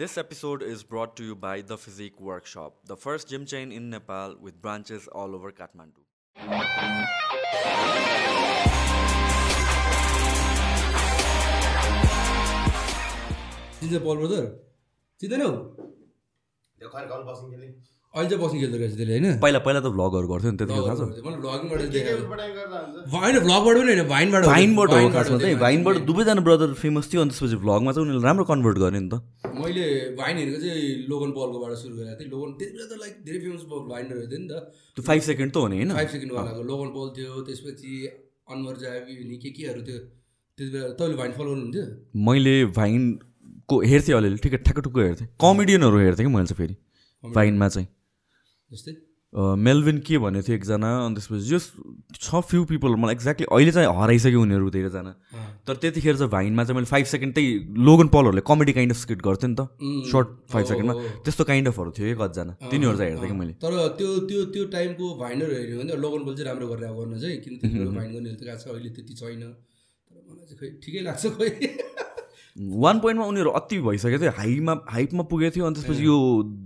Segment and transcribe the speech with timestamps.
[0.00, 3.90] This episode is brought to you by The Physique Workshop, the first gym chain in
[3.94, 6.00] Nepal with branches all over Kathmandu.
[13.80, 14.44] चिन्छ पल brother
[15.20, 15.50] चिन्दैनौ
[18.10, 19.26] अहिले चाहिँ बस्नु खेल्दो रहेछ त्यसले होइन?
[19.44, 21.02] पहिला पहिला त भ्लगहरू गर्थ्यो नि त्यतिखेर थाहा छ।
[23.18, 24.02] होइन भ्लगबाट पनि होइन?
[24.14, 28.26] भाइनबाट। भाइनबाट हो खासमा चाहिँ। भाइनबाट दुवैजना ब्रदर फेमस थियो अनि त्यसपछि भ्लगमा चाहिँ उनीहरूले
[28.30, 29.14] राम्रो कन्भर्ट गर्ने नि त।
[29.62, 29.84] मैले
[30.16, 33.62] भाइन हेरेको चाहिँ लोगन पलकोबाट सुरु गरेको थिएँ। लोगन त्यति बेला त लाइक धेरै फेमस
[33.92, 34.54] भाइनर थियो नि त।
[34.96, 35.92] त्यो फाइभ सेकेन्ड त हो नि होइन?
[35.94, 37.92] फाइभ सेकेन्डवालाको लोगन पल थियो त्यसपछि
[38.50, 38.74] अनवर
[39.30, 39.98] नि के केहरू थियो।
[40.58, 41.84] त्यति बेला तपाईँले भाइन फलो गर्नुहुन्थ्यो?
[42.28, 46.76] मैले भाइनको हेर्थेँ अलिअलि ठिकै ठ्याक्क टुक्क हेर्थेँ। कमेडियनहरू हेर्थेँ कि मैले चाहिँ फेरि?
[47.24, 47.88] भाइनमा चाहिँ।
[48.70, 48.92] जस्तै?
[49.32, 51.64] अ, मेलविन के भनेको थियो एकजना अनि त्यसपछि जस
[52.18, 55.12] छ फ्यु पिपल मलाई एक्ज्याक्टली अहिले चाहिँ हराइसक्यो उनीहरू धेरैजना।
[55.66, 57.50] तर त्यतिखेर चाहिँ भाइनमा चाहिँ मैले फाइभ सेकेन्ड त्यही
[57.88, 59.68] लोगन पलहरूले कमेडी काइन्ड अफ स्किट गर्थ्यो नि त।
[60.10, 60.94] सर्ट फाइभ सेकेन्डमा।
[61.24, 63.72] त्यस्तो काइन्ड अफहरू थियो एक कतिजना तिनीहरू चाहिँ हेर्थेँ कि मैले। तर
[64.02, 67.54] त्यो त्यो त्यो टाइमको भाइनर हेऱ्यो भने लोगन बल चाहिँ राम्रो गरेर गर्न चाहिँ किन
[67.94, 69.42] भाइन गर्नेहरू त गएको छ अहिले त्यति छैन।
[70.10, 71.50] तर मलाई चाहिँ खै ठिकै लाग्छ खोइ
[72.58, 76.16] वान पोइन्टमा उनीहरू अति भइसकेको थियो हाइमा हाइपमा पुगेको थियो अनि त्यसपछि यो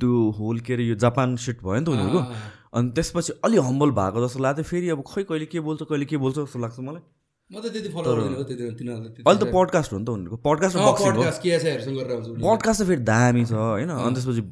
[0.01, 2.21] त्यो होल के अरे यो जापान सिट भयो नि त उनीहरूको।
[2.75, 6.17] अनि त्यसपछि अलि हम्बल भएको जस्तो लाग्थ्यो। फेरि अब खै कहिले के बोल्छ कहिले के
[6.17, 7.03] बोल्छ जस्तो लाग्छ मलाई।
[9.25, 10.75] अहिले त पडकास्ट हो नि त उनीहरूको। पडकास्ट
[12.43, 13.91] पडकास्ट त फेरि दामी छ होइन?
[13.91, 14.43] अनि त्यसपछि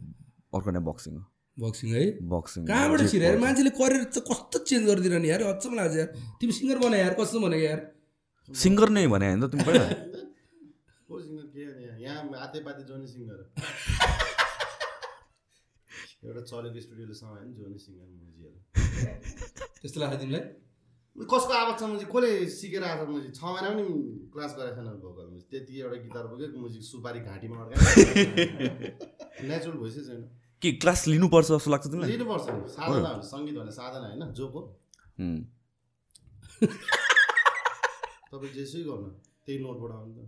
[0.52, 1.24] अर्को नै बक्सिङ हो।
[1.56, 2.05] बक्सिङ है?
[2.33, 3.36] बक्सिङ कहाँबाट छिर यार?
[3.41, 5.42] मान्छेले करियर चाहिँ कस्तो चेन्ज गरिदिएर नि यार?
[5.52, 6.08] अचम्म लाग्छ यार।
[6.41, 7.80] तिमी सिङ्गर बना यार कस्तो भनेको यार?
[8.50, 9.84] सिङ्गर नै भने होइन त तिमी पहिला
[11.08, 13.38] को सिङ्गर के अरे यहाँ यहाँ आतेपाते जोनी सिङ्गर
[16.24, 18.58] एउटा चलेको स्टुडियोले समायो नि जोनी सिङ्गर मुजिहरू।
[19.80, 20.44] त्यस्तो लाग्छ तिमीलाई?
[21.32, 22.04] कसको आवाज छ मुजी?
[22.12, 23.28] कसले सिकेर आएको छ मुजी?
[23.38, 23.84] छ महिना पनि
[24.34, 27.82] क्लास गरेको छैन भोकल मुजी। त्यति एउटा गिटार बोक्यो मुजी सुपारी घाँटीमा अड्कायो।
[29.48, 30.22] नेचुरल भोइसै छैन
[30.62, 32.08] के क्लास लिनुपर्छ जस्तो लाग्छ तिमीलाई?
[32.14, 32.46] लिनुपर्छ।
[32.78, 34.60] साधना सङ्गीत भने साधना होइन जोको.
[38.30, 39.11] तपाईँ जेसै गर्नु
[39.44, 40.18] त्यही नोटबाट आउनु त.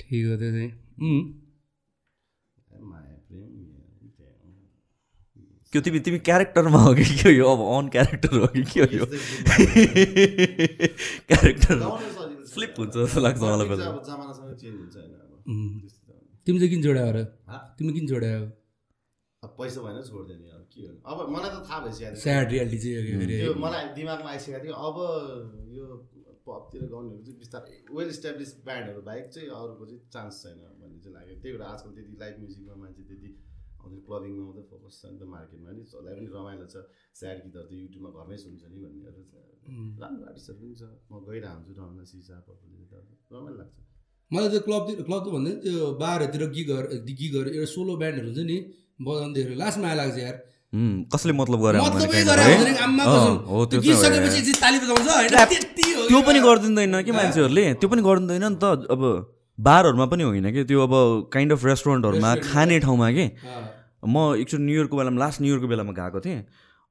[0.00, 0.70] ठिक हो त्यो चाहिँ।
[5.72, 8.80] त्यो तिमी तिमी क्यारेक्टरमा हो कि के हो यो अब अन क्यारेक्टर हो कि के
[8.80, 9.04] हो यो
[11.30, 11.74] क्यारेक्टर।
[12.52, 13.74] फ्लिप हुन्छ जस्तो लाग्छ मलाई हो।
[16.44, 17.18] तिमी चाहिँ किन जोड्यायो र
[17.48, 17.56] हा?
[17.78, 18.42] तिमी किन जोड्यायो
[19.42, 22.46] अब पैसा भएन छोडिदियो नि अब के गर्नु अब मलाई त थाहा भइसकेको थियो स्याड
[22.50, 24.96] रियालिटी चाहिँ हो त्यो मलाई दिमागमा आइसकेको थियो अब
[25.78, 25.84] यो
[26.44, 30.58] पपतिर गाउनेहरू चाहिँ बिस्तारै वेल इस्टाब्लिस ब्यान्डहरू बाहेक चाहिँ अरूको चाहिँ चान्स छैन
[31.00, 33.28] भन्ने चाहिँ लाग्यो। त्यही भएर आजकल त्यति लाइभ म्युजिकमा मान्छे त्यति
[33.80, 36.76] आउँदैन क्लबिङमा मात्रै फोकस छ नि त मार्केटमा नि जसलाई पनि रमाइलो छ।
[37.16, 39.20] स्याड गीतहरू त युट्युबमा घरमै सुन्छ नि भन्नेहरू
[40.00, 42.94] राम्रो आर्टिस्टहरू पनि छ। म गइरहेको हुन्छु रमना सिसा पपुलले त
[43.32, 43.76] रमाइलो लाग्छ।
[44.30, 48.56] मलाई त्यो क्लबतिर क्लब त भन्दा त्यो बारहरूतिर गिगहरू गिगहरू एउटा सोलो ब्यान्डहरू हुन्छ नि
[49.00, 50.36] बजाउँदाखेरि लास्ट माया लाग्छ यार।
[51.10, 51.58] कसले मतलब
[56.10, 57.64] त्यो पनि। गरिदिँदैन कि मान्छेहरूले?
[57.80, 59.02] त्यो पनि गरिदिँदैन नि त अब
[59.60, 60.64] बारहरूमा पनि होइन कि?
[60.64, 60.94] त्यो अब
[61.32, 63.26] काइन्ड अफ रेस्टुरेन्टहरूमा। खाने ठाउँमा कि।
[64.04, 66.42] म एकचोटि न्यु इयरको बेलामा लास्ट न्यु इयरको बेलामा गएको थिएँ।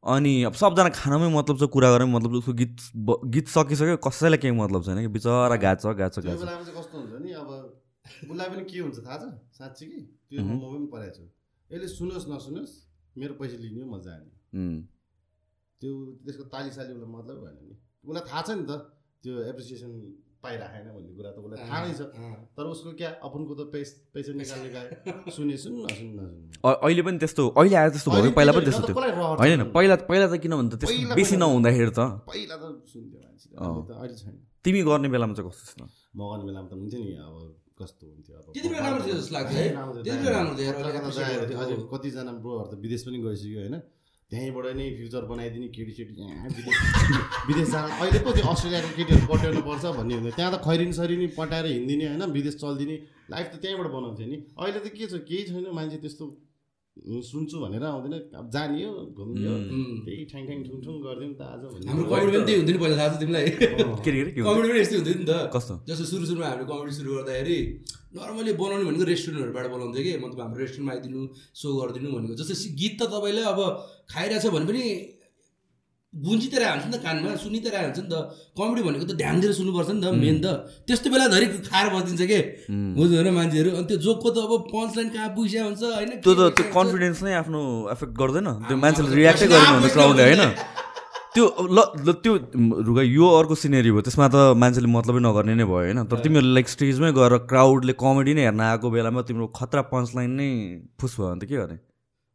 [0.03, 2.75] अनि अब सबजना खानामै मतलब छ कुरा गरेर मतलब उसको गीत
[3.35, 5.09] गीत सकिसक्यो कसैलाई केही मतलब छैन कि?
[5.11, 6.39] बिचरा गाछ गाछ गाछ
[6.71, 7.49] कस्तो हुन्छ नि अब
[8.29, 9.23] उसलाई पनि के हुन्छ थाहा छ?
[9.57, 9.99] साँच्ची कि?
[10.29, 11.23] त्यो म पनि पढाएको छु।
[11.69, 12.73] यसले सुनोस् नसुनोस्
[13.17, 14.31] मेरो पैसा लिने म जाने
[15.81, 15.91] त्यो
[16.23, 17.75] त्यसको ताली साली उसलाई मतलब भएन नि।
[18.07, 18.71] उसलाई थाहा छ नि त
[19.23, 19.91] त्यो एप्रिसिएसन
[20.43, 22.01] पाइराखेन भन्ने कुरा त उसलाई थाहा नै छ।
[22.57, 24.87] तर उसको क्या अपुनको त पैस पैसा निकाल्ने गए
[25.35, 28.87] सुने सुन नसुन नसुन अ- अहिले पनि त्यस्तो अहिले आएर त्यस्तो भयो। पहिला पनि त्यस्तो
[28.87, 28.95] थियो।
[29.41, 31.99] होइन पहिला पहिला त किन भन्दा त्यस्तो पहिला- बेसी पहिला- नहुँदाखेरि त।
[32.29, 32.63] पहिला त
[32.93, 35.91] सुन्थ्यो मान्छे। अहिले छैन। तिमी गर्ने बेलामा चाहिँ कस्तो छ?
[36.15, 37.35] मगाउने बेलामा त हुन्थ्यो नि। अब
[37.79, 38.33] कस्तो हुन्थ्यो?
[38.39, 40.65] अब त्यति बेला राम्रो थियो जस्तो लाग्छ है। राम्रो थियो, त्यति बेला राम्रो थियो?
[40.65, 43.59] यार, कता अहिले कता appreciate जाएको थियो। गर्थ्यो। अझै कतिजना ब्रोहरू त विदेश पनि गइसक्यो
[43.59, 43.75] होइन?
[44.31, 46.75] त्यहीँबाट नै फ्युचर बनाइदिने केटी सेटी यहाँ विदेश
[47.49, 51.27] विदेश जान अहिले पो त्यो अस्ट्रेलियाको केटीहरू पट्याउनु पर्छ भन्ने हुन्थ्यो त्यहाँ त खैरिन सरिनी
[51.33, 52.95] पटाएर हिँडिदिने होइन विदेश चलिदिने।
[53.33, 56.25] लाइफ त त्यहीँबाट बनाउँथ्यो नि। अहिले त के छ केही छैन। मान्छे त्यस्तो
[57.25, 60.05] सुन्छु भनेर आउँदैन। अब जाने हो उम्.
[60.05, 62.95] त्यही ठ्याङ ठ्याङ ठुङ ठुङ गरिदिउँ त आज हाम्रो कमेडी पनि त्यही हुन्थ्यो नि पहिला
[63.01, 63.45] थाहा छ तिमीलाई?
[63.97, 65.73] कमेडी पनि यस्तै हुन्थ्यो नि त। कस्तो?
[65.89, 67.59] जस्तो सुरु सुरुमा हामीले कमेडी सुरु गर्दाखेरि
[68.09, 71.21] नर्मली बनाउने भनेको रेस्टुरेन्टहरूबाट बोलाउँथ्यो कि मतलब हाम्रो रेस्टुरेन्टमा आइदिनु
[71.53, 73.59] सो गरिदिनु भनेको। जस्तो गीत त तपाईँले अब
[74.09, 74.83] खाइरहेछ भने पनि
[76.09, 78.15] गुन्जिँदै आएको हुन्छ नि त कानमा सुनिँदै आएको हुन्छ नि त।
[78.57, 80.47] कमेडी भनेको त ध्यान दिएर सुन्नुपर्छ नि त मेन त।
[80.89, 82.39] त्यस्तो बेला धरि खाएर बसिदिन्छ कि?
[82.97, 86.11] बुझ्नु होइन मान्छेहरू। अनि त्यो जोकको त अब पञ्च लाइन कहाँ पुगिसकेको हुन्छ होइन?
[86.25, 87.61] त्यो त त्यो कन्फिडेन्स नै आफ्नो
[87.93, 90.43] एफेक्ट गर्दैन। त्यो मान्छेले रियाक्टै गरेन क्राउडले होइन।
[91.39, 92.33] त्यो ल ल त्यो
[92.83, 95.99] रुगा यो अर्को सिनेरी भयो त्यसमा त मान्छेले मतलबै नगर्ने नै भयो होइन?
[96.11, 100.31] तर तिमीहरू लाइक स्टेजमै गएर क्राउडले कमेडी नै हेर्न आएको बेलामा तिम्रो खतरा पञ्च लाइन
[100.39, 100.49] नै
[100.99, 101.77] फुस भयो भने त के गर्ने?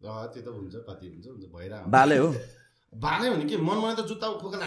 [0.00, 2.28] त्यो त हुन्छ कति हुन्छ हुन्छ भइरहेको बाले हो।
[3.04, 3.56] बाले भने के?
[3.68, 4.62] मन मलाई त जुत्ता खोकेर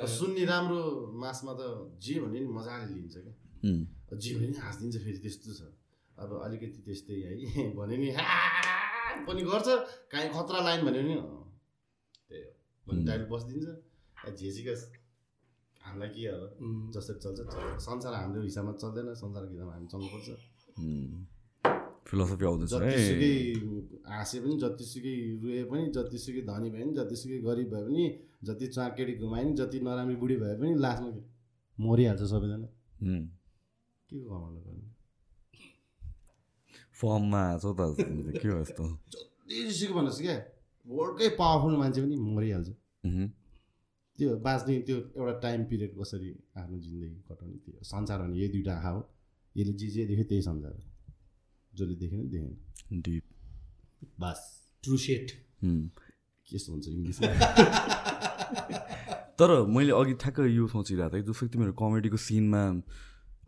[0.00, 0.82] के सुन्ने राम्रो
[1.22, 1.62] मासमा त
[2.02, 3.34] जे भने नि मजाले लिन्छ क्या।
[4.18, 5.60] जे भने नि हाँसिदिन्छ फेरि त्यस्तो छ।
[6.18, 7.32] अब अलिकति त्यस्तै है
[7.78, 8.26] भने नि हा
[9.26, 9.68] पनि गर्छ
[10.12, 11.24] काहीँ खतरा लाइन भन्यो भने अँ,
[12.28, 12.50] त्यही हो।
[12.86, 13.66] भने डाइल बसिदिन्छ।
[14.38, 14.74] झेसिका
[15.80, 16.42] हामीलाई के अब
[16.94, 17.38] जसरी चल्छ
[17.88, 20.28] संसार हाम्रो हिसाबमा चल्दैन संसारको हिसाबमा हामी चल्नुपर्छ।
[22.08, 23.32] फिलोसफी आउँदैछ है। जतिसुकै
[24.12, 28.04] हाँसे पनि जतिसुकै रोए पनि जतिसुकै धनी भए पनि जतिसुकै गरिब भए पनि
[28.44, 31.22] जति चाँकेडी घुमाए पनि जति नराम्रो बुढी भए पनि लास्टमा के?
[31.78, 32.68] मरिहाल्छ सबैजना।
[34.10, 34.79] के को कमाउनु पर्ने
[37.00, 37.80] फर्ममा छ त
[38.40, 38.84] के हो यस्तो?
[39.48, 40.36] जतिसुकै भन्नुहोस् क्या
[40.86, 42.68] वर्ल्डकै पावरफुल मान्छे पनि मरिहाल्छ।
[44.18, 46.30] त्यो बाँच्ने त्यो एउटा टाइम पिरियड कसरी
[46.60, 49.00] आफ्नो जिन्दगी कटाउने त्यो संसार भने यही दुइटा आँखा हो।
[49.56, 50.82] यसले जे जे देख्यो त्यही संसार हो।
[51.72, 52.54] जसले देखेन देखेन।
[53.02, 53.24] Deep
[54.20, 54.40] bass.
[54.84, 55.26] True set.
[56.48, 57.28] कस्तो हुन्छ इङ्ग्लिसमा
[59.38, 62.62] तर मैले अघि ठ्याक्क यो सोचिरहेको थिएँ जस्तो कि तिमीहरू कमेडीको सिनमा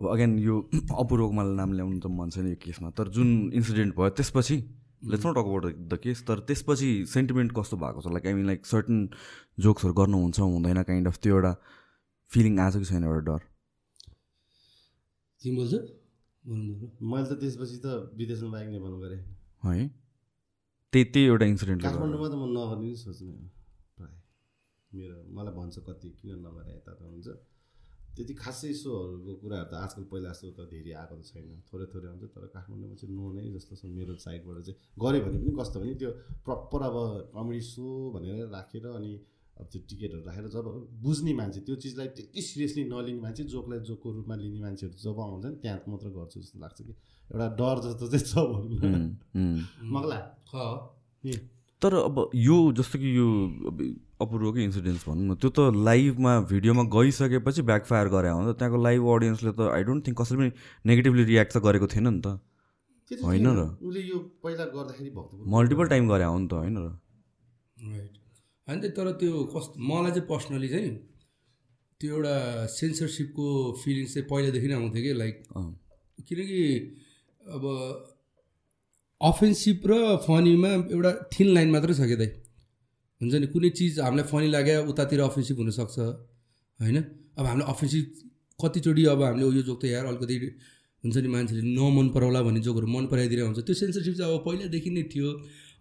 [0.00, 0.54] अब अगेन यो
[1.02, 3.28] अपूर्वको मलाई नाम ल्याउनु त मन छैन यो केसमा। तर जुन
[3.60, 4.56] इन्सिडेन्ट भयो त्यसपछि
[5.12, 8.12] let's not talk about the case तर त्यसपछि सेन्टिमेन्ट कस्तो भएको छ?
[8.16, 9.08] Like I mean like certain
[9.66, 11.52] जोक्सहरू गर्नुहुन्छ हुँदैन काइन्ड अफ त्यो एउटा
[12.30, 13.40] फिलिङ आएको कि छैन एउटा डर?
[15.42, 15.74] बोल्छ।
[16.44, 17.86] मैले त त्यसपछि त
[18.18, 19.20] विदेशमा बाइक नेपालमा गरेँ।
[19.64, 19.88] है?
[20.92, 23.32] त्यही त्यही एउटा इन्सिडेन्टले गर्दा काठमाडौँमा त म नगर्ने सोच्ने
[23.96, 24.18] प्रायः।
[24.92, 27.26] मेरो मलाई भन्छ कति किन नगरे यता त हुन्छ।
[28.16, 32.06] त्यति खासै सोहरूको कुराहरू त आजकल पहिला जस्तो त धेरै आएको त छैन। थोरै थोरै
[32.12, 35.76] आउँछ तर काठमाडौँमा चाहिँ नो नै जस्तो छ मेरो साइडबाट चाहिँ। गऱ्यो भने पनि कस्तो
[35.80, 36.10] भने त्यो
[36.44, 36.96] प्रपर अब
[37.34, 39.12] कमेडी सो भनेर राखेर अनि
[39.60, 40.66] अब त्यो टिकटहरू राखेर जब
[41.04, 45.44] बुझ्ने मान्छे त्यो चिजलाई त्यति सिरियसली नलिने मान्छे जोकलाई जोकको रूपमा लिने मान्छेहरू जब आउँछ
[45.44, 46.92] नि त्यहाँ मात्र गर्छु जस्तो लाग्छ कि।
[47.32, 48.96] एउटा डर जस्तो चाहिँ छ भनौँ न।
[49.88, 50.18] मगला?
[51.82, 53.26] तर अब यो जस्तो कि यो
[54.20, 58.82] अपूर्वकै इन्सिडेन्ट्स भनौँ न त्यो त लाइभमा भिडियोमा गइसकेपछि ब्याकफायर गरे हो नि त त्यहाँको
[58.82, 60.50] लाइभ अडियन्सले त आई डोन्ट थिङ्क कसैले पनि
[60.86, 62.38] नेगेटिभली रियाक्ट त गरेको थिएन नि त
[63.10, 66.86] होइन। र। उसले यो पहिला गर्दाखेरि भक्तपुर मल्टिपल टाइम गरे हो नि त होइन र
[67.90, 68.12] राइट
[68.68, 70.90] होइन त तर त्यो कस्तो मलाई चाहिँ पर्सनली चाहिँ
[72.00, 72.34] त्यो एउटा
[72.78, 73.46] सेन्सरसिपको
[73.82, 75.36] फिलिङ्स चाहिँ पहिलादेखि नै आउँथ्यो कि लाइक।
[76.26, 76.62] किनकि
[77.42, 77.62] अब
[79.22, 79.92] अफेन्सिभ र
[80.26, 82.30] फनीमा एउटा थिन लाइन मात्रै छ कि दाइ?
[83.20, 85.96] हुन्छ नि कुनै चिज हामीलाई फनी लाग्यो उतातिर अफेन्सिभ हुनसक्छ
[86.80, 86.96] होइन?
[87.38, 88.04] अब हामीलाई अफेन्सिभ
[88.58, 90.36] कतिचोटि अब हामीले यो जोक त यार अलिकति
[91.04, 94.90] हुन्छ नि मान्छेले नमन पराउला भन्ने जोकहरू मन पराइदिरहेको हुन्छ। त्यो सेन्सरसिप चाहिँ अब पहिलादेखि
[94.90, 95.28] नै थियो।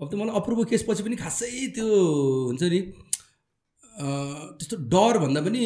[0.01, 1.87] अब त मलाई अप्रुभल केसपछि पनि खासै त्यो
[2.49, 2.79] हुन्छ नि
[4.57, 5.61] त्यस्तो डर भन्दा पनि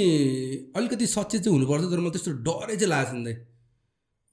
[0.75, 3.36] अलिकति सचेत चाहिँ हुनुपर्छ तर मलाई त्यस्तो डरै चाहिँ लागेको नि दाइ।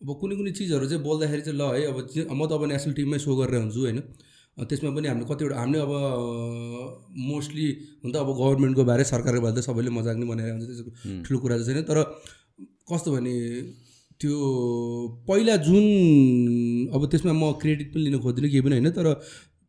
[0.02, 1.96] अब कुनै कुनै चिजहरू चाहिँ बोल्दाखेरि चाहिँ ल है अब
[2.38, 4.00] म त अब नेसनल टिममै सो गरेर हुन्छु होइन।
[4.69, 5.93] त्यसमा पनि हामीले कतिवटा हामीले अब
[7.31, 7.66] मोस्टली
[8.02, 10.90] हुन त अब गभर्मेन्टको बारे सरकारको बारे त सबैले मजाक नै बनाएर हुन्छ त्यसको
[11.25, 11.99] ठुलो कुरा चाहिँ छैन। तर
[12.90, 13.34] कस्तो भने
[14.20, 14.34] त्यो
[15.28, 15.87] पहिला जुन
[16.94, 19.06] अब त्यसमा म क्रेडिट पनि लिन खोज्दिनँ केही पनि होइन तर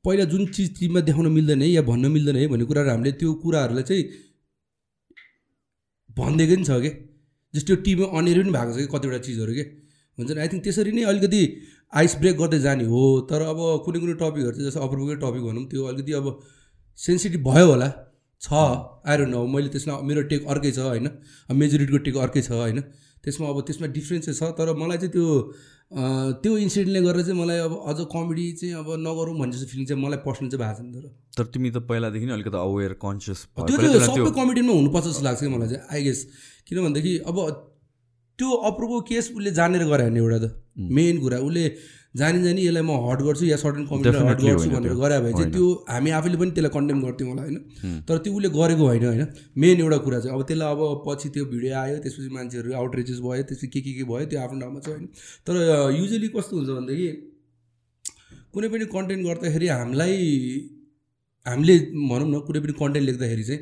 [0.05, 3.29] पहिला जुन चिज टिममा देखाउन मिल्दैन है या भन्न मिल्दैन है भन्ने कुराहरू हामीले त्यो
[3.43, 4.03] कुराहरूलाई चाहिँ
[6.17, 6.91] भनिदिएको नि छ कि?
[7.53, 8.87] जस्तो टिममा अनेर पनि भएको छ कि?
[8.93, 9.63] कतिवटा चिजहरू के?
[10.17, 11.41] हुन्छ नि आई थिङ्क त्यसरी नै अलिकति
[11.93, 15.65] आइस ब्रेक गर्दै जाने हो। तर अब कुनै कुनै टपिकहरू चाहिँ जस्तो अप्रुभकै टपिक भनौँ
[15.71, 16.25] त्यो अलिकति अब
[16.99, 17.89] सेन्सिटिभ भयो होला।
[18.41, 21.07] छ आइरहनु न मैले त्यसमा मेरो टेक अर्कै छ होइन?
[21.61, 22.79] मेजोरिटीको टेक अर्कै छ होइन?
[23.23, 25.27] त्यसमा अब त्यसमा डिफ्रेन्स चाहिँ छ तर मलाई चाहिँ त्यो
[26.43, 30.01] त्यो इन्सिडेन्टले गर्दा चाहिँ मलाई अब अझ कमेडी चाहिँ अब नगरौँ भन्ने जस्तो फिलिङ चाहिँ
[30.03, 31.05] मलाई पर्सनल चाहिँ भएको छैन तर।
[31.37, 35.51] तर तिमी त पहिलादेखि नै अलिकति अवेर कन्सियस त्यो सबै कमेडीमा हुनुपर्छ जस्तो लाग्छ कि
[35.55, 36.19] मलाई चाहिँ आई गेस
[36.67, 37.37] किन भनेदेखि अब
[38.39, 40.45] त्यो अप्रुभको केस उसले जानेर गरे भने एउटा त।
[40.95, 41.63] मेन कुरा उसले
[42.17, 45.31] जानी जानी यसलाई म हट गर्छु या सर्टन कमेडीलाई हट गर्छु भनेर त्यो। गरे भए
[45.33, 47.57] चाहिँ। त्यो हामी आफैले पनि त्यसलाई कन्डेम गर्थ्यौँ होला होइन।
[48.07, 51.45] तर त्यो उसले गरेको होइन होइन। मेन एउटा कुरा चाहिँ अब त्यसलाई अब पछि त्यो
[51.53, 54.87] भिडियो आयो त्यसपछि मान्छेहरू आउटरिचेस भयो त्यसपछि के के के भयो त्यो आफ्नो ठाउँमा छ
[54.93, 55.05] होइन।
[55.45, 55.53] तर
[55.97, 57.09] युजली कस्तो हुन्छ भनेदेखि
[58.53, 60.17] कुनै पनि कन्टेन्ट गर्दाखेरि हामीलाई
[61.45, 61.75] हामीले
[62.09, 63.61] भनौँ न कुनै पनि कन्टेन्ट लेख्दाखेरि चाहिँ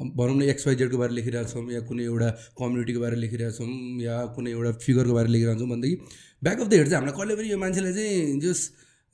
[0.00, 2.28] भनौँ न एक्सवाइजेडको बारे लेखिरहेको छौँ या कुनै एउटा
[2.58, 3.68] कम्युनिटीको बारे लेखिरहेको छौँ
[4.00, 5.96] या कुनै एउटा फिगरको बारे लेखिरहेको छौँ भनेदेखि
[6.44, 8.60] ब्याक अफ द हेड चाहिँ हामीलाई कहिले पनि यो मान्छेलाई चाहिँ जस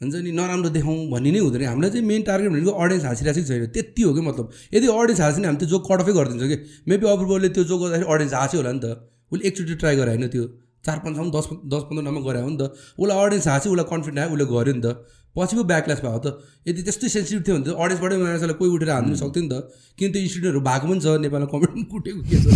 [0.00, 3.66] हुन्छ नि नराम्रो देखाउँ भन्ने नै हुँदैन। हामीलाई चाहिँ मेन टार्गेट भनेको अडियन्स हाँसिरहेको छैन।
[3.72, 4.46] त्यति हो कि मतलब?
[4.74, 6.56] यदि अडियन्स हाँस्यो भने हामी त्यो जोक कट अफै गरिदिन्छ कि?
[6.88, 8.86] मेबी अप्रुभलले त्यो जोक गर्दाखेरि अडियन्स हाँस्यो होला नि त।
[9.32, 10.44] उसले एकचोटि ट्राई गरे होइन त्यो।
[10.84, 12.62] चार पाँच ठाउँ दस दस पन्ध्र गरे हो नि त।
[13.00, 14.88] उसलाई अडियन्स हाँस्यो उसलाई कन्फिडेन्ट आयो उसले गर्यो नि त।
[15.36, 16.26] पछिको ब्याकल्यास भयो त।
[16.68, 19.54] यदि त्यस्तै सेन्सिटिभ थियो भने त अडियन्सबाटै मान्छेलाई कोही उठेर हान्नु सक्थ्यो नि त।
[19.98, 22.48] किन त्यो इन्स्टिट्युटहरू भएको पनि छ नेपालमा कमेन्ट कुटेको के छ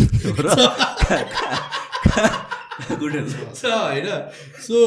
[2.80, 4.08] छ होइन
[4.66, 4.78] सो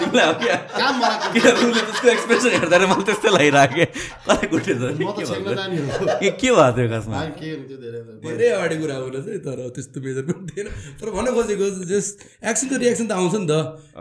[0.00, 3.84] तिमीलाई अब क्या काम बनाएको किन उसले त्यसको एक्सप्रेसन हेर्दा मलाई त्यस्तै लागिरहेको
[4.26, 7.48] कता गुटे छ म त छेक्न जाने हो के के भएको थियो खासमा आ, के
[7.50, 10.66] हुन्थ्यो धेरै अगाडि कुरा चाहिँ तर त्यस्तो मेजर पनि थिएन
[11.00, 12.14] तर भन्न खोजेको जस्ट
[12.44, 13.54] एक्सन त रियाक्सन त आउँछ नि त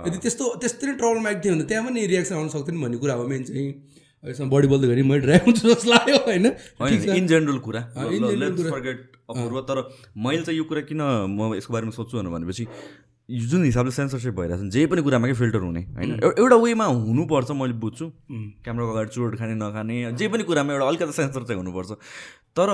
[0.08, 3.14] यदि त्यस्तो त्यस्तै नै ट्रबलमाइक थियो भने त्यहाँ पनि रियाक्सन आउन सक्थ्यो नि भन्ने कुरा
[3.20, 3.68] हो मेन चाहिँ
[4.24, 6.46] अहिलेसम्म बडी बोल्दाखेरि मैले ड्राइभ हुन्छ जस्तो लाग्यो होइन?
[7.18, 7.82] इन जेनरल कुरा।
[9.62, 12.68] तर मैले चाहिँ यो कुरा किन म यसको बारेमा सोध्छु भनेपछि
[13.30, 16.20] यो जुन हिसाबले सेन्सरसिप भइरहेको छ जे पनि कुरामा के फिल्टर हुने होइन?
[16.24, 20.86] एउ- एउटा वेमा हुनुपर्छ मैले बुझ्छु। क्यामेराको अगाडि चुरोट खाने नखाने जे पनि कुरामा एउटा
[20.86, 21.92] अलिकति सेन्सर चाहिँ हुनुपर्छ।
[22.60, 22.68] तर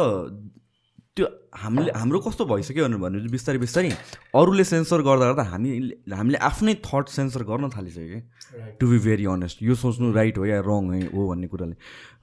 [1.16, 3.90] त्यो हामीले हाम्रो कस्तो भइसक्यो भने बिस्तारै बिस्तारै
[4.36, 9.26] अरूले सेन्सर गर्दा गर्दा हामीले हामीले आफ्नै थट सेन्सर गर्न थालिसक्यो क्या। टु बी भेरी
[9.32, 10.84] अनेस्ट यो सोच्नु राइट हो या रङ
[11.16, 11.76] हो भन्ने कुराले।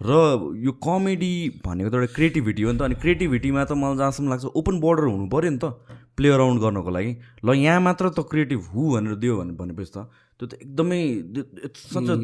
[0.04, 0.12] र
[0.60, 1.32] यो कमेडी
[1.64, 5.04] भनेको त एउटा क्रिएटिभिटी हो नि त। अनि क्रिएटिभिटीमा त मलाई जहाँसम्म लाग्छ ओपन बोर्डर
[5.08, 5.72] हुनु पऱ्यो नि त।
[6.12, 7.12] प्ले अराउन्ड गर्नको लागि।
[7.48, 10.04] ल यहाँ मात्र त क्रिएटिभ हु भनेर दियो भने भनेपछि त
[10.42, 11.02] त्यो त एकदमै
[11.70, 12.16] it's such a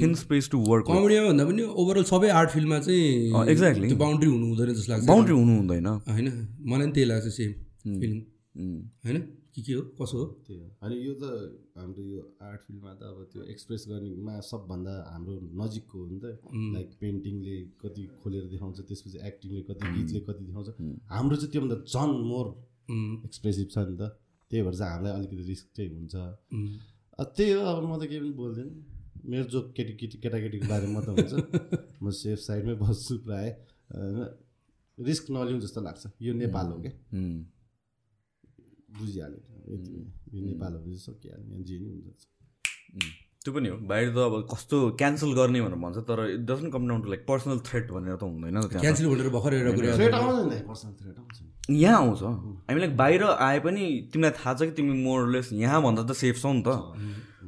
[0.00, 3.88] thin space to work कमेडीमा भन्दा पनि ओभरअल सबै आर्ट फिल्डमा चाहिँ exactly.
[3.92, 6.28] त्यो बााउन्ड्री हुनु हुँदैन जस्तो लाग्छ। बााउन्ड्री हुनु हुँदैन। होइन?
[6.64, 7.50] मलाई पनि त्यही लाग्छ सेम
[8.00, 8.18] फिलिङ
[8.56, 9.18] उम्, होइन?
[9.52, 9.82] के के हो?
[10.00, 10.24] कसो हो?
[10.46, 11.24] त्यही हो। अनि यो त
[11.76, 16.24] हाम्रो यो आर्ट फिल्डमा त अब त्यो एक्सप्रेस गर्नेमा सबभन्दा हाम्रो नजिकको हो नि त।
[16.76, 20.68] लाइक पेन्टिङले कति खोलेर देखाउँछ त्यसपछि एक्टिङले कति गीतले कति देखाउँछ।
[21.12, 22.46] हाम्रो चाहिँ त्योभन्दा झन् मोर
[23.28, 24.16] एक्सप्रेसिभ छ नि त।
[24.50, 26.14] त्यही भएर चाहिँ हामीलाई अलिकति रिस्क चाहिँ हुन्छ।
[27.24, 28.68] त्यही हो अब म त केही पनि बोल्दैन।
[29.26, 31.32] मेरो जो केटी केटी केटाकेटीको बारेमा त हुन्छ।
[32.02, 33.52] म सेफ साइडमै बस्छु प्रायः
[33.90, 34.18] होइन?
[34.98, 36.92] रिस्क नलिउँ जस्तो लाग्छ। यो नेपाल हो क्या।
[38.98, 39.40] बुझिहाल्यो।
[40.34, 44.34] यो नेपाल हो भने सकिहाल्यो। यहाँ जे नि हुन्छ त्यो पनि हो। बाहिर त अब
[44.50, 48.16] कस्तो क्यान्सल गर्ने भनेर भन्छ तर it doesn't come down to like personal threat भनेर
[48.18, 51.36] त हुँदैन क्यान्सल भनेर भर्खर एउटा कुरा थ्रेट आउँछ नि पर्सनल थ्रेट आउँछ।
[51.70, 52.22] नि यहाँ आउँछ।
[52.66, 56.52] हामीलाई बाहिर आए पनि तिमीलाई थाहा छ कि तिमी मोरलेस यहाँ भन्दा त सेफ छौ
[56.52, 56.70] नि त।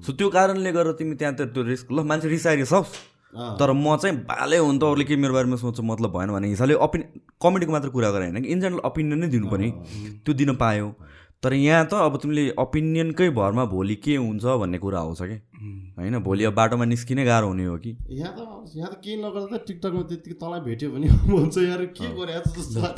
[0.07, 2.95] सो त्यो कारणले गर्दा तिमी त्यहाँ त त्यो रिस्क ल मान्छे रिसाइरिस होस्।
[3.29, 6.49] तर म चाहिँ भाले हो नि त अरूले के मेरो बारेमा सोच्छ मतलब भएन भने
[6.49, 7.03] हिसाबले ओपिन
[7.43, 9.69] कमेडीको मात्र कुरा गरेँ होइन कि इन जेनरल ओपिनियन नै दिनुपर्ने
[10.25, 10.87] त्यो दिन पायो।
[11.43, 15.35] तर यहाँ त अब तिमीले ओपिनियनकै भरमा भोलि के हुन्छ भन्ने कुरा आउँछ कि?
[15.99, 17.97] होइन भोलि अब बाटोमा निस्किनै गाह्रो हुने हो कि?
[18.11, 22.07] यहाँ त यहाँ त केही नगर्दा त टिकटकमा त्यतिकै तँलाई भेट्यो भने हुन्छ यार के
[22.19, 22.43] गरे।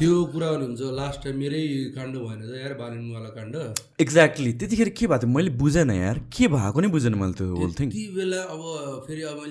[0.00, 3.54] त्यो कुरा हुन्छ। लास्ट टाइम मेरै काण्ड भएन त यार बालिनवाला काण्ड।
[4.00, 5.32] एक्ज्याक्टली त्यतिखेर के भएको थियो?
[5.36, 9.22] मैले बुझेन यार। के भएको नै बुझेन मैले त्यो होल थिङ त्यति बेला अब फेरि
[9.28, 9.36] अब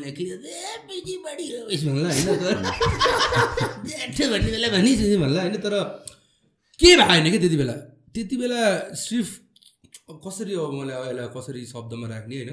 [5.22, 5.77] भन्ला होइन तर।
[6.79, 7.77] के भएन कि त्यति बेला?
[8.15, 8.61] त्यति बेला
[9.05, 9.29] सिर्फ
[10.25, 12.51] कसरी अब मैले अब यसलाई कसरी शब्दमा राख्ने होइन?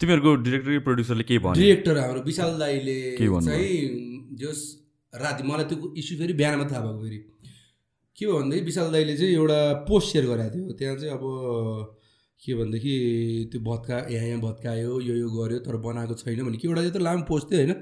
[0.00, 1.60] तिमीहरूको डिरेक्टर प्रड्युसरले के भन्यो?
[1.60, 2.98] डिरेक्टर हाम्रो विशाल दाईले?
[3.20, 3.72] चाहिँ
[4.40, 4.60] जस
[5.12, 7.18] राति मलाई त्यो इस्यु फेरि बिहान मात्रै थाहा भएको फेरि।
[8.18, 9.58] के भयो भनेदेखि विशाल दाईले चाहिँ एउटा
[9.88, 11.24] पोस्ट सेयर गराएको थियो। त्यहाँ चाहिँ अब
[12.42, 12.94] के भनेदेखि
[13.52, 16.94] त्यो भत्का यहाँ यहाँ भत्कायो यो यो गर्यो तर बनाएको छैन भने के एउटा चाहिँ
[16.94, 17.74] त लामो पोस्ट थियो होइन?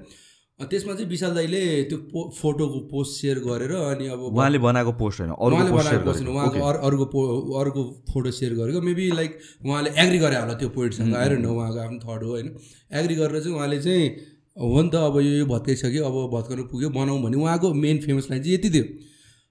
[0.61, 5.21] त्यसमा चाहिँ विशाल दाईले त्यो पो फोटोको पोस्ट सेयर गरेर अनि अब उहाँले बनाएको पोस्ट
[5.21, 7.21] होइन उहाँले बनाएको पोस्ट उहाँको अरू अरूको पो
[7.61, 7.83] अरूको
[8.13, 11.99] फोटो सेयर गरेको। मेबी लाइक उहाँले एग्री गरे होला त्यो पोइन्टसँग। आएर न उहाँको आफ्नो
[12.01, 12.49] थर्ड हो होइन।
[12.89, 14.09] एग्री गरेर चाहिँ उहाँले चाहिँ
[14.57, 18.31] हो नि त अब यो यो भत्काइसक्यो अब भत्काउनु पुग्यो बनाऊ भने उहाँको मेन फेमस
[18.31, 18.85] लाइन चाहिँ यति थियो।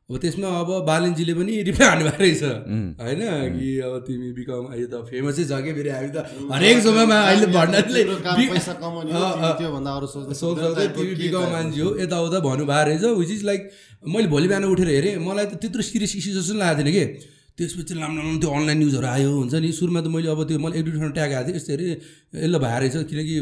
[0.10, 2.44] अब त्यसमा अब बालनजीले पनि रिप्लाई हान्नु भएको रहेछ
[3.02, 3.22] होइन
[3.54, 6.18] कि अब तिमी बिकम यो त फेमसै छ कि फेरि हामी त
[6.54, 7.48] हरेक समयमा अहिले
[9.98, 13.62] अरू सोच्दै सोच सोच्दै तिमी टाइपको मान्छे हो यताउता भन्नुभएको रहेछ विच इज लाइक
[14.14, 17.34] मैले भोलि बिहान उठेर हेरेँ मलाई त त्यत्रो सिरियस इस्यु जस्तो पनि लागेको थिएन कि।
[17.58, 20.80] त्यसपछि लामो लामो त्यो अनलाइन न्युजहरू आयो हुन्छ नि। सुरुमा त मैले अब त्यो मलाई
[20.80, 21.92] एक ट्याग आएको थियो। यस्तो हेरेँ
[22.44, 23.36] यसले भए रहेछ। किनकि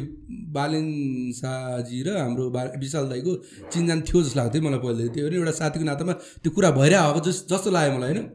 [0.54, 0.86] बालेन
[1.34, 3.32] शाहजी र हाम्रो बा विशाल दाईको
[3.74, 6.14] चिनजान थियो जस्तो लाग्थ्यो मलाई पहिला त्यो एउटा साथीको नातामा
[6.46, 8.26] त्यो कुरा भइरहेको जस जस्तो लाग्यो मलाई होइन।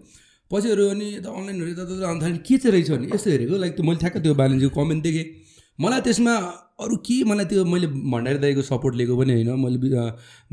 [0.50, 2.88] पछि हेऱ्यो अनि यता अनलाइनहरू यता यता अन्त के चाहिँ रहेछ?
[2.90, 5.26] भने यस्तो हेरेको। लाइक त्यो मैले ठ्याक्क त्यो बालनजीको कमेन्ट देखेँ।
[5.78, 6.34] मलाई त्यसमा
[6.82, 9.78] अरू के मलाई त्यो मैले भण्डारी दाईको सपोर्ट लिएको पनि होइन। मैले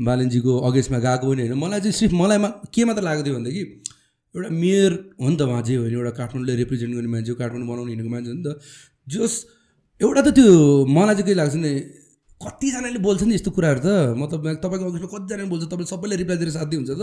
[0.06, 2.38] बालनजीको अगेन्स्टमा गएको पनि होइन। मलाई चाहिँ सिर्फ मलाई
[2.70, 3.64] के मात्र लागेको थियो भनेदेखि
[4.36, 5.92] एउटा मेयर हो नि त उहाँ चाहिँ होइन?
[5.96, 8.48] एउटा काठमाडौँले रिप्रेजेन्ट गर्ने मान्छे हो काठमाडौँ बनाउनु हिँडेको मान्छे हो नि त।
[9.08, 9.34] जस
[10.00, 10.50] एउटा त त्यो
[10.86, 11.72] मलाई चाहिँ के लाग्छ नि
[12.40, 13.88] कतिजनाले बोल्छ नि यस्तो कुराहरू त।
[14.20, 17.02] मतलब तपाईँको अगेन्स्टमा कतिजनाले बोल्छ तपाईँले सबैले रिप्लाई दिएर साथी हुन्छ त।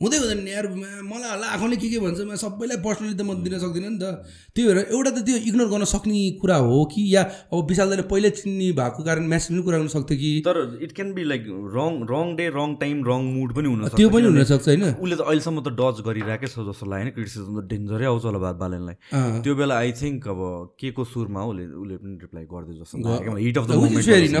[0.00, 3.40] हुँदै हुँदैन नि यार मलाई होला आँखाले के के भन्छ म सबैलाई पर्सनली त म
[3.40, 4.04] दिन सक्दिनँ नि त।
[4.52, 8.04] त्यही भएर एउटा त त्यो इग्नोर गर्न सक्ने कुरा हो कि या अब विशाल दाइले
[8.04, 10.30] पहिल्यै चिन्ने भएको कारण म्यासेज पनि कुरा गर्न सक्थ्यो कि?
[10.44, 11.42] तर it can be like
[11.76, 15.20] wrong wrong day wrong time wrong mood पनि हुन त्यो पनि हुनसक्छ होइन। उसले त
[15.24, 18.96] अहिलेसम्म त डज गरिरहेकै छ जस्तो लाग्यो होइन क्रिटिसिजम त डेन्जरै आउँछ होला बात बालनलाई।
[19.40, 20.40] त्यो बेला आई थिङ्क अब
[20.76, 23.80] के को सुरमा उसले उसले पनि रिप्लाई गरिदियो जस्तो हिट अफ द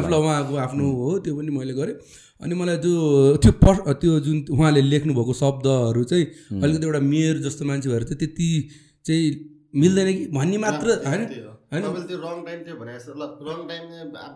[0.04, 1.96] ल उहाँको आफ्नो हो त्यो पनि मैले गरेँ।
[2.36, 3.52] अनि मलाई त्यो त्यो
[3.96, 6.24] त्यो जुन उहाँले लेख्नुभएको शब्दहरू चाहिँ
[6.62, 8.68] अलिकति एउटा मेयर जस्तो मान्छे भएर चाहिँ त्यति
[9.04, 9.30] चाहिँ
[9.76, 11.82] मिल्दैन कि भन्ने मात्र होइन। होइन?
[11.82, 13.82] तपाईँले त्यो रङ टाइम त्यो भने जस्तो ल रङ टाइम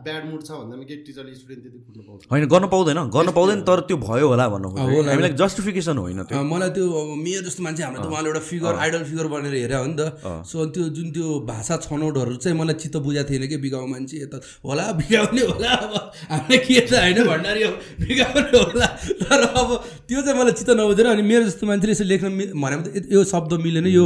[0.04, 3.28] ब्याड मुड छ भन्दा पनि के टिचरले स्टुडेन्ट त्यति कुट्नु पाउँछ होइन गर्न पाउँदैन गर्न
[3.38, 7.60] पाउँदैन तर त्यो भयो होला भन्नु। हामीलाई जस्टिफिकेसन होइन त्यो। मलाई त्यो अब मेयर जस्तो
[7.62, 10.02] मान्छे हाम्रो त उहाँले एउटा फिगर आइडल फिगर बनेर हेरे हो नि त।
[10.50, 14.36] सो त्यो जुन त्यो भाषा छनौटहरू चाहिँ मलाई चित्त बुझाएको थिएन कि बिगाउ मान्छे यता
[14.66, 15.94] होला बिगाउने होला अब
[16.34, 17.72] हामीले के त होइन भण्डारी हो
[18.02, 18.88] बिगाउने होला।
[19.22, 19.68] तर अब
[20.10, 23.22] त्यो चाहिँ मलाई चित्त नबुझेर अनि मेरो जस्तो मान्छेले यसरी लेख्न मि- भने त यो
[23.32, 24.04] शब्द मिलेन यो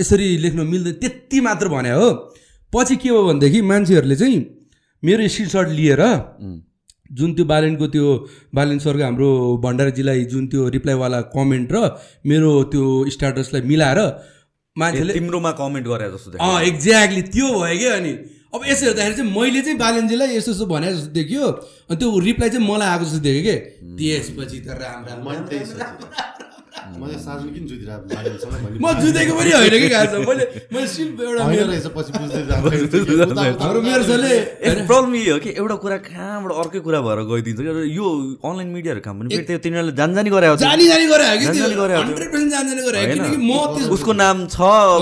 [0.00, 2.08] यसरी लेख्न मिल्दैन त्यति मात्र भने हो।
[2.72, 4.38] पछि के हो भनेदेखि मान्छेहरूले चाहिँ
[5.02, 6.02] मेरो स्क्रिनसट लिएर
[7.18, 8.06] जुन त्यो बालेनको त्यो
[8.54, 9.28] बालेन सरको हाम्रो
[9.64, 11.76] भण्डारीजीलाई जुन त्यो रिप्लाईवाला कमेन्ट र
[12.26, 14.00] मेरो त्यो स्ट्याटसलाई मिलाएर
[14.76, 18.12] मान्छेले तिम्रोमा कमेन्ट गरे जस्तो देखियो। अँ एक्ज्याक्टली त्यो भयो क्या अनि।
[18.54, 21.46] अब यसो हेर्दाखेरि चाहिँ मैले चाहिँ बालेनजीलाई यस्तो यस्तो भने जस्तो देखियो।
[21.90, 23.54] अनि त्यो रिप्लाई चाहिँ मलाई आएको जस्तो देख्यो कि
[23.98, 25.18] त्यसपछि त राम राम।
[27.00, 27.16] मैले
[27.52, 27.64] किन
[28.76, 28.92] म
[29.32, 29.88] पनि होइन कि
[30.26, 34.32] मैले मैले सिर्फ एउटा होइन मेरो रहेछ पछि बुझ्दै जाँदा हाम्रो मेरो सरले
[34.84, 37.72] प्रब्लम यही हो कि एउटा कुरा कहाँबाट अर्कै कुरा भएर गइदिन्छ कि?
[37.96, 38.06] यो
[38.44, 41.58] अनलाइन मिडियाहरू काम पनि फेरि तिनीहरूले जान जानी गरे जानी जानी गरे हो कि जानी
[41.58, 44.12] जानी गरे हो त्यो। हन्ड्रेड पर्सेन्ट जानी जानी गरे हो होइन। किनकि म त्यो उसको
[44.22, 44.58] नाम छ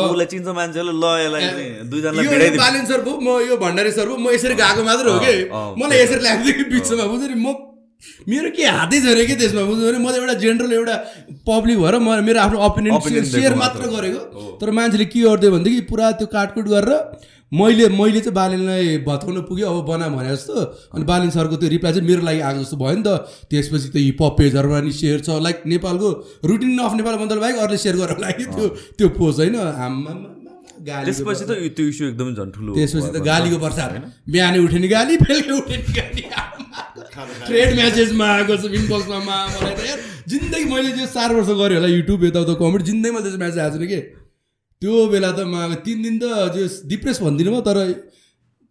[0.07, 1.45] उसलाई चिन्छ मान्छेले ल यसलाई
[1.91, 5.07] दुईजनालाई यो भेटाइदिनु बालेन सर भयो म यो भण्डारी सर भयो म यसरी गएको मात्र
[5.11, 5.35] हो कि?
[5.83, 7.74] मलाई यसरी लाग्थ्यो कि बिचमा। बुझ्यो नि म
[8.29, 9.63] मेरो के हातै छैन कि त्यसमा?
[9.69, 10.97] बुझ्नु भने म त एउटा जेनरल एउटा
[11.47, 14.21] पब्लिक भएर म मेरो आफ्नो ओपिनियन सेयर मात्र। गरेको।
[14.61, 16.93] तर मान्छेले के गर्थ्यो भनेदेखि पुरा त्यो काटकुट गरेर
[17.53, 20.55] मैले मैले चाहिँ बालेनलाई भत्काउन पुग्यो। अब बना भने जस्तो।
[20.95, 23.97] अनि बालेन सरको त्यो रिप्लाई चाहिँ मेरो लागि आएको जस्तो भयो नि त। त्यसपछि त
[24.03, 26.09] हिपहप पेजहरूमा नि सेयर छ। लाइक नेपालको
[26.51, 28.67] रुटिन अफ नेपाल मन्त्र बाहेक अरूले सेयर गरेर लागि त्यो
[28.99, 30.29] त्यो पोस्ट होइन। आम्मामा
[30.83, 33.91] गाली त्यसपछि त त्यो इस्यु एकदमै झन् ठुलो त्यसपछि त गालीको प्रसाद
[34.27, 36.23] बिहानै उठे नि गाली बेलुकै उठे नि गाली।
[37.15, 39.19] ट्रेड म्यासेजमा आएको छ इनबक्समा
[39.55, 39.99] मलाई त यार।
[40.33, 43.89] जिन्दगी मैले त्यो चार वर्ष गरेँ होला युट्युब यताउता कमेडी जिन्दगीमा त्यस्तो म्यासेज आएको छैन
[43.93, 44.01] कि?
[44.83, 47.79] त्यो बेला त मा तिन दिन त त्यो डिप्रेस भन्दिनँ म तर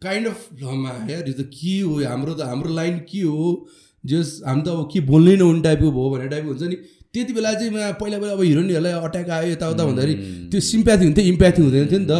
[0.02, 0.40] काइन्ड अफ
[0.84, 1.94] मा यार। यो त के हो?
[2.12, 3.48] हाम्रो त हाम्रो लाइन के हो?
[4.04, 6.78] जस हामी त अब के बोल्नै नहुने टाइपको भयो भन्ने टाइपको हुन्छ नि।
[7.14, 10.14] त्यति बेला चाहिँ मा पहिला पहिला अब हिरोइनहरूलाई अट्याक आयो यताउता भन्दाखेरि
[10.52, 12.16] त्यो सिम्प्याथी हुन्थ्यो इम्प्याथी हुँदैन थियो नि त।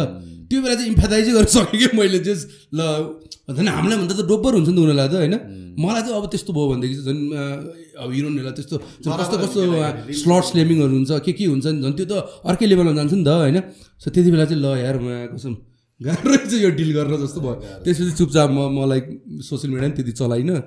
[0.54, 2.40] त्यो बेला चाहिँ इम्प्याथाइजै गर्न सकेँ कि मैले जस
[2.78, 2.80] ल
[3.50, 5.34] झन् हामीलाई भन्दा त डोब्बर हुन्छ नि त उनीहरूलाई त होइन?
[5.82, 7.20] मलाई चाहिँ अब त्यस्तो भयो भनेदेखि चाहिँ झन्
[8.02, 8.76] अब हिरोइनहरूलाई त्यस्तो
[9.18, 9.60] कस्तो कस्तो
[10.22, 12.14] स्लट स्लेमिङहरू हुन्छ के के हुन्छ नि झन् त्यो त
[12.48, 13.58] अर्कै लेभलमा जान्छ नि त होइन?
[14.00, 15.52] सो त्यति बेला चाहिँ ल यार म कसम
[16.00, 19.00] गाह्रो चाहिँ यो डिल गर्न जस्तो भयो। त्यसपछि चुपचाप म मलाई
[19.44, 20.58] सोसियल मिडिया पनि त्यति चलाइनँ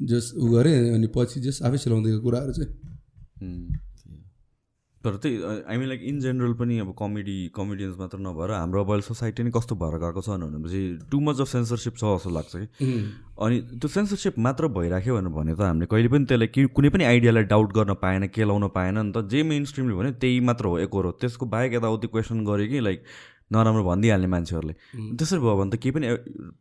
[0.00, 2.70] जस उ गरेँ अनि पछि जस आफै चलाउँदैको कुराहरू चाहिँ।
[5.04, 8.90] तर त्यही I mean like in general पनि अब कमेडी कमेडियन्स मात्र नभएर हाम्रो अब
[8.90, 12.52] अहिले सोसाइटी नै कस्तो भएर गएको छ भनेपछि टु मच अफ सेन्सरसिप छ जस्तो लाग्छ
[12.56, 12.66] कि।
[13.40, 17.04] अनि त्यो सेन्सरसिप मात्र भइराख्यो भनेर भने त हामीले कहिले पनि त्यसलाई कि कुनै पनि
[17.16, 20.78] आइडियालाई डाउट गर्न पाएन केलाउन पाएन नि त जे मेन स्ट्रिमले भन्यो त्यही मात्र हो
[20.84, 23.04] एक हो त्यसको बाहेक यताउति क्वेसन गऱ्यो कि लाइक
[23.50, 24.74] नराम्रो भनिदिइहाल्ने मान्छेहरूले।
[25.16, 26.06] त्यसरी भयो भने त केही पनि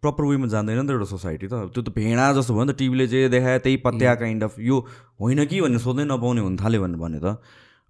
[0.01, 2.77] प्रपर वेमा जान्दैन नि त एउटा सोसाइटी त। त्यो त भेडा जस्तो भयो नि त
[2.79, 4.77] टिभीले जे देखायो त्यही पत्या काइन्ड अफ यो
[5.21, 7.35] होइन कि भन्ने सोध्नै नपाउने हुन थाल्यो भने भने त।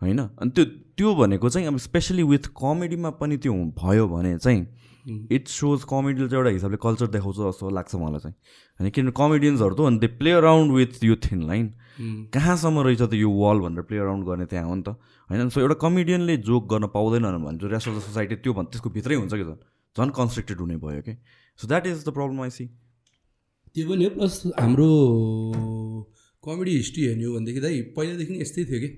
[0.02, 0.20] होइन?
[0.20, 0.66] अनि त्यो
[0.98, 4.68] त्यो भनेको चाहिँ अब स्पेसली विथ कमेडीमा पनि त्यो भयो भने चाहिँ
[5.32, 8.36] इट सोज कमेडीले चाहिँ एउटा हिसाबले कल्चर देखाउँछ जस्तो लाग्छ मलाई चाहिँ।
[8.80, 11.68] होइन किनभने कमेडियन्सहरू त अनि दे प्ले अराउन्ड विथ यो थिन लाइन
[12.36, 14.90] कहाँसम्म रहेछ त यो वाल भनेर प्ले अराउन्ड गर्ने त्यहाँ हो नि त?
[15.30, 15.50] होइन?
[15.50, 18.90] सो एउटा कमेडियनले जोक गर्न पाउँदैन भने चाहिँ रेस्ट अफ द सोसाइटी त्यो भन् त्यसको
[18.90, 19.60] भित्रै हुन्छ कि झन्
[19.96, 21.14] झन् कन्स्ट्रक्टेड हुने भयो कि
[21.60, 22.66] so that is the problem I see
[23.76, 24.90] त्यो पनि हो प्लस हाम्रो
[26.44, 28.90] कमेडी हिस्ट्री हेर्ने हो भनेदेखि दाइ पहिलादेखि यस्तै थियो कि?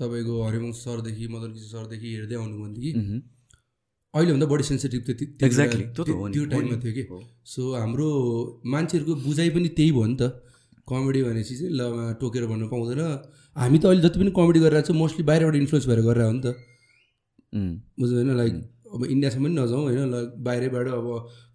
[0.00, 2.90] तपाईँको हरिवंश सरदेखि मदन किशोर सरदेखि हेर्दै आउनु भनेदेखि
[4.14, 5.82] अहिलेभन्दा बढी सेन्सिटिभ त्यो त्यो- Exactly,
[6.34, 7.02] त्यो टाइममा। थियो कि।
[7.52, 8.08] सो हाम्रो
[8.66, 10.22] मान्छेहरूको बुझाइ पनि त्यही भयो नि त।
[10.88, 11.80] कमेडी भनेपछि चाहिँ ल
[12.20, 13.00] टोकेर भन्नु पाउँदैन।
[13.56, 16.40] हामी त अहिले जति पनि कमेडी गरिरहेको छौँ मोस्टली बाहिरबाट इन्फ्लुएन्स भएर गरेर हो नि
[16.44, 16.46] त।
[18.00, 18.54] बुझ्नु होइन लाइक
[18.90, 21.06] अब इन्डियासम्म पनि नजाउँ होइन ल बाहिरबाट अब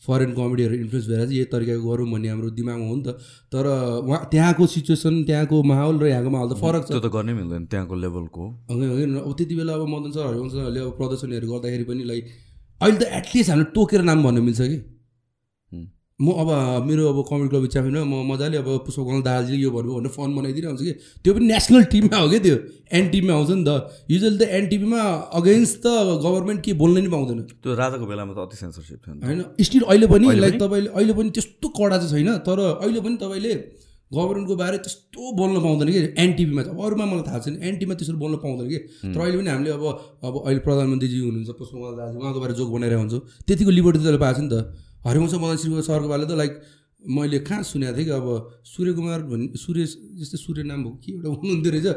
[0.07, 3.09] फरेन कमेडीहरू इन्फ्लुएन्स भएर चाहिँ यही तरिकाको गरौँ भन्ने हाम्रो दिमागमा हो नि त।
[3.51, 3.65] तर
[4.07, 7.65] उहाँ त्यहाँको सिचुएसन त्यहाँको माहौल र यहाँको माहौल त फरक छ। त्यो त गर्नै मिल्दैन
[7.67, 12.23] त्यहाँको लेभलको अब त्यति बेला अब मदन सर हरिवंश सरहरूले अब प्रदर्शनीहरू गर्दाखेरि पनि लाइक
[12.81, 14.77] अहिले त एटलिस्ट हामीले टोकेर नाम भन्न मिल्छ कि?
[16.15, 16.49] म अब
[16.87, 20.65] मेरो अब कमेडी क्लब च्याम्पियनमा म मजाले अब पुष्पकमल दार्जिलिङ यो भन्नु भनेर फन बनाइदिएर
[20.71, 22.55] आउँछु कि। त्यो पनि नेसनल टिममा हो क्या त्यो?
[22.87, 23.71] एन टिममा आउँछ नि त।
[24.07, 25.01] युजली त एन टिभीमा
[25.35, 25.87] अगेन्स्ट त
[26.23, 30.07] गभर्मेन्ट के बोल्न नि पाउँदैन। त्यो राजाको बेलामा त अति सेन्सरसिप थियो। होइन स्टिल अहिले
[30.07, 30.55] पनि लाइक?
[30.55, 33.53] तपाईँले अहिले पनि त्यस्तो कडा चाहिँ छैन तर अहिले पनि तपाईँले
[34.15, 38.17] गभर्मेन्टको बारे त्यस्तो बोल्न पाउँदैन कि। एनटिभीमा चाहिँ अब अरूमा मलाई थाहा छैन। एनटीमा त्यसरी
[38.23, 38.79] बोल्न पाउँदैन कि।
[39.11, 39.83] तर अहिले पनि हामीले अब
[40.23, 44.39] अब अहिले प्रधानमन्त्रीजी हुनुहुन्छ पुष्पकमल दाजु उहाँको बारे जोक बनाइरहेको हुन्छौँ। त्यतिको लिबर्टी त पाएको
[44.39, 44.63] छ नि त।
[45.05, 46.53] हरिवंश मदन सरको बारे त लाइक
[47.05, 48.27] मैले कहाँ सुनेको थिएँ कि अब
[48.65, 49.85] सूर्यकुमार भन्ने सूर्य
[50.19, 51.87] जस्तै सूर्य नाम हो के एउटा हुनुहुन्थ्यो रहेछ।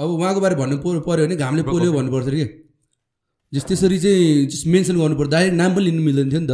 [0.00, 2.46] अब उहाँको बारे भन्नु पऱ्यो पऱ्यो भने घामले पोल्यो भन्नुपर्छ अरे कि।
[3.52, 6.52] जस त्यसरी चाहिँ जस्ट मेन्सन गर्नु पर्यो डाइरेक्ट नाम पनि लिनु मिल्दैन थियो नि त।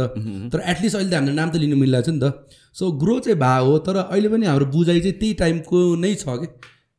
[0.51, 2.23] तर एटलिस्ट अहिले त हामीले नाम त लिनु मिलिरहेको छ नि त।
[2.75, 6.25] सो ग्रो चाहिँ भा हो तर अहिले पनि हाम्रो बुझाइ चाहिँ त्यही टाइमको नै छ
[6.41, 6.47] कि।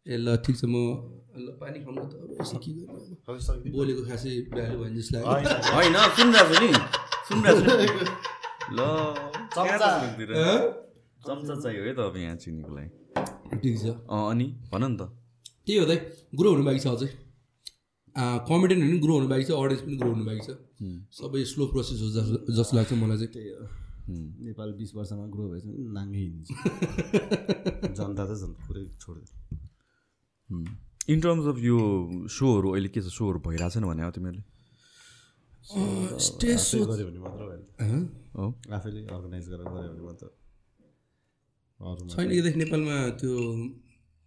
[0.09, 0.75] ए ल ठिक छ म
[1.37, 2.97] ल पानी त। अब यसो के गर्नु
[3.29, 5.53] अब। बोलेको खासै भ्यालु भयो जस्तो लाग्यो।
[8.71, 8.79] ल।
[9.55, 9.89] चम्चा।
[11.55, 12.91] चाहियो है त अब यहाँ चिनीको लागि
[13.63, 14.47] ठिक छ। अँ अनि?
[14.73, 14.99] भन नि त।
[15.67, 15.89] त्यही हो त
[16.35, 17.09] ग्रो हुनु बाँकी छ अझै।
[18.49, 20.49] कमेडियनहरू पनि ग्रो हुनु बाँकी छ अडियन्स पनि ग्रो हुनु बाँकी छ।
[21.19, 23.63] सबै स्लो प्रोसेस हो जस्तो जस्तो लाग्छ मलाई चाहिँ। त्यही हो।
[24.13, 26.49] नेपाल बिस वर्षमा ग्रो भएछ भने नाङ्गै हिँड्छ
[27.99, 29.37] जनता त जनता पुरै छोडिदियो
[31.13, 31.79] इन टर्म्स अफ यो
[32.37, 34.43] सोहरू अहिले के छ सोहरू भइरहेको छैन भने तिमीहरूले?
[35.65, 37.43] स्टेज आफै गऱ्यो भने मात्र
[38.35, 40.27] हो आफैले अर्गनाइज गरेर गऱ्यो भने मात्र
[42.11, 43.33] छैन कि देख नेपालमा त्यो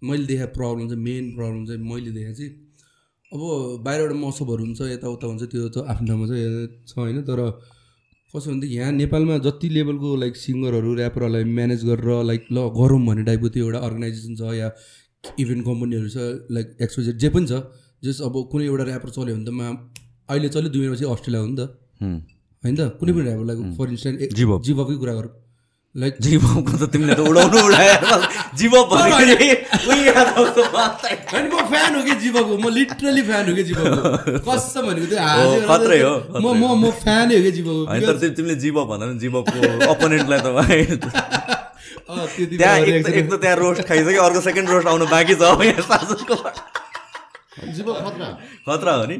[0.02, 2.52] मैले देखाएको प्रब्लम चाहिँ मेन प्रब्लम चाहिँ मैले देखाएको चाहिँ
[3.32, 7.42] अब बाहिरबाट मसबहरू हुन्छ यताउता हुन्छ त्यो त आफ्नो ठाउँमा चाहिँ छ होइन तर
[8.34, 13.24] कसो भनेदेखि यहाँ नेपालमा जति लेभलको लाइक सिङ्गरहरू ऱ्यापरहरूलाई म्यानेज गरेर लाइक ल गरौँ भन्ने
[13.26, 14.72] टाइपको त्यो एउटा अर्गनाइजेसन छ या
[15.38, 16.18] इभेन्ट कम्पनीहरू छ
[16.52, 17.62] लाइक एक्सपोजेड जे पनि छ
[18.04, 19.68] जस अब कुनै एउटा ऱ्यापर चल्यो भने त मा
[20.30, 21.62] अहिले चल्यो दुई महिनापछि अस्ट्रेलिया हो नि त।
[22.64, 22.82] होइन त?
[23.00, 25.34] कुनै पनि लाइक फर इन्स्टेन्ट जीवक। जीवकै कुरा गरौँ।
[25.96, 28.00] लाइक जीवको त तिमीले त उडाउनु उडाएर।
[31.32, 33.88] होइन म फ्यान हो कि जीवको म लिटरली फ्यान हो कि जीवको
[34.48, 38.02] कसम भनेको त्यो हाँसेर हो, खत्रै हो, चाहिँ म म म फ्यानै हो कि होइन
[38.06, 39.58] तर तिमी- तिमीले जीव भन्दा पनि जीवको
[39.94, 40.84] अपोनेन्टलाई त भाइ
[42.06, 46.36] त्यहाँ एक त त्यहाँ रोस्ट खाइसक्यो अर्को सेकेन्ड रोस्ट आउनु बाँकी छ यहाँ सासुको
[47.56, 48.28] जीव खतरा।
[48.68, 49.18] खतरा हो नि।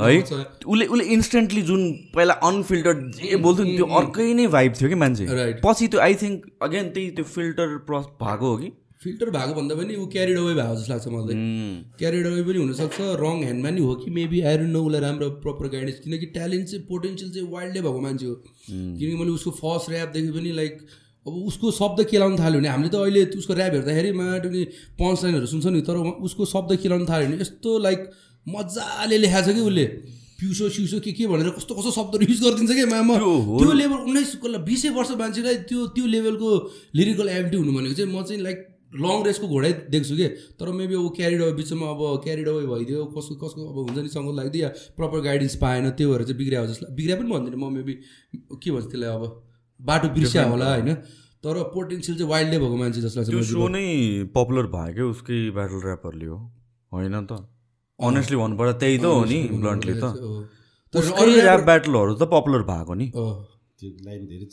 [0.00, 0.22] है।
[0.66, 4.94] उसले उसले इन्स्टेन्टली जुन पहिला अनफिल्टर्ड जे बोल्थ्यो नि त्यो अर्कै नै भाइब थियो कि
[4.94, 5.26] मान्छे.
[5.64, 8.72] पछि त्यो आई थिङ्क अगेन त्यही त्यो फिल्टर प्र भएको हो कि?
[9.02, 11.34] फिल्टर भएको भन्दा पनि ऊ क्यारिड अवे भएको जस्तो लाग्छ मलाई।
[11.98, 15.30] क्यारिड अवे पनि हुनसक्छ रङ ह्यान्डमा नि हो कि मेबी आई डोन्ट नो उसलाई राम्रो
[15.30, 18.34] प्रपर गाइडेन्स किनकि ट्यालेन्ट चाहिँ पोटेन्सियल चाहिँ वाइल्डै भएको मान्छे हो।
[18.68, 20.78] किनकि मैले उसको फर्स्ट ऱ्यापदेखि पनि लाइक
[21.26, 24.62] अब उसको शब्द केलाउनु थाल्यो भने हामीले त अहिले उसको ऱ्याप हेर्दाखेरि माटो नि
[25.00, 25.96] पन्च लाइनहरू सुन्छ नि तर
[26.28, 28.00] उसको शब्द केलाउनु थाल्यो भने यस्तो लाइक
[28.46, 29.86] मजाले लेखाएको छ कि उसले?
[30.38, 33.14] पिउसो सिउसो के के भनेर कस्तो कस्तो शब्दहरू युज गरिदिन्छ कि मामा?
[33.18, 34.30] त्यो लेभल उन्नाइस
[34.68, 36.50] बिसै वर्ष मान्छेलाई त्यो त्यो लेभलको
[36.94, 38.58] लिरिकल एबिलिटी हुनु भनेको चाहिँ म चाहिँ लाइक
[39.02, 40.28] लङ रेसको घोडै देख्छु कि?
[40.60, 44.08] तर मेबी अब क्यारिड अवे बिचमा अब क्यारिड अवे भइदियो कसको कसको अब हुन्छ नि
[44.14, 47.72] सँग लाग्दियो या प्रपर गाइडेन्स पाएन त्यो भएर चाहिँ बिग्रियो जस्तो बिग्रिया पनि भन्दिनँ म
[47.72, 47.94] मेबी
[48.62, 49.24] के भन्छ त्यसलाई अब?
[49.80, 50.94] बाटो बिर्स्या होला होइन?
[51.44, 53.84] तर पोटेन्सियल चाहिँ वाइल्डै भएको मान्छे जस्तो लाग्छ त्यो सो नै
[54.34, 56.38] पपुलर भयो क्या उसकै ब्याटल ऱ्यापरले हो।
[56.92, 57.32] होइन त?
[57.98, 60.04] अनेस्टली भन्नुपर्दा त्यही त हो नि ब्लन्टली त।
[60.94, 63.06] तर ऱ्याप ब्याटलहरू त पपुलर भएको नि।
[63.78, 64.46] त्यो लाइन धेरै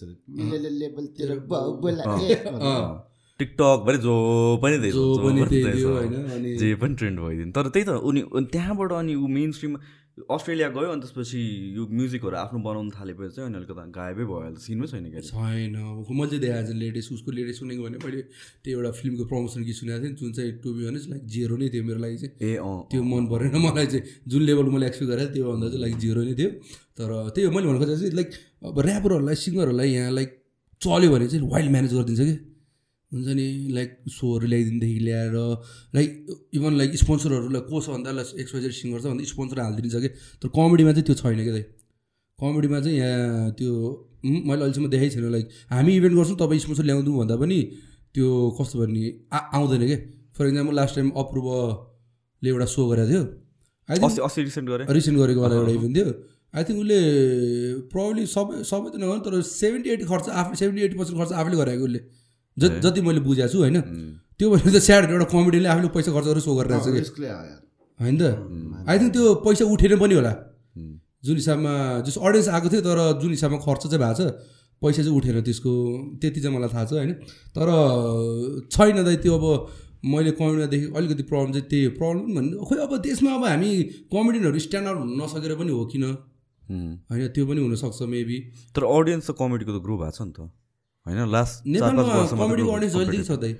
[4.04, 4.16] जो
[4.62, 5.40] पनि जो पनि
[6.60, 8.22] जे पनि ट्रेन्ड भइदिनु तर त्यही त उनी
[8.54, 9.74] त्यहाँबाट अनि ऊ मेन स्ट्रिम
[10.17, 11.39] अस्ट्रेलिया गयो अनि त्यसपछि
[11.76, 15.73] यो म्युजिकहरू आफ्नो बनाउनु थालेपछि चाहिँ अनि अलिकति गायबै भयो अहिले सिनमै छैन क्या छैन
[16.13, 18.21] मैले देखाएको छ लेटेस्ट उसको लेटेस्ट सुनेको भने मैले
[18.62, 21.69] त्यो एउटा फिल्मको प्रमोसन गीत सुनेको थिएँ जुन चाहिँ to be honest like zero नै
[21.73, 25.12] थियो मेरो लागि चाहिँ। ए अँ त्यो मन परेन मलाई चाहिँ। जुन लेभलको मैले एक्सपेक्ट
[25.13, 26.49] गरेँ त्योभन्दा चाहिँ लाइक जिरो नै थियो।
[26.93, 28.30] तर त्यही हो मैले भन्नु खोजेको चाहिँ लाइक
[28.69, 30.30] अब ऱ्यापरहरूलाई सिङ्गरहरूलाई यहाँ लाइक
[30.82, 32.53] चल्यो भने चाहिँ वाइल्ड म्यानेज गरिदिन्छ कि
[33.13, 33.45] हुन्छ नि
[33.78, 35.36] लाइक सोहरू ल्याइदिनेदेखि ल्याएर
[35.95, 36.10] लाइक
[36.58, 38.10] इभन लाइक स्पोन्सरहरूलाई को छ भन्दा
[38.43, 40.10] एक्सपाइजेड सिङ्गर छ भन्दा स्पोन्सर हालिदिन्छ कि
[40.41, 41.65] तर कमेडीमा चाहिँ त्यो छैन क्या दाइ
[42.39, 43.71] कमेडीमा चाहिँ यहाँ त्यो
[44.23, 47.60] मैले अहिलेसम्म देखाइ छैन लाइक हामी इभेन्ट गर्छौँ तपाईँ स्पोन्सर ल्याउँदैनौँ भन्दा पनि
[48.15, 48.28] त्यो
[48.60, 49.95] कस्तो भन्ने आ आउँदैन कि
[50.38, 53.23] फर इक्जाम्पल लास्ट टाइम अप्रुभले एउटा सो गरेको थियो।
[53.89, 56.10] आई थिङ्क रिसेन्ट गरेँ। रिसेन्ट गरेको वाला एउटा इभेन्ट थियो।
[56.54, 56.99] आई थिङ्क उसले
[57.93, 61.58] प्रब्लली सबै सबै त नगर्नु तर सेभेन्टी एटी खर्च आफै सेभेन्टी एटी पर्सेन्ट खर्च आफैले
[61.62, 61.99] गरेको उसले।
[62.58, 63.78] जति मैले बुझाएको छु होइन?
[64.38, 67.24] त्यो भनेर त स्याड एउटा कमेडीले आफूले पैसा खर्च गरेर सो गरिरहेको छ कि।
[68.00, 68.24] होइन त?
[68.89, 70.34] आई थिङ्क त्यो पैसा उठेन पनि होला।
[71.24, 71.74] जुन हिसाबमा
[72.06, 74.22] जस अडियन्स आएको थियो तर जुन हिसाबमा खर्च चाहिँ भएको छ
[74.82, 75.72] पैसा चाहिँ उठेन त्यसको
[76.20, 77.12] त्यति चाहिँ मलाई थाहा छ होइन?
[77.56, 77.68] तर
[78.70, 79.46] छैन दाइ त्यो अब
[80.04, 83.70] मैले कमेडीमा देखेँ अलिकति प्रब्लम चाहिँ त्यही प्रब्लम भन्नु खोइ अब त्यसमा अब हामी
[84.12, 86.04] कमेडियनहरू स्ट्यान्ड आउट हुन नसकेर पनि हो किन.
[87.08, 88.38] होइन त्यो पनि हुनसक्छ मेबी
[88.76, 90.39] तर अडियन्स त कमेडीको त ग्रो भएको छ नि त।
[91.06, 93.54] होइन लास्ट नेपालमा कमेडीको अडियन्स दाइ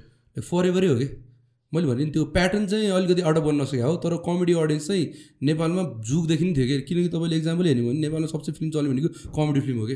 [0.50, 1.08] फर एभरै हो। कि
[1.74, 5.06] मैले भने त्यो प्याटर्न चाहिँ अलिकति आउट अफ बन्न नसकेको हो तर कमेडी अडियन्स चाहिँ
[5.44, 9.62] नेपालमा जुगदेखि थियो कि। किनकि तपाईँले इक्जाम्पल हेर्नु भने नेपालमा सबसे फिल्म चल्ने भनेको कमेडी
[9.62, 9.96] फिल्म हो कि।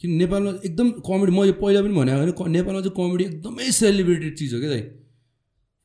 [0.00, 4.32] किन नेपालमा एकदम कमेडी म यो पहिला पनि भनेको होइन नेपालमा चाहिँ कमेडी एकदमै सेलिब्रेटेड
[4.38, 4.82] चिज हो कि दाइ।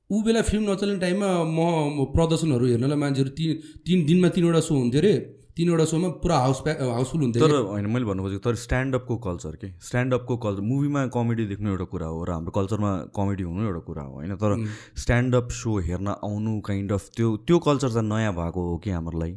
[0.09, 3.51] ऊ बेला फिल्म नचल्ने टाइममा म प्रदर्शनहरू हेर्नलाई मान्छेहरू तिन
[3.85, 5.13] तिन दिनमा तिनवटा सो हुन्थ्यो अरे।
[5.57, 9.55] तिनवटा सोमा पुरा हाउस प्या हाउसफुल हुन्थ्यो तर। होइन मैले भन्नु खोजेको तर स्ट्यान्डअपको कल्चर
[9.61, 9.67] के?
[9.81, 14.03] स्ट्यान्डअपको कल्चर मुभीमा कमेडी देख्नु एउटा कुरा हो र हाम्रो कल्चरमा कमेडी हुनु एउटा कुरा
[14.03, 14.35] हो होइन?
[14.35, 14.51] तर
[14.95, 19.19] स्ट्यान्डअप सो हेर्न आउनु काइन्ड अफ त्यो त्यो कल्चर चाहिँ नयाँ भएको हो कि हाम्रो
[19.19, 19.35] लागि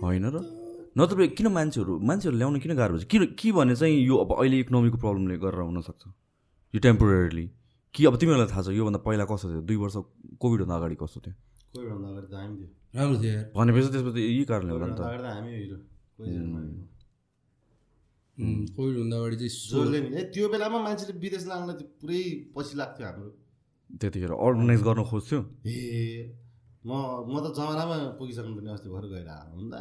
[0.00, 0.36] होइन र?
[0.98, 4.58] नत्र किन मान्छेहरू मान्छेहरू ल्याउन किन गाह्रो हुन्छ किन के भने चाहिँ यो अब अहिले
[4.64, 6.02] इकोनोमीको प्रब्लमले गरेर हुनसक्छ।
[6.74, 7.46] यो टेम्पोररीली
[7.94, 9.62] कि अब तिमीहरूलाई थाहा छ योभन्दा पहिला कस्तो थियो?
[9.68, 9.96] दुई वर्ष
[10.40, 11.34] कोभिडभन्दा अगाडि कस्तो थियो?
[11.74, 14.94] कोही भन्दा अगाडि त हामी थियो। राम्रो थियो यार। भनेपछि त्यसपछि यही कारणले होला नि
[14.98, 15.78] त। हामी हिरो।
[18.40, 21.50] उम्, कोभिडभन्दा अगाडि चाहिँ ए त्यो बेलामा मान्छेले विदेश त
[22.00, 22.20] पुरै
[22.56, 23.30] पछि लाग्थ्यो हाम्रो।
[24.00, 25.76] त्यतिखेर अर्गनाइज गर्न खोज्थ्यो। ए
[26.88, 26.90] म
[27.28, 29.80] म त जमानामा पुगिसक्नु पनि अस्ति भर गएर हुँदा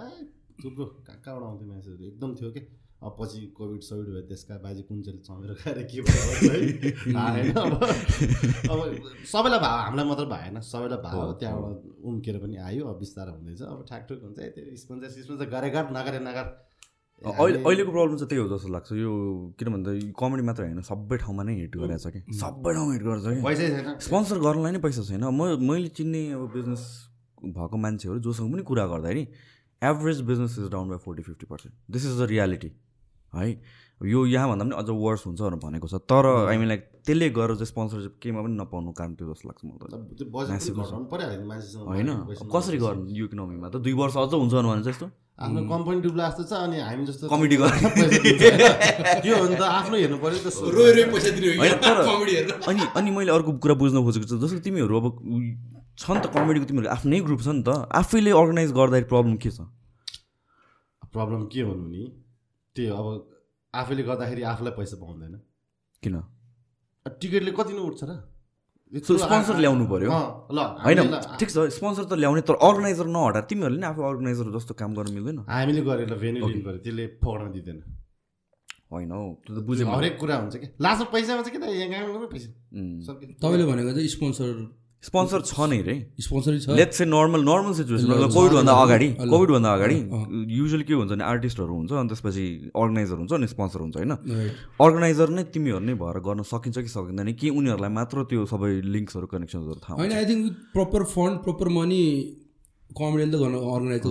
[0.59, 2.61] थुप्रो कहाँ कहाँबाट आउँथ्यो मान्छेहरू एकदम थियो कि?
[2.99, 6.59] अब पछि कोभिड सोभिड भयो त्यसका बाजे कुन्चेले चमेर खाएर के भयो है?
[7.15, 7.83] होइन अब।
[8.69, 8.79] अब
[9.23, 13.85] सबैलाई भयो हामीलाई मात्र भएन सबैलाई हो, त्यहाँबाट उम्केर पनि आयो अब बिस्तारै हुँदैछ। अब
[13.87, 16.45] ठ्याकठुक हुन्छ है त्यो स्पन्सर सिस्पन्सर गरे गर नगरे नगर।
[17.21, 19.11] अहिले अहिलेको प्रब्लम चाहिँ त्यही हो जस्तो लाग्छ। यो
[19.59, 22.19] किन भन्दा कमेडी मात्र होइन सबै ठाउँमा नै हिट गरेछ कि?
[22.35, 23.39] सबै ठाउँमा हिट गर्छ कि?
[23.47, 26.83] पैसै छैन। स्पोन्सर गर्नलाई नै पैसा छैन। म मैले चिन्ने अब बिजनेस
[27.47, 29.23] भएको मान्छेहरू जोसँग पनि कुरा गर्दाखेरि
[29.81, 31.73] average business is down by forty fifty percent.
[31.91, 32.71] This is the reality
[33.35, 33.61] है।
[33.99, 37.55] यो यहाँभन्दा पनि अझ वर्स हुन्छ भनेर भनेको छ। तर आई मिन लाइक त्यसले गरेर
[37.59, 39.89] चाहिँ स्पोन्सरसिप केमा पनि नपाउनु कारण त्यो जस्तो लाग्छ मलाई
[41.83, 42.09] होइन।
[42.47, 43.75] कसरी गर्नु यो इकोनोमीमा त?
[43.83, 45.07] दुई वर्ष अझ हुन्छ भने चाहिँ यस्तो।
[45.39, 47.59] आफ्नो कम्पनी डुब्ला जस्तो छ अनि हामी जस्तो होइन?
[49.23, 50.39] त्यो हो नि त। आफ्नो हेर्नु पऱ्यो
[52.07, 52.35] कमेडी
[52.67, 55.05] अनि अनि मैले अर्को कुरा बुझ्न खोजेको छु। जस्तो तिमीहरू अब
[55.99, 59.51] छ नि त कमेडीको तिमीहरूको आफ्नै ग्रुप छ नि त। आफैले अर्गनाइज गर्दाखेरि प्रब्लम के
[59.51, 59.67] छ?
[61.11, 62.03] प्रब्लम के भन्नु नि?
[62.79, 63.07] त्यो अब
[63.75, 65.35] आफैले गर्दाखेरि आफूलाई पैसा पाउँदैन।
[66.03, 66.15] किन?
[67.05, 68.11] टिकटले कति नै उठ्छ र?
[69.19, 70.99] sponsor ल्याउनु पर्यो। अँ, ल होइन
[71.37, 75.11] ठिक छ स्पोन्सर त ल्याउने तर अर्गनाइजर नहटाएर तिमीहरूले नि आफू अर्गनाइजर जस्तो काम गर्न
[75.13, 77.79] मिल्दैन। हामीले गरेर भेन्यू लिनु पऱ्यो त्यसले फोक्न दिँदैन।
[78.89, 80.67] होइन हौ त्यो त बुझेँ मैले। हरेक कुरा हुन्छ कि?
[80.81, 81.65] लास्टमा पैसा हुन्छ कि त?
[81.69, 82.49] यहाँ पैसा।
[83.43, 84.49] तपाईँले भनेको चाहिँ स्पोन्सर
[85.03, 89.97] स्पोन्सर छ नै रे। स्पोन्सरै छ। Let's say normal normal situation कोभिडभन्दा अगाडि। कोभिडभन्दा अगाडि
[90.59, 94.13] युजली के हुन्छ भने आर्टिस्टहरू हुन्छ अनि त्यसपछि अर्गनाइजर हुन्छ अनि स्पोन्सर हुन्छ होइन.
[94.83, 99.27] अर्गनाइजर नै तिमीहरू नै भएर गर्न सकिन्छ कि सकिँदैन कि उनीहरूलाई मात्र त्यो सबै लिङ्क्सहरू
[99.31, 100.43] कनेक्सन्सहरू थाहा होइन I think
[100.75, 102.03] proper fund proper money
[102.89, 104.03] कमेडीले त गर्न अर्गनाइज।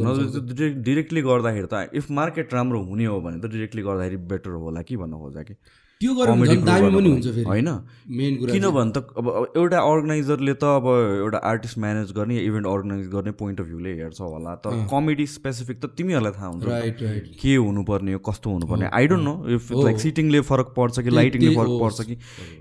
[0.89, 4.97] डिरेक्टली गर्दाखेरि त इफ मार्केट राम्रो हुने हो भने त डिरेक्टली गर्दाखेरि बेटर होला कि
[4.97, 5.55] भन्न खोजा कि
[5.99, 7.69] त्यो होइन।
[8.07, 9.27] मेन कुरा किन चाहिँ। भन् त अब
[9.59, 10.87] एउटा अर्गनाइजरले त अब
[11.27, 15.77] एउटा आर्टिस्ट म्यानेज गर्ने इभेन्ट अर्गनाइज गर्ने पोइन्ट अफ भ्यूले हेर्छ होला। तर कमेडी स्पेसिफिक
[15.83, 19.73] त तिमीहरूलाई थाहा हुन्छ। नि के हुनुपर्ने हो कस्तो हुनुपर्ने I don't know if.
[19.75, 22.15] Like सिटिङले फरक पर्छ कि लाइटिङले फरक। पर्छ कि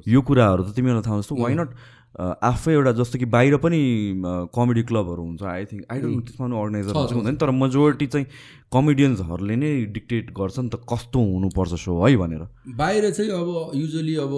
[0.09, 1.69] यो कुराहरू त तिमीहरूलाई थाहा हुन्छ। वाइ नट
[2.17, 3.79] आफै एउटा जस्तो कि बाहिर पनि
[4.49, 8.07] कमेडी क्लबहरू हुन्छ। I think I don't know त्यसमा पनि अर्गनाइजर हुन्छ हुँदैन। तर मेजोरिटी
[8.09, 8.25] चाहिँ
[8.71, 12.43] कमेडियन्सहरूले नै डिक्टेट गर्छ नि त कस्तो हुनुपर्छ सो है भनेर।
[12.75, 14.33] बाहिर चाहिँ अब युजली अब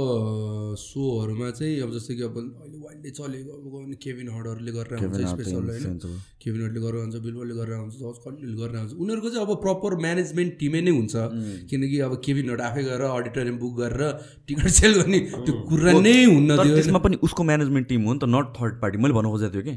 [0.77, 5.63] सोहरूमा चाहिँ अब जस्तै कि अब अहिले वाइल्डले चलेको अब केभिन हर्डरले गरेर हुन्छ स्पेसल
[5.69, 5.97] होइन।
[6.41, 9.97] केभिन हर्टले गरेर हुन्छ बिलबलले गरेर हुन्छ जज कलिले गरेर हुन्छ उनीहरूको चाहिँ अब प्रपर
[10.05, 11.15] म्यानेजमेन्ट टिमै नै हुन्छ।
[11.73, 14.03] किनकि अब केभिन हर्ट आफै गएर अडिटोरियम बुक गरेर
[14.45, 18.19] टिकट सेल गर्ने त्यो कुरा नै हुन्न थियो त्यसमा पनि उसको म्यानेजमेन्ट टिम हो नि
[18.19, 19.75] त नट थर्ड पार्टी मैले भन्नु खोजेको थियो कि।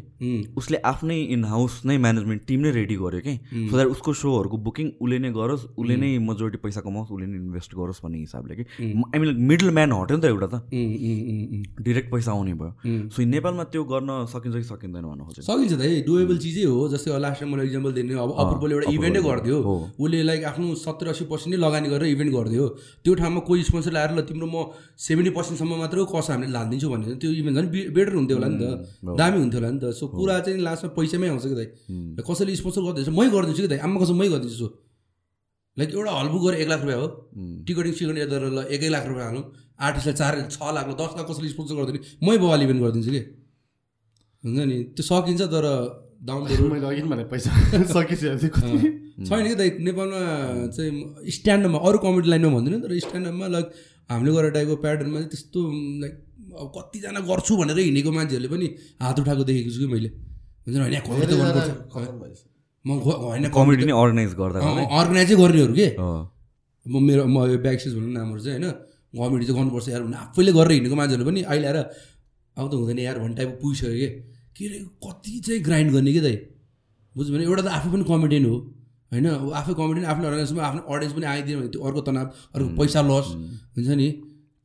[0.61, 4.13] उसले आफ्नै इन हाउस नै म्यानेजमेन्ट टिम नै रेडी गर्यो कि। सो द्याट उसको
[4.43, 8.19] सोहरूको बुकिङ उसले नै गरोस् उसले नै मेजोरिटी पैसा कमाओस् उसले नै इन्भेस्ट गरोस् भन्ने
[8.27, 10.57] हिसाबले कि आई मिन मिडल म्यान हट्यो नि त एउटा त।
[11.87, 12.71] डिरेक्ट पैसा आउने भयो।
[13.15, 17.19] सो नेपालमा त्यो गर्न सकिन्छ कि सकिँदैन भन्नु खोजेको। सकिन्छ त डुएबल चिजै हो जस्तै
[17.23, 21.07] लास्ट टाइम मैले इक्जाम्पल दिने अब अप्परले एउटा इभेन्टै गरिदियो। हो। उसले लाइक आफ्नो सत्तर
[21.15, 22.65] अस्सी पर्सेन्ट नै लगानी गरेर इभेन्ट गरिदियो।
[23.05, 24.57] त्यो ठाउँमा कोही स्पोन्सर ल्याएर ल तिम्रो म
[24.99, 28.67] सेभेन्टी पर्सेन्टसम्म मात्र कस हामीले हालिदिन्छु भने त्यो इभेन्ट झन् बेटर हुन्थ्यो होला नि त।
[29.21, 31.69] दामी हुन्थ्यो होला नि त। सो कुरा चाहिँ लास्टमा पैसामै आउँछ कि दाइ।
[32.27, 34.69] कसैले स्पोन्सर गर्दैछ मै गरिदिन्छु कि दाइ। आमा कसो मै गरिदिन्छु।
[35.77, 37.07] लाइक एउटा हल बुक गरेर एक लाख रुपियाँ हो।
[37.67, 38.17] टिकटिङ सिकटिङ
[38.57, 39.43] ल एकै लाख रुपियाँ हाल्नु।
[39.87, 42.01] आर्टिस्टलाई चार छ लाख दस लाख कसैले स्पोन्सर गरिदिने?
[42.27, 43.23] मै बवाल इभेन्ट गरिदिन्छु कि।
[44.45, 44.77] हुन्छ नि?
[44.97, 45.67] त्यो सकिन्छ तर
[46.29, 46.43] डाउन
[46.73, 47.51] मैले अघि भने पैसा
[48.11, 48.17] कति?
[49.29, 49.71] छैन कि दाइ?
[49.87, 50.21] नेपालमा
[50.77, 53.67] चाहिँ स्ट्यान्डअपमा अरू कमेडी लाइनमा भन्दिनँ तर स्ट्यान्डअपमा लाइक
[54.11, 55.61] हामीले गरेर टाइपको प्याटर्नमा चाहिँ त्यस्तो
[56.03, 56.15] लाइक
[56.63, 58.67] अब कतिजना गर्छु भनेर हिँडेको मान्छेहरूले पनि
[59.03, 60.09] हात उठाएको देखेको छु कि मैले।
[60.65, 60.97] हुन्छ नि?
[61.95, 62.52] होइन
[62.85, 64.59] त म होइन कमेडी नै अर्गनाइज गर्दा
[65.01, 65.89] अर्गनाइजै गर्नेहरू के।
[66.87, 68.75] म मेरो म यो ब्याक स्टेज भन्नु नामहरू चाहिँ होइन
[69.15, 71.79] कमेडी चाहिँ गर्नुपर्छ यार भने आफैले गरेर हिँडेको मान्छेहरू पनि अहिले आएर
[72.57, 74.09] अब त हुँदैन यार भन्ने टाइपको पुगिसक्यो कि?
[74.57, 76.37] के अरे कति चाहिँ ग्राइन्ड गर्ने कि दाइ?
[77.15, 78.57] बुझ्यो भने एउटा त आफै पनि कमेडियन हो
[79.13, 79.27] होइन?
[79.31, 83.01] अब आफै कमेडियन आफ्नो अर्गनाइजेसनमा आफ्नो अडियन्स पनि आइदियो भने त्यो अर्को तनाव अर्को पैसा
[83.09, 83.27] लस
[83.77, 84.09] हुन्छ नि।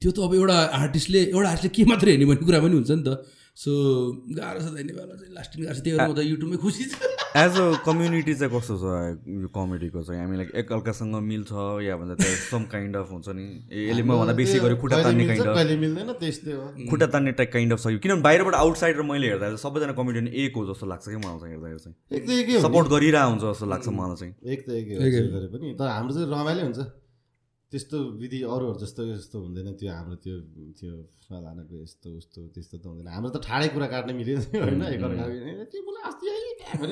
[0.02, 3.04] त्यो त अब एउटा आर्टिस्टले एउटा आर्टिस्टले के मात्रै हेर्ने भन्ने कुरा पनि हुन्छ नि
[3.08, 3.10] त।
[3.58, 3.72] सो
[4.38, 6.98] गाह्रो छ नेपालमा चाहिँ लास्टिङ गाह्रो छ। त्यही भएर म त युट्युबमै खुसी छु।
[7.42, 8.86] एज अ कम्युनिटी चाहिँ कस्तो छ
[9.26, 10.22] यो कमेडीको चाहिँ?
[10.22, 13.46] हामीलाई एकअर्कासँग मिल्छ या भन्दा त्यो सम काइन्ड अफ हुन्छ नि?
[13.74, 17.74] यसले मभन्दा बेसी गऱ्यो खुट्टा तान्ने काइन्ड अफ मिल्दैन त्यस्तै हो। खुट्टा तान्ने टाइप काइन्ड
[17.74, 21.06] अफ छ यो। किनभने बाहिरबाट आउटसाइडर मैले हेर्दा चाहिँ सबैजना कमेडियन एक हो जस्तो लाग्छ
[21.10, 24.94] कि मलाई चाहिँ हेर्दाखेरि चाहिँ। सपोर्ट गरिरहेको हुन्छ जस्तो लाग्छ मलाई चाहिँ। एक त एकै
[25.50, 26.80] पनि। तर हाम्रो चाहिँ रमाइलो हुन्छ।
[27.72, 30.36] त्यस्तो विधि अरूहरू जस्तो यस्तो हुँदैन त्यो हाम्रो त्यो
[30.80, 30.92] त्यो
[31.28, 36.26] फलानाको यस्तो उस्तो त्यस्तो त हुँदैन। हाम्रो त ठाडै कुरा काट्न मिल्यो होइन एकअर्काको अस्ति
[36.80, 36.92] भने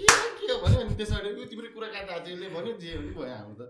[0.00, 0.80] के हो, भन्यो?
[0.80, 3.62] अनि तिम्रो कुरा काट्दा त्यसले भन्यो जे पनि भयो हाम्रो त।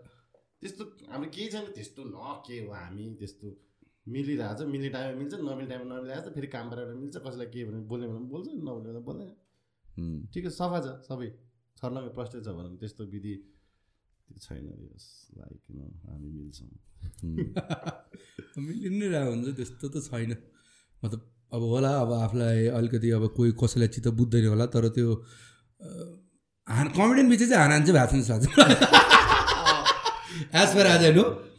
[0.62, 3.46] त्यस्तो हाम्रो केही छैन त्यस्तो न के हो हामी त्यस्तो
[4.14, 7.60] मिलिरहेको छ मिल्ने टाइममा मिल्छ नमिल्ने टाइममा नमिलिरहेको छ फेरि काम गरेर मिल्छ कसैलाई के
[7.66, 9.30] भन्यो बोल्ने भने बोल्छ नबोल्ने भने बोल्दैन।
[10.30, 11.28] ठिक छ सफा छ सबै
[11.78, 13.34] छर्लङ्गै प्रष्टै छ भनौँ त्यस्तो विधि
[14.32, 14.64] त्यो छैन
[15.38, 16.72] लाइक किन हामी मिल्छौँ।
[17.24, 20.32] उम्। मिलिनै रहेको हुन्छ त्यस्तो त छैन।
[21.04, 21.20] मतलब
[21.52, 25.08] अब होला अब आफूलाई अलिकति अब कोही कसैलाई चित्त बुझ्दैन होला तर त्यो
[26.68, 28.82] हान कमेडियन बिच चाहिँ हान हान चाहिँ भएको छ जस्तो लाग्छ
[30.60, 31.51] एज पर आज हेर्नु।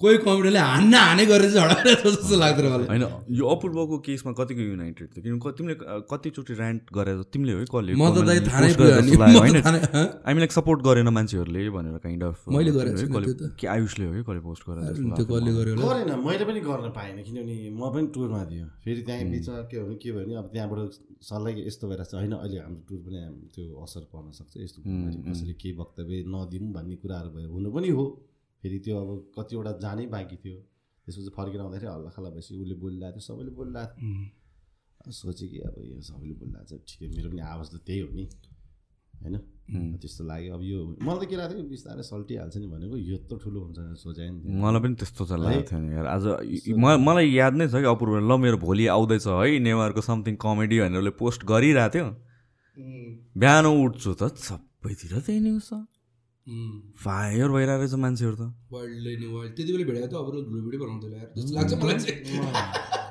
[0.00, 5.06] कोही कमेडियनले हान्न हाने गरेर चाहिँ जस्तो लाग्दैन मलाई। होइन यो अपूर्वको केसमा कतिको युनाइटेड
[5.10, 8.18] थियो किनभने तिमीले क- कतिचोटि ऱ्यान्ट गरेर तिमीले हो कसले म त?
[10.24, 12.70] हामीलाई सपोर्ट गरेन मान्छेहरूले भनेर काइन्ड अफ मैले।
[13.58, 14.86] के आयुषले हो है कसले पोस्ट गरेर
[15.82, 19.96] गरेन मैले पनि गर्न पाइनँ किनभने म पनि टुरमा थियो। फेरि त्यहाँ बिचमा के भने
[19.98, 20.78] के भयो भने अब त्यहाँबाट
[21.26, 23.18] सल्लाह यस्तो भएर चाहिँ होइन अहिले हाम्रो टुर पनि
[23.50, 24.78] त्यो असर पर्न सक्छ यस्तो
[25.26, 28.06] कसैले के वक्तव्य नदिउँ भन्ने कुराहरू भयो हुनु पनि हो।
[28.62, 30.56] फेरि त्यो अब कतिवटा जानै बाँकी थियो।
[31.06, 35.74] त्यसपछि फर्केर आउँदाखेरि हल्ला खल्ला भएपछि उसले बोलिरहेको थियो सबैले बोलिरहेको थियो सोचेँ कि अब
[35.90, 38.24] यो सबैले बोलिरहेको छ ठिकै मेरो पनि आवाज त त्यही हो नि।
[39.18, 39.36] होइन?
[40.00, 43.78] त्यस्तो लाग्यो। अब यो मलाई त के लाग्थ्यो बिस्तारै सल्टिहाल्छ नि भनेको यत्रो ठुलो हुन्छ
[43.78, 46.24] भनेर सोचेँ नि मलाई पनि त्यस्तो चाहिँ लागेको थियो नि यार। आज
[46.82, 50.76] म- मलाई याद नै छ कि अपूर्व ल मेरो भोलि आउँदैछ है नेवारको समथिङ कमेडी
[50.82, 52.06] भनेर उसले पोस्ट गरिरहेको थियो।
[53.42, 55.72] बिहान उठ्छु त सबैतिर त्यही न्युज छ।
[57.04, 60.28] फायर भइरहेको रहेछ मान्छेहरू त। वर्ल्डले नि वर्ल्ड। त्यति बेला भेटेको त अब
[60.64, 62.18] भिडियो बनाउँदैन यार जस्तो लाग्छ मलाई चाहिँ।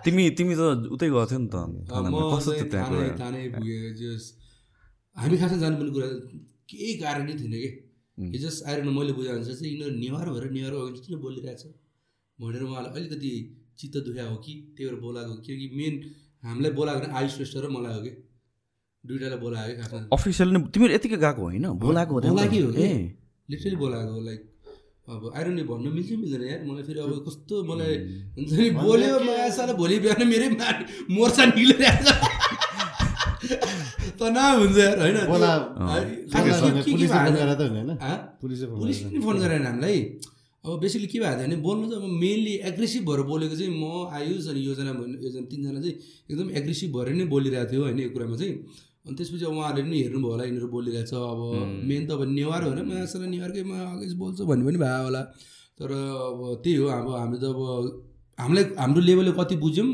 [0.06, 0.62] तिमी तिमी त
[0.96, 1.56] उतै गएको थियो नि त
[1.92, 4.24] थानै थानै पुगेँ जस
[5.18, 6.08] हामी खासमा जानुपर्ने कुरा
[6.70, 7.70] केही कारणै थिएन कि?
[8.18, 11.64] यो जस्ट आएर मैले बुझाए अनुसार चाहिँ यिनीहरू नेवार भएर नेवार अगाडि किन बोलिरहेछ?
[12.40, 13.32] भनेर उहाँलाई अलिकति
[13.80, 14.54] चित्त दुख्या हो कि?
[14.74, 15.94] त्यही भएर बोलाएको किनकि मेन
[16.44, 18.14] हामीलाई बोलाएको भने आयुष श्रेष्ठ र मलाई हो कि?
[19.04, 21.66] दुइटालाई बोलाएको कि खासमा। अफिसियल नै तिमीहरू यतिकै गएको होइन?
[21.86, 22.84] बोलाएको हो त्यहाँ बोलाएकै हो त। कि?
[22.84, 24.42] ए। लिटरली बोलाएको लाइक
[25.08, 27.94] अब आइरन नि भन्नु मिल्छ मिल्दैन यार। मलाई फेरि अब कस्तो मलाई
[28.38, 30.48] हुन्छ नि बोल्यो मायासाले भोलि बिहान मेरै
[31.16, 32.14] मोर्चा निक्लिरहेको
[34.20, 35.18] तनाव हुन्छ यार होइन?
[38.42, 39.98] पुलिसले पुलिसले पनि फोन गरेन हामीलाई।
[40.64, 43.84] अब बेसिकली के भएको थियो भने बोल्नु चाहिँ अब मेनली एग्रेसिभ भएर बोलेको चाहिँ म
[44.18, 45.96] आयुष अनि योजना भन्ने योजना तिनजना चाहिँ
[46.32, 48.54] एकदम एग्रेसिभ भएर नै बोलिरहेको थियो होइन यो कुरामा चाहिँ।
[49.08, 51.40] अनि त्यसपछि अब उहाँहरूले पनि हेर्नुभयो होला यिनीहरू बोलिरहेको छ अब
[51.90, 55.22] मेन त अब नेवार हो होइन मासला नेवारकैमा अगाडि बोल्छ भन्ने पनि भयो होला।
[55.80, 55.90] तर
[56.28, 57.60] अब त्यही हो अब हामी त अब
[58.40, 59.90] हामीलाई हाम्रो लेभलले कति बुझ्यौँ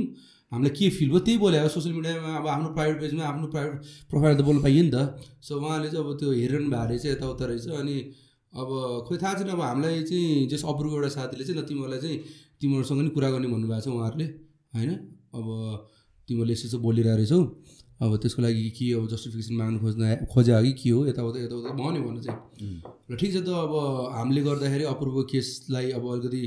[0.52, 3.78] हामीलाई के फिल भयो त्यही बोल्यो। सोसियल मिडियामा अब आफ्नो प्राइभेट पेजमा आफ्नो प्राइभेट
[4.10, 4.98] प्रोफाइल त बोल्नु पाइयो नि त।
[5.46, 7.96] सो उहाँले चाहिँ अब त्यो हेरिरहनु भएको रहेछ यताउता रहेछ। अनि
[8.54, 8.70] अब
[9.08, 12.18] खोइ थाहा छैन अब हामीलाई चाहिँ जस अप्रुको एउटा साथीले चाहिँ तिमीहरूलाई चाहिँ
[12.62, 14.28] तिमीहरूसँग नि कुरा गर्ने भन्नुभएको छ उहाँहरूले
[14.78, 14.92] होइन?
[15.34, 15.46] अब
[16.30, 17.40] तिमीहरूले यसो चाहिँ बोलिरहेको रहेछौ।
[18.02, 20.02] अब त्यसको लागि के अब जस्टिफिकेसन माग्नु खोज्न
[20.34, 21.00] खोज्यो कि के हो?
[21.08, 23.74] यताउता यताउता भन्यो भने चाहिँ। र ठिक छ त अब
[24.18, 26.44] हामीले गर्दाखेरि अपूर्व केसलाई अब अलिकति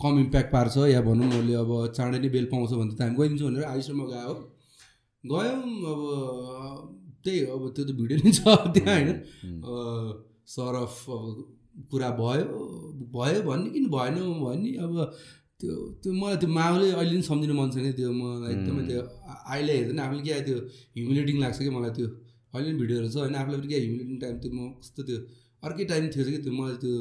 [0.00, 3.48] कम इम्प्याक्ट पार्छ या भनौँ उसले अब चाँडै नै बेल पाउँछ भने त हामी गइदिन्छौँ
[3.50, 4.34] भनेर आइसम्म गयो
[5.24, 6.00] गयौँ अब
[7.24, 8.42] त्यही हो अब त्यो त भिडियो नै छ
[8.74, 9.16] त्यहाँ होइन?
[10.54, 11.24] सरफ अब
[11.90, 12.46] कुरा भयो
[13.14, 14.94] भयो भन्ने किन भएन भन्ने अब
[15.60, 19.00] त्यो त्यो मलाई त्यो माओले अहिले पनि सम्झिनु मन छैन त्यो मलाई एकदमै त्यो
[19.52, 20.58] अहिले हेर्दैन आफूले क्या त्यो
[20.96, 22.08] ह्युमिलेटिङ लाग्छ कि मलाई त्यो।
[22.54, 25.18] अहिले पनि भिडियोहरू छ होइन आफूलाई पनि क्या ह्युमिलेटिङ टाइम त्यो म कस्तो त्यो
[25.66, 26.92] अर्कै टाइम थियो कि त्यो मलाई त्यो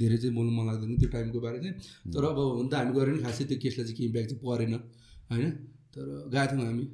[0.00, 1.74] धेरै चाहिँ बोल्नु मन लाग्दैन त्यो टाइमको बारे चाहिँ।
[2.12, 4.72] तर अब हुन त हामी गऱ्यो नि खासै त्यो केसलाई चाहिँ केही इम्प्याक्ट चाहिँ परेन
[5.32, 5.50] होइन?
[5.94, 6.84] तर गएको थियौँ हामी.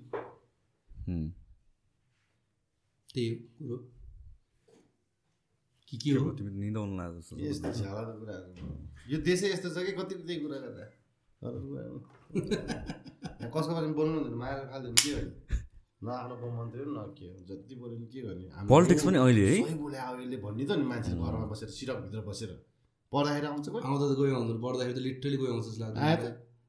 [3.15, 3.77] त्यही हो कुरो।
[5.89, 6.31] के के हो?
[6.39, 7.31] तिमी निदाउनु लाग्छ छ।
[9.11, 10.85] यो देशै यस्तो छ कि कति त्यही कुरा गर्दा?
[13.55, 15.23] कसको बारेमा बोल्नु हुँदैन माया फाल्दैन के भयो
[15.99, 19.19] न आफ्नो गाउँ मन्त्री हो, न के हो जति बोल्यो नि के गर्ने Politics पनि
[19.23, 19.55] अहिले है?
[19.63, 22.51] सही बोले अब यसले भन्ने त नि मान्छे घरमा बसेर सिरकभित्र बसेर
[23.13, 26.27] पढ्दाखेरि आउँछ आउँदा त गयो आउँदैन पढ्दाखेरि त लिटरली गयो आउँछ जस्तो आयो लाग्छ त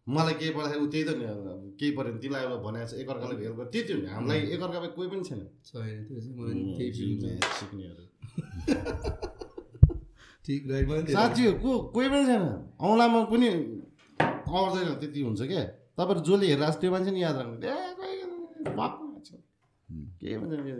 [0.07, 1.39] मलाई केही पर्दाखेरि ऊ त्यही त नि अब
[1.79, 4.87] केही पऱ्यो भने तिमीलाई एउटा भनेको छ एकअर्कालाई हेल्प गर त्यति हो नि हामीलाई एकअर्कामा
[4.97, 5.41] कोही पनि छैन
[7.57, 8.03] सिक्नेहरू
[10.45, 10.61] ठिक
[11.17, 12.43] साँच्ची हो को कोही पनि छैन
[12.89, 13.47] औँलामा पनि
[14.57, 15.63] आउँदैन त्यति हुन्छ क्या
[15.97, 19.41] तपाईँहरू जसले हेरेर त्यो मान्छे नि याद राख्नु पनि छैन।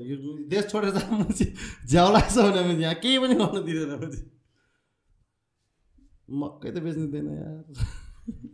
[0.09, 0.17] यो
[0.51, 1.25] देश छोडेर जानु
[1.89, 3.93] झ्याउ लाग्छ भने यहाँ केही पनि गर्नु दिँदैन
[6.29, 7.65] मकै त बेच्नु दिँदैन यार।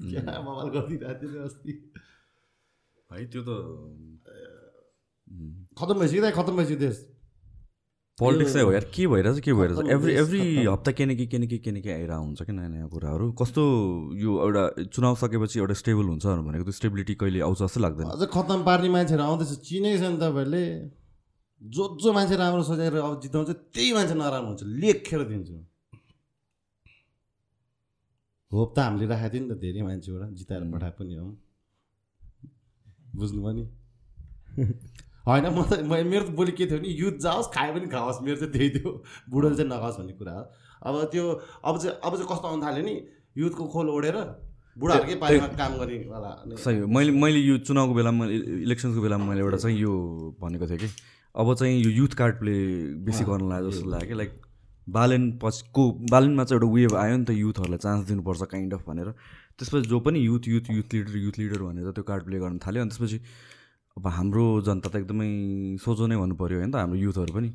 [0.09, 1.73] क्या मोबाइल गरिदिइरहेको थियो अस्ति?
[3.09, 3.49] है त्यो त
[5.75, 6.97] खतम भइसक्यो दाइ खतम भइसक्यो देश।
[8.19, 9.89] पोलिटिक्स चाहिँ हो यार के भइरहेछ के भइरहेछ?
[9.91, 13.31] एभ्री एभ्री हप्ता के न के के न आइरहेको हुन्छ कि नयाँ नयाँ कुराहरू?
[13.31, 13.61] कस्तो
[14.15, 18.23] यो एउटा चुनाव सकेपछि एउटा स्टेबल हुन्छ भनेको त्यो स्टेबिलिटी कहिले आउँछ जस्तो लाग्दैन। अझ
[18.31, 20.65] खतम पार्ने मान्छेहरू आउँदैछ। चिनेको छ नि तपाईँहरूले।
[21.61, 25.55] जो जो मान्छे राम्रो सोचेर अब जिताउँछ त्यही मान्छे नराम्रो हुन्छ। लेखेर दिन्छु।
[28.51, 31.27] होप त हामीले राखेको थियो नि त धेरै मान्छेबाट जिताएर पठाएको पनि हो।
[33.15, 33.63] बुझ्नु नि?
[35.27, 38.37] होइन म त मेरो त बोली के थियो भने युथ जाओस् खायो पनि खाओस् मेरो
[38.41, 38.89] चाहिँ त्यही थियो।
[39.29, 40.43] बुढोले चाहिँ नखाओस् भन्ने कुरा हो।
[40.85, 41.23] अब त्यो
[41.65, 42.95] अब चाहिँ अब चाहिँ कस्तो आउनु थाल्यो नि?
[43.37, 44.17] युथको खोल ओढेर
[44.77, 48.25] बुढाहरूकै पालिमा काम गर्नेवाला सही हो। मैले मैले यो चुनावको बेलामा
[48.67, 49.91] इलेक्सनको बेलामा मैले एउटा चाहिँ यो
[50.41, 50.89] भनेको थिएँ कि
[51.35, 52.55] अब चाहिँ यो युथ कार्ड प्ले
[53.03, 54.31] बेसी गर्न लाग्यो जस्तो लाग्यो कि लाइक
[54.87, 59.09] बालेन पछिको बालेनमा चाहिँ एउटा वेभ आयो नि त युथहरूलाई चान्स दिनुपर्छ काइन्ड अफ भनेर।
[59.57, 62.81] त्यसपछि जो पनि youth youth youth leader youth leader भनेर त्यो कार्ड प्ले गर्न थाल्यो।
[62.83, 63.19] अनि त्यसपछि
[63.97, 65.29] अब हाम्रो जनता त एकदमै
[65.79, 67.49] सोझो नै भन्नु पऱ्यो होइन त हाम्रो युथहरू पनि।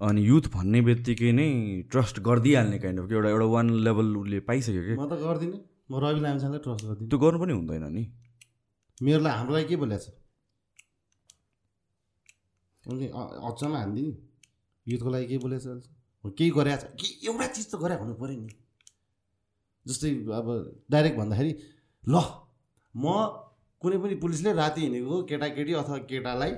[0.00, 1.48] अनि युथ भन्ने बित्तिकै नै
[1.90, 4.94] ट्रस्ट गरिदिइहाल्ने काइन्ड अफ कि एउटा एउटा वान लेभल उसले पाइसक्यो कि?
[4.94, 5.58] म त गर्दिनँ।
[5.90, 8.02] म रवि लामिछानेलाई ट्रस्ट गर्दिनँ। त्यो गर्नु पनि हुँदैन नि।
[9.02, 10.06] मेरो लागि हाम्रो लागि के बोलेको छ?
[12.86, 14.12] अचम्म हानिदिने।
[14.86, 18.36] युथको लागि के बोलेको छ केही गरेको छ। के एउटा चिज त गरे हुनु पऱ्यो
[18.38, 18.54] नि।
[19.86, 20.08] जस्तै
[20.38, 20.46] अब
[20.90, 21.52] डाइरेक्ट भन्दाखेरि
[22.04, 22.14] ल
[22.94, 23.04] म
[23.86, 26.52] कुनै पनि पुलिसले राति हिँडेको केटाकेटी अथवा केटालाई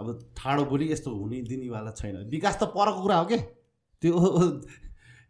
[0.00, 0.06] अब
[0.38, 3.38] ठाडो बोली यस्तो हुने दिनेवाला छैन। विकास त परको कुरा हो क्या
[4.02, 4.14] त्यो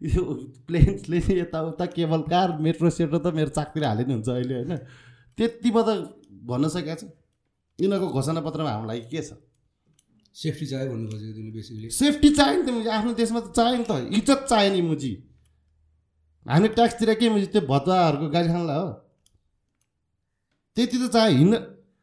[0.15, 0.23] यो
[0.69, 4.77] प्लेन्सले यताउता केबल कार मेट्रो सेट्रो त मेरो चाकतिर हाले नि हुन्छ अहिले होइन।
[5.39, 5.89] त्यति त
[6.45, 7.09] भन्न सकेको छ
[7.79, 9.33] यिनीहरूको घोषणा पत्रमा हाम्रो लागि के छ?
[10.37, 13.85] सेफ्टी चाहियो भन्नु खोजेको तिमीले बेसिकली सेफ्टी चाहियो नि त आफ्नो देशमा त चाहियो नि
[13.91, 15.13] त। इज्जत चाहियो नि मुजी।
[16.47, 17.47] हामी ट्याक्सतिर के मुजी?
[17.57, 18.89] त्यो भतुवाहरूको गाडी खानलाई हो।
[20.79, 21.59] त्यति त चाहियो हिँड्न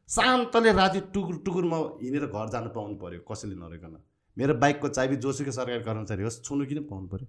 [0.10, 3.94] शान्तले राति टुकुर टुकुरमा हिँडेर घर जानु पाउनु पऱ्यो कसैले नरहेकन
[4.38, 7.28] मेरो बाइकको चाबी जोसुकै सरकारी कर्मचारी होस् छुनु किन पाउनु पऱ्यो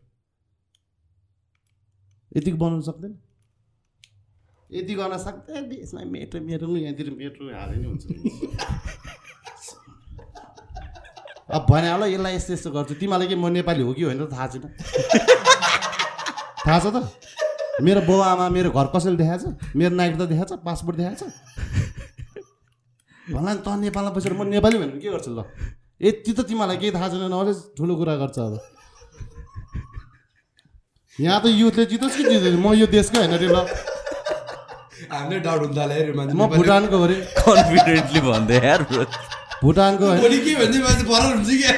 [2.33, 3.13] यतिको बनाउनु सक्दैन?
[4.71, 8.05] यति गर्न सक्दैन। देशमा मेट्रो मेट्रो यहाँतिर मेट्रो हाले नि हुन्छ।
[11.47, 14.47] अब भने होला यसलाई यस्तो यस्तो गर्छु। तिमीलाई के म नेपाली हो कि होइन थाहा
[14.51, 14.67] छैन?
[16.67, 17.07] थाहा छ त?
[17.83, 21.33] मेरो बाउ आमा मेरो घर कसैले देखाएको छ मेरो नागरिकता देखाएको छ पासपोर्ट देखाएको छ
[23.35, 25.43] भन्ला नि त नेपालमा बसेर म नेपाली भनेर के गर्छु ल?
[26.01, 28.55] यति त तिमीलाई केही थाहा छैन नलेज ठुलो कुरा गर्छ अब।
[31.19, 32.57] यहाँ त युथले जितोस् कि जित्दैन?
[32.61, 33.59] म यो देशकै होइन रे ल।
[35.11, 38.81] हामीले डाउट हुन थाल्यो अरे मान्छे म भुटानको हो रे। कन्फिडेन्टली भन्दै यार।
[39.63, 41.73] भुटानको होइन। भोलि के भन्छ मान्छे फरक हुन्छ क्या?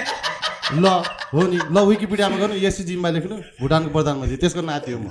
[0.79, 0.87] ल
[1.33, 5.09] हो नि। ल विकिपिडियामा गर्नु एससी जिम्बा लेख्नु। भुटानको प्रधानमन्त्री त्यसको नाति हो म।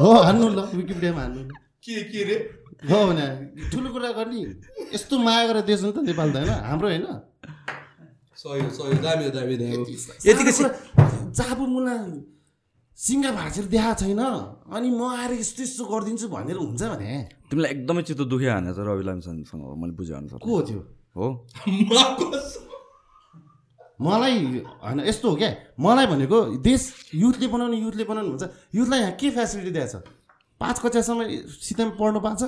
[0.00, 1.50] हो हान्नु ल विकिपिडियामा हान्नु ल।
[1.84, 2.36] के के रे?
[2.90, 3.26] हो भने
[3.72, 4.40] ठुलो कुरा गर्ने।
[4.94, 6.52] यस्तो माया गरेर देश हो नि त नेपाल त होइन?
[6.68, 8.92] हाम्रो होइन। हो हो हो
[9.72, 9.84] हो
[11.38, 11.96] जाबु मुला
[12.98, 14.22] सिङ्गा भाँचेर देखाएको छैन
[14.76, 17.10] अनि म आएर यस्तो यस्तो गरिदिन्छु भनेर हुन्छ भने।
[17.48, 20.80] तिमीलाई एकदमै चित्त दुख्यो हाने चाहिँ रवि लामिसँग मैले बुझेँ अनुसार को थियो
[21.16, 21.26] हो।
[24.00, 24.44] मलाई
[24.84, 28.42] होइन यस्तो हो क्या। मलाई भनेको देश युथले बनाउने युथले बनाउनु हुन्छ।
[28.74, 29.96] युथलाई यहाँ के फेसिलिटी दिएको छ?
[30.60, 31.24] पाँच कक्षासम्म
[31.64, 32.42] सित्तैमा पढ्नु पाएको छ?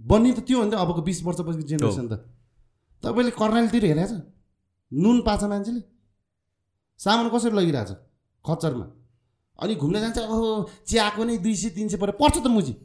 [0.00, 2.12] बन्ने त त्यो हो नि त अबको बिस वर्षपछि जेनेरेसन त।
[3.02, 4.22] तपाईँले कर्णालीतिर हेरेको छ?
[4.92, 5.82] नुन पाएको छ मान्छेले?
[7.00, 7.90] सामान कसरी लगिरहेछ
[8.44, 8.86] खच्चरमा।
[9.58, 12.74] अनि घुम्न जान्छ ओहो चियाको नै दुई सय तिन सय पऱ्यो पर्छ त मुजी।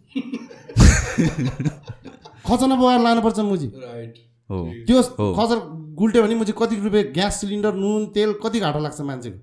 [2.45, 4.13] खचना बोकाएर लानुपर्छ मुजी। राइट
[4.49, 4.57] हो।
[4.87, 5.01] त्यो।
[5.37, 5.57] खचर
[5.93, 9.37] गुल्ट्यो भने मुझे कति रुपियाँ ग्यास सिलिन्डर नुन तेल कति घाटा लाग्छ मान्छेको?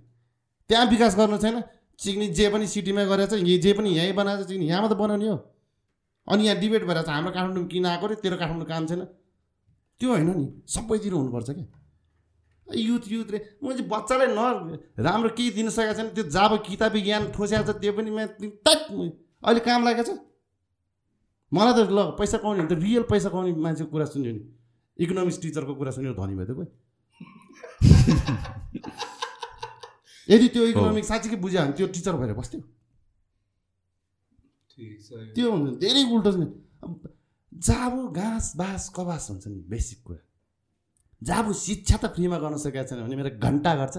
[0.68, 1.62] त्यहाँ विकास गर्नु छैन।
[1.98, 5.28] चिक्नी जे पनि सिटीमा गरेछ यही जे पनि यहीँ बनाएको छ चिक्नी यहाँमा त बनाउने
[5.28, 5.36] हो।
[6.28, 9.04] अनि यहाँ डिबेट भइरहेको छ हाम्रो काठमाडौँ किन आएको रे तेरो काठमाडौँ काम छैन।
[10.00, 11.66] त्यो होइन नि। सबैतिर हुनुपर्छ क्या।
[12.74, 17.00] युथ युथ रे। म चाहिँ बच्चालाई न राम्रो केही दिन सकेको छैन। त्यो जब किताबी
[17.00, 18.78] ज्ञान ठोस्याएको छ त्यो पनि मा- तट
[19.44, 20.18] अहिले काम लागेको छ।
[21.52, 24.59] मलाई त ल पैसा कमाउने भने त रियल पैसा कमाउने मान्छेको कुरा सुन्यो नि।
[25.00, 26.70] इकोनोमिक्स टिचरको कुरा सुन्यो धनी भयो त कोही।
[30.32, 32.60] यदि त्यो इकोनोमिक्स साँच्चीकै बुझ्यो भने त्यो टिचर भएर बस्थ्यो।
[34.70, 36.46] ठिक छ। त्यो भन्दा धेरै उल्टो छ नि।
[37.52, 40.22] जाबो घाँस बाँस कबास हुन्छ नि बेसिक कुरा।
[41.22, 43.96] जाबो शिक्षा त फ्रीमा गर्न सकेको छैन भने मेरो घन्टा गर्छ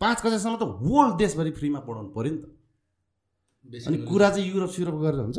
[0.00, 2.44] पाँच कक्षासम्म त होल देशभरि फ्रीमा पढाउनु पऱ्यो नि त।
[3.86, 5.38] अनि कुरा चाहिँ युरोप सुरोप गरेर हुन्छ।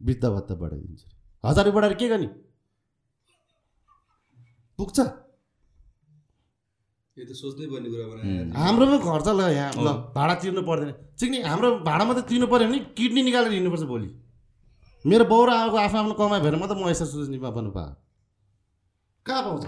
[0.00, 1.02] वृद्ध भत्ता बढाइदिन्छ।
[1.44, 2.28] हजार बढाएर के गर्ने?
[4.78, 4.98] पुग्छ।
[7.16, 10.90] यो त सोच्नै पर्ने कुरा बनाएर हाम्रो पनि खर्च ल यहाँ। ल भाडा तिर्नु पर्दैन।
[11.18, 14.08] चिक्ने हाम्रो भाडा मात्रै तिर्नु पऱ्यो भने किडनी निकालेर हिँड्नुपर्छ भोलि।
[15.04, 17.94] मेरो बाउ र आएको आफ्नो आफ्नो कमाइ भएर मात्रै म यसो सोच्ने बन्नु पाएँ
[19.26, 19.64] कहाँ पाउँछ?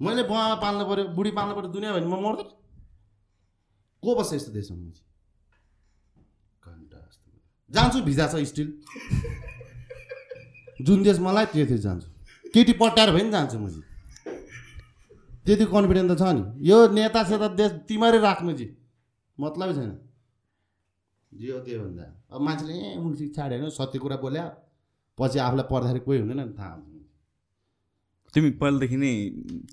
[0.00, 2.48] मैले बुवा पाल्नु पऱ्यो बुढी पाल्नु पऱ्यो दुनियाँ भने म मर्दैन
[4.02, 5.06] को बस्छ यस्तो देशमा म चाहिँ?
[6.66, 7.28] घन्टा जस्तो।
[7.70, 8.68] जान्छु भिजा छ स्टिल
[10.86, 12.08] जुन देश मलाई त्यो देश जान्छु।
[12.50, 13.86] केटी पट्याएर भए पनि जान्छु म चाहिँ
[15.46, 18.66] त्यति कन्फिडेन्ट त छ नि। यो नेता सेता देश तिमीहरू राख्नु जी।
[19.38, 19.92] मतलबै छैन।
[21.32, 24.44] जे हो त्यो भन्दा अब मान्छेले ए मुल्सी छाड्यो होइन सत्य कुरा बोल्या।
[25.18, 26.90] पछि आफूलाई पर्दाखेरि कोही हुँदैन नि थाहा हुन्छ
[28.34, 29.12] तिमी पहिलादेखि नै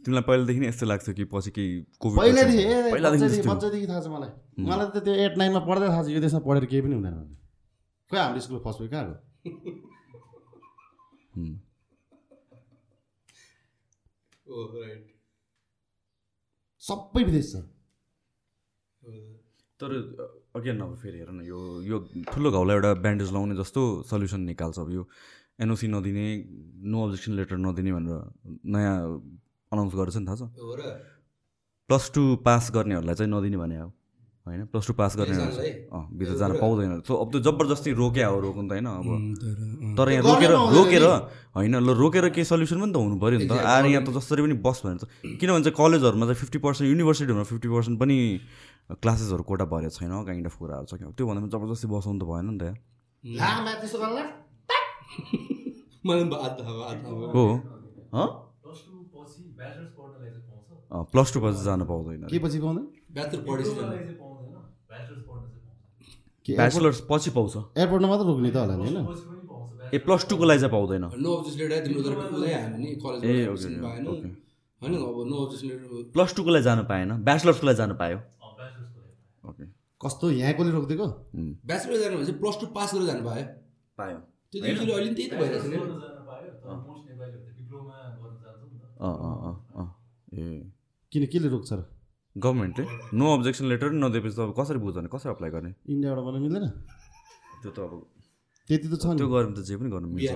[0.03, 4.31] तिमीलाई पहिलादेखि नै यस्तो लाग्छ कि पछि केही पहिलादेखि बच्चादेखि थाहा छ मलाई।
[4.67, 7.15] मलाई त त्यो एट नाइनमा पढ्दै थाहा छ यो देशमा पढेर केही पनि हुँदैन
[8.11, 9.05] खोइ हाम्रो स्कुल फर्स्ट भयो कहाँ।
[14.47, 15.03] ओ राइट
[16.81, 17.55] सबै विदेश छ।
[19.79, 19.91] तर
[20.55, 21.97] अगेन अब फेरि हेर न यो यो
[22.31, 25.03] ठुलो घाउलाई एउटा ब्यान्डेज लाउने जस्तो सल्युसन निकाल्छ अब यो
[25.59, 26.25] एनओसी नदिने
[26.91, 28.17] नो अब्जेक्सन लेटर नदिने भनेर
[28.75, 28.95] नयाँ
[29.71, 30.81] अनाउन्स गरेछ नि थाहा छ। हो र।
[31.89, 33.87] प्लस टू पास गर्नेहरूलाई चाहिँ नदिने भने हो
[34.47, 38.67] होइन प्लस टू पास अँ विदेश जान पाउँदैन। सो अब त्यो जबरजस्ती रोक्या हो रोक्नु
[38.67, 39.05] त होइन अब।
[39.97, 41.03] तर यहाँ रोकेर गर्नै रोकेर
[41.55, 44.41] होइन ल रोकेर केही सल्युसन पनि त हुनु पऱ्यो नि त। आएर यहाँ त जसरी
[44.41, 45.05] पनि बस भनेर त।
[45.37, 48.17] किनभने चाहिँ कलेजहरूमा चाहिँ फिफ्टी पर्सेन्ट युनिभर्सिटीहरूमा फिफ्टी पर्सेन्ट पनि
[48.89, 52.45] क्लासेसहरू कोटा भरेको छैन काइन्ड अफ कुराहरू छ। त्यो भन्दा पनि जबरजस्ती बसाउनु त भएन
[52.49, 52.63] नि त।
[57.35, 57.43] हो।
[58.15, 58.27] हँ?
[58.63, 62.59] प्लस टू पछि ब्याचलर्स पढ्नलाई चाहिँ पाउँछ। अँ, प्लस टू पछि जानु पाउँदैन। के पछि
[62.59, 62.85] पाउँदैन?
[63.19, 64.15] ब्याचलर ब्याचलर्स पढ्न चाहिँ
[65.27, 65.43] पाउँछ
[66.45, 68.97] के ब्याचलर्स पछि पाउँछ। एयरपोर्टमा मात्र रोक्ने त होला नि होइन?
[69.93, 71.67] ए प्लस टूको लागि चाहिँ पाउँदैन। नो अब्जेक्सन
[76.15, 78.17] प्लस टूको लागि जानु पाएन। ब्याचलर्सको लागि जानु पायो।
[79.49, 79.63] ओके।
[80.01, 81.07] कस्तो यहाँकोले रोकिदिएको?
[81.67, 83.45] ब्याचलर जानु भने चाहिँ प्लस टू पास गरेर जानु पायो।
[83.99, 84.17] पायो।
[84.49, 87.03] त्यो त युजली अहिले नि त्यही त भइरहेको छ नि। गर्न जान पायो तर मोस्ट
[87.09, 89.87] नेपालीहरू त डिप्लोमा गर्न जान्छ नि त। अँ अँ अँ अँ।
[90.33, 90.71] ए।
[91.11, 91.81] किन केले रोक्छ र?
[92.39, 92.85] गभर्मेन्टले
[93.19, 95.71] नो अब्जेक्सन लेटर नदिएपछि त अब कसरी बुझ्ने कसरी अप्लाई गर्ने?
[95.93, 96.65] इन्डियाबाट गर्न मिल्दैन?
[97.61, 97.91] त्यो त अब
[98.69, 100.31] त्यति त छ नि। त्यो गऱ्यो भने त जे पनि गर्नु मिल्छ?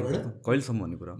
[0.46, 1.14] कहिलेसम्म भन्ने कुरा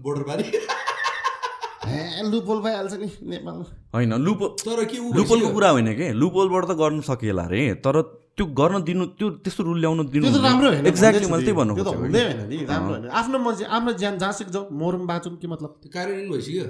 [2.24, 3.64] लुपोल भइहाल्छ नि नेपालमा।
[3.94, 6.06] होइन लुपो तर के लुपोलको। कुरा होइन कि?
[6.16, 7.96] लुपोलबाट त गर्नु सकिएला अरे तर
[8.34, 11.56] त्यो गर्न दिनु त्यो त्यस्तो रुल ल्याउनु दिनु त्यो त राम्रो होइन एक्ज्याक्टली मैले त्यही
[11.60, 14.48] भन्नु त्यो त खोजेको हुँदै कि। होइन नि राम्रो होइन। आफ्नो मान्छे आफ्नो ज्यान जहाँसुक
[14.54, 16.64] जाउँ मरौँ बाँचौँ के मतलब। कार्यान्वयन भइसक्यो।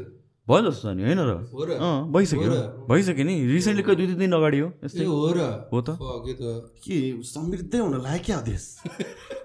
[0.45, 1.40] भयो जस्तो छ नि होइन र?
[1.80, 2.53] अँ भइसक्यो?
[2.84, 5.40] भइसक्यो नि। रिसेन्टली कति दुई तिन दिन अगाडि हो यस्तै। हो र।
[5.72, 8.64] हो त। त के समृद्धै हुन लाग्यो क्या हो देश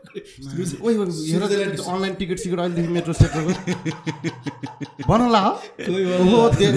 [1.88, 3.54] अनलाइन टिकट सिकट अहिलेदेखि मेट्रो सेक्टरको
[5.08, 5.54] बनाउला हो।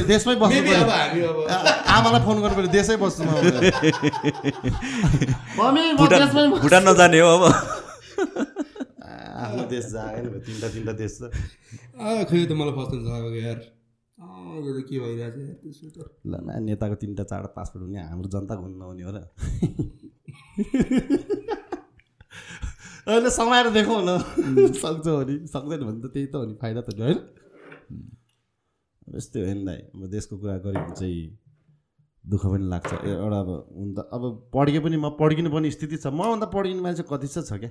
[0.07, 0.71] देशमै बस्नु
[1.91, 2.95] आमालाई फोन गर्नु पऱ्यो देशै
[5.59, 5.67] म
[6.63, 7.43] भुटान नजाने हो अब।
[9.43, 13.82] आफ्नो देश जाएन तिनवटा तिनवटा देश छ आ, खोइ त मलाई फस्नु लागेको यार।
[14.23, 18.55] यो त के भइरहेछ त्यसो त। ल न नेताको तिनवटा चारवटा पासपोर्ट हुने हाम्रो जनता
[18.55, 19.19] घुम्न नहुने हो र।
[23.03, 24.11] अहिले समाएर देखौँ न
[24.79, 27.19] सक्छ भने सक्दैन भने त त्यही त हो नि फाइदा त होइन।
[29.17, 31.23] यस्तै हो नि दाइ अब देशको कुरा गऱ्यो भने चाहिँ
[32.25, 34.23] दुःख पनि लाग्छ। ए- एउटा अब हुन त अब
[34.55, 37.71] पढ्के पनि म पढ्किनु पर्ने स्थिति छ। मभन्दा पढ्किने मान्छे कति चाहिँ छ क्या?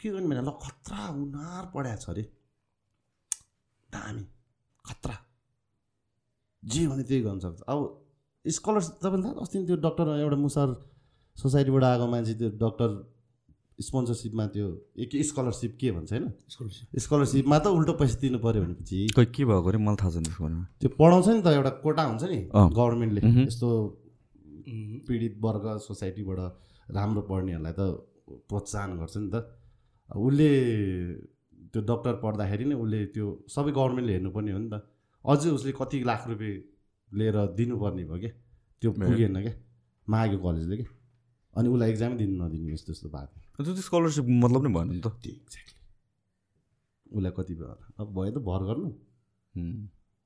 [0.00, 2.22] के गर्नु भने ल खतरा उनार पढाएको छ अरे।
[3.94, 4.24] दामी।
[4.90, 5.16] खतरा।
[6.62, 7.78] जे भने त्यही गर्न सक्छ। अब
[8.44, 10.68] स्कलरसिप तपाईँले थाहा अस्ति त्यो डक्टर एउटा मुसर
[11.36, 12.90] सोसाइटीबाट आएको मान्छे त्यो डक्टर
[13.78, 14.66] स्पोन्सरसिपमा त्यो
[14.98, 16.26] ए के स्कलरसिप के भन्छ होइन?
[17.00, 19.78] स्कलरसिपमा त उल्टो पैसा दिनु पऱ्यो भनेपछि। खोइ के भएको अरे?
[19.80, 23.68] मलाई थाहा छैन त्यसको बारेमा। त्यो पढाउँछ नि त एउटा कोटा हुन्छ नि। गभर्मेन्टले। यस्तो
[25.08, 26.40] पीडित वर्ग सोसाइटीबाट
[26.92, 27.80] राम्रो पढ्नेहरूलाई त
[28.48, 29.36] प्रोत्साहन गर्छ नि त।
[30.12, 30.50] उसले
[31.72, 34.76] त्यो डक्टर पढ्दाखेरि नै उसले त्यो सबै गभर्मेन्टले हेर्नुपर्ने हो नि त।
[35.24, 36.56] अझै उसले कति लाख रुपियाँ
[37.10, 38.32] लिएर दिनुपर्ने भयो क्या?
[38.82, 39.54] त्यो पुगेन क्या?
[40.08, 40.90] माग्यो कलेजले क्या?
[41.54, 45.08] अनि उसलाई एक्जामै दिनु नदिनु यस्तो यस्तो भएको त्यो स्कलरसिप मतलब नै भएन नि त।
[45.22, 45.78] त्यो एक्ज्याक्टली
[47.16, 47.66] उसलाई कति भयो?
[47.68, 48.90] होला अब भयो त भर गर्नु.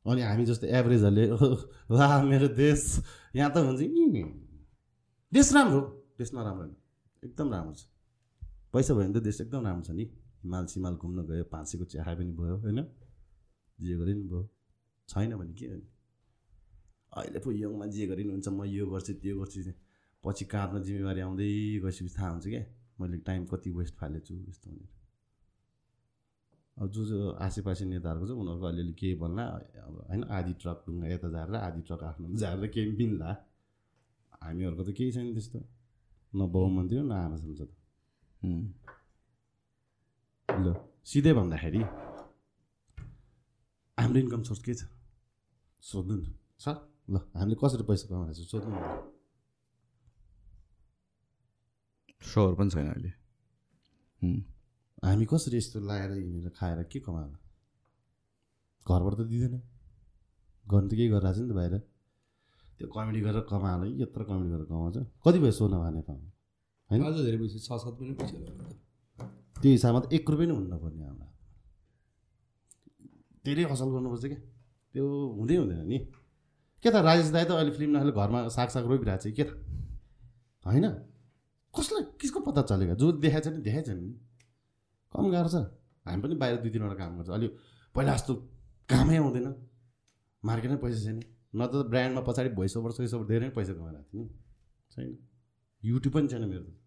[0.05, 1.25] अनि हामी जस्तो एभरेजहरूले
[1.95, 2.81] वा मेरो देश।
[3.37, 4.23] यहाँ त हुन्छ नि।
[5.33, 5.81] देश राम्रो
[6.19, 6.77] देश नराम्रो होइन।
[7.25, 7.83] एकदम राम्रो छ।
[8.73, 10.05] पैसा भयो भने त देश एकदम राम्रो छ नि।
[10.45, 12.79] हिमाल सिमाल घुम्न गयो पाँचैको चिया पनि भयो होइन?
[13.81, 14.49] जे गरे नि भयो।
[15.09, 15.89] छैन भने के गर्ने?
[17.17, 19.73] अहिले पो यङमा जे गरे नि हुन्छ म यो गर्छु त्यो गर्छु।
[20.25, 21.49] पछि काँधमा जिम्मेवारी आउँदै
[21.81, 22.65] गएपछि थाहा हुन्छ क्या
[23.01, 24.93] मैले टाइम कति वेस्ट फालेछु यस्तो भनेर।
[26.77, 29.45] अब जो जो आसेपासे नेताहरूको छ उनीहरूको अलिअलि केही भन्ला
[29.87, 30.23] अब होइन?
[30.25, 33.31] आधी ट्रक ढुङ्गा यता झारेर आधी ट्रक आफ्नो झारेर केही मिल्ला।
[34.43, 35.59] हामीहरूको त केही छैन त्यस्तो।
[36.37, 37.37] न बहुमन्त्री हो न आमा
[38.43, 38.84] उम्.
[40.63, 40.67] ल
[41.05, 41.81] सिधै भन्दाखेरि
[43.99, 44.83] हाम्रो इन्कम सोर्स के छ?
[45.83, 46.25] सोध्नु न।
[46.63, 46.67] छ
[47.11, 48.77] ल हामीले कसरी पैसा कमाएको छ सोध्नु न।
[52.23, 53.11] सहर पनि छैन अहिले.
[55.05, 57.39] हामी कसरी यस्तो लगाएर हिँडेर खाएर के कमाएको
[58.87, 59.55] घरबाट त दिँदैन।
[60.67, 61.75] गर्नु त केही गरिरहेको छ नि त बाहिर।
[62.79, 66.31] त्यो कमेडी गरेर कमाएर यत्रो कमेडी गरेर कमाउँछ। कति भयो सोना भए नेपालमा
[66.91, 67.01] होइन?
[67.05, 68.37] अझ धेरै पैसा छ सात पनि पैसा।
[69.65, 71.29] त्यो हिसाबमा त एक रुपियाँ पनि हुन्न पर्ने हाम्रो।
[73.49, 74.41] धेरै असल गर्नुपर्छ क्या
[74.93, 75.05] त्यो
[75.41, 75.99] हुँदै हुँदैन नि।
[76.85, 79.45] के त राजेश दाई त अहिले फिल्म नखेले घरमा साग साग रोपिरहेको छ कि?
[79.49, 79.57] त?
[80.69, 80.85] होइन?
[81.73, 82.93] कसलाई कसको पत्ता चलेको?
[83.01, 84.13] जो देखाएको नि देखाएको छ नि।
[85.13, 85.57] कम गाह्रो छ।
[86.05, 87.49] हामी पनि बाहिर दुई तिनवटा काम गर्छ। अलि
[87.97, 88.33] पहिला जस्तो
[88.85, 89.49] कामै आउँदैन।
[90.45, 91.19] मार्केटमै पैसा छैन।
[91.57, 94.33] न त ब्रान्डमा पछाडि भोइस ओभर सोइस ओभर धेरै पैसा कमाइरहेको थियो नि।
[94.93, 95.09] छैन।
[95.83, 96.84] युट्युब पनि छैन मेरो त।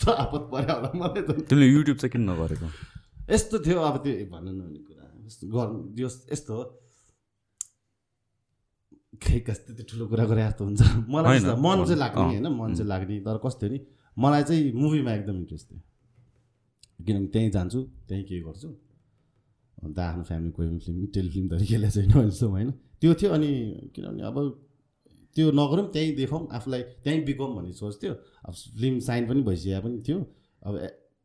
[0.00, 2.68] कस्तो आपत पऱ्यो होला मलाई त। तिमीले युट्युब चाहिँ किन नगरेको?
[3.28, 6.62] यस्तो थियो अब त्यो भन्नु नहुने कुरा। यस्तो गर्नु यो यस्तो हो।
[9.20, 12.70] खै कस्तो त्यो ठुलो कुरा गरे जस्तो हुन्छ। मलाई यस्तो मन चाहिँ लाग्ने होइन मन
[12.80, 13.78] चाहिँ लाग्ने। तर कस्तो नि
[14.16, 15.80] मलाई चाहिँ मुभीमा एकदम इन्ट्रेस्ट थियो।
[17.04, 18.68] किनभने त्यहीँ जान्छु त्यहीँ केही गर्छु।
[19.84, 22.70] अन्त आफ्नो फ्यामिली कोही पनि फिल्म टेलिफिल्म त खेलेको छैन अहिलेसम्म होइन।
[23.00, 23.50] त्यो थियो अनि
[23.94, 24.36] किनभने अब
[25.40, 28.14] त्यो नगरौँ त्यहीँ देखाउँ आफूलाई त्यहीँ बिकौँ भन्ने सोच थियो।
[28.44, 30.18] अब फिल्म साइन पनि भइसकेको पनि थियो।
[30.62, 30.74] अब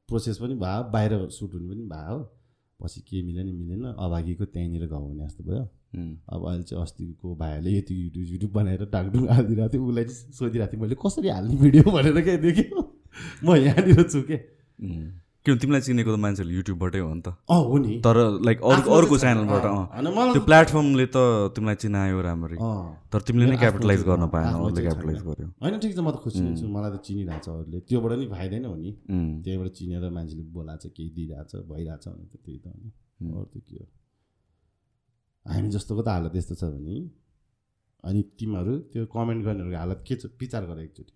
[0.09, 2.19] प्रोसेस पनि भयो बाहिर सुट हुने पनि भयो।
[2.79, 5.63] पछि के मिलेन मिलेन। अभागीको त्यहीँनिर घाउ हुने जस्तो भयो.
[6.29, 10.73] अब अहिले चाहिँ अस्तिको भाइहरूले यति युट्युब युट्युब बनाएर डाकडुङ हालिदिरहेको थियो। उसलाई चाहिँ सोधिरहेको
[10.73, 12.91] थिएँ मैले कसरी हाल्ने भिडियो भनेर क्या देख्यो?
[13.43, 14.37] म यहाँनिर छु के
[15.45, 15.47] उम्.
[15.47, 18.81] किन तिमीलाई चिनेको त मान्छेहरूले युट्युबबाटै हो नि त अँ हो नि। तर लाइक अरू
[18.97, 19.65] अर्को। च्यानलबाट
[20.33, 21.17] त्यो प्लेटफर्मले त
[21.55, 22.57] तिमीलाई चिनायो राम्ररी।
[23.11, 26.39] तर तिमीले नै क्यापिटलाइज गर्न पाएन अरूले क्यापिटलाइज। गर्यो। होइन ठिक छ म त खुसी
[26.41, 28.91] नै छु मलाई त चिनिरहेको छ अरूले। त्योबाट नि फाइदा नै हो नि.
[29.45, 32.77] त्यहीबाट चिनेर मान्छेले बोलाएको छ केही दिइरहेको छ भइरहेको छ भने त त्यही त हो
[32.81, 32.89] नि।
[33.29, 33.85] अरू त के हो?
[35.45, 36.95] हामी जस्तोको त हालत यस्तो छ भने
[38.03, 40.23] अनि तिमीहरू त्यो कमेन्ट गर्नेहरूको हालत के छ?
[40.41, 41.13] विचार गर एकचोटि।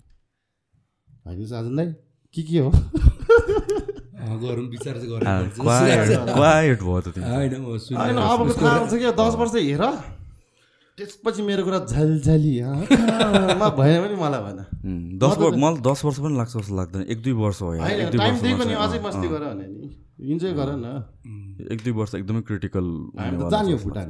[1.25, 1.89] होइन साजन दाई
[2.35, 2.69] के के हो?
[4.19, 5.09] गरौँ विचार चाहिँ
[9.15, 9.83] दस वर्ष हेर।
[10.97, 12.53] त्यसपछि मेरो कुरा झलझली
[13.59, 14.59] मा भएन पनि मलाई भएन.
[15.23, 18.63] दस वर्ष मलाई दस वर्ष पनि लाग्छ जस्तो लाग्दैन। एक दुई वर्ष हो टाइम दिएको
[18.67, 19.27] नि अझै मस्ती.
[19.27, 19.87] गर भने नि।
[20.19, 20.85] इन्जोय गर न।
[21.71, 22.85] एक दुई वर्ष एकदमै क्रिटिकल
[23.19, 24.07] हामी त जाने हो भुटान।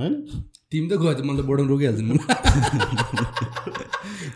[0.00, 0.14] होइन?
[0.72, 2.12] तिमी त गयो त मलाई त बोर्डरमा रोकिहाल्छ नि।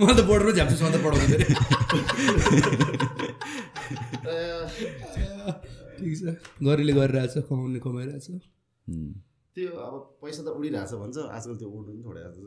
[0.00, 1.32] मलाई त बोर्डरमा झ्याप्छु सधैँ पढाउँछ
[4.24, 4.42] अरे
[5.98, 6.22] ठिक छ।
[6.66, 8.26] गरेले गरिरहेछ कमाउने कमाइरहेछ।
[9.56, 12.38] त्यो अब पैसा त उडिरहेछ भन्छ आजकल त्यो उड्नु पनि छोडेको छ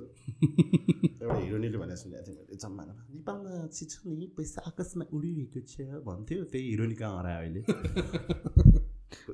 [1.23, 6.03] एउटा हिरोनीले भनेको सुनेको थिएँ मैले जम्मामा नेपालमा चाहिँ छ नि पैसा आकाशमा उडिरहेको छ
[6.07, 7.61] भन्थ्यो त्यही हिरोनी कहाँ हरायो अहिले?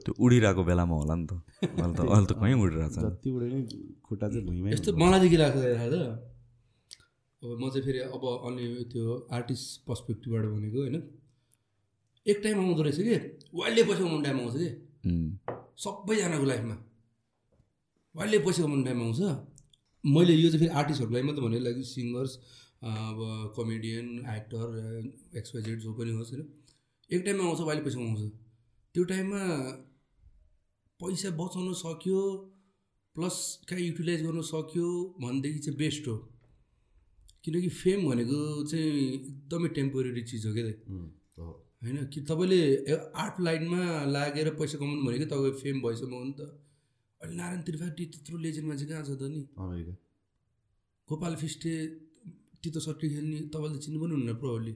[0.03, 1.31] त्यो उडिरहेको बेलामा होला नि त।
[1.63, 3.61] अहिले त अहिले त कहीँ उडिरहेको छ जति उड्यो नि
[4.05, 5.65] खुट्टा चाहिँ भुइँमै यस्तो मलाई चाहिँ के लाग्छ छ
[7.43, 9.03] अब म चाहिँ फेरि अब अनि त्यो
[9.35, 10.95] आर्टिस्ट पर्सपेक्टिभबाट भनेको होइन।
[12.25, 13.15] एक टाइम आउँदो रहेछ कि
[13.51, 14.69] वाइल्डले पैसा कमाउने टाइम आउँछ कि.
[15.83, 16.75] सबैजनाको लाइफमा।
[18.15, 19.19] वाइल्डले पैसा कमाउने टाइम आउँछ।
[20.03, 22.31] मैले यो चाहिँ फेरि आर्टिस्टहरूको लागि मात्रै भने लाइक सिङ्गर्स
[22.83, 23.17] अब
[23.57, 24.07] कमेडियन
[24.37, 24.67] एक्टर
[25.39, 26.47] एक्सपाइजेड जो पनि होस् होइन।
[27.09, 28.23] एक टाइममा आउँछ वाइल्डले पैसा कमाउँछ।
[28.95, 29.43] त्यो टाइममा
[30.99, 32.19] पैसा बचाउन सक्यो
[33.15, 33.37] प्लस
[33.69, 34.87] कहाँ युटिलाइज गर्न सक्यो
[35.21, 36.15] भनेदेखि चाहिँ बेस्ट हो।
[37.43, 38.39] किनकि फेम भनेको
[38.69, 40.65] चाहिँ एकदमै टेम्पोरेरी चिज हो क्या।
[41.81, 42.61] होइन कि तपाईँले
[43.23, 43.81] आर्ट लाइनमा
[44.13, 46.41] लागेर पैसा कमाउनु भनेको तपाईँको फेम भइसक्यो हो नि त।
[47.21, 49.41] अहिले नारायण त्रिपाठी त्यत्रो लेजेन्ड मान्छे कहाँ छ त नि?
[51.09, 51.73] गोपाल फिस्टे
[52.61, 54.73] तितो सट्टी खेल्ने तपाईँले त चिन्नु पनि हुन्न प्रोभरली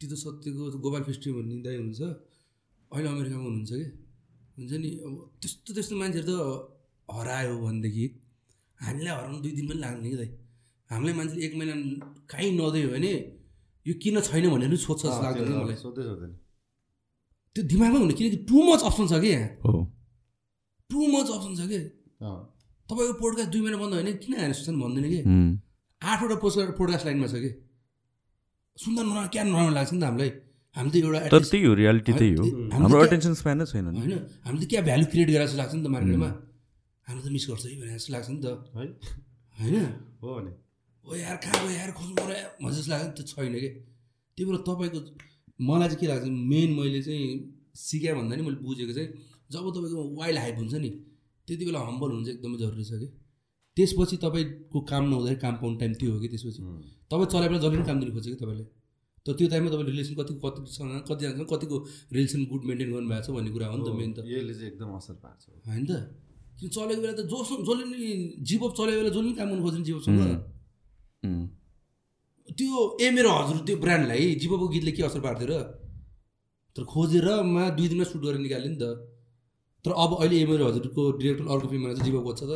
[0.00, 2.02] तितो सत्यको गोपाल फिस्टे भन्ने दाइ हुनुहुन्छ।
[2.92, 3.86] अहिले अमेरिकामा हुनुहुन्छ कि?
[4.56, 4.90] हुन्छ नि?
[5.06, 6.34] अब त्यस्तो त्यस्तो मान्छेहरू त
[7.08, 8.04] हरायो भनेदेखि
[8.80, 10.30] हामीलाई हराउनु दुई दिन पनि लाग्ने कि दाइ।
[10.90, 11.74] हामीलाई मान्छेले एक महिना
[12.30, 13.12] काहीँ नदियो भने
[13.86, 16.32] यो किन छैन भनेर पनि सोध्छ जस्तो लाग्दैन मलाई। सोध्दै सोध्दैन।
[17.56, 19.72] त्यो दिमागमा हुने किनकि टु मच अप्सन छ कि यहाँ। हो।
[20.90, 21.78] टु मच अप्सन छ कि?
[22.22, 22.40] अँ,
[22.88, 25.20] तपाईँको पोडकास्ट दुई महिना बन्द होइन किन हाने सुन्छन् भन्दैन कि?
[26.02, 27.50] आठवटा पोस्ट पोडकास्ट लाइनमा छ कि?
[28.76, 30.30] सुन्दा नराम्रो क्या नराम्रो लाग्छ नि त हामीलाई।
[30.76, 33.66] हामी त एउटा तर त्यही हो रियालिटी त्यही हो। हामी त हाम्रो अटेन्सन स्प्यान नै
[33.72, 34.14] छैन नि। होइन
[34.46, 36.30] हामीले त क्या भ्यालु क्रिएट गरेर जस्तो लाग्छ नि त मार्केटमा
[37.06, 38.46] हामी त मिस गर्छ है भनेर जस्तो लाग्छ नि त।
[38.76, 38.84] है?
[39.60, 39.76] होइन।
[40.22, 40.52] हो भने।
[41.04, 41.72] ओ यार कहाँ गयो?
[41.80, 43.68] यार खोज्नु पऱ्यो यार भन्ने जस्तो लाग्छ नि त्यो छैन कि?
[44.36, 44.98] त्यही भएर तपाईँको
[45.68, 47.24] मलाई चाहिँ के लाग्छ मेन मैले चाहिँ
[47.74, 49.08] सिकाएँ भन्दा नि मैले बुझेको चाहिँ
[49.52, 50.90] जब तपाईँको वाइल्ड हाइप हुन्छ नि
[51.48, 53.08] त्यति बेला हम्बल हुनु चाहिँ एकदमै जरुरी छ कि?
[53.76, 56.60] त्यसपछि तपाईँको काम नहुँदाखेरि काम पाउने टाइम त्यो हो कि त्यसपछि?
[57.10, 58.64] तपाईँ चलाए बेला जसले पनि काम दिनु खोज्छ कि तपाईँले?
[59.26, 61.76] तर त्यो टाइममा तपाईँले रिलेसन कतिको कतिसँग कतिजनासँग कतिको
[62.14, 64.90] रिलेसन गुड मेन्टेन गर्नुभएको छ भन्ने कुरा हो नि त मेन त। यसले चाहिँ एकदम
[64.96, 65.92] असर पार्छ। होइन त?
[66.58, 67.98] किन चलेको बेला त जोसँग जसले नि
[68.48, 70.20] जीवप चलेको बेला जसले पनि काम गर्नु खोज्छ नि जीवपसँग
[71.26, 71.44] उम्,
[72.48, 72.70] त्यो
[73.02, 75.54] ए मेरो हजुर त्यो ब्रान्डलाई जीवको गीतले के असर पार्थ्यो र?
[76.76, 78.84] तर खोजेर मा दुई दिनमा सुट गरेर निकाल्यो नि त।
[79.84, 82.52] तर अब अहिले ए मेरो हजुरको डिरेक्टर अर्को फिल्ममा चाहिँ जीव खोज्छ त।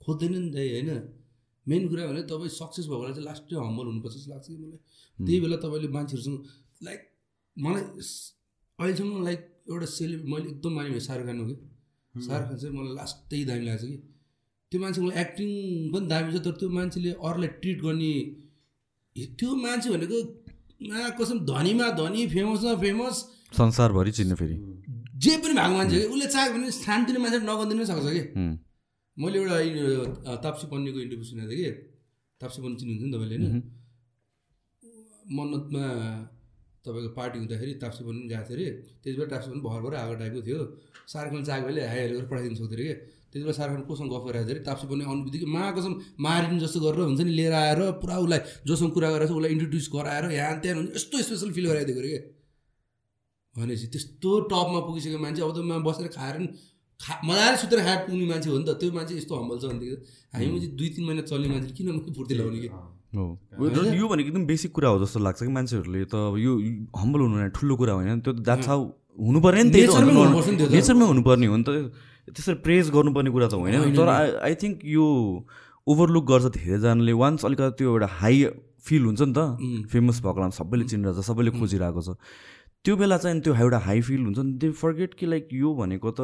[0.00, 1.17] खोज्दैन नि त होइन?
[1.68, 4.80] मेन कुरा भने तपाईँ सक्सेस भएको बेला चाहिँ लास्टै हम्बल हुनुपर्छ जस्तो लाग्छ कि मलाई?
[5.18, 6.38] त्यही बेला तपाईँले मान्छेहरूसँग
[6.86, 7.00] लाइक
[7.56, 7.82] मलाई
[8.78, 9.40] अहिलेसम्म लाइक
[9.70, 11.56] एउटा सेलिब्रेट मैले एकदम माने शाहरुख खान हो कि?
[12.14, 13.96] शाहरुख खान चाहिँ मलाई लास्टै दामी लाग्छ कि?
[14.72, 15.48] त्यो मान्छेको एक्टिङ
[15.92, 18.12] पनि दामी छ तर त्यो मान्छेले अरूलाई ट्रिट गर्ने
[19.40, 20.18] त्यो मान्छे भनेको
[21.18, 23.16] कसम धनीमा धनी फेमसमा फेमस
[23.58, 24.56] संसारभरि चिन्ने फेरि।
[25.24, 28.22] जे पनि भएको मान्छे उसले चाह्यो भने शान्तिले मान्छे नगरिदिनु सक्छ कि?
[29.18, 31.70] मैले एउटा ताप्सी पन्नेको इन्टरभ्यू सुनेको थिएँ कि?
[32.40, 33.62] ताप्सी पन्ने चिन्नुहुन्छ नि तपाईँले होइन?
[35.36, 35.84] मन्नतमा
[36.86, 38.66] तपाईँको पार्टी हुँदाखेरि ताप्सी पनि गएको थियो अरे।
[39.02, 40.60] त्यति बेला ताप्सी पनि भर भर आएको टाइपको थियो।
[41.10, 42.94] खान चाहेको भएले हाई गरेर पठाइदिनु सक्थ्यो अरे कि?
[43.30, 45.92] त्यति बेला खान कोसँग गफ गरेर थियो अरे। ताप्सी पन्ने आउनु बित्तिकै मा कसम
[46.22, 48.40] मारिनु जस्तो गरेर हुन्छ नि लिएर आएर पुरा उसलाई
[48.70, 52.20] जोसँग कुरा गरेर उसलाई इन्ट्रोड्युस गराएर यहाँ त्यहाँ हुन्छ यस्तो स्पेसल फिल गराइदिएको अरे कि?
[53.54, 56.48] भनेपछि त्यस्तो टपमा पुगिसकेको मान्छे अब त मा बसेर खाएर नि
[56.98, 59.96] खा मजाले सुतेर खाएर पुग्ने मान्छे हो नि त। त्यो मान्छे यस्तो हम्बल छ भनेदेखि
[60.34, 61.86] हामी चाहिँ दुई तिन महिना चल्ने मान्छे किन
[62.16, 62.68] फुर्ती लगाउने कि?
[63.14, 63.24] हो।
[63.94, 66.52] यो भनेको एकदम बेसिक कुरा हो जस्तो लाग्छ कि मान्छेहरूले त अब यो
[66.98, 68.80] हम्बल हुनु ठुलो कुरा होइन। त्यो त हाउ
[69.18, 71.70] हुनु पऱ्यो नि त्यही त नेचरमै हुनुपर्ने हो नि त।
[72.34, 75.06] त्यसरी प्रेज गर्नुपर्ने कुरा त होइन। तर आई आई थिङ्क यो
[75.86, 78.36] ओभरलुक गर्छ धेरैजनाले। वान्स अलिकति त्यो एउटा हाई
[78.84, 82.08] फिल हुन्छ नि त। फेमस भएको सबैले चिनिरहेको छ सबैले खोजिरहेको छ।
[82.84, 86.10] त्यो बेला चाहिँ त्यो एउटा हाई फिल हुन्छ नि त्यो फर्गेट कि लाइक यो भनेको
[86.10, 86.20] त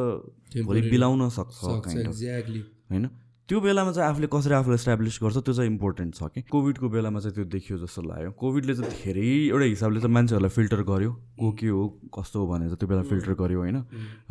[0.65, 0.81] भोलि.
[0.89, 3.05] बिलाउन सक्छ होइन?
[3.49, 7.19] त्यो बेलामा चाहिँ आफूले कसरी आफूलाई इस्टाब्लिस गर्छ त्यो चाहिँ इम्पोर्टेन्ट छ कि कोभिडको बेलामा
[7.19, 11.51] चाहिँ त्यो देखियो जस्तो लाग्यो। कोभिडले चाहिँ धेरै एउटा हिसाबले चाहिँ मान्छेहरूलाई फिल्टर गर्यो। को
[11.53, 13.77] के हो कस्तो हो भनेर त्यो बेला फिल्टर गर्यो होइन?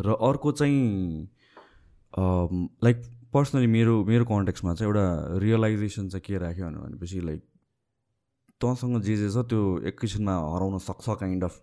[0.02, 0.80] र अर्को चाहिँ
[2.82, 2.96] लाइक
[3.34, 5.06] पर्सनली मेरो मेरो कन्टेक्समा चाहिँ एउटा
[5.38, 7.40] रियलाइजेसन चाहिँ के राख्यो भनेपछि लाइक
[8.60, 9.62] तँसँग जे जे छ त्यो
[9.94, 11.54] एकैछिनमा हराउन सक्छ काइन्ड अफ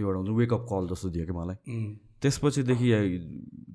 [0.00, 1.56] त्यो एउटा हुन्छ वेकअप कल जस्तो दियो कि मलाई।
[2.24, 2.88] त्यसपछिदेखि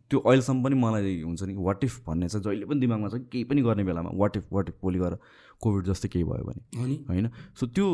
[0.10, 3.44] त्यो अहिलेसम्म पनि मलाई हुन्छ नि वाट इफ भन्ने चाहिँ जहिले पनि दिमागमा छ केही
[3.50, 5.16] पनि गर्ने बेलामा वाट इफ वाट इफ भोलि गएर
[5.62, 6.62] कोभिड जस्तै केही भयो भने।
[7.10, 7.26] होइन?
[7.58, 7.86] सो त्यो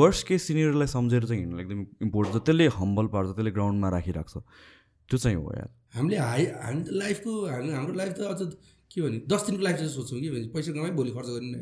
[0.00, 4.34] वर्स केस सिनियरलाई सम्झेर चाहिँ हिँड्नु एकदम इम्पोर्टेन्ट छ त्यसले हम्बल पार्छ त्यसले ग्राउन्डमा राखिराख्छ।
[5.08, 8.40] त्यो चाहिँ हो यार। हामीले हाई हामी लाइफको हामी हाम्रो लाइफ त अझ
[8.90, 11.58] के भने दस दिनको लाइफ चाहिँ सोच्छौँ कि भने पैसा कमाइ भोलि खर्च गर्ने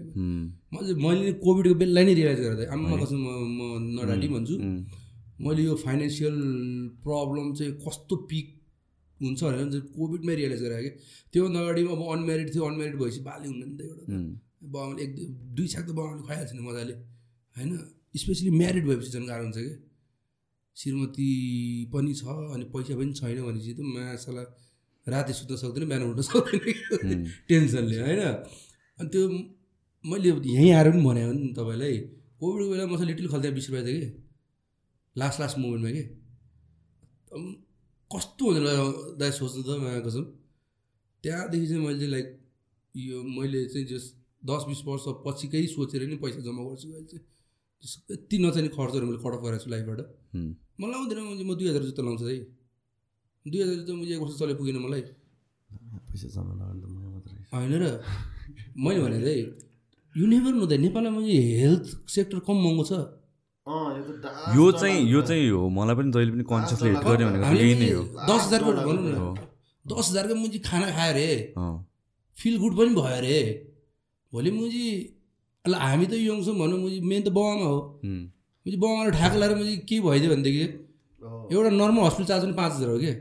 [0.98, 3.60] मैले नि कोभिडको बेला नै रियलाइज गरेर आमा म म
[3.96, 4.56] नडाटी भन्छु।
[5.41, 6.37] मैले यो फाइनेन्सियल
[7.05, 8.47] प्रब्लम चाहिँ कस्तो पिक
[9.20, 10.91] हुन्छ भनेर चाहिँ कोभिडमै रियलाइज गरेँ कि
[11.33, 14.05] त्योभन्दा अगाडि अब अनम्यारिड थियो अनम्यारिड भएपछि बाली हुन्न नि त। एउटा
[14.74, 15.12] बाबाले एक
[15.57, 16.95] दुई छाक त बाबाले खुवाइहाल्छ नि मजाले
[17.57, 17.70] होइन?
[18.16, 19.74] स्पेसली म्यारिड भएपछि झन् गाह्रो हुन्छ कि?
[20.76, 21.28] श्रीमती
[21.93, 22.24] पनि छ
[22.55, 24.43] अनि पैसा पनि छैन भनेपछि त मासाला
[25.07, 28.22] राति सुत्न सक्दैन बिहान उठ्न सक्दैन टेन्सनले होइन?
[28.99, 29.22] अनि त्यो
[30.05, 31.97] मैले यहीँ आएर पनि भने हो नि तपाईँलाई
[32.39, 34.21] कोभिडको बेला मसँग लिटल खल्दा बिस रुपियाँ थियो कि?
[35.16, 36.02] लास्ट लास्ट मोमेन्टमा कि
[38.10, 38.58] कस्तो हुन्छ
[39.20, 40.24] दाइ सोच्नु त माया कसम।
[41.24, 42.26] त्यहाँदेखि चाहिँ मैले चाहिँ लाइक
[42.94, 44.04] यो मैले चाहिँ जस
[44.42, 47.24] दस बिस वर्ष पछिकै सोचेर नि पैसा जम्मा गर्छु अहिले चाहिँ।
[48.12, 50.00] यति नचाहिने खर्चहरू मैले कट अफ गरेको छु लाइफबाट।
[50.80, 52.36] मलाई आउँदैन म दुई हजार जुत्ता लाउँछु है
[53.46, 55.02] दुई हजार जुत्ता म एक वर्ष चले पुगेन मलाई।
[56.08, 56.52] पैसा जम्मा
[57.52, 57.84] होइन र
[58.76, 59.42] मैले भने चाहिँ
[60.14, 62.92] यु नेभर नो द नेपालमा मैले हेल्थ सेक्टर कम महँगो छ।
[63.66, 67.90] यो चाहिँ यो चाहिँ हो। मलाई पनि जहिले पनि कन्सियसली हिट गर्ने भनेको यही नै
[67.94, 69.36] हो। दस हजारको भनौँ। न।
[69.86, 71.74] दस हजारको मुजी खाना खायो अरे अँ,
[72.38, 73.38] फिल गुड पनि भयो अरे
[74.32, 74.86] भोलि मुजी
[75.64, 77.78] ल हामी त यङ छौँ भनौँ मुजी मेन त बाबामा हो।
[78.66, 80.64] मुजी बाबामा ढाक लगाएर मुजी के भइदियो भनेदेखि।
[81.54, 83.12] एउटा नर्मल हस्पिटल चार्ज पनि पाँच हजार हो कि।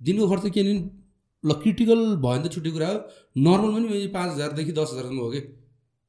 [0.00, 0.74] दिनको खर्च के नि
[1.44, 2.98] ल क्रिटिकल भयो भने त छुट्टी कुरा हो।
[3.46, 5.40] नर्मल पनि पाँच हजारदेखि दस हजारसम्म हो कि।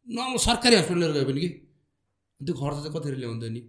[0.08, 1.50] नर्मल सरकारी हस्पिटलहरू गयो भने कि।
[2.42, 3.62] त्यो खर्च चाहिँ कतिहरू ल्याउँछ नि?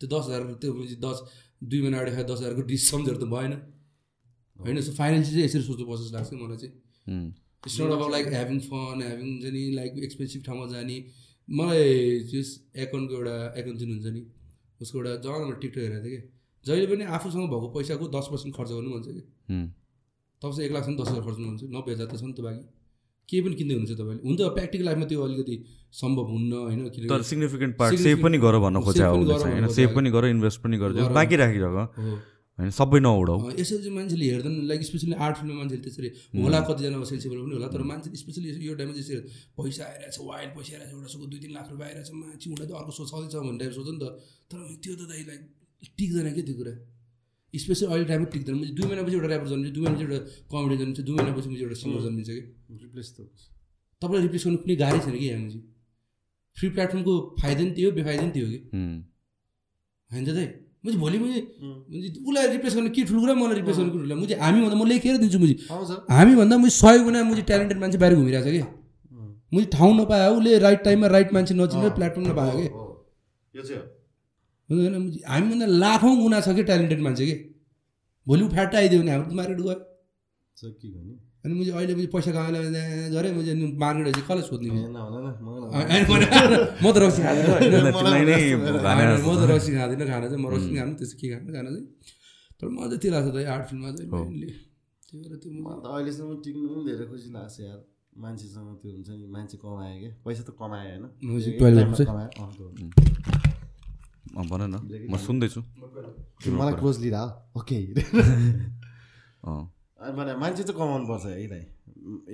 [0.00, 0.70] त्यो दस हजार त्यो
[1.06, 1.18] दस
[1.62, 3.52] दुई महिना अगाडि खायो दस हजारको डिस सम्झेहरू त भएन।
[4.58, 6.74] होइन सो फाइनेन्सियल चाहिँ यसरी सोच्नुपर्छ जस्तो लाग्छ मलाई चाहिँ।
[7.66, 10.96] इट्स नट अब लाइक ह्याभिङ फन ह्याभिङ हुन्छ नि लाइक एक्सपेन्सिभ ठाउँमा जाने।
[11.48, 11.84] मलाई
[12.30, 12.48] त्यस
[12.84, 14.22] एकाउन्टको एउटा एकाउन्ट जुन हुन्छ नि
[14.80, 16.28] उसको एउटा जमानामा टिकटक हेरेको थिएँ कि।
[16.66, 19.22] जहिले पनि आफूसँग भएको पैसाको दस पर्सेन्ट खर्च गर्नु भन्छ कि।
[20.42, 22.62] तपाईँसँग एक लाखसम्म दस हजार खर्च गर्नुहुन्छ नब्बे हजार त छ नि त बाँकी।
[23.28, 24.22] केही पनि किन्दै हुनुहुन्छ तपाईँले?
[24.28, 25.56] हुन्छ प्र्याक्टिकल लाइफमा त्यो अलिकति
[26.00, 26.80] सम्भव हुन्न होइन?
[27.12, 29.04] तर सिग्निफिकेन्ट पार्ट सेभ पनि गर भन्न गर
[29.44, 29.68] होइन?
[29.68, 31.84] सेभ खोजेको। पनि गर इन्भेस्ट पनि गर। बाँकी राखिरह। हो।
[32.58, 32.70] होइन?
[32.74, 36.08] सबै नउडाउ यसरी चाहिँ मान्छेले हेर्दैन लाइक स्पेसली आर्ट फिल्ममा मान्छेले त्यसरी
[36.42, 39.20] होला कतिजना सेन्सिबल पनि होला तर मान्छे स्पेसली यो टाइममा चाहिँ यसरी
[39.54, 42.72] पैसा आइरहेछ वाइल्ड पैसा आइरहेछ एउटा सुको दुई तिन लाख रुपियाँ आइरहेछ मान्छे उनीहरू त
[42.80, 44.04] अर्को सोच छँदैछ भन्ने टाइप सोच नि त।
[44.50, 45.42] तर त्यो त दाइ लाइक
[45.98, 46.74] टिक्दैन क्या त्यो कुरा?
[47.54, 50.18] स्पेसली अहिले टाइममा टिक्दैन मैले दुई महिनापछि एउटा ऱ्यापर जन्मिन्छ दुई महिनापछि एउटा
[50.52, 52.42] कमेडी जन्मिन्छ दुई महिनापछि मैले एउटा सिङ्गर जन्मिन्छ कि।
[52.84, 53.18] रिप्लेस त
[54.02, 55.64] तपाईँलाई रिप्लेस गर्नु कुनै गाह्रै छैन कि यहाँ चाहिँ
[56.56, 58.96] फ्री प्लेटफर्मको फाइदा नि त्यही हो बेफाइदा नि त्यही हो कि। उम्,
[60.10, 61.40] होइन त दाइ। म चाहिँ भोलि मैले
[61.90, 64.76] मैले उसलाई रिप्लेस गर्ने के ठुलो कुरा मलाई रिप्लेस गर्ने ठुलो कुरा म चाहिँ हामीभन्दा
[64.78, 68.52] म लेखेर दिन्छु मुजी आउँछ। हामीभन्दा म सय गुणा मुजी ट्यालेन्टेड मान्छे बाहिर घुमिरहेको छ
[68.54, 68.62] कि।
[69.52, 72.68] मैले ठाउँ नपायो उसले राइट टाइममा राइट मान्छे नचिनेर प्लेटफर्म नपायो कि।
[74.70, 77.36] हामीभन्दा लाखौँ गुणा छ कि ट्यालेन्टेड मान्छे कि?
[78.26, 79.74] भोलि ऊ फ्याट आइदियो भने हाम्रो मार्केट गयो
[81.44, 82.54] अनि मैले अहिले मुझे पैसा कमाएर
[83.14, 84.70] गरेँ मैले अनि मार्केट चाहिँ कसलाई सोध्ने
[86.82, 87.46] म त रक्सी खाँदैन।
[89.24, 91.86] म त रक्सी खाँदिनँ खाना चाहिँ म रक्सी खानु त्यस्तो के खानु खाना चाहिँ।
[92.58, 94.50] तर म चाहिँ त्यो लाग्छ त आर्ट फिल्ममा चाहिँ mainly।
[95.08, 97.80] त्यही भएर त्यो मलाई त अहिलेसम्म टिक्नु पनि धेरै खुसी लाग्छ यार।
[98.18, 101.04] मान्छेसँग त्यो हुन्छ नि मान्छे कमायो क्या। पैसा त कमायो होइन?
[104.46, 105.60] भन न। म सुन्दैछु।
[106.50, 107.16] मलाई क्लोज लिएर
[107.56, 107.78] ओके।
[109.44, 111.64] अँ। अनि भने मान्छे चाहिँ कमाउनु पर्छ है दाइ।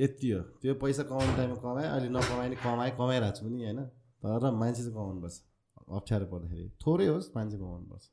[0.02, 3.80] यति हो। त्यो पैसा कमाउने टाइममा कमाएँ अहिले नकमाए नि कमाएँ कमाइरहेको छु नि होइन।
[4.24, 5.42] तर मान्छे चाहिँ कमाउनु पर्छ।
[5.88, 8.04] अप्ठ्यारो पर्दाखेरि। थोरै होस् मान्छे कमाउनु पर्छ।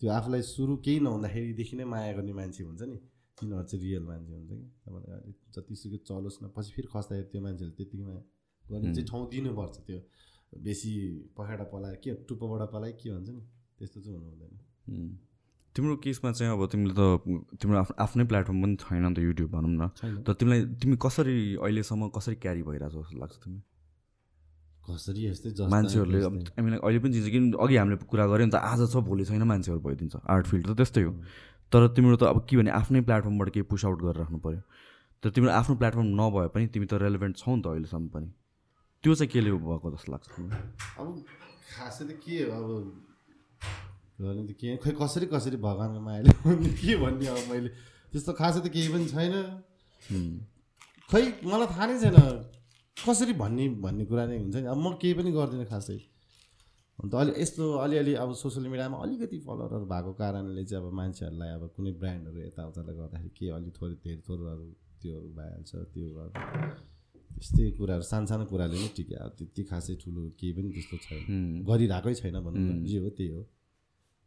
[0.00, 2.96] त्यो आफूलाई सुरु केही नहुँदाखेरिदेखि नै माया गर्ने मान्छे हुन्छ नि।
[3.40, 7.70] तिनीहरू चाहिँ रियल मान्छे हुन्छ कि। तपाईँलाई जतिसुकै चलोस् न पछि फेरि खस्दाखेरि त्यो मान्छेले
[7.70, 8.22] त्यतिकै माया
[8.64, 9.98] गर्ने चाहिँ ठाउँ दिनुपर्छ त्यो।
[10.52, 10.92] बेसी
[11.32, 13.42] पखेटा पलायो के टुप्पोबाट पलायो के भन्छ नि?
[13.78, 14.52] त्यस्तो चाहिँ हुनु हुँदैन.
[15.74, 17.02] तिम्रो केसमा चाहिँ अब तिमीले त
[17.56, 19.88] तिम्रो आफ्नो आफ्नै प्लेटफर्म पनि छैन नि त युट्युब भनौँ न।
[20.22, 23.60] तर तिमीलाई तिमी कसरी अहिलेसम्म कसरी क्यारी भइरहेको जस्तो लाग्छ तिमी
[24.82, 26.20] कसरी यस्तै मान्छेहरूले।
[26.58, 29.42] हामीलाई अहिले पनि चिन्छ कि अघि हामीले कुरा गऱ्यौँ नि त आज छ भोलि छैन
[29.48, 31.12] मान्छेहरू भइदिन्छ। आर्ट फिल्ड त त्यस्तै हो।
[31.72, 34.60] तर तिम्रो त अब के भने आफ्नै प्लेटफर्मबाट केही पुस आउट गरेर राख्नु पऱ्यो
[35.24, 38.28] तर तिम्रो आफ्नो प्लेटफर्म नभए पनि तिमी त रेलेभेन्ट छौ नि त अहिलेसम्म पनि।
[39.02, 40.26] त्यो चाहिँ केले भएको जस्तो लाग्छ
[40.98, 41.06] अब
[41.74, 42.76] खासै त के हो?
[44.22, 46.30] अब त के खै कसरी कसरी भगवान्को मायाले
[46.78, 47.68] के भन्ने अब मैले?
[48.12, 49.34] त्यस्तो खासै त केही पनि छैन.
[51.10, 52.18] खै मलाई थाहा नै छैन।
[52.96, 55.98] कसरी भन्ने भन्ने कुरा नै हुन्छ नि। अब म केही पनि गर्दिनँ खासै।
[56.98, 61.62] अन्त अलि यस्तो अलिअलि अब सोसियल मिडियामा अलिकति फलोवरहरू भएको कारणले चाहिँ अब मान्छेहरूलाई अब
[61.74, 64.66] कुनै ब्रान्डहरू यताउताले गर्दाखेरि के अलिक थोरै धेर थोरहरू
[65.02, 66.40] त्योहरू भइहाल्छ त्यो गर्दा
[67.36, 71.22] त्यस्तै कुराहरू सानो सानो कुराले नै टिक्यो अब त्यति खासै ठुलो केही पनि त्यस्तो छैन.
[71.68, 73.42] गरिरहेकै छैन भनौँ न। जे हो त्यही हो।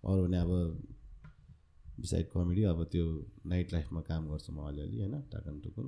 [0.04, 0.52] अरू भने अब
[2.02, 3.06] बिसाइड कमेडी अब त्यो
[3.52, 5.16] नाइट लाइफमा काम गर्छु म अलिअलि होइन?
[5.32, 5.88] टाकन टुकुन।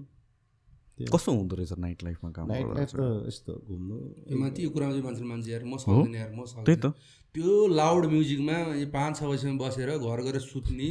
[0.97, 2.89] कस्तो हुँदो रहेछ नाइट लाइफमा काम नाइट लाइफ?
[2.95, 3.97] त यस्तो घुम्नु।
[4.41, 6.95] माथि यो कुरामा चाहिँ मान्छेले मान्छे यार म सक्दिनँ यार म त्यही सक्दिनँ। त
[7.35, 8.57] त्यो लाउड म्युजिकमा
[8.89, 10.89] पाँच छ बजीसम्म बसेर घर गएर सुत्ने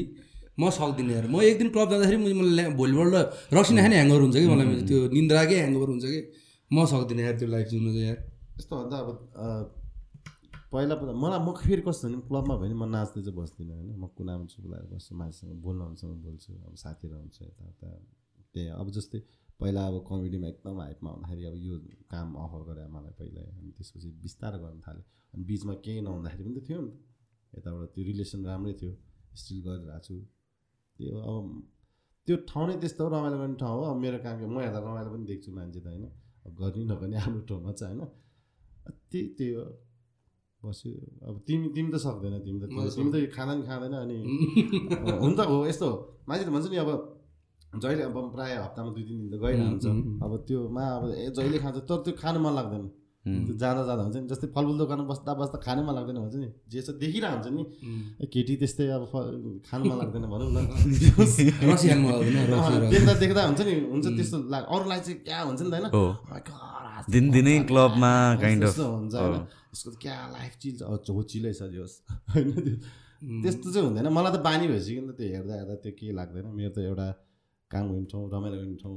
[0.58, 3.14] म सक्दिनँ यार म एक दिन क्लब जाँदाखेरि मैले मलाई भोलिपल्ट
[3.56, 4.66] रक्सी नखाने ह्याङ्गर हुन्छ कि मलाई?
[4.88, 6.20] त्यो निन्द्राकै ह्याङ्गर हुन्छ कि?
[6.70, 8.18] म सक्दिनँ यार त्यो लाइफ जिउनु चाहिँ यार।
[8.58, 9.08] यस्तो भन्दा अब
[10.72, 13.88] पहिला पहिला मलाई म फेरि कस्तो भने क्लबमा भयो भने म नाच्दै चाहिँ बस्दिनँ होइन।
[14.00, 17.88] म कुनामा छु बोलाएर बस्छु मान्छेसँग हुन्छ बोल्छु अब साथीहरू हुन्छ यताउता।
[18.52, 19.18] त्यही अब जस्तै
[19.60, 21.74] पहिला अब कमेडीमा एकदम हाइपमा हुँदाखेरि अब यो
[22.12, 26.54] काम अफर गरे मलाई पहिला। अनि त्यसपछि बिस्तारै गर्न थालेँ। अनि बिचमा केही नहुँदाखेरि पनि
[26.56, 26.96] त थियो नि त।
[27.56, 28.92] यताबाट त्यो रिलेसन राम्रै थियो।
[29.40, 30.14] स्टिल गरिरहेको छु।
[30.98, 31.44] त्यो अब
[32.28, 35.10] त्यो ठाउँ नै त्यस्तो रमाइलो गर्ने ठाउँ हो। अब मेरो काम के- म हेर्दा रमाइलो
[35.14, 36.04] पनि देख्छु मान्छे त होइन।
[36.46, 38.08] अब गर्ने नगर्ने आफ्नो ठाउँमा चाहिँ होइन।
[39.10, 39.64] त्यही त्यही हो
[40.62, 40.92] बस्यो।
[41.28, 42.64] अब तिमी तिमी त सक्दैन तिमी त
[42.96, 44.16] तिमी त खाँदा पनि खाँदैन अनि
[45.22, 45.88] हुन त हो यस्तो
[46.28, 46.90] मान्छे त भन्छ नि अब
[47.82, 49.86] जहिले अब प्रायः हप्तामा दुई तिन दिन त गइरहेको हुन्छ
[50.24, 54.16] अब त्योमा अब ए जहिले खान्छ तर त्यो खानु मन लाग्दैन। त्यो जाँदा जाँदा हुन्छ
[54.16, 57.48] नि जस्तै फलफुल दोकानमा बस्दा बस्दा खानु मन लाग्दैन भन्छ नि जे छ देखिरहेको हुन्छ
[57.50, 57.62] नि।
[58.28, 59.02] केटी त्यस्तै अब
[59.66, 60.58] खानु मन लाग्दैन भनौँ न।
[62.94, 66.10] देख्दा देख्दा हुन्छ नि हुन्छ त्यस्तो लाग अरूलाई चाहिँ क्या हुन्छ नि त होइन। Oh
[67.06, 69.42] दिनदिनै क्लबमा of, जस्तो हुन्छ होइन।
[69.74, 71.94] यसको त क्या लाइफ चिज हो चिलै छ जोस्
[72.32, 72.76] होइन त्यो
[73.42, 76.46] त्यस्तो चाहिँ हुँदैन। मलाई त बानी भइसक्यो नि त त्यो हेर्दा हेर्दा त्यो केही लाग्दैन।
[76.58, 77.08] मेरो त एउटा
[77.70, 78.96] काम गर्ने ठाउँ रमाइलो गर्ने ठाउँ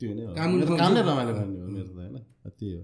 [0.00, 2.16] त्यो नै हो। काम नै रमाइलो गर्ने हो मेरो त होइन।
[2.58, 2.82] त्यही हो।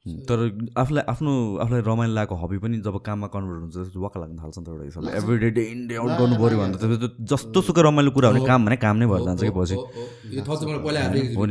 [0.00, 0.40] तर
[0.80, 4.56] आफूलाई आफ्नो आफूलाई रमाइलो लागेको हबी पनि जब काममा कन्भर्ट हुन्छ त्यसपछि वाक्क लाग्न थाल्छ
[4.56, 7.60] नि त एउटा हिसाबले। Every day day in day out गर्नु पऱ्यो भने त जस्तो
[7.68, 9.76] सुकै रमाइलो कुरा भने काम भने काम नै भएर जान्छ कि पछि।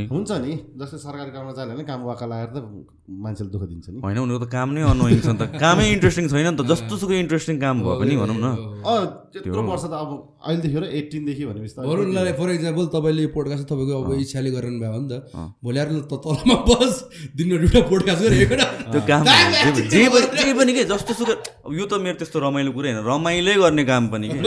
[0.09, 2.65] हुन्छ नि। जस्तै सरकारी काममा जाने भने काम वाक्क लागेर त
[3.05, 6.25] मान्छेले दुःख दिन्छ नि। होइन उनीहरूको त काम नै अनोइङ छ नि त। कामै इन्ट्रेस्टिङ
[6.33, 9.93] छैन नि त। जस्तो सुकै इन्ट्रेस्टिङ काम भए पनि भनौँ न। अँ त्यत्रो वर्ष त
[9.93, 10.09] अब
[10.41, 14.91] अहिलेदेखि र एट्टिनदेखि भनेपछि न फर इक्जाम्पल तपाईँले यो पोडकास्ट तपाईँको अब इच्छाले गरिरहनु भयो
[14.97, 16.93] भने त। भोलि आएर त तलमा बस
[17.37, 18.37] दिनमा दुइटा पोडकास्ट
[18.91, 19.23] त्यो काम
[19.65, 21.35] जे जे पनि जे पनि के जस्तो सुकै
[21.65, 24.39] अब यो त मेरो त्यस्तो रमाइलो कुरा होइन। रमाइलै गर्ने काम पनि के?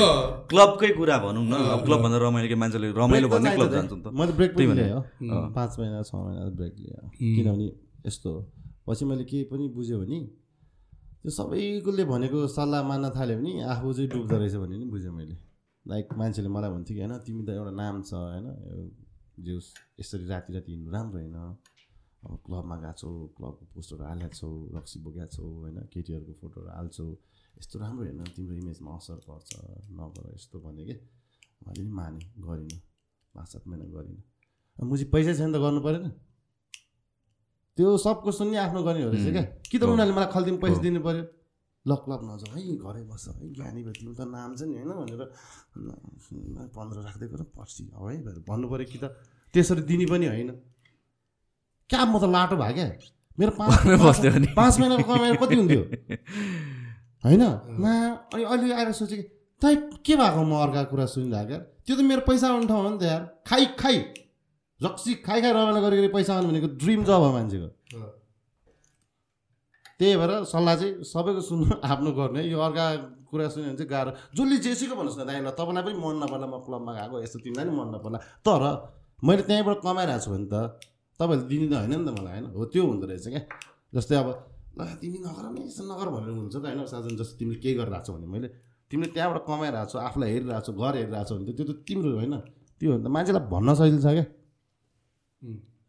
[0.51, 4.03] क्लबकै कुरा भनौँ न। अब क्लब भन्दा रमाइलो के मान्छेले रमाइलो भन्ने क्लब जान्छ नि
[4.03, 5.01] त। मैले ब्रेक पनि त्यही लिएँ हो।
[5.57, 7.01] पाँच महिना छ महिना ब्रेक लिएँ।
[7.37, 7.67] किनभने
[8.07, 8.41] यस्तो हो।
[8.89, 10.19] पछि मैले केही पनि बुझ्यो भने
[11.23, 15.37] त्यो सबैकोले भनेको सल्लाह मान्न थाल्यो भने आफू चाहिँ डुब्दो रहेछ भन्ने नि बुझेँ मैले।
[15.87, 18.47] लाइक मान्छेले मलाई भन्थ्यो कि होइन तिमी त एउटा नाम छ होइन
[19.39, 19.55] जो
[20.01, 21.37] यसरी राति राति हिँड्नु राम्रो होइन।
[22.23, 25.79] अब क्लबमा गएको छौ क्लबको पोस्टहरू हालेको छौ रक्सी बोकेको छौ होइन?
[25.93, 27.07] केटीहरूको फोटोहरू हाल्छौ।
[27.59, 29.51] यस्तो राम्रो होइन तिम्रो इमेजमा असर पर्छ
[29.99, 30.95] नगर यस्तो भने कि?
[31.67, 32.81] मैले नि माने गरिनँ।
[33.35, 34.23] पाँच सात महिना गरिनँ।
[34.79, 36.05] अब मुझी पैसा छैन त गर्नु परेन?
[37.79, 39.45] त्यो सबको सुन्ने आफ्नो गर्ने हो रहेछ क्या?
[39.71, 41.25] कि त उनीहरूले मलाई खल्तीमा पैसा दिनु पऱ्यो
[41.87, 44.91] ल क्लब नजाऊ। है घरै बस्छ है ज्ञानी भयो तिम्रो त नाम छ नि होइन?
[45.03, 45.23] भनेर
[46.71, 49.05] पन्ध्र राख्दै गर पर्सि। अब है भनेर भन्नु पऱ्यो कि त।
[49.55, 50.51] त्यसरी दिने पनि होइन।
[51.93, 52.89] क्या म त लाटो भयो क्या?
[53.39, 55.83] मेरो पाँच। पाँच महिनाको कमाइ कति हुन्थ्यो?
[57.25, 57.43] होइन?
[57.83, 57.93] मा
[58.33, 59.25] अनि अहिले आएर सोचेँ कि
[59.63, 61.59] तै के भएको म अर्काको कुरा सुनिरहेको क्या?
[61.87, 63.97] त्यो त मेरो पैसा आउने ठाउँ हो नि त यार। खाइ खाइ।
[64.81, 67.69] रक्सी खाइ खाइ रमाइलो गरेर पैसा आउनु भनेको ड्रिम जब हो मान्छेको।
[69.99, 72.87] त्यही भएर सल्लाह चाहिँ सबैको सुन्नु आफ्नो गर्ने। यो अर्का
[73.31, 76.47] कुरा सुन्यो भने चाहिँ गाह्रो। जसले जेसीको भन्नुहोस् न दाइ ल तपाईँलाई पनि मन नपर्ला
[76.51, 78.63] म क्लबमा गएको यस्तो तिमीलाई पनि मन नपर्ला। तर
[79.23, 80.55] मैले त्यहीँबाट कमाइरहेको छु भने त
[81.23, 82.47] तपाईँहरूले दिने त होइन नि त मलाई होइन?
[82.57, 83.43] हो त्यो हुँदो रहेछ क्या।
[83.95, 84.29] जस्तै अब
[84.79, 88.05] ल तिमी नगर नि यस्तो नगर भनेर हुन्छ त होइन साधन जस्तो तिमीले केही गरिरहेको
[88.07, 88.49] छौ भने मैले।
[88.91, 92.11] तिमीले त्यहाँबाट कमाइरहेको छौ आफूलाई हेरिरहेको छौ घर हेरिरहेको छौ भने त त्यो त तिम्रो
[92.19, 92.35] होइन?
[92.81, 94.27] त्यो हो नि त। मान्छेलाई भन्न सजिलो छ क्या।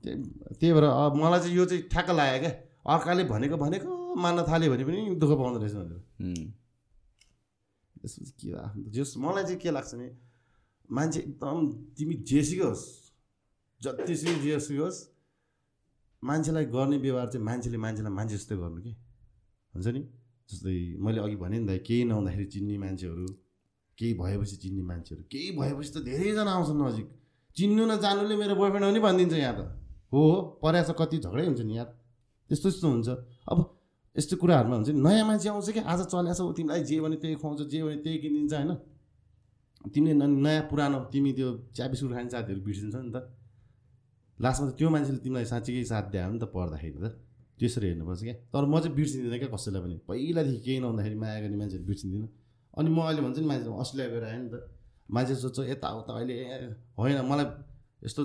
[0.04, 0.16] त्यही
[0.60, 2.52] त्यही भएर अब मलाई चाहिँ यो चाहिँ ठ्याक्क लाग्यो क्या।
[2.94, 6.00] अर्काले भनेको भनेको मान्न थाल्यो भने पनि दुःख पाउँदो रहेछ भनेर.
[8.04, 10.08] त्यसपछि के आफ्नो जस मलाई चाहिँ के लाग्छ भने
[10.90, 11.58] मान्छे एकदम
[11.96, 12.86] तिमी जेसुकै होस्
[13.82, 15.00] जतिसुकै जेसुकै होस्
[16.24, 18.91] मान्छेलाई गर्ने व्यवहार चाहिँ मान्छेले मान्छेलाई मान्छे जस्तै गर्नु कि?
[19.74, 20.01] हुन्छ नि?
[20.49, 23.26] जस्तै मैले अघि भने नि त केही नहुँदाखेरि चिन्ने मान्छेहरू
[23.97, 27.07] केही भएपछि चिन्ने मान्छेहरू केही भएपछि त धेरैजना आउँछन् नजिक।
[27.57, 29.61] चिन्नु न जानुले मेरो बोयफ्रेन्ड हो नि भनिदिन्छ यहाँ त।
[30.13, 30.21] हो
[30.63, 31.89] हो कति झगडै हुन्छ नि यार।
[32.49, 33.09] त्यस्तो त्यस्तो हुन्छ।
[33.49, 33.57] अब
[34.15, 35.82] यस्तो कुराहरूमा हुन्छ नि नयाँ मान्छे आउँछ कि?
[35.82, 38.71] आज चलेको छ तिमीलाई जे भने त्यही खुवाउँछ जे भने त्यही किनिदिन्छ होइन?
[39.93, 43.17] तिमीले नयाँ पुरानो तिमी त्यो चिया बिस्कुट खाने साथीहरू बिर्सिन्छ नि त।
[44.44, 47.08] लास्टमा त त्यो मान्छेले तिमीलाई साँच्चीकै साथ दियो भने त पढ्दाखेरि त
[47.60, 51.58] त्यसरी हेर्नुपर्छ क्या। तर म चाहिँ बिर्सिँदिनँ क्या कसैलाई पनि। पहिलादेखि केही नहुँदाखेरि माया गर्ने
[51.62, 52.30] मान्छेहरू बिर्सिँदिनँ।
[52.78, 54.56] अनि म अहिले भन्छु नि मान्छे अस्ट्रेलिया गएर आएँ नि त।
[55.10, 56.36] मान्छे सोध्छ यताउता अहिले
[56.98, 57.46] होइन मलाई
[58.06, 58.22] यस्तो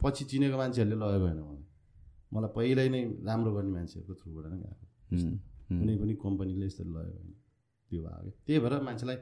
[0.00, 1.62] पछि चिनेको मान्छेहरूले लगेको होइन मलाई।
[2.34, 4.84] मलाई पहिल्यै नै राम्रो गर्ने मान्छेहरूको थ्रुबाट नै गएको.
[5.78, 7.32] कुनै पनि कम्पनीले यस्तो लगेको होइन
[7.90, 9.18] त्यो भयो क्या। त्यही भएर मान्छेलाई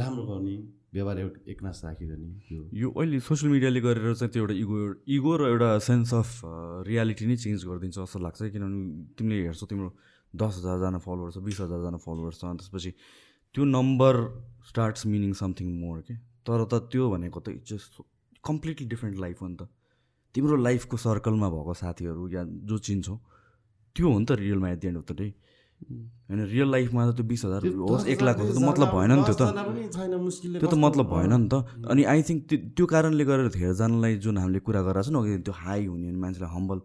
[0.00, 0.54] राम्रो गर्ने
[0.92, 4.76] व्यवहार एउटा एकनाश राखिरहने त्यो यो अहिले सोसियल मिडियाले गरेर चाहिँ त्यो एउटा इगो
[5.16, 6.28] इगो र एउटा सेन्स अफ
[6.88, 9.88] रियालिटी नै चेन्ज गरिदिन्छ जस्तो लाग्छ किनभने तिमीले हेर्छौ तिम्रो
[10.34, 12.90] दस हजारजना फलोवर छ बिस हजारजना फलोवर छ त्यसपछि
[13.54, 14.14] त्यो number
[14.68, 16.14] starts meaning something more के?
[16.46, 18.02] तर त त्यो भनेको त जस्ट
[18.44, 19.68] कम्प्लिटली डिफ्रेन्ट लाइफ हो नि त।
[20.34, 23.16] तिम्रो लाइफको सर्कलमा भएको साथीहरू या जो चिन्छौ
[23.96, 25.28] त्यो हो नि त रियलमा at the end of the day
[26.28, 29.22] होइन रियल लाइफमा त त्यो बिस हजार होस् एक लाख होस् त मतलब भएन नि
[29.28, 29.42] त्यो त।
[30.60, 31.54] त्यो त मतलब भएन नि त।
[31.90, 32.40] अनि आई थिङ्क
[32.76, 36.50] त्यो कारणले गरेर धेरैजनालाई जुन हामीले कुरा गरेर छ नि अघि त्यो हाई हुने मान्छेलाई
[36.56, 36.78] हम्बल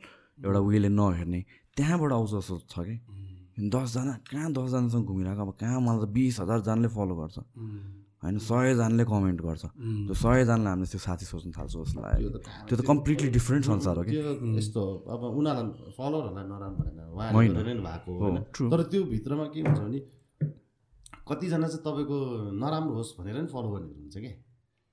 [0.46, 1.40] एउटा उयोले नहेर्ने
[1.78, 2.96] त्यहाँबाट आउँछ जस्तो छ कि।
[3.62, 5.42] दसजना कहाँ दसजनासँग घुमिरहेको?
[5.42, 7.38] अब कहाँ मलाई त बिस हजारजनाले फलो गर्छ।
[8.22, 9.64] होइन सयजनाले कमेन्ट गर्छ।
[10.08, 12.30] त्यो सयजनाले हामीले त्यो साथी सोच्नु थाल्छ जस्तो लाग्यो
[12.70, 14.14] त्यो त कम्प्लिटली डिफ्रेन्ट संसार हो कि?
[14.62, 18.12] यस्तो हो, अब उनीहरूलाई फलोवरहरूलाई नराम्रो भएको.
[18.72, 20.00] तर त्यो भित्रमा के हुन्छ भने
[21.30, 22.18] कतिजना चाहिँ तपाईँको
[22.62, 24.34] नराम्रो होस् भनेर नि फलो गर्नेहरू हुन्छ क्या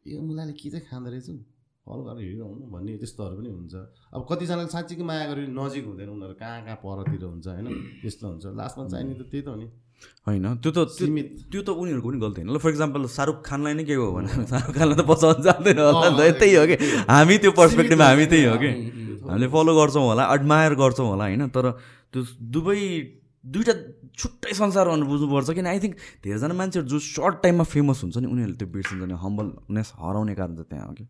[0.07, 1.29] यो मुलाले के चाहिँ खाँदो रहेछ
[1.85, 3.75] फलो गरेर हिँडिरहनु भन्ने त्यस्तोहरू पनि हुन्छ।
[4.13, 7.69] अब कतिजनाले साँच्चीकै माया गरेर नजिक हुँदैन उनीहरू कहाँ कहाँ परतिर हुन्छ होइन?
[8.03, 9.67] त्यस्तो हुन्छ। लास्टमा चाहिने त त्यही त हो नि।
[10.27, 10.45] होइन?
[10.63, 13.75] त्यो त त्यो- सीमित। त्यो त उनीहरूको पनि गल्ती होइन। ल फर इक्जाम्पल शाहरुख खानलाई
[13.75, 16.77] नै के हो भने शाहरुख खानलाई त बचाउनु जान्दैन होला नि त। त्यही हो कि?
[17.09, 18.71] हामी त्यो पर्सपेक्टिभमा हामी त्यही हो कि?
[19.29, 21.43] हामीले फलो गर्छौँ होला एडमायर गर्छौँ होला होइन?
[21.49, 21.65] तर
[22.13, 22.21] त्यो
[22.55, 22.79] दुवै
[23.45, 23.73] दुइटा
[24.19, 25.67] छुट्टै संसार भनेर बुझ्नुपर्छ किन?
[25.67, 25.95] आई थिङ्क
[26.25, 30.53] धेरैजना मान्छेहरू जो सर्ट टाइममा फेमस हुन्छ नि उनीहरूले त्यो बिर्सिन्छ नि। हम्बलनेस हराउने कारण
[30.55, 31.05] चाहिँ त्यहाँ हो कि?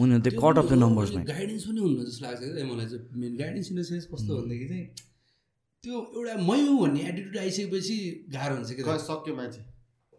[0.00, 3.66] उनीहरू त्यो कट अफ द नम्बर्समा गाइडेन्स पनि हुन्न जस्तो लाग्छ मलाई चाहिँ। Main guidance
[3.70, 4.86] in the sense कस्तो भनेदेखि चाहिँ
[5.84, 7.96] त्यो एउटा मै हुँ भन्ने एटिट्युड आइसकेपछि
[8.34, 9.60] गाह्रो हुन्छ कि सक्यो मान्छे।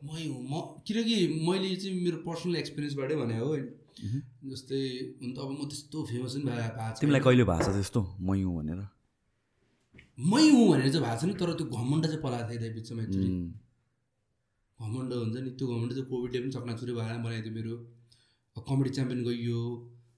[0.07, 1.15] मै हुँ। म किनकि
[1.47, 3.65] मैले चाहिँ मेरो पर्सनल एक्सपिरियन्सबाटै भने हो। होइन
[4.51, 4.79] जस्तै
[5.21, 8.01] हुन त अब म त्यस्तो फेमस पनि भए भएको तिमीलाई कहिले भएको छ त्यस्तो?
[8.27, 8.79] मै हुँ भनेर।
[10.31, 13.03] मै हुँ भनेर चाहिँ भएको छैन तर त्यो घमण्ड चाहिँ पलाएको थियो त्यहाँ बिचमा
[14.79, 17.73] घमण्ड हुन्छ नि त्यो घमण्ड चाहिँ कोभिडले पनि चकनाचुरी भएर बनाइदियो मेरो।
[18.55, 19.59] कमेडी च्याम्पियन गइयो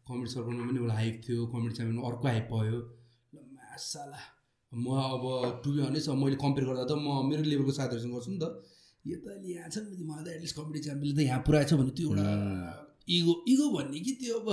[0.10, 2.80] कमेडी सर्कलमा पनि एउटा हाइप थियो कमेडी च्याम्पियनमा अर्को हाइप भयो।
[3.34, 4.22] ल मासाला।
[4.76, 5.24] म अब
[5.64, 8.46] टु बी हनेस्ट अब मैले कम्पेयर गर्दा त म मेरो लेभलको साथीहरूसँग गर्छु नि त।
[9.06, 11.92] यो त अहिले यहाँ छ नि मलाई त एटलिस्ट कमेडी च्याम्पियनले त यहाँ पुऱ्याएछ भने
[11.96, 12.26] त्यो एउटा
[13.06, 14.48] इगो इगो भन्ने कि त्यो अब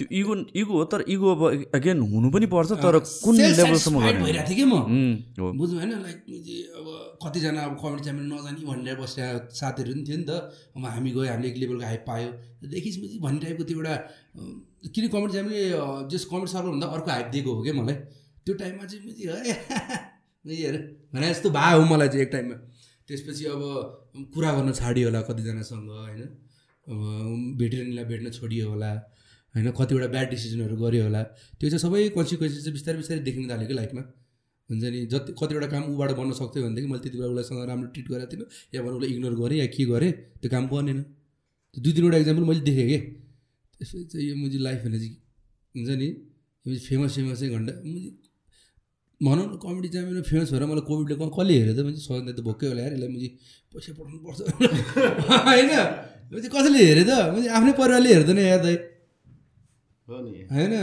[0.00, 1.42] त्यो इगो इगो हो तर इगो अब
[1.76, 4.74] अगेन हुनु पनि पर्छ तर कुन लेभलसम्म भइरहेको थिएँ कि म।
[5.36, 6.18] बुझ्नु होइन लाइक
[6.80, 6.86] अब
[7.22, 9.28] कतिजना अब कमेडी च्याम्पियन नजाने भनेर बसेका
[9.60, 10.32] साथीहरू पनि थियो नि त।
[10.72, 12.28] अब हामी गयो हामीले एक लेभलको हाइप पायो।
[12.64, 13.94] देखिसपछि भन्ने टाइपको त्यो एउटा
[14.88, 17.96] किन कमेडी च्याम्पियनले जस कमेडी सर्कल भन्दा अर्को हाइप दिएको हो क्या मलाई?
[18.48, 20.76] त्यो टाइममा चाहिँ मैले है। हेर
[21.14, 22.54] भने जस्तो हो मलाई चाहिँ एक टाइममा।
[23.08, 23.62] त्यसपछि अब
[24.34, 26.22] कुरा गर्न छाडियो होला कतिजनासँग होइन?
[26.88, 27.00] अब
[27.58, 28.90] भेटेरिनलाई भेट्न छोडियो होला
[29.54, 29.70] होइन?
[29.70, 31.22] कतिवटा ब्याड डिसिजनहरू गऱ्यो होला।
[31.60, 34.02] त्यो चाहिँ सबै कन्सिक्वेन्सेस चाहिँ बिस्तारै बिस्तारै देख्न थाल्यो कि लाइफमा।
[34.70, 35.00] हुन्छ नि?
[35.12, 38.46] जति कतिवटा काम उबाट बन्न सक्थ्यो भनेदेखि मैले त्यति बेला उसलाईसँग राम्रो ट्रिट गरेको थिइनँ।
[38.74, 41.04] या भने उसलाई इग्नोर गरेँ या के गरेँ त्यो काम बनेन
[41.74, 42.98] दुई तिनवटा इक्जाम्पल मैले देखेँ कि?
[43.76, 45.12] त्यसपछि चाहिँ यो मुजी लाइफ भने चाहिँ
[45.74, 46.08] हुन्छ नि?
[46.66, 48.08] फेमस फेमस चाहिँ घन्टा मुजी
[49.20, 52.40] भनौँ न कमेडी च्याम्पियनमा फेमस भएर मलाई कोभिडले क- कसले हेऱ्यो त मैले सधैँ त
[52.46, 53.28] भोकै होला यार यसलाई मैले
[53.72, 54.38] पैसा पठाउनु पर्छ।
[55.48, 55.70] होइन?
[56.30, 58.76] मैले कसैले हेऱ्यो त मैले आफ्नै परिवारले हेर्दैन यार दाइ।
[60.08, 60.74] हो नि। होइन?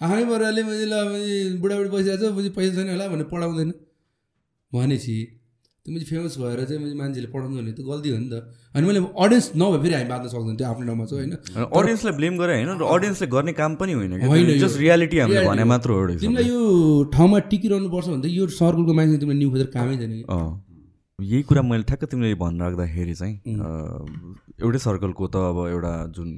[0.00, 0.94] आफ्नै परिवारले मैले ल
[1.62, 3.70] बुढाबुढी बसिरहेको छ पैसा छैन होला भनेर पढाउँदैन।
[4.72, 5.16] भनेपछि
[5.84, 8.34] त्यो मैले फेमस भएर चाहिँ मैले मान्छेले पढाउँछु भने त गल्ती हो नि त।
[8.72, 12.34] अनि मैले अडियन्स नभए फेरि हामी बाँच्न सक्दैन त्यो आफ्नो ठाउँमा चाहिँ होइन। अडियन्सलाई ब्लेम
[12.40, 16.06] गरे होइन र अडियन्सले गर्ने काम पनि होइन होइन जस्ट रियालिटी हामीले भने। मात्र हो
[16.24, 16.60] तिमीलाई। यो
[17.12, 21.42] ठाउँमा टिकिरहनु पर्छ भने त यो सर्कलको मान्छे तिमीलाई न्यु खोजेर कामै छैन कि यही
[21.52, 23.34] कुरा मैले ठ्याक्क तिमीले भन्न राख्दाखेरि चाहिँ
[24.64, 26.28] एउटै सर्कलको त अब एउटा जुन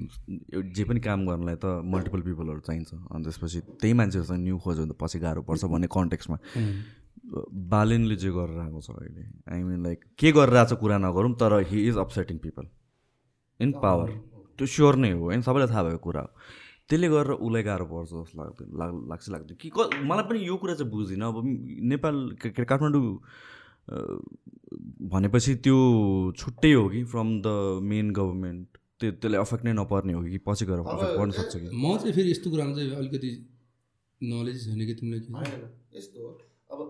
[0.75, 4.93] जे पनि काम गर्नलाई त मल्टिपल पिपलहरू चाहिन्छ। अनि त्यसपछि त्यही मान्छेहरूसँग न्यू खोज्यो भने
[4.93, 6.37] त पछि गाह्रो पर्छ भन्ने कन्टेक्समा
[7.71, 9.23] बालेनले जे गरेर आएको छ अहिले।
[9.53, 12.67] आई मिन लाइक के गरेर आएको छ कुरा नगरौँ तर he is upsetting people
[13.61, 14.11] in power
[14.59, 16.31] त्यो स्योर नै हो होइन सबैलाई थाहा भएको कुरा हो।
[16.89, 20.57] त्यसले गरेर उसलाई गाह्रो पर्छ जस्तो लाग्दैन लाग लाग्छ लाग्दैन। कि क मलाई पनि यो
[20.57, 21.37] कुरा चाहिँ बुझ्दिनँ अब
[21.93, 23.07] नेपाल के के अरे काठमाडौँ
[25.11, 25.79] भनेपछि त्यो
[26.39, 30.65] छुट्टै हो कि फ्रम द मेन गभर्मेन्ट त्यो त्यसले अफेक्ट नै नपर्ने हो कि पछि
[30.67, 31.69] गएर अफेक्ट पर्न सक्छ कि?
[31.75, 33.31] म चाहिँ फेरि यस्तो कुरामा चाहिँ अलिकति
[34.21, 36.31] नलेज छैन कि तिमीलाई यस्तो हो।
[36.73, 36.81] अब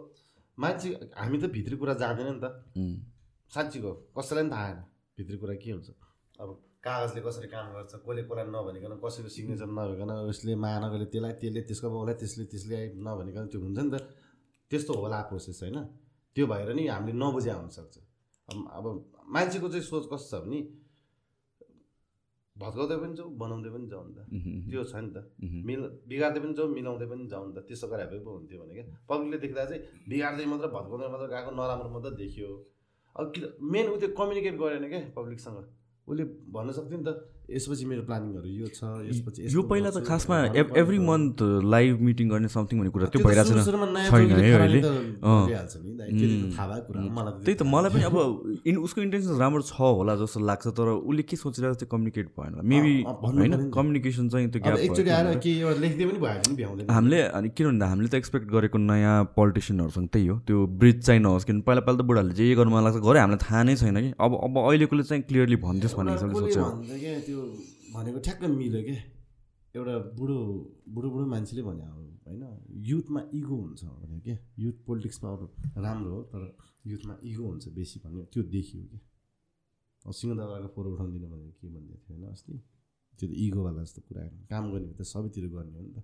[0.58, 2.46] मान्छे हामी त भित्री कुरा जाँदैन नि त।
[3.52, 4.78] साँच्चीको कसैलाई पनि थाहा छैन
[5.18, 5.88] भित्री कुरा के हुन्छ।
[6.40, 6.48] अब
[6.82, 11.88] कागजले कसरी काम गर्छ कसले कसलाई नभनिकन कसैको सिग्नेचर नभइकन उसले महानगरले त्यसलाई त्यसले त्यसको
[11.94, 13.96] बाउलाई त्यसले त्यसले नभनिकन त्यो हुन्छ नि त।
[14.70, 15.78] त्यस्तो होला प्रोसेस होइन।
[16.36, 17.96] त्यो भएर नि हामीले नबुझ्या हुनसक्छ।
[18.48, 18.84] अब
[19.34, 20.60] मान्छेको चाहिँ सोच कस्तो छ भने
[22.56, 24.20] भत्काउँदै पनि जाउँ बनाउँदै पनि जाउँ नि त।
[24.70, 25.16] त्यो छ नि त।
[25.68, 28.74] मिल बिगार्दै पनि जाउँ मिलाउँदै पनि जाउँ नि त। त्यसो गरे भए पो हुन्थ्यो भने
[28.74, 32.48] क्या। पब्लिकले देख्दा चाहिँ बिगार्दै मात्र भत्काउँदै मात्र गएको नराम्रो मात्र देखियो।
[33.16, 33.24] अब
[33.60, 35.58] मेन ऊ त्यो कम्युनिकेट गरेन क्या पब्लिकसँग।
[36.08, 37.10] उसले भन्न सक्थ्यो नि त।
[37.46, 40.36] यसपछि मेरो प्लानिङहरू यो छ यसपछि यो पहिला त खासमा
[40.82, 41.38] एभ्री मन्थ
[41.74, 44.06] लाइभ मिटिङ गर्ने समथिङ भन्ने कुरा त्यो भइरहेको छैन है
[44.56, 44.80] अहिले।
[47.44, 48.16] त्यही त मलाई पनि अब
[48.66, 52.52] इन उसको इन्टेन्सन राम्रो छ होला जस्तो लाग्छ तर उसले के सोचिरहेको त्यो कम्युनिकेट भएन
[52.72, 54.76] मेबी होइन। कम्युनिकेसन चाहिँ त्यो ग्याप
[56.90, 61.20] हामीले अनि किन भन्दा हामीले त एक्सपेक्ट गरेको नयाँ पोलिटिसियनहरूसँग त्यही हो। त्यो ब्रिज चाहिँ
[61.22, 63.96] नहोस् किन पहिला पहिला त बुढाहरूले जे गर्नु मन लाग्छ गरे हामीलाई थाहा नै छैन
[64.02, 66.64] कि। अब अब अहिलेकोले चाहिँ क्लियरली भनिदियोस् भन्ने हिसाबले सोच्यो
[67.36, 67.44] त्यो
[67.92, 68.96] भनेको ठ्याक्क मिल्यो क्या
[69.76, 70.38] एउटा बुढो
[70.88, 72.42] बुढो बुढो मान्छेले भने अब होइन?
[72.88, 75.46] युथमा इगो हुन्छ भने क्या युथ पोलिटिक्समा अरू
[75.84, 76.42] राम्रो हो तर
[76.92, 78.98] युथमा इगो हुन्छ बेसी भन्ने त्यो देखियो कि?
[80.06, 82.24] अब सिंहदरबारको फोहोर उठाउँदिनँ भनेर के भन्दै थियो होइन?
[82.32, 82.54] अस्ति?
[83.18, 85.98] त्यो त इगोवाला जस्तो कुरा काम गर्ने त सबैतिर गर्ने हो नि त।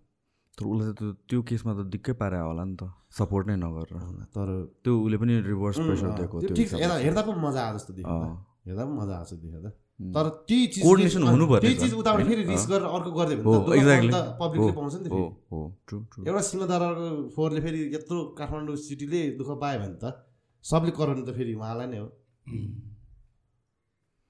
[0.56, 4.48] तर उसलाई त त्यो केसमा त दिक्कै पारे होला नि त। सपोर्ट नै नगरेर तर
[4.84, 8.20] त्यो उसले पनि रिभर्स प्रेसर दिएको छ। हेर्दा पनि मजा आयो जस्तो देखियो।
[8.68, 9.80] हेर्दा पनि मजा आएको देखेर उम्।
[10.14, 12.22] तर त्यही चिज Coordination हुनु पर्ने त्यही चिज उताबाट?
[12.28, 15.26] फेरि रिस्क गरेर अर्को गरिदियो हो भने एक्ज्याक्टली त पब्लिकले पाउँछ नि त हो फेरि।
[15.52, 15.58] हो
[15.88, 16.42] ट्रु ट्रु एउटा
[17.34, 20.04] फोहोरले फेरि यत्रो काठमाडौँ सिटीले दुःख पायो भने त
[20.64, 22.08] सबले कराउनु त फेरि उहाँलाई नै हो।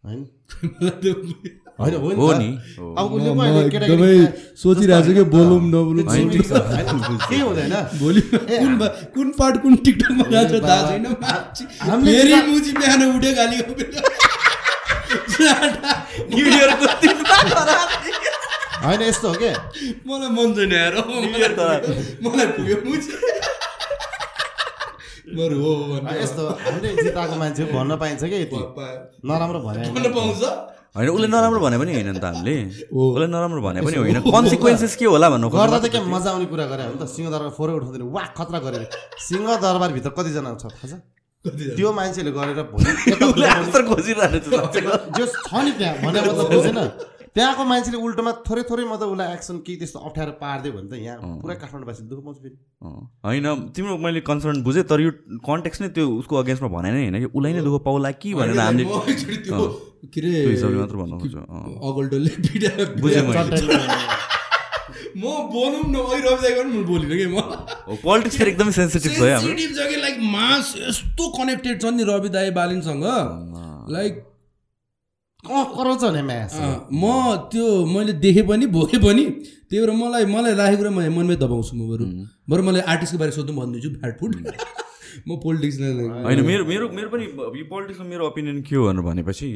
[4.62, 6.05] सोचिरहेको छु कि बोलौँ नबोलौँ
[7.43, 8.73] हुँदैन। भोलि कुन
[9.15, 11.05] कुन पार्ट कुन टिकटकमा जान्छ थाहा छैन
[12.05, 13.57] फेरि मुजी बिहान उठ्यो गाली
[15.12, 16.86] न्यु इयरको
[18.82, 19.51] होइन यस्तो हो कि
[20.06, 20.94] मलाई मन छैन यार
[22.24, 22.82] मलाई पुग्यो-
[25.32, 25.70] बरु हो
[26.14, 28.59] यस्तो हामीले जिताएको मान्छे भन्न पाइन्छ कि यति
[29.24, 30.43] नराम्रो भने भन्न पाउँछ
[30.97, 32.55] होइन उसले नराम्रो भने पनि होइन नि त हामीले।
[32.93, 36.66] उसले नराम्रो भने पनि होइन कन्सिक्वेन्सेस के होला भन्नु गर्दा त क्या मजा आउने कुरा
[36.66, 38.82] गरे हो नि त सिंहदरबार फोरै उठाउँदैन वा खतरा गरेर
[39.22, 41.01] सिंहदरबारभित्र कतिजना छ थाहा छ
[41.44, 42.59] त्यो मान्छेले गरेर।
[45.16, 46.78] जो छ। नि त्यहाँ भने मतलब बुझेन
[47.35, 51.19] त्यहाँको मान्छेले उल्टोमा थोरै थोरै मतलब उसलाई एक्सन केही त्यस्तो अप्ठ्यारो पारिदियो भने त यहाँ।
[51.43, 52.56] पुरै काठमाडौँवासी दुःख पाउँछ फेरि।
[53.24, 55.10] होइन तिम्रो मैले कन्सर्न बुझेँ तर यो
[55.43, 58.59] कन्टेक्स्ट नै त्यो उसको अगेन्स्टमा भने नै होइन कि उसलाई नै दुःख पाउला कि भनेर
[58.60, 58.85] हामीले
[60.05, 62.70] के अरे मात्र भन्नु खोज्छु अँ। अगल्टोले पिटा
[63.01, 63.59] बुझेँ मैले
[65.16, 67.40] म बोलौँ न ओइ रविदाई गर्नु म बोलिनँ कि म?
[68.02, 72.28] पोलिटिक्स फेरि एकदमै सेन्सिटिभ छ सेन्सिटिभ छ कि लाइक मास यस्तो कनेक्टेड छ नि रवि
[72.36, 73.05] दाई बालिनसँग।
[73.93, 74.14] लाइक
[75.44, 76.55] कराउँछ भने म्यास
[76.93, 77.05] म
[77.52, 79.24] त्यो मैले देखेँ पनि भोगेँ पनि
[79.68, 82.05] त्यही भएर मलाई मलाई लागेको कुरा म मनमै दबाउँछु म बरु।
[82.51, 84.32] बरु मलाई आर्टिस्टको बारे सोध्नु भनिदिन्छु फ्याटफुट
[85.28, 85.76] म पोलिटिक्स
[86.24, 87.24] होइन मेरो मेरो मेरो पनि
[87.60, 89.47] यो पोलिटिक्समा मेरो ओपिनियन के हो भनेर भनेपछि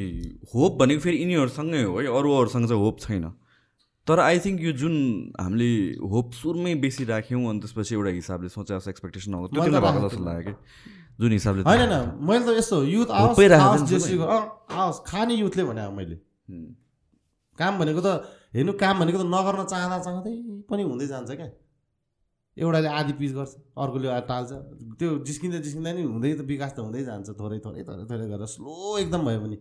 [0.55, 3.25] होप भनेको फेरि यिनीहरूसँगै हो है अरू अरूसँग चाहिँ होप छैन।
[4.07, 4.95] तर आई थिङ्क यो जुन
[5.41, 5.71] हामीले
[6.13, 10.09] होप सुरुमै बेसी राख्यौँ अनि त्यसपछि एउटा हिसाबले सोचे जस्तो एक्सपेक्टेसन आउँछ त्यो तिमीलाई भएको
[10.09, 10.55] जस्तो लाग्यो कि?
[11.21, 11.95] जुन हिसाबले होइन होइन।
[12.29, 16.17] मैले त यस्तो युथ आओस् खाने युथले भने मैले।
[17.59, 18.09] काम भनेको त
[18.55, 20.35] हेर्नु काम भनेको त नगर्न चाहँदा चाहँदै
[20.71, 21.51] पनि हुँदै जान्छ क्या।
[22.57, 24.51] एउटाले आधी पिस गर्छ अर्कोले टाल्छ।
[24.99, 28.49] त्यो जिस्किँदा जिस्किँदा नि हुँदै त विकास त हुँदै जान्छ थोरै थोरै थोरै थोरै गरेर।
[28.55, 28.73] स्लो
[29.03, 29.57] एकदम भयो भने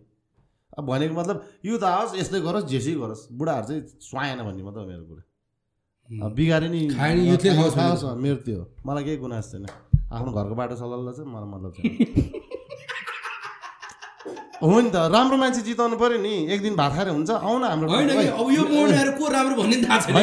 [0.78, 4.88] अब भनेको मतलब युथ आओस् यस्तै गरोस् जेसै गरोस्। बुढाहरू चाहिँ स्वाएन भन्ने मात्रै हो
[4.88, 5.22] मेरो कुरा।
[6.26, 9.64] अब बिगारे नि मेरो त्यो हो। मलाई केही गुनास छैन।
[10.12, 11.88] आफ्नो घरको बाटो सल्लाह चाहिँ मलाई मतलब छैन।
[14.62, 17.88] हो नि त राम्रो मान्छे जिताउनु पर्यो नि। एक दिन भात खाएर हुन्छ आउन हाम्रो
[17.92, 18.16] होइन कि?
[18.16, 20.16] ओइ, अब यो मोड आएर को राम्रो भन्ने थाहा छैन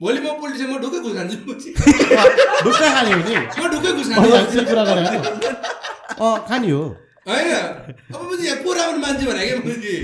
[0.00, 1.70] भोलि म पोलिटिक्समा म ढुक्कै घुस खान्छु बुझि
[2.64, 5.02] ढुक्कै खाने हो नि म ढुक्कै घुस खान्छु कुरा गरे
[6.18, 6.82] अँ खाने हो
[7.26, 7.50] होइन
[8.14, 9.94] अब बुझि यहाँ को राम्रो मान्छे भने क्या बुझि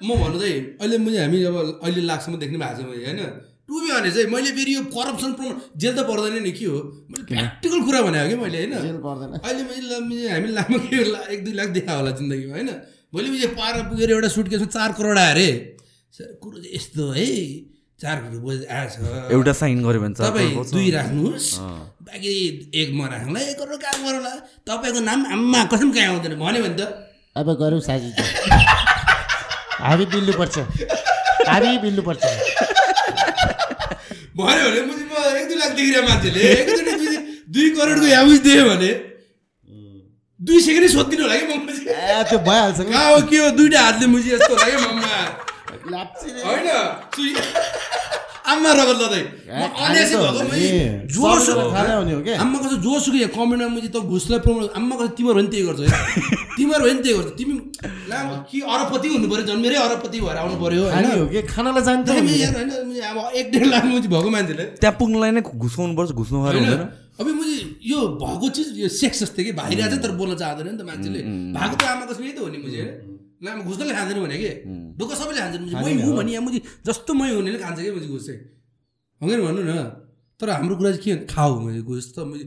[0.00, 3.20] म भन्नु चाहिँ अहिले मैले हामी अब अहिले लाग्छसम्म देख्ने भएको छ मैले होइन
[3.68, 6.78] टु बी भने चाहिँ मैले फेरि यो करप्सन प्रम जेल त पर्दैन नि के हो
[7.08, 8.72] मैले प्र्याक्टिकल कुरा भनेको कि मैले होइन
[9.38, 9.62] अहिले
[10.02, 11.02] मैले हामी लामो के
[11.34, 12.70] एक दुई लाख देखा होला जिन्दगीमा होइन
[13.12, 15.48] भोलि मैले पार पुगेर एउटा सुटकेसमा चार करोड आयो अरे
[16.14, 17.28] सर, कुरो चाहिँ यस्तो है
[17.98, 18.94] चार करोड बोझ आएछ।
[19.34, 21.46] एउटा साइन गऱ्यो भने तपाईँ। दुई राख्नुहोस्।
[22.06, 22.30] बाँकी
[22.70, 26.76] एक म राख्नुलाई एक करोड काम गरौँला। तपाईँको नाम आम्मा कसम कहाँ आउँदैन। भन्यो भने
[26.78, 26.82] त।
[27.34, 28.10] अब गरौँ साजी
[29.82, 30.56] हामी बिल्नु पर्छ
[31.48, 32.22] हामी बिल्नु पर्छ
[34.38, 36.94] भन्यो भने मुझे म एक दुई लाख देखिरहेको मान्छेले। एकचोटि
[37.50, 38.90] दुई करोडको याबुज दियो भने।
[40.40, 42.78] दुई सेकेन्डै सोधिदिनु होला कि मम्मा त्यो भइहाल्छ
[43.30, 43.36] के?
[43.42, 45.18] हो दुइटा हातले मुजी यस्तो होला कि मम्मा?
[46.44, 46.68] होइन
[47.14, 47.36] सुई-
[48.48, 50.68] आम्मा रगत लदै म अनेसी भएको मैले
[51.12, 55.08] जोसुकै खाने हुने हो क्या आम्मा कसो जोसुकै कमेन्टमा मुझे त घुसलाई प्रमोट आम्मा कसो
[55.18, 55.88] तिमीहरू पनि त्यही गर्छ है
[56.56, 57.54] तिमीहरू पनि त्यही गर्छ तिमी
[58.50, 62.08] कि अरबपति हुनु पऱ्यो जन्मेरै अरबपति भएर आउनु पऱ्यो होइन हो कि खानालाई जान्छ
[63.10, 66.82] अब एक डेढ लाख मुझे भएको मान्छेले त्यहाँ पुग्नलाई नै घुसाउनु पर्छ घुस्नु हुँदैन
[67.20, 67.54] अब मुझे
[67.84, 71.20] यो भएको चिज यो सेक्स जस्तै कि भाइरहेको छ तर बोल्न चाहँदैन नि त मान्छेले
[71.52, 72.82] भएको त आमाको यही त हो नि मुझे
[73.42, 74.50] लामो घुस्नले खाँदैन भने कि?
[74.98, 78.26] दुःख सबैले खान्छन् मै हुँ। भने यहाँ मुझे जस्तो मै हुनेले खान्छ कि मुझे घुस
[78.26, 78.40] चाहिँ?
[79.20, 79.72] हँगेर भन्नु न।
[80.40, 81.26] तर हाम्रो कुरा चाहिँ के?
[81.26, 82.44] खाऊ मुझे घुस त मुझे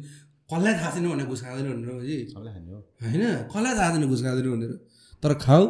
[0.51, 3.23] कसलाई थाहा छैन भने घुस खाँदैन भनेर मुझे होइन?
[3.47, 4.71] कसलाई थाहा छैन घुस खाँदैन भनेर।
[5.23, 5.63] तर खाऊ।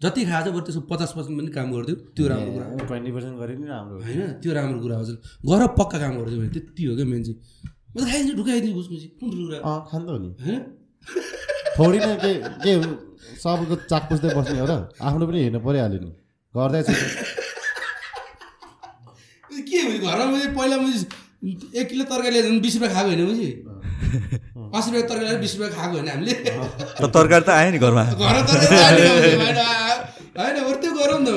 [0.00, 3.10] जति खाएको छ बरु त्यसको पचास पर्सेन्ट पनि काम गरिदियो त्यो राम्रो कुरा हो। ट्वेन्टी
[3.16, 4.20] पर्सेन्ट गरे नि राम्रो। होइन?
[4.42, 5.16] त्यो राम्रो कुरा हो हजुर।
[5.48, 7.38] गर पक्का काम गरिदियो भने त्यति हो क्या मेन चाहिँ?
[7.96, 9.58] म त खाइदिन्छु ढुकाइदिन्छु घुसमुसी कुन ठुलो कुरा?
[9.88, 10.60] खान्छ नि। होइन?
[11.76, 12.32] थोरै न के
[12.64, 12.72] के
[13.46, 14.72] सबको चाक पुस्दै बस्ने हो र
[15.08, 16.10] आफ्नो पनि हेर्नु परिहाल्यो नि
[16.54, 16.88] गर्दैछ
[19.68, 19.98] के भयो?
[20.06, 20.98] घरमा मैले पहिला मैले
[21.80, 23.48] एक किलो तरकारी ल्याएर बिस रुपियाँ खाएको होइन मैले
[24.76, 26.32] असी रुपियाँ तरकारी ल्याएर बिस रुपियाँ खाएको होइन हामीले।
[27.16, 28.34] तरकारी त आयो नि घरमा। घर
[30.36, 31.28] होइन। बरु त्यो गरौँ न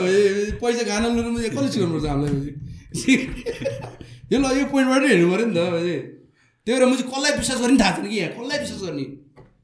[0.61, 2.51] पैसा खाना लुनु मैले कसले सिकाउनुपर्छ हामीलाई
[4.31, 5.95] यो ल यो पोइन्टबाट हेर्नु पऱ्यो नि त मैले
[6.67, 7.77] त्यही भएर मैले कसलाई विश्वास गर्ने?
[7.79, 9.05] थाहा छैन कि यहाँ। कसलाई विश्वास गर्ने?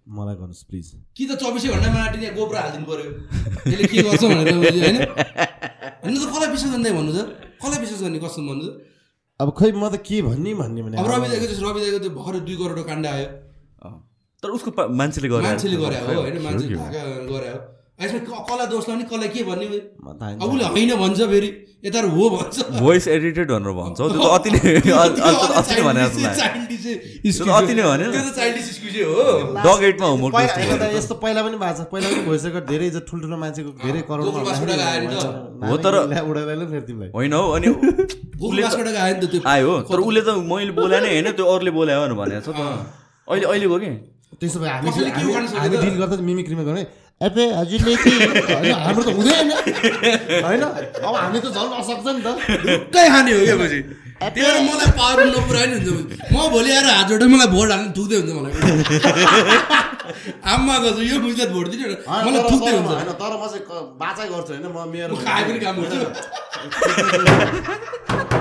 [0.05, 0.87] मलाई गर्नुहोस् प्लिज।
[1.17, 3.05] कि त चौबिसै घन्टामा आँटी त्यहाँ गोब्रो हालिदिनु पऱ्यो
[3.65, 4.97] त्यसले के गर्छ भनेर होइन?
[6.03, 7.19] होइन त कसलाई विश्वास गर्ने भन्नु त?
[7.57, 8.71] कसलाई विश्वास गर्ने कसम भन्नु त?
[9.39, 12.11] अब खै म त के भन्ने भन्ने भने अब रवि दाइको चाहिँ रवि दाइको त्यो
[12.15, 13.27] भर्खर दुई करोडको काण्ड आयो।
[13.81, 13.97] अँ।
[14.43, 16.37] तर उसको मान्छेले गरे। मान्छेले गरे हो होइन?
[16.45, 16.75] मान्छेले
[17.33, 17.59] गरे हो।
[17.99, 21.49] यसमा कसलाई दोष लाउने कसलाई के भन्ने अब उसले होइन। भन्छ फेरि।
[21.85, 26.01] यता हो भन्छ। भोइस एडिटेड भनेर भन्छ हौ, त्यो त अति नै अति नै भने
[26.01, 29.15] अति नै भने त्यो त चाइल्डिस एक्सक्युजै हो।
[29.65, 30.07] डग एटमा
[30.75, 35.67] त, यस्तो पहिला पनि भएको छ। पहिला पनि भइसक्यो। धेरै जो ठुल्ठुलो मान्छेको धेरै करोडमा।
[35.69, 37.67] हो तर- उडाएर फेरि तिमीलाई होइन हौ अनि
[39.47, 42.49] आयो हो। तर उसले त मैले बोलाए नै होइन त्यो अरूले बोलायो भनेर भनेको छ
[42.51, 42.59] त।
[43.31, 43.91] अहिले अहिले भयो कि?
[44.35, 45.81] त्यसो भए हामी हामी-?
[45.81, 46.83] डिल गर्दा मिमिक्रीमा गर्ने
[47.21, 49.51] एपे हजुरले कि होइन हाम्रो त हुँदैन
[50.43, 50.63] होइन
[50.99, 52.27] अब हामी त झन् असक्छ नि त
[52.65, 53.79] ढुक्कै खाने हो क्या पछि
[54.19, 57.91] त्यही भएर मलाई पावर नपुऱ्याइ नि हुन्छ म भोलि आएर हात जोडेर मलाई भोट हाल्नु
[57.95, 59.94] थुक्दै हुन्छ मलाई
[60.85, 63.65] गजु यो मुजलाई भोट दिने होइन, मलाई तर- थुक्दै हुन्छ। होइन तर म चाहिँ
[63.99, 64.65] बाचाइ गर्छु होइन?
[64.67, 65.97] म मेरो म खाए पनि काम गर्छु।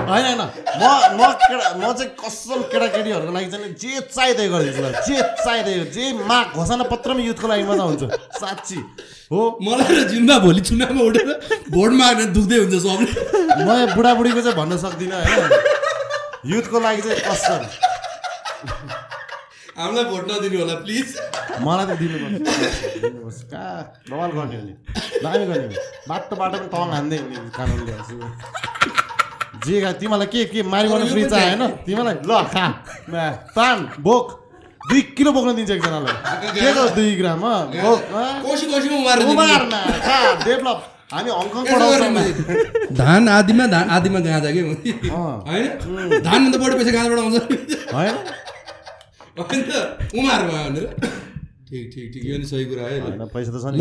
[0.05, 0.41] होइन होइन।
[0.79, 0.83] म
[1.17, 6.13] म केटा म चाहिँ कसम केटाकेटीहरूको लागि चाहिँ जे चाहिँदै गरिदिन्छु ल जे चाहिँदै जे
[6.13, 8.03] मा घोषणा पत्रमा युथको लागि मात्रै हुन्छ।
[8.39, 8.77] साँच्ची।
[9.31, 11.29] हो। मलाई जिम्बा भोलि चुनावमा उठेर
[11.71, 13.11] भोट माग्ने दुख्दै हुन्छ सबले।
[13.65, 15.49] म बुढाबुढीको चाहिँ भन्न सक्दिनँ होइन?
[16.45, 17.67] युथको लागि चाहिँ कसम।
[19.75, 21.07] हामीलाई भोट नदिनु होला प्लिज
[21.59, 24.73] मलाई त दिनुपर्छ। कहाँ बवाल गर्ने नि।
[25.23, 25.67] दामी गर्ने
[26.09, 27.93] बाटो बाटो पनि तङ हान्दै हिँड्ने कानुनले
[29.65, 31.63] जे खा तिमीलाई के के मारि गर्नु फ्री चाहियो होइन?
[31.83, 32.65] तिमीलाई ल खा।
[33.51, 34.25] तान बोक
[34.87, 36.15] दुई किलो बोक्न दिन्छ एकजनालाई।
[36.55, 37.43] के त दुई ग्राम
[40.47, 40.79] डेभलप।
[41.13, 42.11] हामी हङकङ पढाउँछौँ
[42.95, 44.61] धान आदिमा धान आदिमा गाँजा के।
[45.51, 45.65] होइन?
[46.23, 47.35] धानभन्दा बढी पैसा गाँजाबाट आउँछ?
[47.93, 48.15] होइन?
[49.37, 49.71] होइन त
[50.15, 50.85] उमारमा भनेर।
[51.69, 52.97] ठिक ठिक ठिक यो नि सही कुरा है।
[53.33, 53.79] पैसा त छ नि।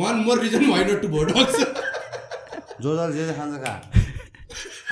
[0.00, 1.28] One more reason why not to vote
[2.82, 3.72] जो जसले जे जे खान्छ खा।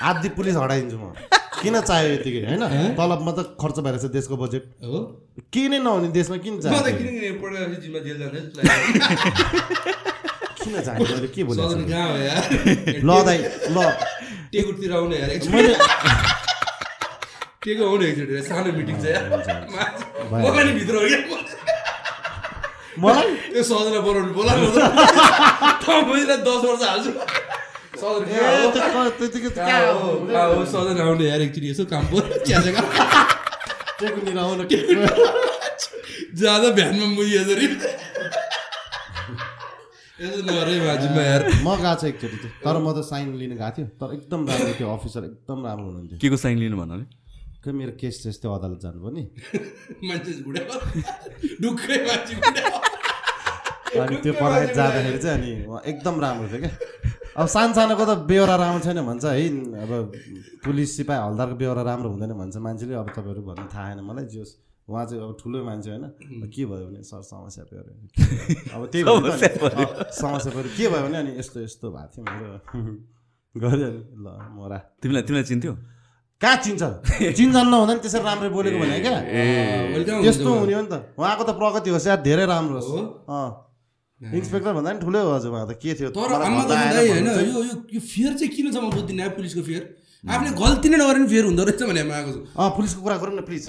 [0.09, 1.12] आधी पुलिस हटाइदिन्छु म।
[1.61, 2.62] किन चाहियो यतिकै होइन?
[2.98, 4.98] तलबमा त खर्च भएर छ देशको बजेट हो।
[5.52, 7.15] के नै नहुने देशमा किन चाहियो। किन
[11.11, 11.40] मैले के
[12.28, 12.43] यार?
[13.01, 13.39] ल दाइ
[13.74, 13.78] ल।
[14.52, 15.16] टेकुटतिर आउने
[17.62, 18.32] टेको आउने एकचोटि?
[18.34, 21.20] यार, सानो मिटिङ छ। यार म पनि भित्र हो क्या?
[23.04, 23.28] मलाई?
[23.52, 24.52] त्यो सदनलाई बोलाउनु बोला
[25.84, 27.44] तपाईँलाई दस वर्ष हाल्छु। क-?
[30.72, 32.04] सदन आउने यार एकचोटि यसो काम
[34.40, 34.60] आउन
[36.40, 37.66] ज्यादा भ्यानमा मुही यसरी।
[41.64, 44.72] म गएको छ एकचोटि चाहिँ तर म त साइन लिन गएको थियो तर एकदम राम्रो
[44.80, 47.19] थियो। अफिसर एकदम राम्रो हुनुहुन्थ्यो। के को साइन लिनु भन्नाले
[47.64, 49.24] खै मेरो केस चाहिँ यस्तै अदालत जानुभयो नि
[50.08, 50.32] मान्छे
[51.62, 52.34] ढुक्कै मान्छे
[53.90, 55.50] अनि त्यो पढाइ जाँदाखेरि चाहिँ अनि
[55.90, 56.70] एकदम राम्रो थियो क्या।
[57.36, 59.46] अब सानो सानोको त बेहोरा राम्रो छैन भन्छ है।
[59.82, 59.90] अब
[60.64, 64.38] पुलिस सिपाही हलदारको बेहोरा राम्रो हुँदैन भन्छ मान्छेले। अब तपाईँहरू भन्नु थाहा छैन मलाई जे
[64.38, 64.52] होस्।
[64.88, 66.04] उहाँ चाहिँ अब ठुलो मान्छे होइन।
[66.54, 67.82] के भयो भने सर समस्या पऱ्यो
[68.74, 69.30] अब त्यही भयो नि
[70.14, 72.48] समस्या पऱ्यो के भयो भने अनि यस्तो यस्तो भएको थियो मेरो।
[73.62, 75.72] गऱ्यो अनि ल मरा तिमीलाई तिमीलाई चिन्थ्यो?
[76.40, 76.82] कहाँ चिन्छ?
[77.36, 79.16] चिन्जान नहुँदा नि त्यसरी राम्रै बोलेको भने क्या?
[80.24, 82.88] त्यस्तो हुने हो नि त। उहाँको त प्रगति होस् यार धेरै राम्रो होस्।
[84.20, 86.08] इन्सपेक्टर भन्दा नि ठुलै हो हजुर उहाँ त। के थियो?
[86.16, 89.82] तर होइन। यो यो यो फियर चाहिँ किन छ म बुझ्दिनँ है पुलिसको फियर?
[90.24, 93.16] आफूले गल्ती नै नगरे पनि फियर हुँदो रहेछ भने म आएको छु। अँ पुलिसको कुरा
[93.20, 93.68] गरौँ न प्लिज।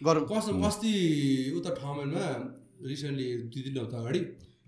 [0.00, 0.92] गरौँ। कसम अस्ति
[1.52, 2.24] उता ठाउँमा
[2.80, 4.20] रिसेन्टली दुई तिन हप्ता अगाडि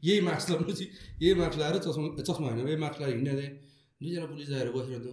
[0.05, 0.85] यही मास्क लगाएपछि
[1.25, 3.51] यही मास्क लगाएर चस्मा चस्मा होइन यही मास्क लगाएर थिएँ
[4.01, 5.09] दुईजना पुलिस आएर बसिरहन्छ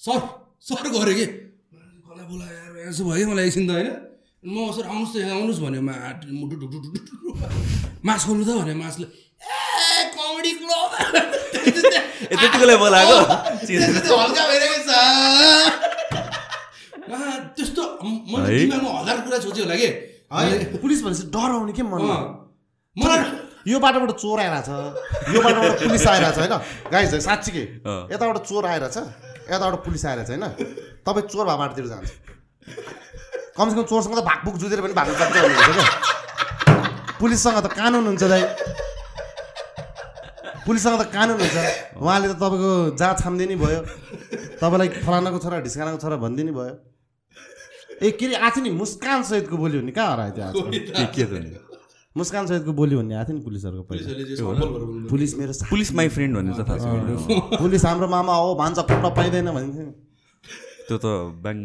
[0.00, 0.20] सर
[0.68, 1.26] सर गऱ्यो कि?
[2.28, 3.88] यार यसो भयो मलाई एकछिन त होइन।
[4.44, 5.94] म सर आउनुहोस् त यहाँ आउनुहोस् भन्यो मा
[6.38, 6.56] मुटु।
[8.04, 10.90] मास्क खोल्नु त भने मास्कले ए कमेडी क्लब।
[12.82, 13.18] बोलाएको?
[14.22, 14.90] हल्का भइरहेको छ
[17.08, 17.16] आ,
[17.56, 18.68] त्यस्तो मैले है?
[18.68, 19.88] दिमागमा हजार कुरा सोच्यो होला कि?
[20.28, 22.24] है पुलिस भनेपछि डर आउने के मनमा अँ,
[22.96, 24.68] मलाई यो बाटोबाट चोर आइरहेछ।
[25.34, 26.54] यो बाटोबाट पुलिस आइरहेछ होइन?
[26.92, 28.96] गाइज है साँच्चीकै। अँ। यताबाट चोर आइरहेछ।
[29.48, 30.44] यताबाट पुलिस आइरहेछ होइन
[31.06, 32.10] तपाईँ चोर भए बाटोतिर जान्छ।
[33.56, 35.86] कमसेकम चोरसँग त भागभुक जुझेर पनि भाग्नु सक्छ हुनुहुन्छ क्या।
[37.20, 38.42] पुलिससँग त कानुन हुन्छ दाइ।
[40.66, 41.56] पुलिससँग त कानुन हुन्छ।
[41.96, 42.70] उहाँले त तपाईँको
[43.00, 43.80] जहाँ छाम्दिने भयो।
[44.60, 46.74] तपाईँलाई फलानाको छोरा ढिस्कानाको छोरा भनिदिने भयो।
[47.98, 50.54] ए के अरे आज नि मुस्कान सहितको बोल्यो भने कहाँ हरायो त्यो आज?
[51.14, 51.50] के नि?
[52.16, 54.06] मुस्कान सहितको बोल्यो भन्ने आएको थियो नि पुलिसहरूको पहिला।
[55.10, 57.16] पुलिस मेरो पुलिस माई फ्रेन्ड भन्ने चाहिँ थाहा छ मलाई।
[57.58, 59.92] पुलिस हाम्रो मामा हो भान्सा कुट्न पाइँदैन भनिन्थ्यो नि
[60.88, 61.06] त्यो त
[61.44, 61.56] ब्याङ।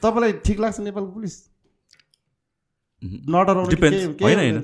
[0.00, 1.34] तपाईँलाई ठिक लाग्छ नेपालको पुलिस
[3.02, 4.58] नडराउनु होइन, होइन।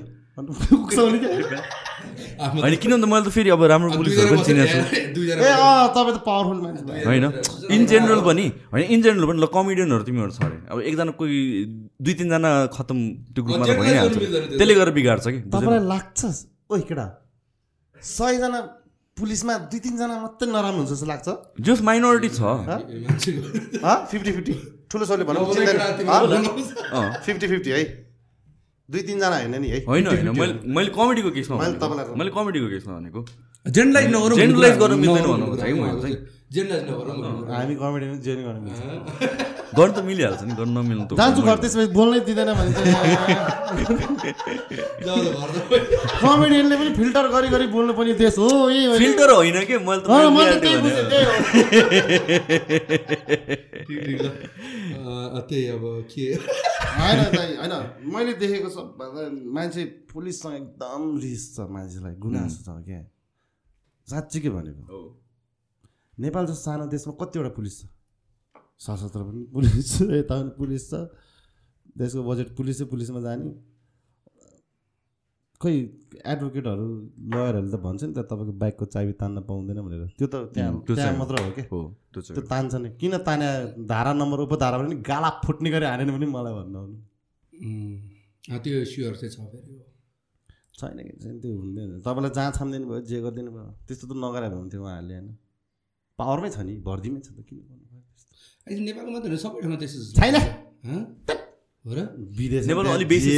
[2.39, 4.79] होइन किन भन्दा मैले त फेरि अब राम्रो अब पुलिसहरू पनि चिनेको छु।
[5.95, 7.25] तपाईँ त पावरफुल मान्छे। होइन
[7.75, 11.37] इन जेनरल पनि होइन इन जेनरल पनि ल कमेडियनहरू तिमीहरू छ अरे। अब एकजना कोही
[11.99, 12.97] दुई तिनजना खतम
[13.35, 14.15] त्यो ग्रुपमा त भइहाल्छ।
[14.55, 15.39] त्यसले गरेर बिगार्छ कि?
[15.51, 16.19] तपाईँलाई लाग्छ
[16.71, 17.05] ओइ केटा
[17.95, 18.59] सयजना
[19.17, 21.27] पुलिसमा दुई तिनजना मात्रै नराम्रो हुन्छ जस्तो लाग्छ?
[21.59, 22.41] जस माइनोरिटी छ।
[24.11, 24.53] फिफ्टी फिफ्टी
[24.87, 25.43] ठुलो सरले भनौँ।
[27.25, 27.83] फिफ्टी फिफ्टी है।
[28.89, 32.31] दुई तिनजना होइन नि है होइन होइन मैले मैले कमेडीको केसमा मैले भनेको। तपाईँलाई- मैले
[32.31, 33.19] कमेडीको केसमा भनेको
[33.65, 36.17] जेनरलाइज नगरौँ जेनरलाइज गर्न मिल्दैन नगरौँ भन्नु चाहिँ कुरा। मैले चाहिँ।
[36.51, 37.15] जेनरलाइज नगरौँ।
[37.51, 38.79] हामी कमेडीमा जेन गर्नु मिल्छ
[39.77, 42.71] गर्नु त मिलिहाल्छ नि गर्नु नमिल्नु त जान्छु घर त्यसपछि बोल्नै दिँदैन भने
[46.19, 49.75] कमेडियनले पनि फिल्टर गरी गरी बोल्नु पर्ने देश हो यही हो। फिल्टर होइन कि?
[49.85, 50.63] मैले त
[55.49, 56.25] त्यही अब के?
[56.97, 57.73] होइन दाइ होइन।
[58.13, 59.21] मैले देखेको सबभन्दा
[59.55, 59.83] मान्छे
[60.13, 63.01] पुलिससँग एकदम रिस छ मान्छेलाई गुनासो छ क्या।
[64.07, 65.01] साँच्ची के भनेको। हो।
[66.19, 67.81] नेपाल जस्तो सानो देशमा कतिवटा पुलिस छ?
[68.79, 70.93] सशस्त्र पनि पुलिस छ यता पनि पुलिस छ।
[71.97, 73.47] देशको बजेट पुलिसै पुलिसमा जाने।
[75.61, 75.75] खोइ
[76.31, 76.85] एडभोकेटहरू
[77.31, 80.95] लयरहरूले त भन्छ नि त तपाईँको बाइकको चाबी तान्न पाउँदैन भनेर। त्यो त त्यहाँ त्यो
[80.95, 81.79] त्यहाँ चाहिँ- मात्र हो क्या हो
[82.15, 83.47] त्यो तान्छ नि। किन ताने
[83.91, 86.79] धारा नम्बर उपधारा पनि गाला फुट्ने गरी हानेन पनि मलाई भन्नु
[88.63, 89.83] त्यो स्योर चाहिँ छ फेरि हो।
[90.79, 94.47] छैन कि छैन त्यो हुँदैन। तपाईँलाई जहाँ छाम्दिनु भयो जे गरिदिनु भयो त्यस्तो त नगरे
[94.55, 95.27] हुन्थ्यो उहाँहरूले होइन?
[96.19, 98.33] पावरमै छ नि भरिदिमै छ त किन गर्नु भयो त्यस्तो?
[98.35, 100.35] अहिले नेपालको मात्रै होइन सबै ठाउँमा त्यस्तो। छैन।
[100.85, 101.01] हँ?
[101.85, 101.99] हो र?
[102.37, 103.29] विदेश नेपालमा अलिक बेसी।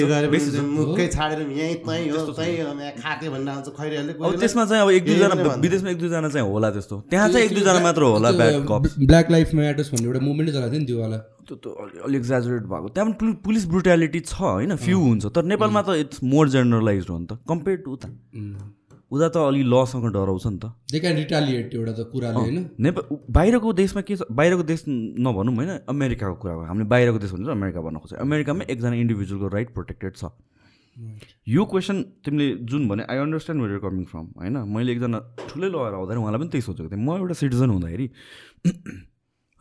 [0.61, 2.71] मुखै छाडेर यहीँ तहीँ हो तहीँ हो
[3.01, 6.69] खाते भनेर आउँछ खैरीहरूले अब त्यसमा चाहिँ अब एक दुईजना। विदेशमा एक दुईजना चाहिँ होला
[6.71, 10.79] त्यस्तो। त्यहाँ चाहिँ एक दुईजना मात्र होला ब्ल्याक लाइफ म्याटर्स भन्ने एउटा मुभमेन्टै चलाएको थियो
[10.79, 14.33] नि त्यो वाला त्यो त अलि- अलिक एक्जाजुरेट भएको। त्यहाँ पनि पुल- पुलिस ब्रुटालिटी छ
[14.33, 14.75] होइन?
[14.75, 18.07] फ्यु हुन्छ। तर नेपालमा त इट्स मोर जेनरलाइज हो नि त। कम्पेयर टु उता
[19.11, 22.57] उता त अलि लसँग डराउँछ नि त। दे क्यान रिटालिएट एउटा त कुराले होइन?
[22.79, 24.21] नेपाल बाहिरको देशमा के छ?
[24.31, 25.71] बाहिरको देश नभनौँ होइन?
[25.91, 30.15] अमेरिकाको कुरा हो हामीले बाहिरको देश भन्छ अमेरिका भन्न खोज्छ। अमेरिकामा एकजना इन्डिभिजुअलको राइट प्रोटेक्टेड
[30.15, 30.31] छ।
[31.47, 34.57] यो क्वेसन तिमीले जुन भने I understand where coming from होइन?
[34.71, 35.19] मैले एकजना
[35.49, 38.07] ठुलै लगाएर आउँदाखेरि उहाँलाई पनि त्यही सोचेको थिएँ। म एउटा सिटिजन हुँदाखेरि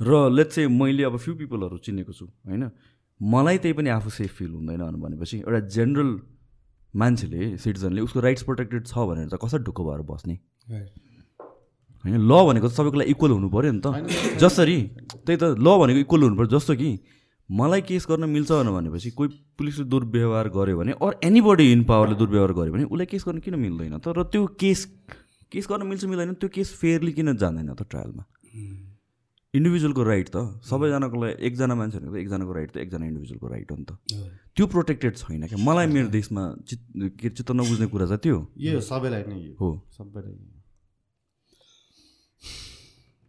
[0.09, 2.71] र लेट्स चाहिँ मैले अब फ्यु पिपलहरू चिनेको छु होइन?
[3.21, 6.11] मलाई त्यही पनि आफू सेफ फिल हुँदैन भनेपछि एउटा जेनरल
[6.97, 10.35] मान्छेले सिटिजनले उसको राइट्स प्रोटेक्टेड छ भनेर चाहिँ कसरी ढुक्क भएर बस्ने?
[12.05, 13.87] होइन ल भनेको त सबैको लागि इक्वल हुनु पऱ्यो नि त।
[14.41, 14.79] जसरी
[15.27, 16.91] त्यही त ल भनेको इक्वल हुनु पऱ्यो। जस्तो कि
[17.51, 22.53] मलाई केस गर्न मिल्छ भनेपछि कोही पुलिसले दुर्व्यवहार गर्यो भने अर एनीबडी इन पावरले दुर्व्यवहार
[22.59, 24.09] गर्यो भने उसलाई केस गर्न किन मिल्दैन त?
[24.09, 24.87] र त्यो केस
[25.53, 28.25] केस गर्न मिल्छ मिल्दैन त्यो केस फेयरली किन जाँदैन त ट्रायलमा
[29.55, 30.63] इन्डिभिजुअलको राइट त?
[30.63, 33.93] सबैजनाको लागि एकजना मान्छेहरूको त एकजनाको राइट त एकजना इन्डिभिजुअलको राइट हो नि त।
[34.55, 35.59] त्यो प्रोटेक्टेड छैन क्या?
[35.59, 36.81] मलाई मेरो देशमा चित
[37.19, 40.39] के चित्त नबुझ्ने कुरा चाहिँ त्यो। यो हो, सबैलाई नै यो। हो। सबैलाई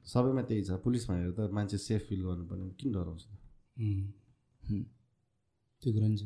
[0.05, 3.23] सबैमा त्यही छ। पुलिस भनेर त मान्छे सेफ फिल गर्नु पर्ने किन डराउँछ?
[5.81, 6.23] त्यो कुरा नि छ।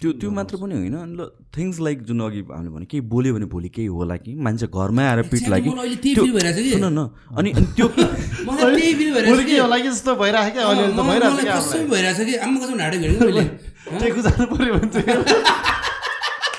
[0.00, 3.34] त्यो त्यो मात्र पनि होइन। अनि ल थिङ्स लाइक जुन अघि हामीले भने केही बोल्यो
[3.34, 5.70] भने भोलि केही होला कि मान्छे घरमै आएर पिट्ला कि।
[6.70, 7.86] सुन न अनि अनि त्यो
[8.46, 9.58] मलाई त्यही फिल भइरहेछ भोलि कि के?
[9.58, 12.34] होला कि जस्तो भइरहेको क्या अहिले त मलाई भइरहेको मलाई कसम भइरहेछ कि?
[12.46, 13.42] आम्मा कसम ढाडे भेटेको मैले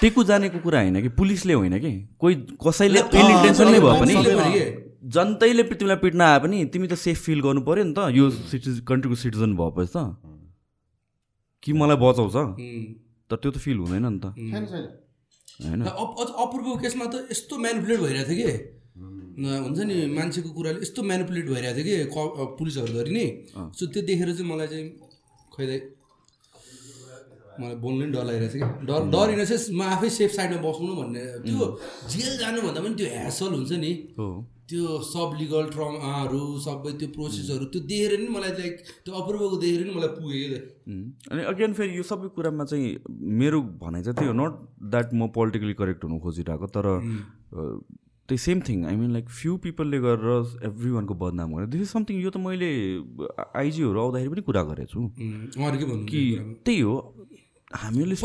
[0.02, 1.92] टेकु जानेको कुरा होइन कि पुलिसले होइन कि?
[2.20, 2.36] कोही
[2.68, 4.64] कसैले इन्टेन्सनले भए पनि। भने कि।
[5.16, 8.84] जनतैले तिमीलाई पिट्न आए पनि तिमी त सेफ फिल गर्नु पऱ्यो नि त। यो सिटिज
[8.88, 9.98] कन्ट्रीको सिटिजन भएपछि त।
[11.64, 12.36] कि मलाई बचाउँछ?
[13.30, 14.26] तर त्यो त फिल हुँदैन नि त
[15.62, 15.82] होइन
[16.44, 18.56] अपूर्वको केसमा त यस्तो म्यानुपुलेट भइरहेको थियो कि
[19.42, 23.26] न- हुन्छ नि मान्छेको कुराले यस्तो म्यानुपुलेट भइरहेको थियो कि पुलिसहरूधरि नि
[23.78, 24.86] सो त्यो देखेर चाहिँ मलाई चाहिँ
[25.52, 25.78] खैदै
[27.60, 31.22] मलाई बोल्नु नि डर लागिरहेछ कि डर डरिन चाहिँ म आफै सेफ साइडमा बस्नु भन्ने
[31.44, 31.66] त्यो
[32.12, 34.28] जेल जानुभन्दा पनि त्यो ह्यासल हुन्छ नि हो
[34.70, 38.76] त्यो सब लिगल ट्रमाहरू सबै त्यो प्रोसेसहरू त्यो देखेर नि मलाई लाइक
[39.06, 40.60] त्यो अपूर्वको देखेर नि मलाई पुग्यो कि
[40.90, 42.92] उम्, अनि अगेन फेरि यो सबै कुरामा चाहिँ
[43.42, 44.54] मेरो भनाइ चाहिँ त्यो नट
[44.94, 46.86] द्याट म पोलिटिकली करेक्ट हुनु खोजिरहेको तर
[48.30, 51.90] त्यही same thing I mean like few पिपलले गरेर एभ्री वानको बदनाम गरेर दिस इज
[51.92, 52.70] समथिङ यो त मैले
[53.62, 55.00] आइजीहरू आउँदाखेरि पनि कुरा गरेको छु।
[56.12, 56.22] के
[56.66, 56.96] त्यही हो
[57.82, 58.16] हामीहरूले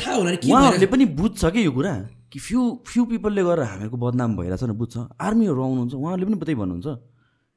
[0.00, 1.94] थाहा होला उहाँहरूले पनि बुझ्छ कि यो कुरा?
[2.32, 4.94] कि फ्यु फ्यु पिपलले गरेर हामीहरूको बदनाम भइरहेछ भने बुझ्छ?
[5.20, 6.88] आर्मीहरू आउनुहुन्छ उहाँहरूले पनि त्यही भन्नुहुन्छ।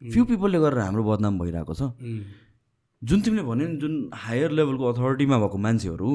[0.02, 1.82] फ्यु पिपलले गरेर हाम्रो बदनाम भइरहेको छ।
[3.02, 6.10] जुन तिमीले भन्यो नि जुन हायर लेभलको अथोरिटीमा भएको मान्छेहरू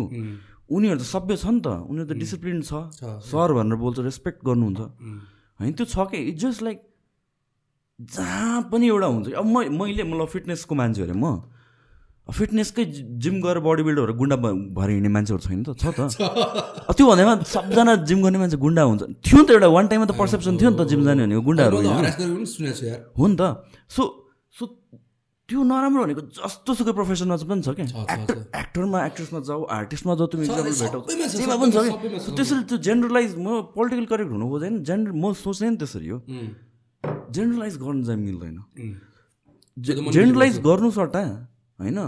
[0.64, 2.72] उनीहरू त सभ्य छ नि त उनीहरू त डिसिप्लिन छ
[3.24, 4.80] सर भनेर बोल्छ रेस्पेक्ट गर्नुहुन्छ।
[5.60, 6.18] होइन त्यो छ कि?
[6.30, 6.78] इट्स जस्ट लाइक
[8.00, 11.48] जहाँ पनि एउटा हुन्छ अब म मैले मतलब फिटनेसको मान्छे अरे म।
[12.28, 12.84] फिटनेसकै
[13.20, 14.36] जिम गरेर बडी बिल्डरहरू गुन्डा
[14.76, 16.08] भएर हिँड्ने मान्छेहरू छैन त छ त।
[16.96, 20.16] त्यो भन्दैमा सबजना जिम गर्ने मान्छे गुन्डा हुन्छ। थियो नि त एउटा वान टाइममा त
[20.16, 23.42] पर्सेप्सन थियो नि त जिम जाने भनेको गुन्डाहरू हो नि त।
[23.92, 24.02] सो
[24.56, 24.64] सो
[25.44, 30.26] त्यो नराम्रो भनेको जस्तो सुकै प्रोफेसनमा पनि छ क्या। एक्टर। एक्टरमा एक्ट्रेसमा जाऊ आर्टिस्टमा जाऊ
[30.32, 35.12] तिमी इक्जाम्पल भेटाउ पनि छ क्या। त्यसरी त्यो जेनरलाइज म पोलिटिकल करेक्ट हुनु खोजेन जेनर
[35.12, 36.18] म सोच्ने नि त्यसरी हो।
[37.36, 38.56] जेनरलाइज गर्नु चाहिँ मिल्दैन।
[39.76, 41.98] जेनरलाइज गर्नु सट्टा होइन?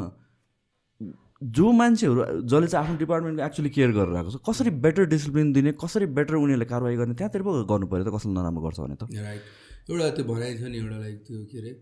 [1.57, 5.73] जो मान्छेहरू जसले चाहिँ आफ्नो डिपार्टमेन्टको एक्चुली केयर गरेर आएको छ कसरी बेटर डिसिप्लिन दिने
[5.83, 9.03] कसरी बेटर उनीहरूले कारवाही गर्ने त्यहाँतिर पो गर्नु पऱ्यो त कसले नराम्रो गर्छ भने त।
[9.13, 9.43] राइट
[9.91, 11.73] एउटा त्यो भनाइ थियो नि एउटा लाइक त्यो के अरे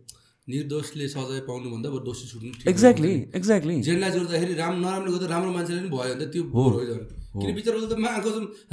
[0.48, 5.81] निर्दोषले सजाय पाउनुभन्दा अब दोषी छुट्नु एक्ज्याक्टली एक्ज्याक्टली जेनलाइज गर्दाखेरि राम नराम्रो गर्दा राम्रो मान्छेले
[5.81, 7.05] पनि भयो भने त त्यो बोर हो। झन्
[7.40, 8.31] किन बिचरा त माको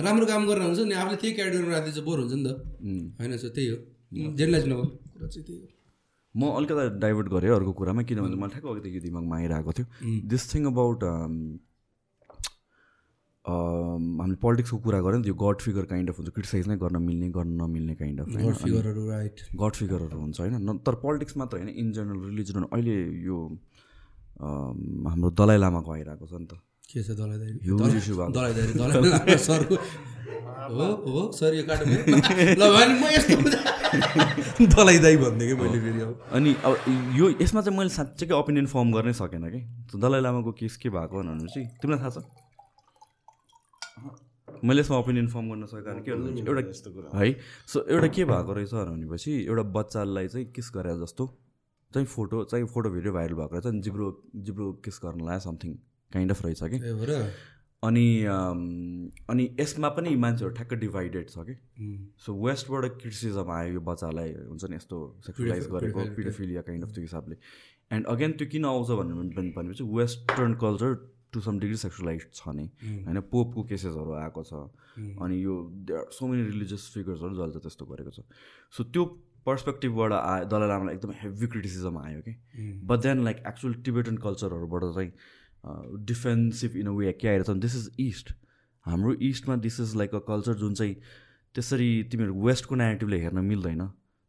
[0.07, 2.49] राम्रो काम गरेर हुन्छ नि आफूले त्यही क्याटेगोरीमा राखिदिन्छ बोर हुन्छ नि त।
[3.19, 3.77] होइन सो त्यही हो।
[4.39, 5.67] जेनलाइज नगर कुरा चाहिँ त्यही हो।
[6.35, 9.85] म अलिकता डाइभर्ट गरेँ अर्को कुरामा किनभने मलाई ठ्याक्क अघिदेखि दिमागमा आइरहेको थियो।
[10.31, 11.03] दिस थिङ अबाउट
[13.45, 17.27] हामीले पोलिटिक्सको कुरा गऱ्यो नि त्यो गड फिगर काइन्ड अफ हुन्छ। क्रिटिसाइज नै गर्न मिल्ने
[17.35, 20.77] गर्न नमिल्ने काइन्ड अफ गड फिगरहरू राइट गड फिगरहरू हुन्छ होइन?
[20.85, 22.97] तर पोलिटिक्स मात्र होइन इन जेनरल रिलिजन अहिले
[23.27, 23.37] यो
[24.41, 26.53] हाम्रो दलाइ लामाको आइरहेको छ नि त।
[26.89, 29.75] के छ दलाइ दाइ Huge issue भएको। दलाइ दाइ दलाइ लामा सरको
[30.75, 33.35] हो हो सर यो काटो ल भने म यस्तो
[34.75, 36.11] दलाइ दाइ भनिदिएँ कि मैले फेरि अब?
[36.31, 36.73] अनि अब
[37.19, 39.61] यो यसमा चाहिँ मैले साँच्चैकै ओपिनियन फर्म गर्नै सकेन कि?
[39.95, 42.23] दलाइ लामाको केस के भएको भनेपछि तिमीलाई थाहा छ?
[44.63, 47.29] मैले यसमा ओपिनियन फर्म गर्न सकेको कारण के भन्दा एउटा यस्तो कुरा। है?
[47.67, 51.25] सो एउटा के भएको रहेछ भनेपछि एउटा बच्चालाई चाहिँ किस गरे जस्तो?
[51.91, 54.07] चाहिँ फोटो चाहिँ फोटो भिडियो भाइरल भएको रहेछ अनि जिब्रो
[54.47, 55.71] जिब्रो किस गर्न लायो समथिङ
[56.13, 56.77] काइन्ड अफ रहेछ कि?
[57.83, 58.07] अनि
[59.29, 61.55] अनि यसमा पनि मान्छेहरू ठ्याक्क डिभाइडेड छ कि?
[62.25, 64.97] सो वेस्टबाट क्रिटिसिजम आयो यो बच्चालाई हुन्छ नि यस्तो
[65.27, 67.35] सेक्सुलाइज गरेको पिडोफिलिया काइन्ड अफ त्यो हिसाबले।
[67.91, 69.13] एन्ड अगेन त्यो किन आउँछ भने
[69.55, 70.93] भनेपछि western culture
[71.33, 74.53] to some degree sexualise छ नि। होइन पोपको केसेसहरू आएको छ।
[75.17, 75.57] अनि यो
[76.13, 78.23] सो मेनी रिलिजियस फिगर्सहरू जसले चाहिँ त्यस्तो गरेको छ।
[78.77, 79.03] सो त्यो
[79.45, 82.33] पर्सपेक्टिभबाट आयो दलाइ लामालाई एकदम हेभी क्रिटिसिजम आयो कि?
[82.85, 85.11] But then like actual Tibetan कल्चरहरूबाट चाहिँ
[86.11, 88.33] डिफेन्सिभ इन अ वे के आइरहेछ दिस इज इस्ट
[88.85, 90.95] हाम्रो इस्टमा this is like a culture जुन चाहिँ
[91.55, 93.81] त्यसरी तिमीहरू वेस्टको नेटिभले हेर्न मिल्दैन.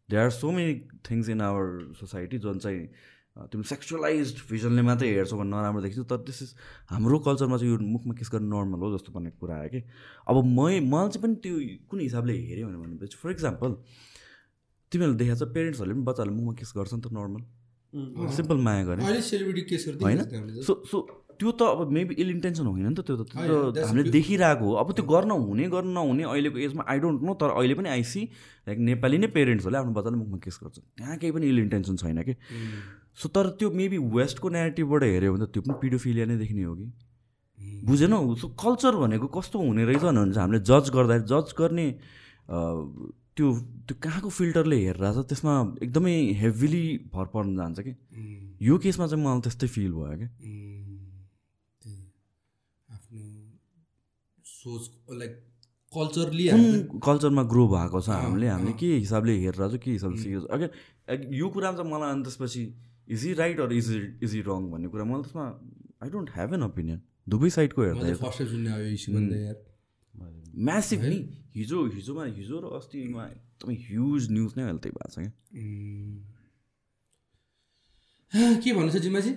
[0.09, 0.75] They are so many
[1.11, 2.89] things in our society जुन चाहिँ
[3.37, 6.55] अ, तिमी सेक्सुअलाइज भिजनले मात्रै हेर्छौ भने नराम्रो देखिन्छ तर दिस इज
[6.91, 9.81] हाम्रो कल्चरमा चाहिँ यो मुखमा किस गर्नु नर्मल हो जस्तो भन्ने कुरा आयो कि।
[10.29, 11.55] अब मै मलाई चाहिँ पनि त्यो
[11.89, 13.71] कुन हिसाबले हेऱ्यो भने भनेपछि फर इक्जाम्पल
[14.93, 17.43] तिमीहरूले देखाएको छ पेरेन्ट्सहरूले पनि बच्चाहरूले मुखमा किस गर्छ नि त नर्मल
[18.37, 19.05] सिम्पल माया गर्ने।
[20.05, 20.19] होइन?
[20.69, 20.99] सो सो
[21.39, 24.65] त्यो त अब मेबी इल इन्टेन्सन होइन नि त त्यो त। त्यो त हामीले देखिरहेको
[24.65, 27.89] हो। अब त्यो गर्न हुने गर्न नहुने अहिलेको एजमा आई डोन्ट नो तर अहिले पनि
[27.89, 28.23] आइसी
[28.69, 32.23] लाइक नेपाली नै पेरेन्ट्सहरूले आफ्नो बच्चालाई मुखमा केस गर्छ। त्यहाँ केही पनि इल इन्टेन्सन छैन
[32.23, 32.35] कि।
[33.21, 36.75] सो तर त्यो मेबी वेस्टको नेगेटिभबाट हेऱ्यो भने त त्यो पनि पिडोफिलिया नै देख्ने हो
[36.77, 36.87] कि।
[37.87, 38.19] बुझेनौ?
[38.41, 41.87] सो कल्चर भनेको कस्तो हुने रहेछ भने चाहिँ हामीले जज गर्दाखेरि जज गर्ने
[43.33, 43.47] त्यो
[43.89, 45.53] त्यो कहाँको फिल्टरले हेरेर छ त्यसमा
[45.85, 47.93] एकदमै हेभिली भर पर्न जान्छ कि।
[48.61, 50.27] यो केसमा चाहिँ मलाई त्यस्तै फिल भयो कि
[51.83, 52.03] त्यही
[52.93, 53.21] आफ्नो
[54.63, 54.83] सोच
[55.21, 55.33] लाइक
[55.93, 60.47] कल्चरली कुन कल्चरमा ग्रो भएको छ हामीले हामीले के हिसाबले हेरेर छ के हिसाबले सिकेको
[60.47, 60.49] छ?
[60.57, 62.63] अगेन यो कुरामा चाहिँ मलाई अनि त्यसपछि
[63.17, 63.89] is it right or is
[64.23, 65.47] is it wrong भन्ने कुरा मलाई त्यसमा
[66.03, 68.05] I don't have an opinion दुवै साइडको हेर्दा
[70.69, 71.19] म्यासिभ नि
[71.57, 75.31] हिजो हिजोमा हिजो र अस्तिमा एकदमै ह्युज न्युज नै अहिले त्यही भएको छ क्या.
[78.63, 79.33] के भन्नु छ जिम्माजी?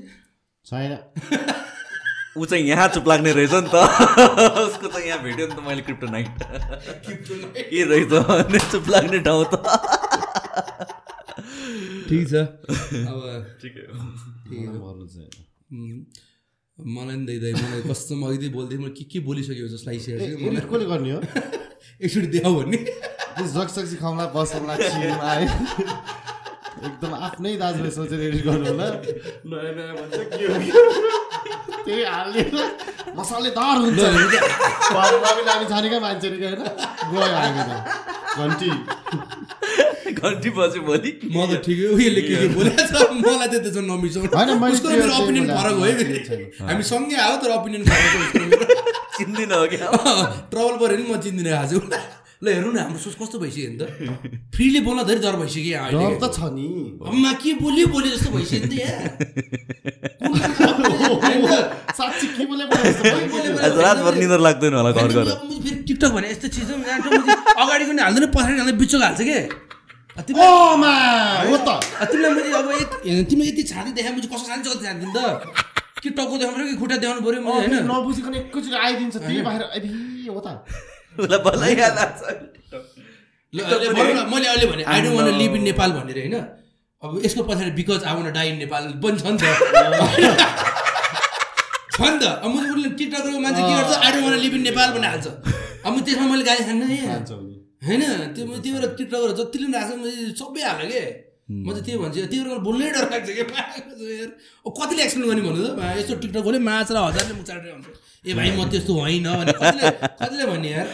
[0.67, 0.91] छैन।
[2.37, 3.75] ऊ चाहिँ यहाँ चुप लाग्ने रहेछ नि त।
[4.67, 9.45] उसको त यहाँ भेट्यो नि त मैले क्रिप्टो नाइट के रहेछ। भने चुप लाग्ने ठाउँ
[9.53, 9.55] त।
[12.09, 12.35] ठिक छ।
[13.07, 13.19] अब
[13.61, 13.83] ठिकै.
[16.77, 19.19] मलाई नि दिँदै मलाई कस्तो अघि बोल्दै मैले के के
[19.71, 21.19] जस्तो लागिसकेको छ एडिट कसले गर्ने हो?
[22.03, 22.77] एकचोटि देखाऊ भन्ने।
[23.55, 24.75] जगसक्सी खाउँला बसौँला
[25.31, 25.49] आयो
[26.83, 28.87] एकदम आफ्नै दाजुले सोचेर एडिट गर्नु होला
[29.49, 30.55] नयाँ नयाँ भन्छ के हो?
[31.85, 32.55] त्यही हालेर
[33.17, 33.99] मसालेदार हुन्छ।
[35.47, 36.61] लामी छानेकै मान्छे नि होइन?
[37.11, 37.71] गयो हामी त।
[38.37, 38.69] घन्टी।
[40.11, 43.81] घन्टी बज्यो भोलि। म त ठिकै हो यसले के के बोलेको छ मलाई त त्यसो
[43.81, 47.49] नमिसाउनु। होइन, उसको त्यो- मेरो ओपिनियन फरक हो है छैन। फेरि। हामी सँगै आयो तर
[47.57, 48.13] ओपिनियन फरक
[49.17, 49.87] चिन्दिनँ हो क्या?
[50.51, 51.71] ट्रबल पऱ्यो नि म चिन्दिनँ आज।
[52.43, 53.81] ल हेर्नु न हाम्रो सोच कस्तो भइसक्यो नि त?
[54.55, 55.87] फ्रीले बोल्न धेरै डर भइसक्यो यहाँ
[56.19, 56.67] त छ नि।
[57.07, 59.07] अम्मा के बोल्यो बोल्यो जस्तो भइसक्यो नि त यहाँ।
[61.95, 65.09] साँच्ची के बोले बोले जस्तो भयो। बोल्यो, आज रातभर निन्द्रा लाग्दैन होला घर म
[65.63, 66.99] फेरि टिकटक भने यस्तो चिज हो यहाँ
[67.63, 69.37] अगाडिको नि हाल्दैन पछाडि हाल्दैन बिचको हाल्छ के?
[70.27, 70.75] तिमीलाई
[72.35, 75.17] मैले अब यत- हेर्नु, तिमीले यति छाती देखाएपछि कसो छाती जति छाती त?
[76.03, 77.73] कि टाउको देखाउनु पऱ्यो कि खुट्टा देखाउनु पऱ्यो मैले होइन?
[77.91, 79.61] नबुझिकन एकैचोटि आइदिन्छ त्यही बाहिर
[80.29, 80.41] हो त।
[81.19, 82.15] उसलाई बल्ल याद आएको
[82.69, 82.73] छ।
[83.53, 86.35] ल, अहिले भनौँ न, मैले अहिले भने I don't want live in Nepal भनेर होइन?
[87.03, 89.43] अब यसको पछाडि because I want die in Nepal पनि छ नि त।
[91.95, 93.91] छ नि त। अब म उसले टिकटकरको मान्छे के गर्छ?
[94.03, 95.27] I don't want live in Nepal भन्ने हाल्छ।
[95.85, 96.97] अब म त्यसमा मैले गाली खान्न। है।
[97.87, 98.01] होइन?
[98.35, 101.24] त्यो त्यो भएर टिकटकहरू जतिले पनि राख्छ मैले सबै हाल्यो के?
[101.47, 103.37] म चाहिँ त्यही भन्छु त्यो बोल्नै डर लाग्छ कि?
[103.37, 104.29] यार?
[104.65, 105.77] कतिले एक्सप्लेन गर्ने भन्नु त?
[105.99, 107.85] यस्तो टिकटक खोले माछ र हजारले मुख चाटेर हुन्छ
[108.25, 110.87] ए भाइ म त्यस्तो होइन भने कतिले कतिले भन्ने यार?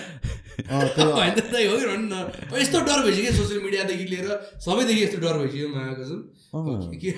[0.61, 2.13] होइन त दाइ हो कि न।
[2.53, 4.27] यस्तो डर भइसक्यो सोसियल मिडियादेखि लिएर
[4.59, 5.67] सबैदेखि यस्तो डर भइसक्यो
[6.03, 6.15] छु
[6.51, 7.11] अँ, के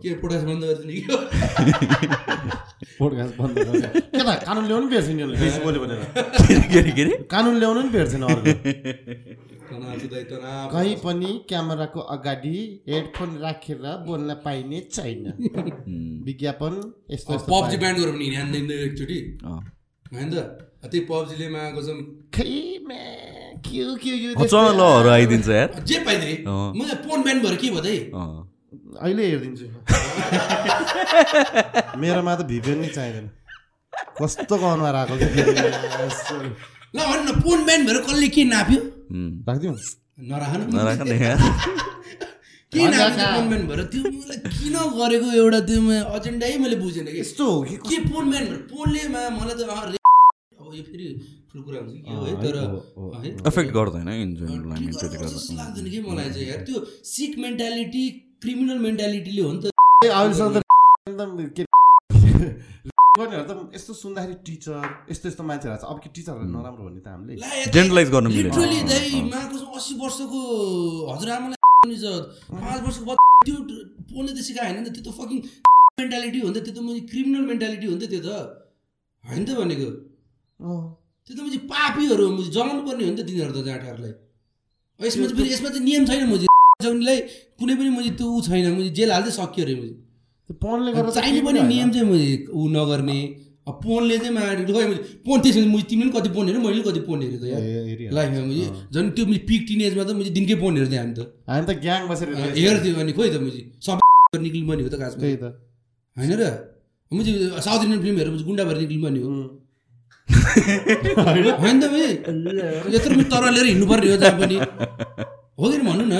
[0.00, 1.04] के पोडकास्ट बन्द गर्छ नि के?
[2.96, 5.20] पोडकास्ट बन्द गरेर के त कानुन ल्याउनु पनि भेट्छ नि
[7.34, 8.24] कानुन ल्याउनु पनि भेट्छन्
[9.72, 12.56] कहीँ पनि क्यामेराको अगाडि
[12.88, 15.22] हेडफोन राखेर बोल्न पाइने छैन।
[16.26, 16.72] विज्ञापन
[17.10, 19.60] यस्तो पब्जी। ब्यान्ड गऱ्यो भने हिँड्दैन एकचोटि अँ।
[20.12, 20.34] होइन त?
[20.82, 21.88] त्यही पब्जीले मागेको छ।
[22.34, 22.52] खै
[22.86, 23.02] म्या,
[23.64, 27.40] के हो, के हो, यो अँ, त्यस्तै चलहरू आइदिन्छ यार। जे पाइदिए। म फोन ब्यान्ड
[27.44, 27.94] भएर के भयो।
[28.98, 29.66] अहिले हेरिदिन्छु।
[32.00, 33.26] मेरोमा त भिपिएन नै चाहिँदैन।
[34.20, 35.14] कस्तो अनुहार आएको।
[36.92, 38.80] ल भन् न फोन ब्यान्ड भएर कसले के नाप्यो?
[39.12, 39.76] राखिदिउँ
[40.30, 41.38] नराख न नराख न यार
[42.72, 45.80] के नाप्यो फोन ब्यान्ड भएर त्यो मलाई किन गरेको एउटा त्यो
[46.16, 49.62] एजेन्डै मैले बुझेन कि यस्तो हो कि के फोन ब्यान्ड भएर फोनले मा मलाई त
[50.60, 51.08] अब यो फेरि
[51.52, 52.56] ठुलो कुरा हुन्छ कि हो है तर
[53.50, 54.08] एफेक्ट गर्दैन
[54.40, 58.04] जस्तो लाग्दैन कि मलाई चाहिँ यार त्यो सिक मेन्टालिटी
[58.42, 59.72] क्रिमिनल मेन्टालिटीले हो नि त
[63.12, 64.72] गर्नेहरू त यस्तो सुन्दाखेरि टिचर
[65.12, 67.44] यस्तो यस्तो मान्छेहरू छ। अब के टिचरहरू नराम्रो भन्ने त हामीले
[67.76, 68.32] Generalize गर्न अँ,
[68.88, 70.40] दाइ। माको अस्सी वर्षको
[71.12, 71.60] हजुरआमालाई
[72.56, 73.12] पाँच वर्षको
[73.44, 73.56] त्यो
[74.08, 75.38] फोनले त सिकायो होइन नि त त्यो त फकिङ
[76.00, 78.30] मेन्टालिटी हो नि त त्यो त मैले क्रिमिनल मेन्टालिटी हो नि त त्यो त।
[79.24, 79.88] होइन त भनेको।
[81.28, 84.14] त्यो त मैले पापीहरू हो जलाउनु पर्ने हो नि त तिनीहरू त जाँठाहरूलाई
[85.00, 86.48] यसमा चाहिँ फेरि यसमा चाहिँ नियम छैन मैले
[86.80, 87.18] जग्नेलाई
[87.60, 89.94] कुनै पनि मैले त्यो ऊ छैन मैले जेल हाल्दै सक्यो अरे मैले
[90.50, 90.52] त
[91.14, 93.18] चाहिने केही पनि। नियम चाहिँ मैले ऊ नगर्ने।
[93.62, 96.82] अब फोनले चाहिँ मारेको खै मैले फोन त्यसमा मैले तिमीले पनि कति फोन हेऱ्यो मैले
[96.82, 97.44] पनि कति फोन हेरेँ त।
[98.10, 101.64] लाइफमा मैले झन् त्यो मैले पिक टिनेजमा त मैले दिनकै फोन हेर्थेँ हामी त। हामी
[101.68, 102.28] त ग्याङ बसेर
[102.58, 104.02] हेर्थ्यो अनि खोइ त मैले सबै
[104.44, 105.44] निक्लिनु पनि हो त खासमा त्यही त।
[106.16, 106.44] होइन र?
[107.12, 107.30] मैले
[107.62, 109.30] साउथ इन्डियन फिल्म हेरेर गुन्डा भएर निक्लिनु पनि हो।
[111.62, 111.84] होइन त
[112.94, 116.16] यत्रो मैले तर लिएर हिँड्नु पर्ने हो जहाँ पनि। हो कि भन्नु न?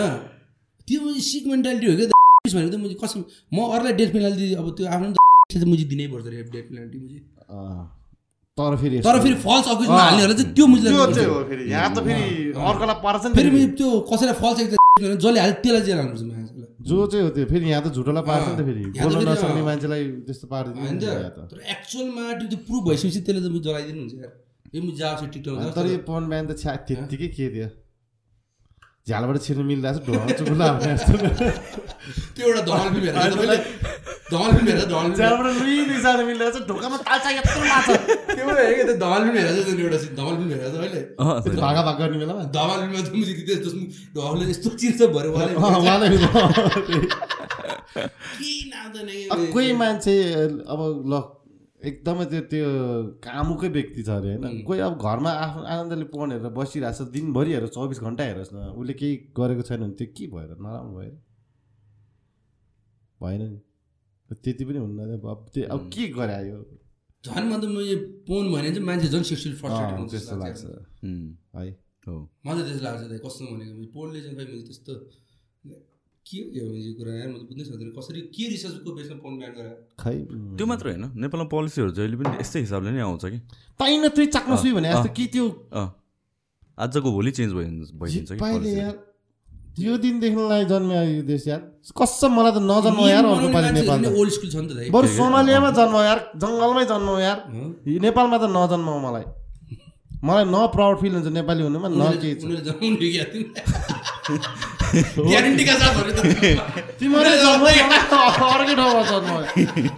[0.88, 3.20] त्यो सिक मेन्टालिटी हो क्या भनेको त मैले कसम
[3.54, 6.98] म अरूलाई डेथ पेनाल्टी अब त्यो आफ्नो त मैले दिनै पर्छ अरे डेथ पेनाल्टी
[7.54, 7.82] अँ।
[8.58, 11.90] तर फेरि तर फेरि फल्स अक्युजमा। हाल्नेहरूलाई चाहिँ त्यो मुजले त्यो चाहिँ हो फेरि यहाँ
[11.94, 12.24] त फेरि
[12.66, 14.58] अर्कोलाई पर्छ नि फेरि मैले त्यो कसैलाई फल्स
[15.22, 18.44] जसले हाल्यो त्यसलाई जेल हाल्नुपर्छ मान्छेलाई जो चाहिँ हो त्यो फेरि यहाँ त झुटोलाई पार्छ
[18.48, 20.98] नि त फेरि। बोल्न फेरि, नसक्ने। मान्छेलाई त्यस्तो पारिदिनु
[21.52, 24.32] तर एक्चुअलमा त्यो त्यो प्रुभ भइसकेपछि त्यसले त म जलाइदिनु हुन्छ यार।
[24.74, 27.68] यो म जाओस् टिकटक तर यो पवन बिहान त छ्या त्यत्तिकै के दियो
[29.08, 29.88] झ्यालबाट छिर्नु मिल्दा
[32.34, 32.60] त्यो एउटा
[32.94, 33.56] फिल्म हेरेर तपाईँले
[34.54, 34.86] फिल्म हेरेर
[35.18, 35.46] झ्यालबाट
[36.28, 37.86] मिल्दा छ ढोकामा ताल्चा यत्रो माछ।
[38.30, 38.44] त्यो
[38.86, 39.98] त्यो फिल्म हेरेर चाहिँ एउटा
[40.38, 41.00] फिल्म हेरेर तपाईँले।
[41.60, 42.42] भागा भाग गर्ने बेलामा
[42.80, 43.02] फिल्ममा
[43.48, 43.70] त्यस्तो
[44.16, 46.08] ढलले यस्तो चिर्छ भरे उहाँले।
[49.34, 50.14] के कोही मान्छे
[50.72, 50.80] अब
[51.10, 51.14] ल
[51.82, 52.66] एकदमै त्यो त्यो
[53.26, 54.62] कामुकै व्यक्ति छ अरे होइन?
[54.66, 58.58] कोही अब घरमा आफ्नो आनन्दले फोन हेरेर बसिरहेको छ दिनभरि हेरेर चौबिस घन्टा हेरोस् न।
[58.78, 60.50] उसले केही गरेको छैन भने त्यो के भएर?
[60.62, 61.14] नराम्रो भयो
[63.20, 63.58] भएन नि।
[64.30, 66.58] त्यति पनि हुन्न। अब त्यो अब के गरे यो
[67.24, 67.96] झन् म त म यो
[68.26, 70.62] पोन भने चाहिँ मान्छे झन् सेक्सुअल अँ, फ्रस्ट्रेटेड हुन्छ त्यस्तो लाग्छ।
[71.54, 71.66] है।
[72.06, 72.14] हो।
[72.46, 73.74] मलाई त्यस्तो लाग्छ कस्तो भनेको?
[73.78, 74.92] मैले पोनले चाहिँ खै मैले त्यस्तो
[76.22, 77.28] के हो यो यो कुरा यार?
[77.28, 80.16] म त बुझ्नै सक्दिनँ। कसरी के रिसर्चको बेसमा पोन ब्यान गरायो खै?
[80.56, 83.38] त्यो मात्र होइन। नेपालमा पोलिसीहरू जहिले पनि यस्तै हिसाबले नै आउँछ कि?
[83.80, 85.46] पाइन त्यही चाक्न सुई भने जस्तो। कि त्यो
[86.78, 87.66] आजको भोलि चेन्ज भइ
[88.00, 88.96] भइदिन्छ कि पाइले policy। यार।
[89.82, 91.60] यो दिनदेखिलाई जन्म्यो यो देश यार।
[91.98, 94.86] कसम मलाई त नजन्म यार अर्को पालि नेपाल त। ओल्ड स्कुल छ नि त दाइ।
[94.94, 97.38] बरु सोमालियामा जन्म यार। जङ्गलमै जन्म यार।
[98.06, 99.24] नेपालमा त नजन्म मलाई।
[100.22, 102.30] मलाई न प्राउड फिल हुन्छ नेपाली हुनुमा न के
[104.92, 106.12] छ ग्यारेन्टीका साथ अर्कै
[108.76, 109.34] ठाउँमा जन्म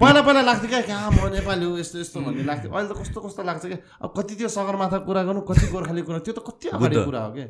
[0.01, 3.19] पहिला पहिला लाग्थ्यो क्या कहाँ म नेपाली हो यस्तो यस्तो भन्ने लाग्थ्यो अहिले त कस्तो
[3.27, 6.67] कस्तो लाग्छ क्या अब कति त्यो सगरमाथा कुरा गर्नु कति गोर्खाली कुरा त्यो त कति
[6.75, 7.47] अगाडि। कुरा हो क्या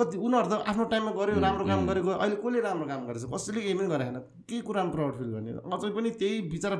[0.00, 3.60] कति उनीहरू त आफ्नो टाइममा गऱ्यो राम्रो काम गरेको अहिले कसले राम्रो काम गरेछ कसैले
[3.60, 4.16] केही पनि गरेन
[4.48, 6.76] के कुरामा प्राउड फिल गर्ने अझै पनि त्यही बिचरा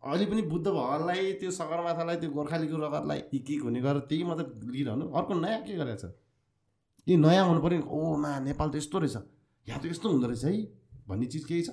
[0.00, 4.46] अहिले पनि बुद्ध भगवान्लाई त्यो सगरमाथालाई त्यो गोर्खालीको रगतलाई हिक हिक हुने गरेर त्यही मात्रै
[4.74, 6.04] लिइरहनु अर्को नयाँ के गरेछ
[7.10, 9.16] यी नयाँ हुनु पऱ्यो नि, ओ मा नेपाल त यस्तो रहेछ।
[9.66, 10.52] यहाँ त यस्तो हुँदो रहेछ है
[11.10, 11.70] भन्ने चिज केही छ।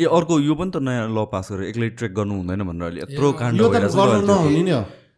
[0.00, 3.00] ए अर्को यो पनि त नयाँ ल पास गरेर एक्लै ट्रेक गर्नु हुँदैन भनेर अहिले
[3.04, 4.76] यत्रो काण्ड। नहुने नै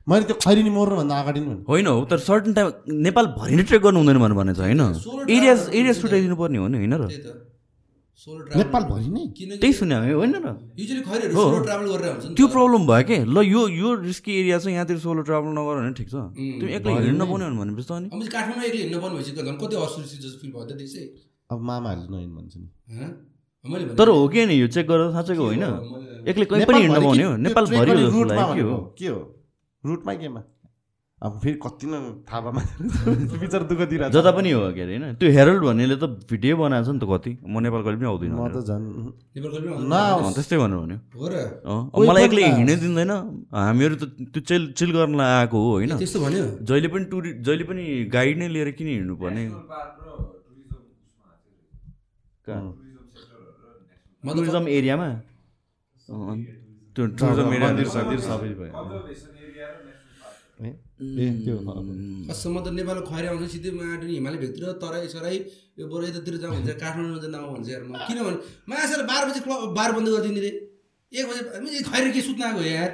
[0.08, 2.66] मैले त्यो खैरिनी मोर्नुभन्दा अगाडि नै होइन हो तर सर्टन टाइम
[3.06, 4.80] नेपाल भरि नै ट्रेक गर्नु हुँदैन भनेर भने छ होइन?
[5.28, 7.04] एरिया एरिया छुट्याइदिनु पर्ने हो नि होइन र?
[8.18, 10.46] नेपालभरि नै। किनकि त्यही सुने हामी होइन र?
[10.74, 13.88] युजली खैरीहरू हो। सोलो ट्राभल गरेर हुन्छ नि त्यो। प्रब्लम भयो कि ल यो यो
[14.02, 17.46] रिस्की एरिया छ यहाँतिर सोलो ट्राभल नगर भने ठिक छ। त्यो एक्लै हिँड्न नै। पाउने
[17.62, 20.38] भनेपछि त अनि। अब चाहिँ काठमाडौँ एक्लै हिँड्नु पर्ने भएपछि त झन् कति असुरक्षित जस्तो
[20.42, 21.04] फिल भयो त त्यसै।
[21.52, 22.66] अब मामाहरूले भन्छ नि।
[23.98, 25.64] तर हो कि नि यो चेक गरेर साँच्चैको होइन।
[26.26, 27.22] एक्लै कहीँ पनि हिँड्न पाउने
[28.66, 29.20] हो। के हो?
[29.84, 30.42] रुटमा केमा?
[31.18, 31.98] अब फेरि कति नै
[32.30, 32.50] थाहा
[33.42, 35.14] विचार दुःख दिइरहेको जता पनि हो के अरे होइन?
[35.18, 38.38] त्यो हेरल्ड भन्नेले त भिडियो बनाएको छ नि त कति। म नेपाल कहिले पनि आउँदिनँ
[38.38, 38.86] म त। झन्
[40.38, 40.98] त्यस्तै भनेर भन्यो।
[42.06, 43.12] मलाई एक्लै हिँड्नै दिँदैन।
[43.50, 45.90] हामीहरू त त्यो चिल चिल गर्नलाई आएको हो होइन?
[45.98, 47.82] त्यस्तो भन्यो। जहिले पनि टुरि जहिले पनि
[48.14, 49.42] गाइड नै लिएर किन हिँड्नु पर्ने?
[52.46, 52.62] कहाँ?
[54.22, 55.08] म त टुरिज्म एरियामा?
[56.94, 57.68] त्यो टुरिज्म एरिया
[58.22, 58.72] सबै भयो
[60.98, 61.56] ए त्यो।
[62.28, 65.36] कसम त नेपालको खैरी आउँछ सिधै माटो हिमालय भेगतिर तराई सराई
[65.78, 69.40] यो बरु यतातिर जाउँ भन्छ काठमाडौँमा जाँदा आउँ भन्छ यार म। किनभने मासेर बाह्र बजी
[69.46, 70.50] क्लब बार बन्द गरिदिने रे।
[71.12, 72.90] एक बजे खैरी के सुत्न आएको हो यार?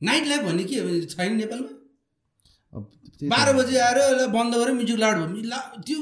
[0.00, 0.76] नाइट लाइफ भन्ने के?
[1.12, 1.70] छैन नेपालमा।
[3.28, 5.98] बाह्र बजी आएर ल बन्द गरेर म्युजिक लाउड भयो। ला त्यो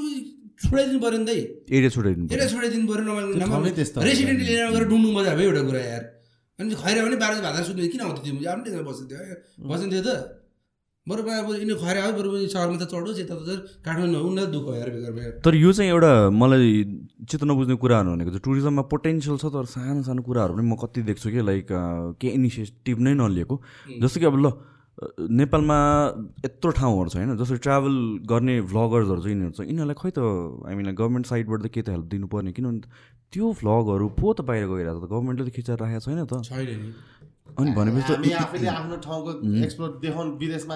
[0.63, 1.31] छोडाइदिनु पऱ्यो नि त
[1.75, 5.83] एरिया छुट्याइदिनु एउटा छोडाइदिनु पऱ्यो नभए हो। रेसिडेन्ट लिएर गएर डुङ्डुङ बजार भयो एउटा कुरा
[5.91, 6.03] यार।
[6.59, 8.47] अनि खैरा पनि बाह्र बजी भात सुत्ने किन आउँथ्यो त्यो?
[8.47, 10.38] आफ्नो टेन्सन बस्थ्यो बसिन्थ्यो त।
[11.07, 14.89] बरु अब यिनीहरू खैरा आयो बरु सहरमा त चढोस् यता त काठमाडौँ उनीहरू दुःख यार
[14.93, 16.65] बेकार बेकार तर यो चाहिँ एउटा मलाई
[17.25, 21.01] चित्त नबुझ्ने कुराहरू भनेको चाहिँ टुरिज्ममा पोटेन्सियल छ तर सानो सानो कुराहरू पनि म कति
[21.09, 21.67] देख्छु कि लाइक
[22.21, 23.55] केही इनिसिएटिभ नै नलिएको।
[24.03, 24.51] जस्तो कि अब ल
[25.33, 25.77] नेपालमा
[26.45, 27.93] यत्रो ठाउँहरू छ होइन जस्तो ट्राभल
[28.29, 30.19] गर्ने भ्लगर्सहरू चाहिँ यिनीहरू छ यिनीहरूलाई खै त
[30.67, 32.51] आई मिन गभर्मेन्ट साइडबाट त के त हेल्प दिनुपर्ने?
[32.53, 32.79] किनभने
[33.33, 36.69] त्यो भ्लगहरू पो त बाहिर गइरहेको छ त गभर्मेन्टले त खिचेर राखेको छैन त। छैन
[36.69, 36.89] नि।
[37.57, 39.31] अनि भनेपछि हामी त आफैले आफ्नो ठाउँको
[39.65, 40.75] एक्सप्लोर देखाउनु विदेशमा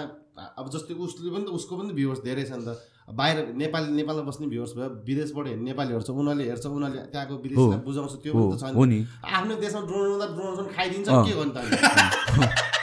[0.58, 2.70] अब जस्तै उसले पनि त उसको पनि भ्युवर्स धेरै छ नि त।
[3.14, 7.80] बाहिर नेपाली नेपालमा बस्ने भ्युवर्स भयो विदेशबाट हेर्ने नेपालीहरू छ उनीहरूले हेर्छ उनीहरूले त्यहाँको विदेशलाई
[7.86, 11.34] बुझाउँछ त्यो हो पनि त छ हो नि। नि आफ्नो देशमा ड्रोन ड्रोन खाइदिन्छ। के
[11.38, 11.58] गर्नु त?
[11.68, 12.83] अनि?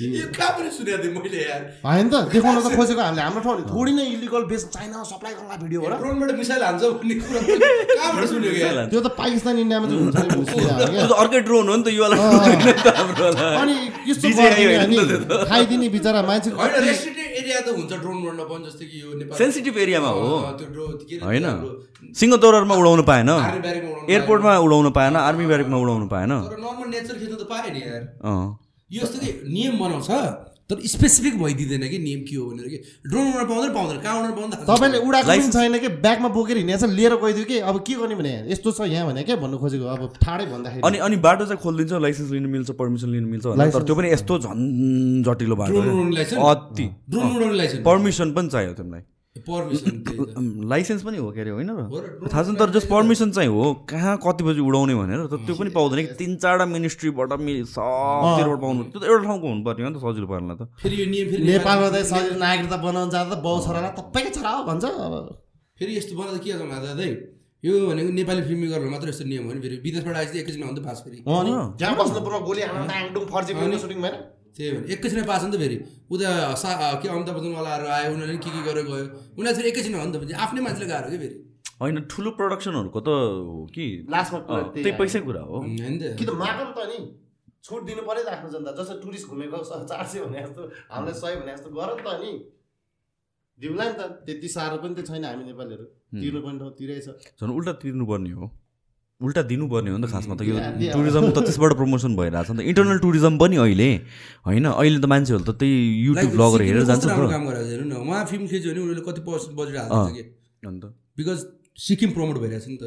[0.00, 3.64] यो कहाँ पनि सुनेको थिएँ मैले यार होइन त देखाउन त खोजेको हामीले हाम्रो ठाउँले
[3.68, 7.40] थोरै नै इलिगल बेस चाइनामा सप्लाई गर्ला भिडियो हो र ड्रोनबाट मिसाइल हान्छ भन्ने कुरा
[7.90, 12.04] कहाँबाट सुनेको यार त्यो त पाकिस्तान इन्डियामा हुन्छ नि अर्कै ड्रोन हो नि त यो।
[13.60, 13.74] अनि
[14.08, 14.26] यस्तो।
[15.50, 19.36] खाइदिने बिचरा मान्छे होइन रेस्ट्रिक्टेड एरिया त हुन्छ ड्रोन उड्न पनि जस्तै कि यो नेपाल
[19.38, 20.28] सेन्सिटिभ एरियामा हो
[20.58, 21.46] त्यो होइन
[22.80, 27.14] उडाउनु पाएन आर्मी ब्यारेकमा उडाउनु एयरपोर्टमा उडाउनु पाएन आर्मी ब्यारेकमा उडाउनु पाएन तर नर्मल नेचर
[27.20, 28.38] खेल्नु त पाएँ नि यार अँ
[28.90, 30.10] यो यस्तो कि नियम बनाउँछ?
[30.70, 32.78] तर स्पेसिफिक भइदिँदैन कि नियम के हो भनेर कि?
[33.06, 34.50] ड्रोन उडाउन पाउँदैन पाउँदैन। कहाँ उडाउन पाउँदैन?
[34.50, 35.88] थाहा छैन। तपाईँले उडाएको पनि छैन कि?
[35.98, 37.58] ब्यागमा बोकेर हिँडेछ लिएर गइदियो कि?
[37.58, 38.32] अब के गर्ने भने?
[38.52, 39.84] यस्तो छ यहाँ भने क्या भन्नु खोजेको?
[39.84, 43.82] अब ठाडै भन्दाखेरि। अनि अनि बाटो चाहिँ खोलिदिन्छ लाइसेन्स लिनु मिल्छ पर्मिसन लिनु मिल्छ तर
[43.82, 44.62] त्यो पनि यस्तो झन्
[45.26, 49.02] जटिलो बाटो ड्रोन हो। उडाउने लाइसेन्स अति। ड्रोन उडाउने लाइसेन्स पर्मिसन पनि चाहियो तिमीलाई।
[49.38, 53.86] लाइसेन्स पनि हो के अरे होइन हो र थाहा छैन तर जस्ट पर्मिसन चाहिँ हो
[53.86, 58.58] कहाँ कति बजी उडाउने भनेर तर त्यो पनि पाउँदैन कि तिन चारवटा मिनिस्ट्रीबाट मि सबतिरबाट
[58.60, 61.26] पाउनु त्यो त एउटा ठाउँको हुनुपर्ने हो नि त सजिलो पार्नलाई त। फेरि यो नियम
[61.30, 65.14] फेरि नेपालमा त सजिलो नागरिकता बनाउन जाँदा त बाउ छोरालाई तपाईँकै छोरा हो भन्छ। अब
[65.78, 67.10] फेरि यस्तो बनाउँदा के गर्नु दाइ
[67.62, 70.82] यो भनेको नेपाली फिल्म मेकरहरू मात्र यस्तो नियम हो नि फेरि विदेशबाट आएपछि एकैछिन आउँदा
[70.90, 71.52] पास फेरि। नि
[72.02, 74.16] बस्नु पर्ने गोली हाल्नु फर्जी सुटिङ भएन
[74.56, 75.76] त्यही भने एकैछिन पास हो नि त फेरि।
[76.10, 76.28] उता
[76.62, 76.68] सा
[77.02, 79.06] के अमिताभ बच्चनवालाहरू आयो उनीहरूले के के गरेर गयो
[79.38, 81.36] उनीहरू फेरि एकैछिन हो नि त आफ्नै मान्छेले गाह्रो कि फेरि?
[81.80, 83.86] होइन ठुलो प्रडक्सनहरूको त हो कि?
[84.10, 86.98] लास्टमा त्यही पैसै कुरा हो। कि त। मागौँ त नि
[87.64, 89.56] छुट दिनु पऱ्यो त आफ्नो जनता। जस्तो टुरिस्ट घुमेको
[89.88, 90.62] चार सय भने जस्तो
[90.92, 92.32] हामीलाई सय भने जस्तो गर नि त नि।
[93.60, 95.84] दिउँला नि त त्यति साह्रो पनि त छैन हामी नेपालीहरू।
[96.20, 97.08] तिर्नु पनि ठाउँ तिरै छ।
[97.40, 98.44] झन् उल्टा तिर्नुपर्ने हो।
[99.20, 100.56] उल्टा दिनुपर्ने हो नि त खासमा त यो
[100.96, 103.88] टुरिज्म त त्यसबाट प्रमोसन भइरहेको छ नि त। इन्टरनल टुरिज्म पनि अहिले
[104.48, 104.66] होइन?
[104.72, 105.76] अहिले त मान्छेहरू त त्यही
[106.08, 107.94] युट्युब ब्लगर हेरेर जान्छ काम गरेर हेर्नु न?
[108.00, 110.22] उहाँ फिल्म खिच्यो भने उनीहरूले कति पर्सेन्ट बजेट। हाल्छ कि?
[110.72, 110.84] अन्त?
[111.20, 111.38] बिकज
[111.86, 112.84] सिक्किम प्रमोट भइरहेको छ नि त।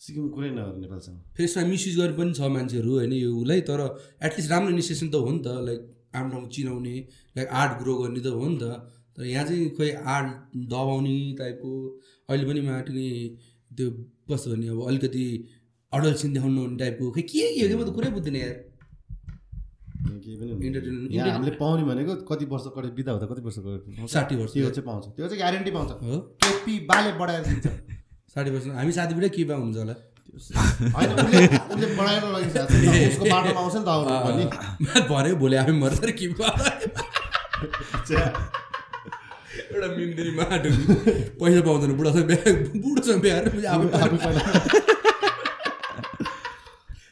[0.00, 3.12] सिक्किम कुरै नगर नेपालसँग। फेरि यसमा मिसयुज गरे पनि छ मान्छेहरू होइन?
[3.24, 3.80] यो उसलाई तर
[4.20, 5.80] एटलिस्ट राम्रो इनिसिएसन त हो नि त। लाइक
[6.12, 6.96] आफ्नो ठाउँ चिनाउने
[7.36, 8.64] लाइक आर्ट ग्रो गर्ने त हो नि त।
[9.16, 10.28] तर यहाँ चाहिँ खोइ आर्ट
[10.72, 11.70] दबाउने टाइपको
[12.28, 13.08] अहिले पनि माटो नि
[13.76, 13.86] त्यो
[14.32, 15.24] कस्तो भने अब अलिकति
[15.92, 18.54] अडल्सिन देखाउनु हुने टाइपको खै के के म त कुरै बुझ्दिनँ यार।
[20.00, 23.56] केही पनि हुँदैन। इन्टरटेनमेन्ट यहाँ हामीले पाउने भनेको कति वर्ष कति बिदा हुँदा कति वर्ष
[24.12, 27.66] साठी वर्ष। त्यो चाहिँ पाउँछ। त्यो चाहिँ ग्यारेन्टी पाउँछ। हो। केपी बाले बढाएर दिन्छ।
[28.34, 29.94] साठी वर्ष हामी साथीबाट के बा हुन्छ होला
[30.30, 32.22] उसले बढाएर
[33.10, 33.84] उसको बाटोमा आउँछ नि त
[35.40, 36.26] भोलि हामी मर्छ कि
[39.70, 40.68] एउटा मिम्दिनी माटो
[41.40, 42.50] पैसा पाउँदैन बुढासँग बिहा
[42.84, 44.42] बुढोसँग बिहा गरेर आफै आफै पहिला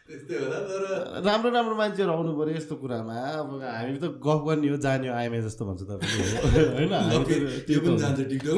[0.09, 0.83] त्यस्तै होला तर
[1.29, 5.15] राम्रो राम्रो मान्छेहरू आउनु पऱ्यो यस्तो कुरामा। अब हामी त गफ गर्ने हो जाने हो
[5.21, 6.25] आइएमए जस्तो भन्छ तपाईँले।
[6.77, 8.57] होइन हामी त त्यो त्यो पनि त- जान्छ टिकटक।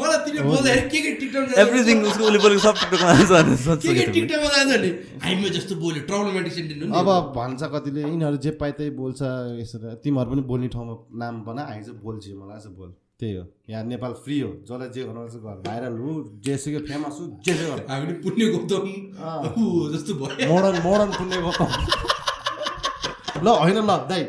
[0.00, 3.82] मलाई तिनीहरू बोल्दाखेरि के के टिकटक एभ्रिथिङ उसको उसले बोलेको सब टिकटकमा आउँछ भनेर सोच्छ
[3.86, 4.90] के के कि टिकटकमा जान्छ नि?
[5.24, 9.20] हामी जस्तो बोल्यो ट्राउमेटिक सेन्टेन्स हो नि। अब भन्छ कतिले यिनीहरू जे पाए त्यही बोल्छ
[9.62, 12.90] यसरी तिमीहरू पनि बोल्ने ठाउँमा नाम बना हामी चाहिँ बोल्छु मलाई चाहिँ बोल।
[13.20, 16.10] त्यही हो। यहाँ नेपाल फ्री हो। जसलाई जे गर्नु गर। भाइरल हु
[16.44, 18.84] जेसुकै फेमस हु जे जे गर हामी पनि पुण्य गौतम।
[19.94, 21.68] जस्तो भयो। मोडर्न मोडर्न पुण्य गौतम।
[23.44, 23.80] ल होइन ल
[24.10, 24.22] दाइ।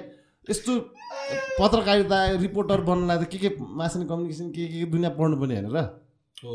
[0.49, 0.71] यस्तो
[1.59, 5.77] पत्रकारिता रिपोर्टर बन्नलाई त के के मासिन कम्युनिकेसन के के दुनियाँ पढ्नु पर्ने होइन र
[6.45, 6.53] हो।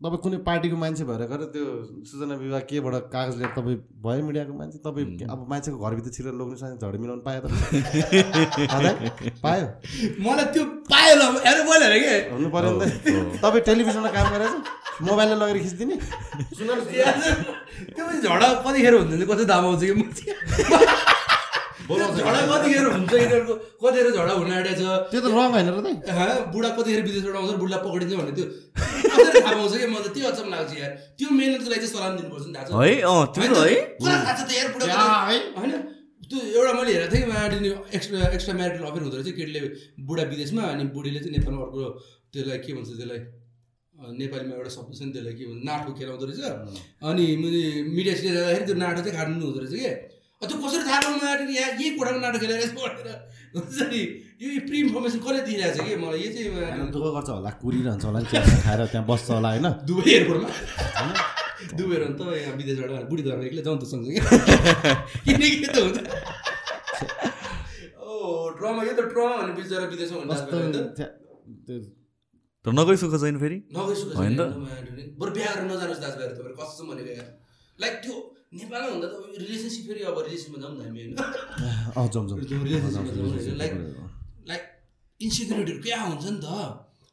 [0.00, 1.64] तपाईँ कुनै पार्टीको मान्छे भएर गएर त्यो
[2.10, 4.78] सूचना विभाग केबाट कागज लिएर तपाईँ भयो मिडियाको मान्छे?
[4.82, 7.48] तपाईँ अब मान्छेको घरभित्र छिरेर लोग्नु सक्ने झडी मिलाउनु पायो त?
[9.46, 9.66] पायो।
[10.26, 12.14] मलाई त्यो पायो ल हेर बोल्यो अरे के?
[12.36, 14.52] हुनु पऱ्यो नि त। तपाईँ टेलिभिजनमा काम गरेर
[15.08, 15.96] मोबाइलले लगेर खिचिदिने?
[16.52, 19.24] त्यो पनि झडा कतिखेर हुन्छ नि?
[19.30, 19.92] कति दाम आउँछ कि?
[21.82, 24.82] म झडा कतिखेर हुन्छ यिनीहरूको कतिखेर झडा हुन आँटेको छ?
[25.10, 28.46] त्यो त रङ होइन र बुढा कतिखेर विदेशबाट आउँछ बुढा पक्रिन्छ भने त्यो
[29.12, 29.86] कसरी थाहा पाउँछ कि?
[29.88, 32.70] म त त्यो अचम्म लाग्छ यार। त्यो मेहनतको लागि चाहिँ सलाम दिनुपर्छ नि थाहा छ।
[32.78, 32.92] है?
[33.02, 35.72] अँ त्यो है। कसलाई थाहा छ त यार बुढा या, है। होइन?
[36.32, 37.64] त्यो एउटा मैले हेरेको थिएँ married
[38.00, 39.60] extra extra marital affair हुँदो रहेछ केटीले
[40.08, 41.80] बुढा विदेशमा अनि बुढीले चाहिँ नेपालमा अर्को
[42.32, 43.20] त्यसलाई के भन्छ त्यसलाई
[44.20, 46.40] नेपालीमा एउटा शब्द छ नि त्यसलाई के भन्छ नाठो खेलाउँदो रहेछ।
[47.06, 47.62] अनि मैले
[47.96, 49.90] मिडिया सिडिया जाँदाखेरि त्यो नाटो चाहिँ खानु हुँदो रहेछ कि।
[50.42, 53.08] अँ, त्यो कसरी थाहा पाउनु नाटो यहाँ यही कोठाको नाटो खेलेर यसो भनेर
[53.54, 54.00] हुन्छ नि।
[54.42, 56.18] यो प्रि इन्फर्मेसन कसले दिइरहेछ कि मलाई?
[56.24, 58.20] यो चाहिँ दुःख गर्छ होला कुरिरहन्छ होला
[58.66, 59.66] खाएर त्यहाँ बस्छ होला होइन?
[59.86, 60.48] दुबई एयरपोर्टमा।
[61.62, 64.20] एयरपोर्ट त यहाँ विदेशबाट बुढी धर्म एक्लै जाउँ त सँगसँगै।
[65.24, 65.98] किनकि त हुन्छ
[68.02, 68.12] ओ
[68.58, 71.14] ट्रमा यो त ट्रमा भने बिचरा विदेशमा हुन कस्तो लाग्छ नि त। त्यहाँ-
[71.66, 71.76] त्यो
[72.64, 73.58] तर नगई सुख छैन फेरि?
[73.72, 74.42] होइन त?
[75.18, 77.28] बरु बिहा गरेर नजानुहोस् दाजुभाइहरू तपाईँहरू कसम भनेको यार
[77.78, 78.14] लाइक त्यो
[78.52, 81.12] नेपालमा हुँदा त रिलेसनसिप फेरि अब रिलेसनमा जाउँ न हामी होइन?
[81.96, 83.72] अँ जाउँ जाउँ। रिलेसनसिपमा जाउँ होइन लाइक
[84.46, 84.62] लाइक
[85.20, 86.48] इन्सेक्युरिटीहरू क्या हुन्छ नि त?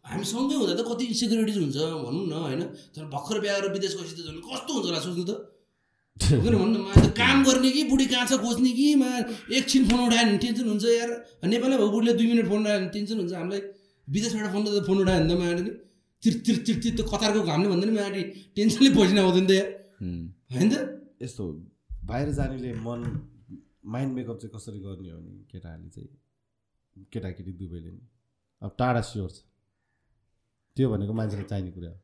[0.10, 2.62] हामी सँगै हुँदा त कति इन्सेक्युरिटिज हुन्छ भनौँ न होइन?
[2.94, 5.34] तर भर्खर बिहा गरेर विदेश गएपछि त झन् कस्तो हुन्छ होला सोच्नु त?
[6.20, 9.10] किन भन्नु न त काम गर्ने कि बुढी कहाँ छ खोज्ने कि मा
[9.58, 11.10] एकछिन फोन उठायो भने टेन्सन हुन्छ यार।
[11.46, 13.62] नेपालमा भएको बुढीले दुई मिनट फोन उठायो भने टेन्सन हुन्छ हामीलाई
[14.08, 15.72] विदेशबाट फोन त फोन उठायो भने त माया नि।
[16.24, 18.10] तिर तिर तिर तिर त्यो कतारको घामले भन्दा नि माया
[18.58, 19.68] टेन्सनले पसिन आउँदैन त यार।
[20.54, 20.76] होइन त?
[21.24, 21.44] यस्तो
[22.10, 23.02] बाहिर जानेले मन
[23.94, 26.10] माइन्ड मेकअप चाहिँ कसरी गर्ने हो भने केटाहरूले चाहिँ?
[27.14, 28.02] केटाकेटी दुवैले नि?
[28.62, 29.40] अब टाढा स्योर छ।
[30.80, 31.98] त्यो भनेको मान्छेलाई चाहिने कुरा हो।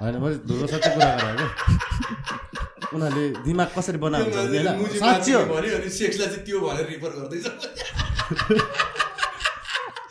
[0.00, 1.48] होइन मैले धुलो साँच्चै कुरा गरेँ क्या
[2.94, 5.40] उनीहरूले दिमाग कसरी बनाएको हुन्छ भने होइन साँच्ची हो।
[5.98, 7.46] सेक्सलाई चाहिँ त्यो भनेर रिफर गर्दैछ।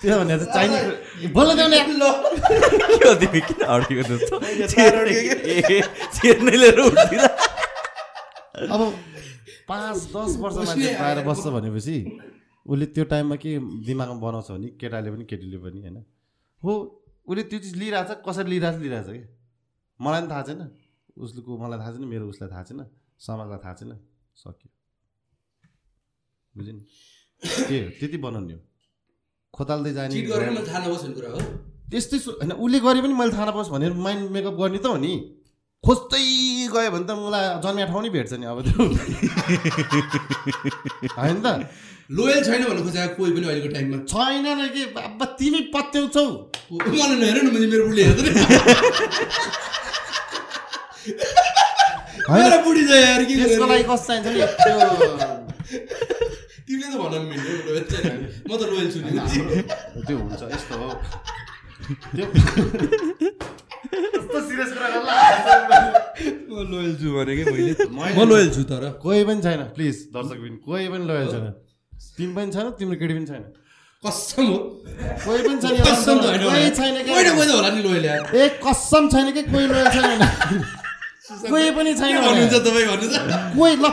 [0.02, 1.52] त्यो भनेर चाहिँ चाहिने बोल्न
[3.22, 3.40] तिमी?
[3.48, 4.36] किन अड्केको जस्तो?
[4.50, 5.82] ए,
[6.16, 7.24] चेयर नै लिएर उठ्दिन
[8.74, 8.82] अब
[9.70, 11.98] पाँच दस वर्ष मान्छे आएर बस्छ भनेपछि
[12.66, 13.52] उसले त्यो टाइममा के
[13.88, 15.98] दिमागमा बनाउँछ भने केटाले पनि केटीले पनि होइन?
[16.64, 16.72] हो
[17.28, 19.22] उसले त्यो चिज लिइरहेछ कसरी लिइरहेछ लिइरहेछ कि?
[20.00, 20.62] मलाई पनि थाहा छैन।
[21.18, 22.80] उसको मलाई थाहा छैन मेरो उसलाई थाहा छैन
[23.20, 23.92] समाजलाई थाहा छैन
[24.36, 24.70] सक्यो।
[26.56, 26.84] बुझ्यो नि?
[27.42, 27.90] त्यही हो?
[28.00, 28.62] त्यति बनाउने हो।
[29.54, 31.42] खोताल्दै जाने कुरा हो?
[31.90, 35.14] त्यस्तै होइन उसले गरे पनि मैले थाहा नपाओस् भनेर माइन्ड मेकअप गर्ने त हो नि।
[35.84, 36.26] खोज्दै
[36.74, 38.80] गयो भने त मलाई जन्मिया ठाउँ नै भेट्छ नि अब त्यो।
[41.20, 41.48] होइन त?
[42.10, 44.84] लोयल छैन भन्नु खोजेको कोही पनि अहिलेको टाइममा। छैन र के?
[44.98, 46.26] अब तिमी पत्याउँछौ।
[46.72, 48.36] मलाई नहेर न मैले मेरो हेर्दैन
[52.30, 52.54] होइन?
[52.64, 53.90] बुढी छ यार के त्यसको लागि गरेर?
[53.90, 54.36] कस्तो चाहिन्छ नि?
[54.64, 54.78] त्यो
[56.68, 57.14] तिमीले त भन
[58.46, 59.10] म त लोयल छु नि।
[60.06, 60.90] त्यो हुन्छ यस्तो हो।
[66.50, 70.38] म लोयल छु भनेकै मैले। मैले- म लोयल छु तर। कोही पनि छैन प्लिज दर्शक
[70.44, 71.46] पनि कोही पनि लोयल छैन।
[72.18, 73.44] तिमी पनि छैन तिम्रो केटी पनि छैन।
[74.04, 74.58] कसम हो?
[75.26, 79.42] कोही पनि छैन कसम कोही छैन त होला नि लोयल ए कसम छैन कि?
[79.54, 80.22] कोही लोयल छैन
[81.50, 83.18] कोही पनि छैन के भने। भन्नुहुन्छ तपाईँ भन्नु त
[83.58, 83.86] कोही ल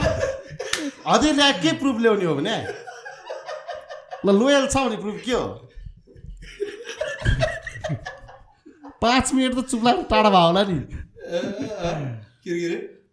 [1.37, 2.57] ल्या के प्रुफ ल्याउने हो भने?
[4.27, 5.47] ल लोयल छ भने प्रुफ के हो?
[9.07, 10.79] पाँच मिनट त चुप्लाएर टाढा भयो होला नि।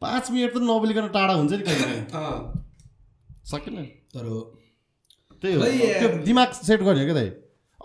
[0.02, 1.98] पाँच मिनट त नबोलिकन टाढा हुन्छ नि कहिले
[3.52, 3.78] सकेन।
[4.14, 4.26] तर
[5.42, 5.62] त्यही हो।
[6.00, 7.30] त्यो दिमाग सेट गर्ने हो क्या दाइ।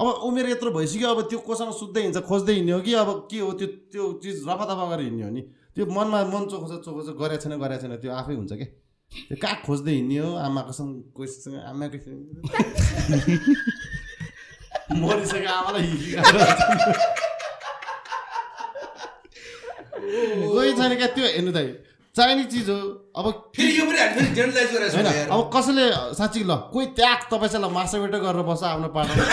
[0.01, 3.39] अब उमेर यत्रो भइसक्यो अब त्यो कोसँग सुत्दै हिँड्छ खोज्दै हिँड्ने हो कि अब के
[3.43, 5.43] हो त्यो त्यो चिज रफा दफा गरेर हिँड्ने हो नि?
[5.75, 8.69] त्यो मनमा मन चोखो छ चोखो छ गरेको छैन गरेको छैन त्यो आफै हुन्छ क्या
[9.29, 10.31] त्यो कहाँ खोज्दै हिँड्ने हो?
[10.47, 11.99] आमाको सँग कोहीसँग आमाको
[15.03, 15.87] मरिसक्यो आमालाई
[20.09, 21.67] कोही छैन क्या त्यो हेर्नु दाइ
[22.17, 22.79] चाहिने चिज हो
[23.17, 23.27] अब
[24.97, 25.85] होइन। अब कसैले
[26.19, 29.25] साँच्ची ल कोही त्याग तपाईँ चाहिँ ल मास्टरबेटर गरेर बस्छ आफ्नो पार्टमा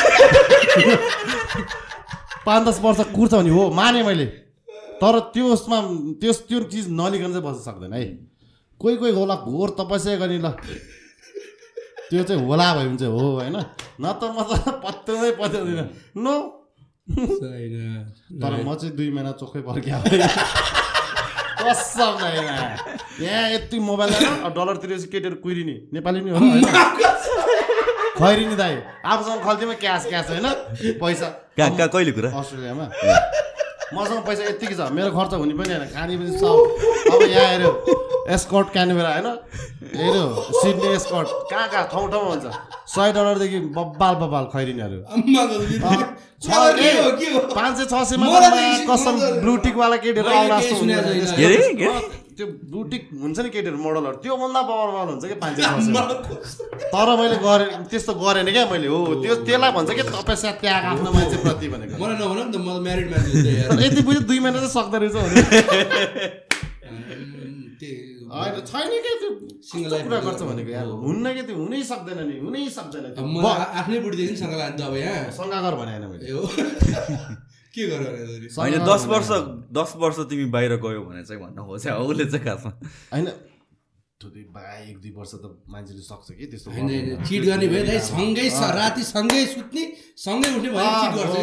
[2.46, 4.26] पाँच दस वर्ष कुर्छ भने हो माने मैले
[5.02, 5.78] तर त्यो उसमा
[6.22, 8.04] त्यस त्यो चिज नलिकन चाहिँ बस्न सक्दैन है
[8.82, 10.48] कोही कोही होला घोर तपस्या गर्ने ल
[12.10, 13.58] त्यो चाहिँ होला भयो भने चाहिँ हो होइन
[14.02, 14.52] न त म त
[14.84, 15.88] पत्याउँदै पत्याउँदिनँ
[16.22, 16.36] नो।
[17.08, 19.98] तर म चाहिँ दुई महिना चोखै पर्क्या
[21.58, 22.48] कसम छैन
[23.22, 24.14] यहाँ यति मोबाइल
[24.52, 26.66] डलर तिरेपछि केटीहरू कुहिरिने नेपाली नि हो होइन
[28.18, 28.76] खैरिनी दाइ
[29.06, 30.48] आफूसँग खल्तीमा क्यास क्यास होइन
[30.98, 32.86] पैसा कहाँ कहाँ कहिले कुरा अस्ट्रेलियामा
[33.94, 37.72] मसँग पैसा यत्तिकै छ मेरो खर्च हुने पनि होइन खाने पनि सब अब यहाँ हेऱ्यो
[38.34, 39.28] एस्कर्ट क्यानबेरा होइन?
[39.96, 40.26] हेऱ्यो
[40.60, 42.46] सिडनी एस्कर्ट कहाँ कहाँ ठाउँ ठाउँमा हुन्छ?
[42.94, 45.00] सय डलरदेखि बब्बाल बब्बाल खैरिनीहरू।
[47.56, 48.26] पाँच सय छ सयमा
[48.90, 50.30] कसम ब्लुटिकवाला केटीहरू
[52.36, 55.62] त्यो ब्लुटिक हुन्छ नि केटीहरू मोडलहरू त्योभन्दा पावरफुल हुन्छ कि पाँच सय।
[56.94, 61.10] तर मैले गरेँ त्यस्तो गरेन क्या मैले हो। त्यो त्यसलाई भन्छ कि तपस्या त्याग आफ्नो
[61.14, 61.96] मान्छेप्रति भनेको।
[63.86, 65.16] यति बुझ्यो दुई महिना चाहिँ सक्दो रहेछ
[68.36, 69.30] होइन छैन क्या त्यो
[69.90, 70.86] life कुरा। गर्छ भनेको यार?
[71.08, 71.56] हुन्न कि त्यो?
[71.56, 73.06] हुनै सक्दैन नि हुनै सक्दैन
[73.80, 75.20] आफ्नै बुढीदेखि सँगै लान्छ अब यहाँ।
[75.64, 76.44] गर भने होइन मैले। हो।
[77.76, 79.30] के गरेर भने सँगा होइन दस भने वर्ष।
[79.72, 82.72] दस वर्ष तिमी बाहिर गयो भने चाहिँ भन्न खोज्छ उसले चाहिँ खासमा।
[83.14, 83.28] होइन।
[84.90, 86.72] एक दुई वर्ष त मान्छेले सक्छ कि त्यस्तो।
[87.28, 88.48] चिट गर्ने भयो दाइ सँगै
[88.80, 89.84] राति सँगै सुत्ने
[90.18, 91.36] सँगै उठ्ने भयो चिट गर्छ।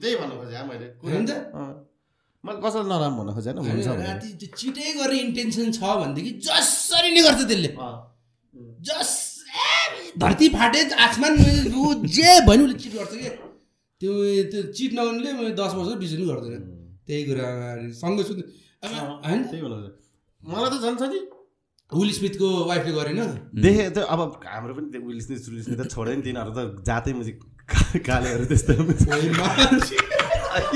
[0.00, 1.87] त्यही भन्नु खोजेँ मैले।
[2.44, 4.28] मैले कसैले नराम्रो भन्न खोजेँ होइन हुन्छ। राति
[4.60, 7.70] चिटै गर्ने इन्टेन्सन छ भनेदेखि जसरी नै गर्छ त्यसले।
[8.88, 9.10] जस
[10.22, 11.32] धरती फाटे आसमान
[11.74, 11.82] ऊ
[12.16, 13.30] जे भन्यो उसले चिट गर्छ कि?
[14.00, 14.12] त्यो
[14.52, 16.62] त्यो चिट नगर्नेले मैले दस वर्ष बिस पनि गर्दैन।
[17.06, 17.46] त्यही कुरा
[18.02, 18.92] सँगै अब
[19.26, 19.40] होइन?
[19.50, 19.92] त्यही भन्नु खोजेँ।
[20.42, 21.20] मलाई त झन् छ नि।
[21.92, 23.18] विल स्मिथको वाइफले गरेन?
[23.64, 27.32] देखे त्यो अब हाम्रो पनि त्यो उइलिस्ने सुलिस्ने त छोड्यो नि तिनीहरू त जातै मुजी
[28.06, 28.72] कालेहरू त्यस्तो
[29.16, 29.96] ओइ मान्छे।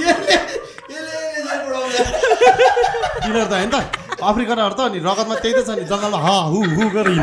[0.02, 0.36] यसले
[0.92, 1.80] यसले यसले पढाउँदा।
[3.22, 3.76] तिनीहरू त होइन त
[4.30, 7.18] अफ्रिकनहरू त नि रगतमा त्यही त छ नि जङ्गलमा ह हु हु गरेर।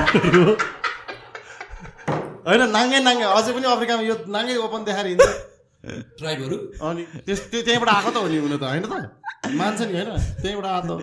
[2.47, 5.27] होइन नाङ्गे नाङ्गे अझै पनि अफ्रिकामा यो नाङ्गे ओपन देखाएर हिँड्छ।
[6.19, 6.57] ट्राइबहरू?
[6.87, 8.93] अनि त्यस त्यो त्यहीँबाट आएको त हो नि हुन त होइन त?
[9.59, 10.09] मान्छ नि होइन?
[10.41, 10.95] त्यहीँबाट आएको।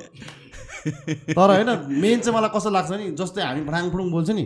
[1.36, 1.70] तर होइन
[2.02, 4.44] मेन चाहिँ मलाई कस्तो लाग्छ नि जस्तै हामी फुडुङ बोल्छ नि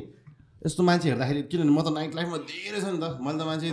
[0.67, 3.67] यस्तो मान्छे हेर्दाखेरि किनभने म त नाइट लाइफमा धेरै छ नि त मैले त मान्छे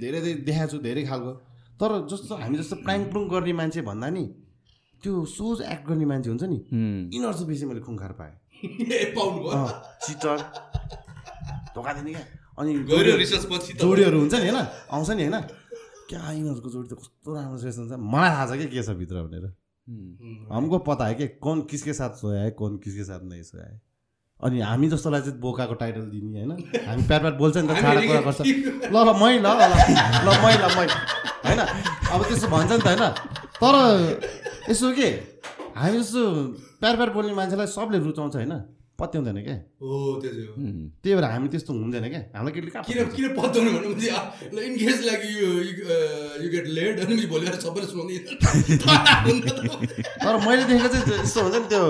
[0.00, 1.32] धेरै धेरै देखाएको छु धेरै खालको।
[1.80, 4.24] तर जस्तो हामी जस्तो प्राङपुङ गर्ने मान्छे भन्दा नि
[5.02, 6.58] त्यो सोझ एक्ट गर्ने मान्छे हुन्छ नि
[7.14, 8.34] यिनीहरू चाहिँ बेसी मैले खुङखार पाएँ।
[10.04, 10.38] चिटर
[11.74, 12.24] धोका दिने क्या।
[12.58, 12.72] अनि
[13.78, 14.58] जोडीहरू हुन्छ नि होइन?
[14.90, 15.36] आउँछ नि होइन?
[16.10, 19.22] क्या यिनीहरूको जोडी त कस्तो राम्रो रहेछ हुन्छ मलाई थाहा छ कि के छ भित्र
[19.22, 19.46] भनेर।
[20.52, 23.76] हमको पता है कि कौन किसके साथ सोया है कौन किसके साथ नहीं सोया है।
[24.40, 26.52] अनि हामी जस्तोलाई चाहिँ बोकाको टाइटल दिने होइन?
[26.86, 29.62] हामी प्याट प्याट बोल्छ नि त छाडा कुरा गर्छ। ल ल मै ल ल
[30.26, 30.86] ल मै ल मै
[31.48, 31.60] होइन?
[32.12, 33.04] अब त्यस्तो भन्छ नि त होइन?
[33.60, 33.74] तर
[34.70, 35.08] यसो के
[35.76, 36.20] हामी जस्तो
[36.80, 38.54] प्यार प्यार बोल्ने मान्छेलाई सबले रुचाउँछ होइन?
[38.98, 39.56] पत्याउँदैन क्या
[41.02, 44.10] त्यही भएर हामी त्यस्तो हुँदैन क्या हामीलाई केटीले कहाँ किन किन पत्याउनु भन्नु म्हणजे
[44.50, 45.46] ल in case like you
[46.42, 48.18] you get late अनि पछि भोलि आएर सबैले सुनाउँदै
[50.18, 51.82] तर मैले देखेको चाहिँ यस्तो हुन्छ नि त्यो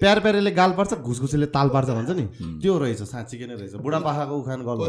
[0.00, 2.24] प्यार प्यारेले गाल पार्छ घुसघुसेले ताल पार्छ भन्छ नि।
[2.62, 4.84] त्यो रहेछ साँच्चीकै नै रहेछ। बुढापाखाको उखान गर्नु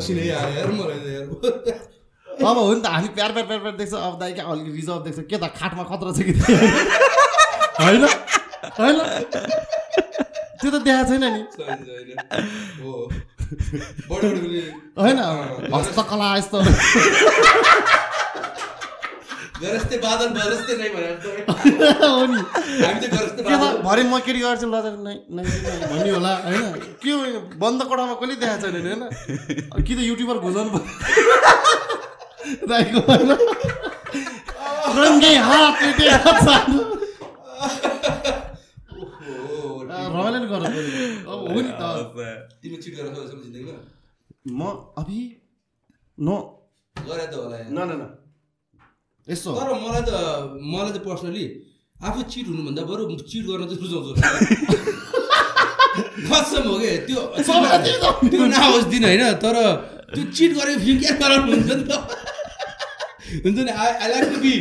[2.36, 5.02] अब हो नि त हामी प्यार प्यार प्यार प्यार देख्छ। अब दाइ क्या अलिक रिजर्भ
[5.06, 6.34] देख्छ। के त खाटमा खतरा छ कि
[7.80, 8.04] होइन।
[8.80, 8.98] होइन।
[10.60, 11.42] त्यो त देखाएको छैन नि।
[15.00, 15.20] होइन।
[15.74, 16.58] हस्तकला यस्तो।
[23.86, 26.66] भरे म केटी गर्छु ल भन्ने होला होइन।
[27.00, 27.12] के
[27.56, 29.04] बन्द कोठामा कहिले देखाएको छैन नि होइन?
[29.86, 30.86] कि त युट्युबर घुसाउनु पर्यो।
[32.70, 33.00] राईको
[34.96, 35.76] रङ्गे हात
[40.16, 41.84] रमाइलो नि गर्नु पऱ्यो। अब हो नि त।
[42.62, 43.76] तिमी चिट गरेर सोचेको जिन्दगीमा
[44.60, 44.62] म
[45.02, 45.20] अभि
[46.18, 46.36] नो।
[46.96, 48.04] गरे त होला यार। न न न।
[49.28, 50.12] यसो। तर मलाई त
[50.62, 51.46] मलाई त पर्सनली
[52.06, 54.12] आफू चिट हुनुभन्दा बरु चिट गर्न चाहिँ रुचाउँछु।
[55.96, 56.92] कसम हो कि?
[57.08, 59.24] त्यो नहोस् दिन होइन?
[59.44, 59.56] तर
[60.14, 62.25] त्यो चिट गरेको फिल्म क्या गराउनु हुन्छ नि त?
[63.44, 64.54] हुन्छ नि I I like to be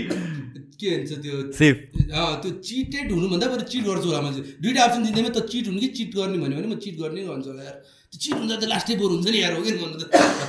[0.81, 1.35] के भन्छ त्यो?
[1.59, 1.77] सेफ
[2.15, 5.81] अँ, त्यो चिटेड हुनुभन्दा बरु चिट गर्छु होला मान्छे दुइटा अप्सन दिँदैमा त चिट हुनु
[5.85, 7.77] कि चिट गर्ने भन्यो भने म चिट गर्ने भन्छु होला यार।
[8.13, 10.05] त्यो चिट हुँदा त लास्टै बोर हुन्छ नि यार हो कि भन्नु त?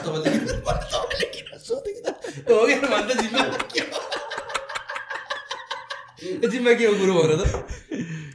[0.05, 2.09] तपाईँले किन- सोधेको त?
[2.49, 3.41] हो कि भन्दा जिम्मा
[3.73, 3.99] के हो?
[6.53, 7.43] जिम्मा के हो कुरो भन त?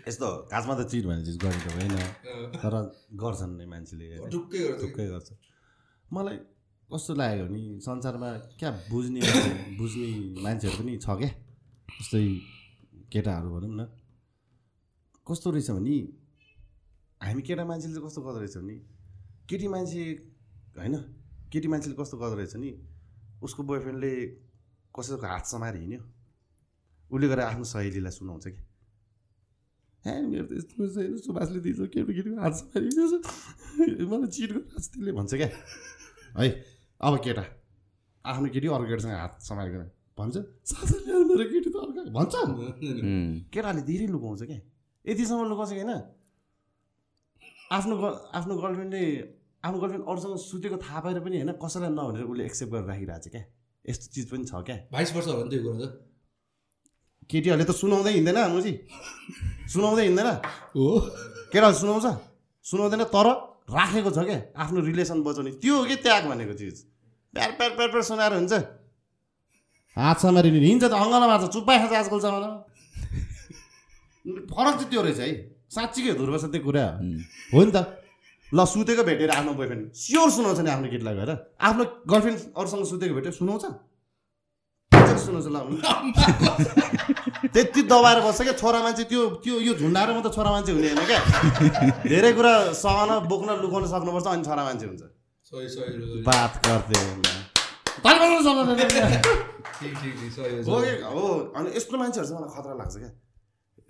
[0.09, 1.95] यस्तो खासमा त चिट भन्ने चिज गरेको होइन?
[2.62, 2.75] तर
[3.23, 5.29] गर्छन् नै मान्छेले। ढुक्कै गर्छ। ढुक्कै गर्छ।
[6.11, 6.37] मलाई
[6.93, 9.21] कस्तो लाग्यो भने संसारमा क्या बुझ्ने
[9.79, 10.09] बुझ्ने
[10.43, 11.31] मान्छेहरू पनि छ क्या?
[12.01, 12.23] जस्तै
[13.12, 13.81] केटाहरू भनौँ न।
[15.27, 15.97] कस्तो रहेछ भने
[17.21, 18.75] हामी केटा मान्छेले चाहिँ कस्तो गर्दो रहेछ भने
[19.49, 20.03] केटी मान्छे
[20.79, 20.95] होइन?
[21.53, 22.71] केटी मान्छेले कस्तो गर्दो रहेछ नि
[23.43, 24.12] उसको बोयफ्रेन्डले
[24.95, 26.03] कसैको हात समाएर हिँड्यो
[27.11, 28.62] उसले गरेर आफ्नो सहेलीलाई सुनाउँछ कि
[30.05, 34.67] ए मेरो त यस्तो छैन सुभाषले दिन्छ केटी केटीको हात समाएर हिँड्यो मलाई चिट गरेर
[34.75, 35.51] त्यसले भन्छ क्या।
[36.39, 36.49] है?
[37.01, 37.44] अब केटा
[38.24, 39.68] आफ्नो केटी अर्को केटीसँग हात समाएर
[40.18, 42.35] भन्छ मेरो केटी त अर्को भन्छ।
[43.55, 44.60] केटाले धेरै लुकाउँछ क्या।
[45.05, 45.93] यतिसम्म लुकाउँछ कि होइन?
[47.72, 47.94] आफ्नो
[48.36, 49.05] आफ्नो गर्लफ्रेन्डले
[49.64, 53.32] आफ्नो गर्लफ्रेन्ड अरूसँग सुतेको थाहा पाएर पनि होइन कसैलाई नभनेर उसले एक्सेप्ट गरेर राखिरहेको छ
[53.32, 53.43] क्या।
[53.85, 55.85] यस्तो चिज पनि छ क्या। बाइस वर्ष होला नि त्यो कुरा त।
[57.31, 58.72] केटीहरूले त सुनाउँदै हिँड्दैन मुजी
[59.72, 60.28] सुनाउँदै हिँड्दैन।
[60.77, 60.85] हो।
[61.48, 62.06] केटाहरूले सुनाउँछ।
[62.64, 63.28] सुनाउँदैन तर
[63.71, 66.77] राखेको छ क्या आफ्नो रिलेसन बचाउने। त्यो हो कि त्याग भनेको चिज?
[67.35, 68.53] प्यार प्यार प्यार प्यार सुनाएर हुन्छ।
[69.97, 72.59] हात समाएर हिँड्छ त अङ्गला मार्छ। चुप्पा खान्छ आजकल जमानामा।
[74.51, 75.31] फरक चाहिँ त्यो रहेछ है।
[75.71, 76.85] साँच्चीकै हुँदो रहेछ त्यो कुरा
[77.55, 77.79] हो। नि त।
[78.51, 81.31] ल सुतेको भेटेर आफ्नो बोयफ्रेन्ड स्योर सुनाउँछ नि आफ्नो केटीलाई गएर।
[81.63, 83.65] आफ्नो गर्लफ्रेन्ड अरूसँग सुतेको भेटेर सुनाउँछ?
[85.23, 85.57] सुनाउँछ ल।
[87.49, 91.05] त्यति दबाएर बस्छ क्या छोरा मान्छे त्यो त्यो यो झुन्डाएर मात्रै छोरा मान्छे हुने होइन
[91.09, 91.21] क्या।
[92.05, 95.03] धेरै कुरा सहन बोक्न लुकाउन सक्नुपर्छ अनि छोरा मान्छे हुन्छ।
[96.29, 96.53] बात
[101.11, 101.25] हो,
[101.57, 103.11] अनि यस्तो मान्छेहरू चाहिँ मलाई खतरा लाग्छ क्या।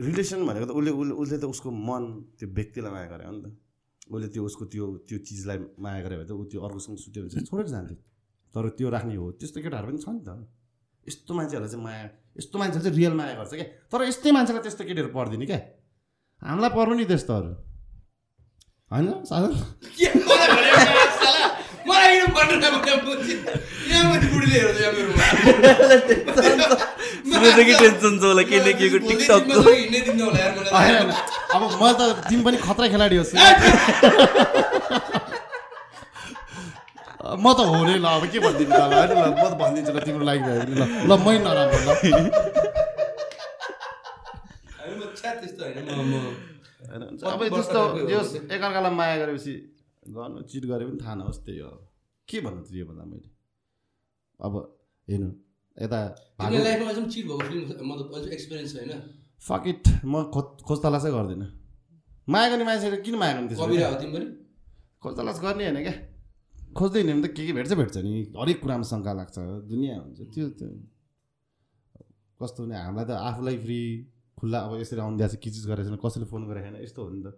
[0.00, 2.02] रिलेसन भनेको त उसले उसले उसले त उसको मन
[2.38, 3.46] त्यो व्यक्तिलाई माया गरे हो नि त।
[4.08, 7.30] उसले त्यो उसको त्यो त्यो चिजलाई माया गरे भए त ऊ त्यो अर्कोसँग सुत्यो भने
[7.30, 7.96] चाहिँ छोडेर जान्थ्यो।
[8.54, 10.28] तर त्यो राख्ने हो त्यस्तो केटाहरू पनि छ नि त।
[11.06, 12.04] यस्तो मान्छेहरूलाई चाहिँ माया
[12.38, 15.60] यस्तो मान्छेले चाहिँ रियल माया गर्छ क्या। तर यस्तै मान्छेलाई त्यस्तो केटीहरू पर्दैन क्या।
[16.42, 17.50] हामीलाई पर्नु नि त्यस्तोहरू।
[18.90, 19.08] होइन।
[31.54, 33.32] अब म त तिमी पनि खतरा खेलाडी होस्।
[37.36, 39.92] म त हो नि ल अब के भनिदिनु त ल होइन ल म त भनिदिन्छु
[39.94, 41.90] ल तिम्रो लागि भयो भने ल। ल मै नराम्रो ल।
[47.30, 47.80] अब त्यस्तो
[48.10, 48.20] यो
[48.54, 49.54] एकअर्कालाई माया गरेपछि
[50.16, 51.72] गर्नु चिट गरे पनि थाहा नहोस् त्यही हो।
[52.28, 53.28] के भन्नु त यो भन्दा मैले?
[54.40, 54.52] अब
[55.08, 55.30] हेर्नु
[55.76, 56.00] यता
[56.40, 58.92] तिम्रो भागो लाइफमा चाहिँ चिट भएको फिल्म मतलब अझ एक्सपिरियन्स छैन
[59.48, 61.48] फक इट म खोज खोज तलासै गर्दिनँ।
[62.28, 64.26] माया गर्ने मान्छेले किन माया गर्ने त्यसो कविरा हो तिमी पनि?
[65.02, 65.94] खोज तलास गर्ने होइन क्या।
[66.76, 69.36] खोज्दै हिँड्यो भने त के के भेट्छ भेट्छ नि। हरेक कुरामा शङ्का लाग्छ।
[69.70, 70.68] दुनियाँ हुन्छ। त्यो त्यो
[72.40, 73.80] कस्तो भने हामीलाई त आफूलाई फ्री
[74.38, 77.00] खुल्ला अब यसरी आउनु दिएको छ के चिज गरेको छैन कसैले फोन गरेको छैन यस्तो
[77.04, 77.28] हो नि त।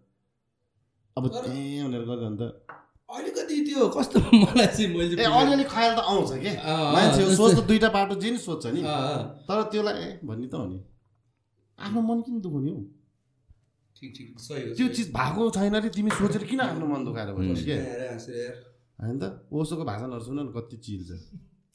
[1.17, 2.45] अब त्यहीँ भनेर गर्दा भने त।
[3.13, 7.51] अलिकति त्यो कस्तो मलाई चाहिँ मैले ए अलिअलि खयाल त आउँछ क्या अँ, मान्छे। सोच
[7.57, 8.81] त दुइटा बाटो जे नि सोध्छ नि।
[9.49, 10.79] तर त्यसलाई ए भन्ने त हो नि।
[11.79, 12.81] आफ्नो मन किन दुखाउने हौ?
[13.97, 17.29] ठिक ठिक। सही हो त्यो चिज भएको छैन अरे तिमी सोचेर किन आफ्नो मन दुखाएर
[17.37, 18.72] बस्छौ हो।
[19.03, 19.21] होइन त?
[19.53, 21.11] ओसोको भाषणहरू सुन न कति चिल छ।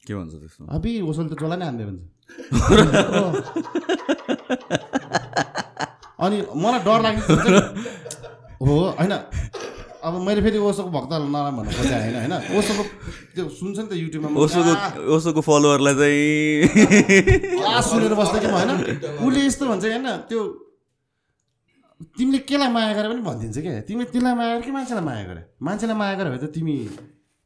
[0.04, 2.02] के भन्छ त्यस्तो अबि ओसोले त जसलाई नै हान्दै भन्छ।
[6.18, 7.62] अनि मलाई डर लाग्ने चाहिँ-
[8.60, 9.12] हो होइन।
[9.98, 12.82] अब मैले फेरि ओसोको भक्तहरूलाई नराम्रो भन्नु खोजेँ होइन होइन। ओसोको
[13.34, 14.72] त्यो सुन्छ नि त युट्युबमा ओसोको
[15.14, 16.18] ओसोको फलोवरलाई चाहिँ
[17.88, 18.70] सुनेर बस्दै कि म होइन?
[19.26, 20.40] उसले यस्तो भन्छ होइन त्यो
[22.18, 25.42] तिमीले केलाई माया गरे पनि भनिदिन्छ क्या तिमीले त्यसलाई माया गरे कि मान्छेलाई माया गरे?
[25.66, 26.74] मान्छेलाई माया गरे भए त तिमी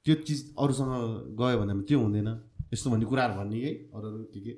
[0.06, 0.92] त्यो चिज अरूसँग
[1.40, 2.28] गयो भने त्यो हुँदैन।
[2.74, 4.52] यस्तो भन्ने कुराहरू भन्ने है अरू अरू के के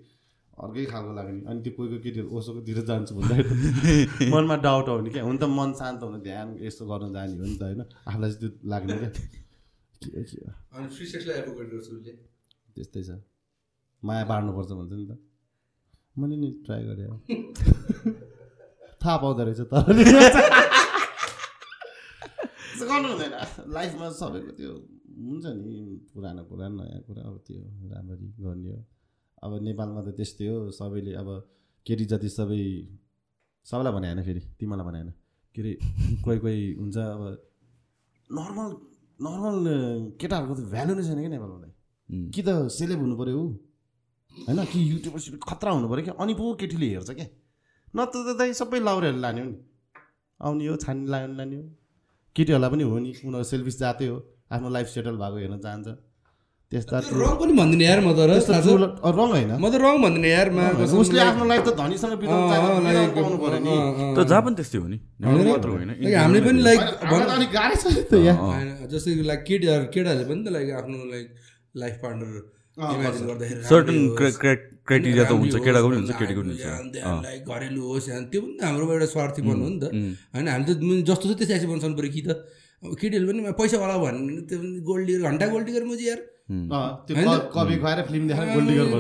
[0.55, 5.23] अर्कै खालको लाग्ने अनि त्यो कोही कोही केटीहरू ओसोकोतिर जान्छु भन्दाखेरि मनमा डाउट आउने क्या।
[5.25, 8.41] हुन त मन शान्त हुन ध्यान यस्तो गर्न जाने हो नि त होइन। आफूलाई चाहिँ
[8.41, 9.11] त्यो लाग्ने क्या।
[12.75, 13.05] त्यस्तै छ।
[14.03, 15.13] माया बाँड्नुपर्छ भन्छ नि त।
[16.19, 17.19] मैले नि ट्राई गरेँ। अब।
[19.03, 19.93] थाहा पाउँदो रहेछ तर।
[22.89, 23.35] गर्नु हुँदैन।
[23.75, 24.73] लाइफमा सबैको त्यो
[25.15, 25.75] हुन्छ नि
[26.13, 27.61] पुरानो कुरा नयाँ कुरा अब त्यो
[27.91, 28.81] राम्ररी गर्ने हो।
[29.43, 31.29] अब नेपालमा त त्यस्तै हो सबैले अब
[31.87, 32.61] केटी जति सबै
[33.67, 35.13] सबैलाई भने होइन फेरि तिमीलाई भने होइन।
[35.57, 35.73] के अरे
[36.25, 37.23] कोही कोही हुन्छ अब
[38.31, 38.71] नर्मल
[39.21, 39.57] नर्मल
[40.21, 41.73] केटाहरूको त भ्यालु नै छैन क्या नेपालमा त।
[42.35, 43.47] कि त सेलेब हुनु पऱ्यो ऊ
[44.49, 46.15] होइन कि युट्युबर सिट खतरा हुनु पऱ्यो क्या?
[46.15, 47.27] अनि पो केटीले हेर्छ क्या?
[47.97, 49.59] नत्र त दाइ सबै लाउरेहरू लाने हो नि।
[50.41, 51.65] आउने हो छानी लाने लाने हो।
[52.37, 54.19] केटीहरूलाई पनि हो नि उनीहरू सेल्फिस जातै हो।
[54.55, 55.89] आफ्नो लाइफ सेटल भएको हेर्न चाहन्छ।
[56.73, 60.49] त्यस्ता त्यो रङ पनि भन्दिनँ यार म त रङ होइन। म त रङ भन्दिनँ यार
[61.01, 63.75] उसले आफ्नो लाइफ त धनीसँग बिताउनु पर्यो नि।
[64.17, 68.13] तर जहाँ पनि त्यस्तै हो नि। हामीले पनि लाइक त अलिक गाह्रै छ नि त
[68.27, 71.27] यहाँ जस्तै लाइक केटीहरू केटाहरूले पनि त लाइक आफ्नो लाइक
[71.83, 72.33] लाइफ पार्टनर
[72.75, 73.97] इमेजिन गर्दाखेरि सर्टन
[74.85, 76.67] क्राइटेरिया त हुन्छ केटाको पनि हुन्छ केटीको पनि हुन्छ।
[77.29, 79.85] लाइक घरेलु होस् त्यो पनि त हाम्रो एउटा स्वार्थीपन हो नि त।
[80.35, 80.71] होइन हामी त
[81.09, 82.31] जस्तो छ त्यस्तै एक्सेप्ट गर्नु पऱ्यो कि त?
[82.85, 86.21] केटीहरू पनि पैसावाला भन्ने त्यो पनि गोल्ड डिगर घन्टा गोल्ड डिगर मुजी यार।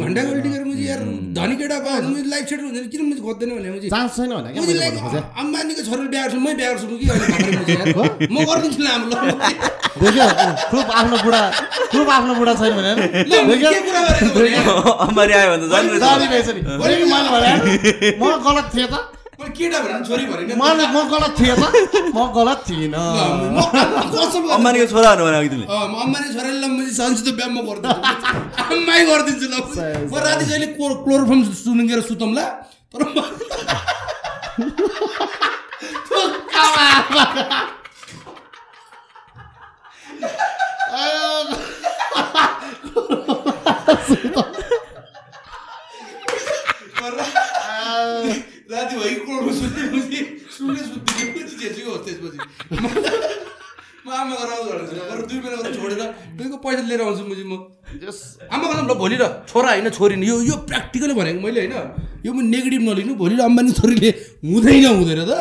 [0.04, 1.00] घन्टा गोल्ड डिगर मुजी यार
[1.36, 1.76] धनी केटा
[2.08, 3.86] मुजी लाइफ सेटल हुन्छ किन मुजी खोज्दैन भने मुजी?
[3.92, 6.52] चान्स छैन भने क्या मुजी मैले लाइक भन्नु खोजेँ अम्बानीको छोराले बिहा गर्छु मै
[7.00, 7.06] कि।
[8.32, 9.16] म गरिदिन्छु ल हाम्रो।
[9.94, 11.42] प्रुफ आफ्नो बुढा
[11.92, 12.72] प्रुफ आफ्नो बुढा छैन
[15.04, 15.64] अम्बानी आयो त
[16.80, 16.94] भने
[18.16, 18.94] म गलत थिएँ त।
[20.94, 21.64] म गलत थिएँ त
[22.14, 23.02] म गलत थिइनँ
[24.56, 26.92] अम्बानीको छोरा हुनु भने अघि तिमीले अँ, म अम्बानी छोराले ल मैले
[27.38, 27.90] बिहा म गरिदिन्छु
[28.70, 29.54] अम्मै गरिदिन्छु ल
[30.10, 32.38] म राति जहिले क्लो क्लोरोफर्म सुनेर सुतौँ ल
[32.94, 34.34] तर म-
[48.76, 49.82] राति भयो कि क्लोरोफर्म सुत्ने
[50.56, 51.22] सुने सुत्ने
[51.60, 52.38] जेसुकै होस् त्यसपछि
[54.04, 56.00] म आमा। बरु दुई महिना गरेर छोडेर
[56.36, 57.52] दुईको पैसा लिएर आउँछु मुजी म
[58.02, 58.18] जस
[58.52, 61.74] आमा ल भोलि र छोरा होइन छोरी नि यो यो प्र्याक्टिकली भनेको मैले होइन
[62.26, 64.10] यो म नेगेटिभ नलिनु भोलि अम्बानी छोरीले
[64.44, 65.32] हुँदैन हुँदैन त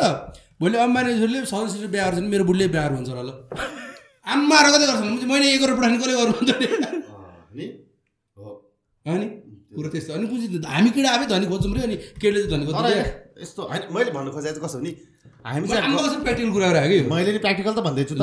[0.60, 3.30] भोलि अम्बानी छोरीले सदस्य बिहा गर्छ भने मेरो बुढीले बिहा हुन्छ होला ल
[4.32, 6.50] आम्मा र कतै गर्छ मैले एक गरेर पठाउने कसले गर्नु हुन्छ
[7.58, 7.66] नि
[8.36, 8.48] हो
[9.06, 9.26] अनि
[9.76, 13.23] कुरो त्यस्तो अनि बुझि हामी केटा आफै धनी खोज्छौँ रे अनि केटीले चाहिँ धनी खोज्छ
[13.42, 14.92] यस्तो होइन मैले भन्नु खोजेको चाहिँ कस्तो नि
[15.46, 16.98] हामी चाहिँ प्र्याक्टिकल कुरा गरेर कि?
[17.10, 18.22] मैले नि प्र्याक्टिकल त भन्दैछु त।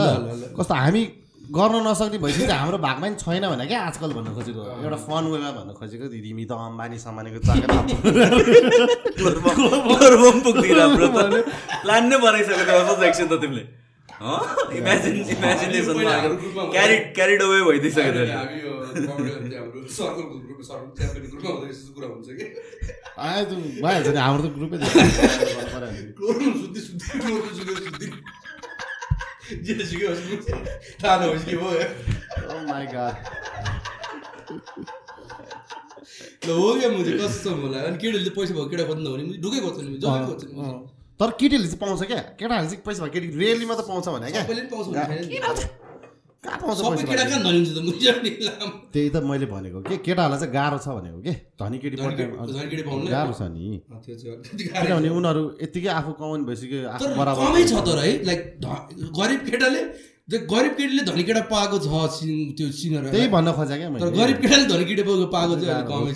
[0.57, 1.03] कस्तो हामी
[1.51, 5.23] गर्न नसक्ने भइसक्यो चाहिँ हाम्रो भागमा नि छैन भने क्या आजकल भन्न खोजेको। एउटा फन
[5.33, 6.97] वेमा भन्न खोजेको तिमी त अम्बानी
[10.45, 11.43] त।
[11.83, 12.17] प्लान नै
[12.95, 13.80] त एक्सन त तिमीले।
[14.21, 16.15] इमेजिन इमेजिनेसनमा
[16.75, 18.11] क्यारिड क्यारिड अवे भइदिइसक्यो
[24.21, 24.77] हाम्रो त ग्रुपै
[31.01, 31.85] थाहा नहोस् के भयो
[36.43, 39.39] Oh हो क्या मुझे कसम होला अनि केटीहरूले चाहिँ पैसा भएको केटा खोज्नु भने मुझे
[39.43, 40.53] ढुकै खोज्छ नि जसले खोज्छ नि।
[41.21, 42.21] तर केटीहरूले चाहिँ पाउँछ क्या?
[42.33, 44.43] केटाहरूले चाहिँ पैसा भयो। केटी रेली मात्र पाउँछ भने क्या?
[44.73, 44.89] पाउँछ।
[46.41, 46.57] कहाँ?
[46.57, 46.81] त।
[48.93, 50.01] त्यही त मैले भनेको के?
[50.01, 51.33] केटाहरूलाई चाहिँ गाह्रो छ भनेको के?
[51.61, 53.85] धनी केटी गाह्रो छ नि।
[54.57, 58.41] किनभने उनीहरू यत्तिकै आफू कमाउनु भइसक्यो आफू बराबर छ तर है लाइक
[59.13, 59.81] गरिब केटाले
[60.49, 61.87] गरिब केटीले धनी केटा पाएको छ
[62.57, 65.53] त्यो सिङ्गर त्यही भन्न खोजेँ क्या मैले। गरिब केटाले धनी केटा पाएको पाएको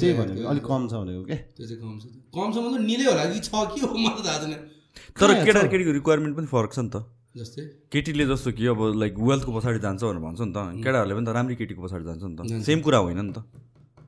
[0.02, 1.36] चाहिँ अलिक कम छ। भनेको के?
[1.54, 2.04] त्यो चाहिँ कम छ।
[2.34, 4.74] कम छ मतलब निलै होला कि छ के हो मलाई थाहा छैन।
[5.20, 5.62] तर केटा?
[5.72, 7.04] केटीको रिक्वायरमेन्ट पनि फरक छ नि त।
[7.36, 7.64] जस्तै?
[7.92, 11.30] केटीले जस्तो कि अब लाइक वेल्थको पछाडि जान्छ भनेर भन्छ नि त। केटाहरूले पनि त
[11.36, 13.40] राम्रै केटीको पछाडि जान्छ नि त। सेम कुरा होइन नि त।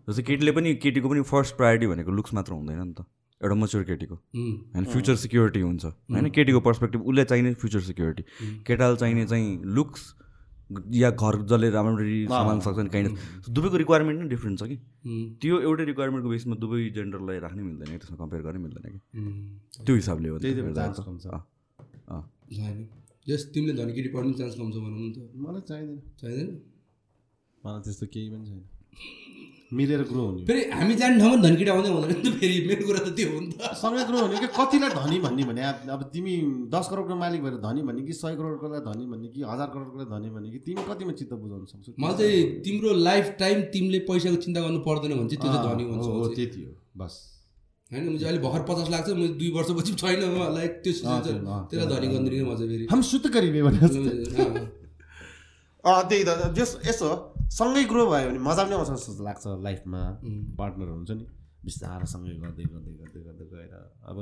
[0.07, 3.03] जस्तै केटीले पनि केटीको पनि फर्स्ट प्रायोरिटी भनेको लुक्स मात्र हुँदैन नि त।
[3.43, 8.23] एउटा मच्योर केटीको। होइन फ्युचर सिक्योरिटी हुन्छ। होइन केटीको पर्सपेक्टिभ उसले चाहिने फ्युचर सिक्योरिटी
[8.65, 10.01] केटाले चाहिने चाहिँ लुक्स
[10.93, 13.17] या घर जसले राम्ररी सम्हाल्न सक्छ नि काइन्ड
[13.49, 14.77] दुवैको रिक्वायरमेन्ट नै डिफ्रेन्ट छ कि?
[15.41, 18.99] त्यो एउटै रिक्वायरमेन्टको बेसमा दुवै जेन्डरलाई राख्नै मिल्दैन कि त्यसमा कम्पेयर गर्नै मिल्दैन कि?
[19.85, 21.43] त्यो हिसाबले हो त्यही त हेर्दा चान्स त। कम छ। अँ,
[22.07, 22.23] अँ।
[22.55, 22.87] छैन
[23.27, 26.49] जस तिमीले धनी केटी पढ्ने चान्स कम छ भनौँ न त। मलाई चाहिँदैन। चाहिँदैन?
[27.65, 28.63] मलाई त्यस्तो केही पनि छैन।
[29.71, 32.83] मिलेर ग्रो हुने फेरि हामी जाने ठाउँमा धनी केटा आउँदै हुँदैन नि त फेरि मेरो
[32.87, 34.47] कुरा त त्यो हो नि त। सँगै ग्रो हुने कि?
[34.57, 35.61] कतिलाई धनी भन्ने भने?
[35.71, 36.33] अब अब तिमी
[36.71, 40.29] दस करोडको मालिक भएर धनी भन्ने कि सय करोडकोलाई धनी भन्ने कि हजार करोडकोलाई धनी
[40.35, 41.91] भन्ने कि तिमी कतिमा चित्त बुझाउन सक्छौ?
[41.99, 45.83] मलाई चाहिँ तिम्रो लाइफ टाइम तिमीले पैसाको चिन्ता गर्नु पर्दैन भने चाहिँ त्यो चाहिँ धनी
[45.83, 47.13] अँ, भन्छ हो, म। त्यति हो। बस।
[47.91, 50.19] होइन मैले अहिले भर्खर पचास लाग्छ मैले दुई वर्षपछि छैन
[50.55, 53.79] लाइक त्यो त्यसलाई धनी गरिदिने म चाहिँ फेरि। हम सुत्त गरिबे भने
[55.87, 57.15] त्यही त जस यसो हो,
[57.49, 60.01] सँगै ग्रो भयो भने मजा पनि आउँछ जस्तो लाग्छ लाइफमा।
[60.59, 61.25] पार्टनर हुन्छ नि।
[61.65, 63.73] बिस्तारो सँगै गर्दै गर्दै गर्दै गर्दै गएर
[64.09, 64.17] अब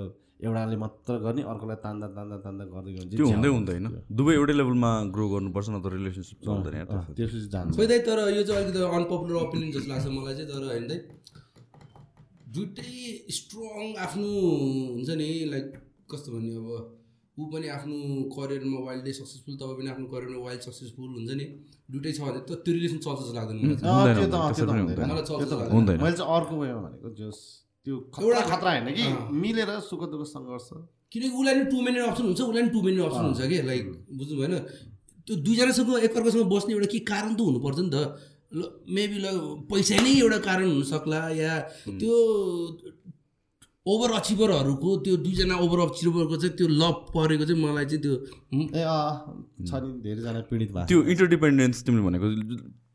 [0.45, 3.85] एउटाले मात्र गर्ने अर्कोलाई तान्दा तान्दा तान्दा गर्दै भने त्यो हुँदै हुँदैन।
[4.18, 6.76] दुवै एउटै लेभलमा ग्रो गर्नुपर्छ न त रिलेसनसिप चल्दैन
[7.18, 10.85] त्यसपछि। जान्छ। खोइ तर यो चाहिँ अलिकति अनपपुलर ओपिनियन जस्तो लाग्छ मलाई चाहिँ तर होइन
[10.91, 10.99] दाइ
[12.56, 12.91] दुइटै
[13.38, 14.30] स्ट्रङ आफ्नो
[14.95, 15.68] हुन्छ नि लाइक
[16.11, 16.69] कस्तो भन्ने अब
[17.37, 17.95] ऊ पनि आफ्नो
[18.35, 21.45] करियरमा वाइल्डै सक्सेसफुल तपाईँ पनि आफ्नो करियरमा वाइल्ड सक्सेसफुल हुन्छ नि?
[21.91, 23.57] दुइटै छ भने त त्यो रिलेसन चल्छ जस्तो लाग्दैन।
[26.03, 27.37] मैले चाहिँ अर्को वेमा भनेको जस
[27.85, 29.03] त्यो खतरा एउटा- खतरा होइन कि।
[29.43, 30.69] मिलेर सुख दुःख सङ्घर्ष।
[31.11, 33.57] किनकि उसलाई नि टु मिनट अप्सन हुन्छ उसलाई नि टु मिनट अप्सन हुन्छ कि?
[33.69, 33.83] लाइक
[34.17, 34.53] बुझ्नु भएन?
[35.27, 37.97] त्यो दुईजनासँग एकअर्कासँग बस्ने एउटा के कारण त हुनुपर्छ नि त?
[38.55, 38.61] ल
[38.95, 39.27] मेबी ल
[39.69, 41.53] पैसा नै एउटा कारण हुनसक्ला या
[41.99, 42.13] त्यो
[43.85, 48.13] ओभर अचिभरहरूको त्यो दुईजना ओभर अचिभरको चाहिँ त्यो लभ परेको चाहिँ मलाई चाहिँ त्यो
[48.53, 49.11] हुँ, ए अँ
[49.61, 52.27] छ नि धेरैजना पीडित भएको त्यो इन्टरडिपेन्डेन्स तिमीले भनेको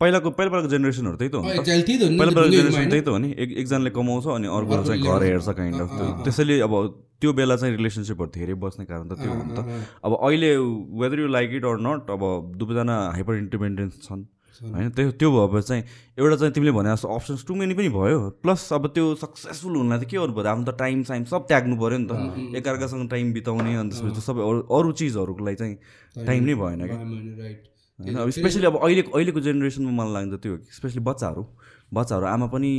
[0.01, 2.91] पहिलाको पहिला पहिलाको जेनेरेसनहरू त्यही त हो पहिला त्यो पहिला ढुङ्गेहरूमा जेनेरेसन?
[2.91, 5.91] त्यही त हो नि। एक एकजनाले कमाउँछ अनि अर्को चाहिँ घर हेर्छ काइन्ड अफ।
[6.25, 6.75] त्यसैले अब
[7.21, 9.61] त्यो बेला चाहिँ रिलेसनसिपहरू धेरै बस्ने कारण त त्यो हो नि त।
[10.03, 10.51] अब अहिले
[11.05, 12.23] whether you like it or not अब
[12.59, 14.25] दुवैजना हाइपर इन्डिपेन्डेन्स छन्।
[14.61, 15.83] होइन त्यो त्यो भएपछि चाहिँ
[16.19, 19.99] एउटा चाहिँ तिमीले भने जस्तो अप्सन्स टु मेनी पनि भयो। प्लस अब त्यो सक्सेसफुल हुनलाई
[19.99, 23.33] त के गर्नु पऱ्यो आफ्नो त टाइम साइम सब त्याग्नु पऱ्यो नि त। एकअर्कासँग टाइम
[23.33, 26.99] बिताउने अनि त्यसपछि सबै अरू अरू चिजहरूको लागि चाहिँ टाइम नै भएन क्या।
[27.99, 31.43] होइन अब स्पेसली अब अहिले अहिलेको जेनेरेसनमा मलाई लाग्छ त्यो स्पेसली बच्चाहरू।
[31.93, 32.73] बच्चाहरू आमा पनि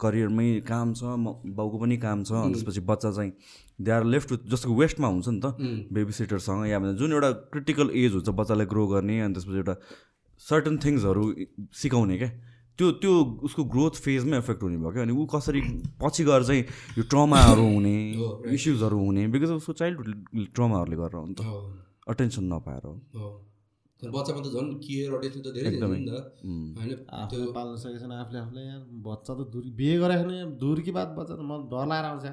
[0.00, 3.32] करियरमै काम छ म बाउको पनि काम छ अनि त्यसपछि बच्चा चाहिँ
[3.80, 5.46] दे आर लेफ्ट विथ जस्तो वेस्टमा हुन्छ नि त
[5.92, 9.74] बेबी सिटरसँग या भने जुन एउटा क्रिटिकल एज हुन्छ बच्चालाई ग्रो गर्ने अनि त्यसपछि एउटा
[10.38, 11.24] सर्टन थिङ्सहरू
[11.72, 12.30] सिकाउने क्या।
[12.78, 15.60] त्यो त्यो उसको ग्रोथ फेजमै एफेक्ट हुने भयो क्या। अनि ऊ कसरी
[16.02, 16.62] पछि गएर चाहिँ
[16.98, 17.96] यो ट्रमाहरू हुने.
[18.56, 21.56] इस्युजहरू हुने बिकज उसको चाइल्डहुड ट्रमाहरूले गरेर हो। नि त हो,
[22.08, 22.94] अटेन्सन नपाएर हो
[24.02, 25.70] बच्चामा त झन् केयर अटेन्सन त धेरै.
[26.76, 26.92] होइन
[27.56, 31.08] पाल्न सकेको छैन आफूले आफूले। यार बच्चा त दुरी बिहे गरेको छैन दूर कि बात
[31.16, 32.26] बच्चा त मलाई डर लागेर आउँछ।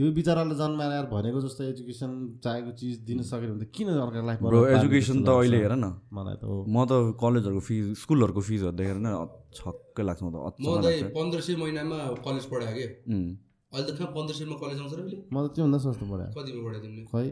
[0.00, 2.10] त्यो बिचराले जन्माएर यार भनेको जस्तो एजुकेसन
[2.40, 6.00] चाहेको चिज दिन सकेन भने त किन अर्को लाइफ ब्रो एजुकेसन त अहिले हेर न।
[6.08, 9.12] मलाई त हो। म त कलेजहरूको फिज स्कुलहरूको फिजहरू देखेर नै
[9.60, 12.86] छक्कै लाग्छ म त पन्ध्र सय महिनामा कलेज पढाएँ कि.
[13.76, 16.80] अहिले त कहाँ पन्ध्र सयमा कलेज आउँछ र म त त्योभन्दा सस्तो पढाएँ। कतिमा पढायो
[16.80, 17.04] तिमीले?
[17.12, 17.28] खै?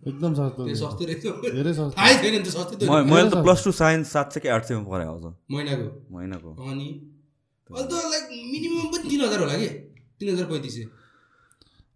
[0.00, 4.26] एकदम सस्तो। धेरै सस्तो। थाहै छैन नि त सस्तै मैले त प्लस टू साइन्स सात
[4.32, 5.86] सय कि आठ सयमा पढाएको आउँछ महिनाको?
[6.16, 6.88] महिनाको। अनि?
[7.68, 9.68] अहिले त लाइक मिनिमम पनि तिन हजार होला कि?
[10.16, 11.04] तिन हजार पैँतिस सय।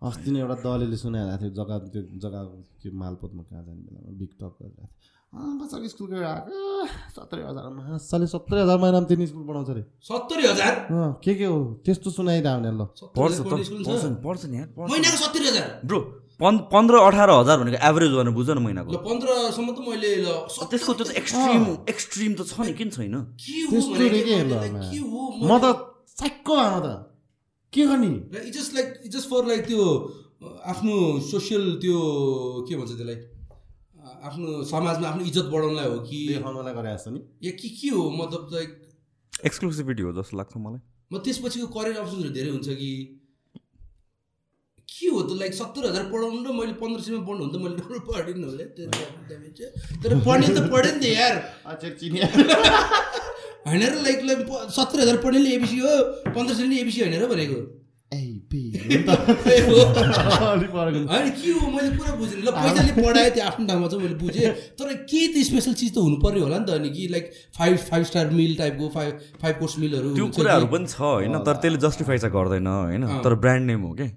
[0.00, 4.32] अस्ति नै एउटा दलेले सुनाइरहेको थियो जग्गा त्यो जग्गाको त्यो मालपोतमा कहाँ जाने बेलामा बिग
[4.40, 6.50] टक गरिरहेको थियो। अँ बच्चाको स्कुल गएर आएको?
[7.14, 10.74] सत्तरी हजारमा साले सत्तरी हजार महिनामा तिनी स्कुल पढाउँछ अरे। सत्तरी हजार?
[11.24, 11.58] के के हो?
[11.84, 12.82] त्यस्तो सुनाइरह भने ल।
[13.14, 15.68] पढ्छ हजार पढ्छ नि महिनाको सत्तरी हजार?
[15.84, 16.00] ब्रो
[16.40, 20.92] पन् पन्ध्र अठार हजार भनेको एभरेज भनेर बुझ न महिनाको। ल पन्ध्रसम्म त मैले त्यसको
[20.96, 23.16] त्यो त एक्सट्रिम एक्सट्रिम त छ नि किन छैन?
[25.44, 25.64] म त
[26.16, 26.88] साइको आमा त।
[27.72, 28.10] के गर्ने?
[28.46, 29.82] It's just like it's just for like त्यो
[30.72, 30.94] आफ्नो
[31.30, 31.98] सोसियल त्यो
[32.68, 33.18] के भन्छ त्यसलाई?
[34.28, 36.18] आफ्नो समाजमा आफ्नो इज्जत बढाउनलाई हो कि?
[36.28, 38.02] देखाउनलाई गरे जस्तो नि। या के के हो?
[38.22, 38.70] मतलब लाइक
[39.46, 40.80] एक्सक्लुसिभिटी हो जस्तो लाग्छ मलाई।
[41.12, 42.90] म त्यसपछिको करियर अप्सन्सहरू धेरै हुन्छ कि?
[44.88, 45.30] के हो त?
[45.40, 48.64] लाइक सत्तर हजार पढाउनु र मैले पन्ध्र सयमा पढ्नु त मैले डबल पढिनँ होला
[50.02, 51.34] तर पढ्ने त पढेँ नि त यार
[53.66, 54.18] होइन र लाइक
[54.70, 55.92] सत्तर हजार पढ्नेले एबिसी हो
[56.30, 57.60] पन्ध्र सयले एबिसी होइन र भनेको।
[60.10, 64.50] होइन। के हो मैले पुरा बुझेँ ल पैसाले पढाएँ त्यो आफ्नो ठाउँमा चाहिँ मैले बुझेँ।
[64.74, 67.24] तर केही त स्पेसल चिज त हुनु पर्यो होला नि त अनि कि like
[67.54, 69.12] five five star meal टाइपको फाइभ
[69.42, 73.02] फाइभ कोर्स मिलहरू त्यो कुराहरू कि- पनि छ होइन तर त्यसले जस्टिफाई चाहिँ गर्दैन होइन।
[73.22, 74.08] तर ब्रान्ड नेम हो कि?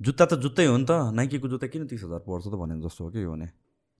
[0.00, 3.04] जुत्ता त जुत्तै हो नि त नाइकीको जुत्ता किन तिस हजार पर्छ त भने जस्तो
[3.04, 3.48] हो कि यो भने?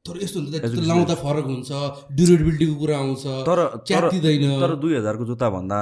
[0.08, 0.82] तर यस्तो हुन्छ त त्यो.
[0.90, 1.70] लाउँदा फरक हुन्छ
[2.16, 5.78] ड्युरेबिलिटीको कुरा आउँछ तर तर च्यातिँदैन। तर दुई हजारको जुत्ता भन्दा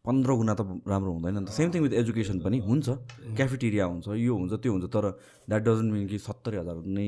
[0.00, 2.88] पन्ध्र गुणा त राम्रो हुँदैन नि त। सेम थिङ विथ एजुकेसन पनि हुन्छ
[3.36, 5.04] क्याफेटेरिया हुन्छ यो हुन्छ त्यो हुन्छ तर
[5.48, 7.06] द्याट डजन्ट मिन कि सत्तरी हजार नै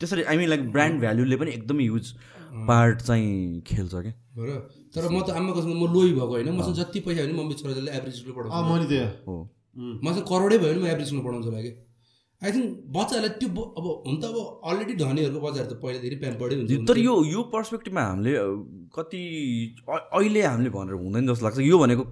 [0.00, 2.06] त्यसरी आई मिन लाइक ब्रान्ड भ्याल्युले पनि एकदमै युज
[2.68, 4.50] पार्ट चाहिँ खेल्छ क्या। र
[4.94, 7.54] तर म त आमाको सँग म लोही भएको होइन मसँग जति पैसा भयो भने मम्मी
[7.58, 9.34] छोराछोरीलाई एभरेज स्कुल पढाउँछु मैले त्यो हो।
[10.06, 11.72] मसँग करोडै भयो भने म एभरेज स्कुलमा पढाउँछु होला कि।
[12.38, 13.48] आई थिङ्क बच्चाहरूलाई त्यो
[13.78, 14.36] अब हुन त अब
[14.70, 18.32] अलरेडी धनीहरूको बच्चाहरू त पहिला धेरै प्याम्पर्डै हुन्छ तर यो यो पर्सपेक्टिभमा हामीले
[18.94, 19.22] कति
[19.90, 22.02] अहिले हामीले भनेर हुँदैन जस्तो लाग्छ। यो भनेको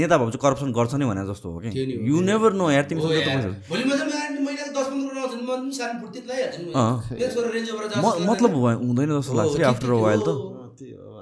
[0.00, 1.70] नेता भए चाहिँ करप्सन गर्छ नै भने जस्तो हो कि।
[2.08, 5.06] यु नेभर नो यार हो तिमीसँग त यार। पैसा भोलि म चाहिँ महिनाको दस पन्ध्र
[5.12, 8.06] करोड आउँछ भने म पनि सानो फुर्ती लगाइहाल्छु नि। अँ। मेरो छोरा रेन्ज ओभर म
[8.32, 8.50] मतलब
[8.88, 10.30] हुँदैन जस्तो लाग्छ कि आफ्टर अ वाइल त।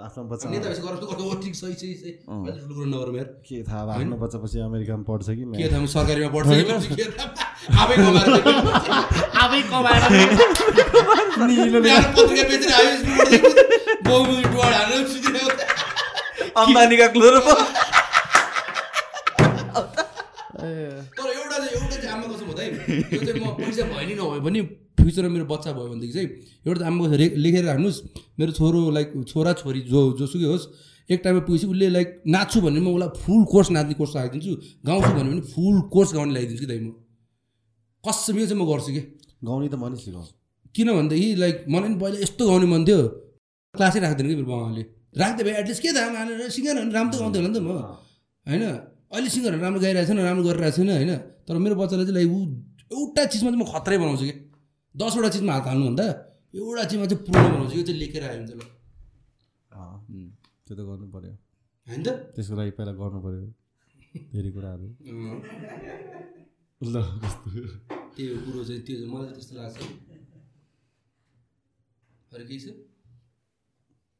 [0.09, 0.49] आफ्नो बच्चा
[3.49, 6.49] के थाहा अब आफ्नो बच्चा पछि अमेरिकामा पढ्छ कि के थाहा म सरकारीमा पढ्छ
[16.59, 17.35] अम्बानीका क्लोर
[21.19, 21.29] तर
[22.59, 24.61] चाहिँ आमा कसम हुँदा है यो चाहिँ म पैसा भयो नि नभए पनि
[24.99, 26.29] फ्युचरमा मेरो बच्चा भयो भनेदेखि चाहिँ
[26.67, 27.99] एउटा त आमा कसम रे- लेखेर राख्नुहोस्
[28.39, 30.67] मेरो छोरो लाइक छोरा छोरी जो जोसुकै होस्
[31.11, 34.53] एक टाइममा पुगेपछि उसले लाइक नाच्छु भने म उसलाई फुल कोर्स नाच्ने कोर्स राखिदिन्छु
[34.87, 36.89] गाउँछु भने पनि फुल कोर्स गाउने लगाइदिन्छु कि दाइ म।
[38.05, 39.03] कसम यो चाहिँ म गर्छु कि?
[39.45, 40.33] गाउने त म नि सिकाउँछु
[40.75, 43.01] किन भनेदेखि लाइक मलाई नि पहिला यस्तो गाउने मन थियो।
[43.75, 44.83] क्लासै राख्दैन कि मेरो बाबाले।
[45.17, 47.71] राख्दै भए एटलिस्ट के थाहा मानेर सिङ्गर राम्रो त गाउँदै होला नि त म।
[48.47, 48.65] होइन?
[49.13, 51.13] अहिले सिङ्गरहरू राम्रो गाइरहेको छैन राम्रो गरिरहेको छैन होइन?
[51.47, 52.39] तर मेरो बच्चाले चाहिँ ऊ
[52.97, 54.35] एउटा चिजमा चाहिँ म खत्रै बनाउँछु कि?
[54.95, 56.07] दसवटा चिजमा हात हाल्नुभन्दा
[56.55, 58.61] एउटा चिजमा चाहिँ पुरो बनाउँछु यो चाहिँ लेखेर आयो हुन्छ ल।
[60.67, 61.33] त्यो त गर्नु पर्यो
[61.87, 62.09] होइन त?
[62.37, 63.41] त्यसको लागि पहिला गर्नु पऱ्यो
[64.33, 64.87] धेरै कुराहरू।
[66.81, 66.97] ल
[68.17, 69.77] त्यो कुरो चाहिँ त्यो मलाई त्यस्तो लाग्छ।
[72.33, 72.67] अरू केही छ?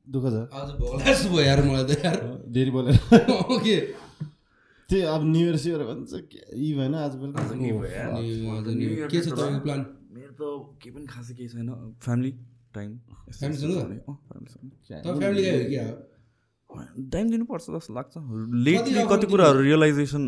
[0.07, 2.17] दुःख छ। आज भोला जस्तो भयो यार मलाई त यार।
[2.57, 2.97] धेरै बोलेर
[3.53, 3.77] ओके।
[4.89, 9.61] त्यही अब न्यु इयर सियर भन्छ के यी भएन आज बेलुका अनि के छ तपाईँको
[9.65, 9.81] प्लान
[10.17, 10.43] मेरो त
[10.81, 11.69] केही पनि खासै केही छैन।
[12.01, 12.33] फ्यामिली
[12.75, 12.91] टाइम
[17.13, 18.15] टाइम दिनुपर्छ जस्तो लाग्छ।
[18.65, 20.25] लेटली कति कुराहरू रियलाइजेसन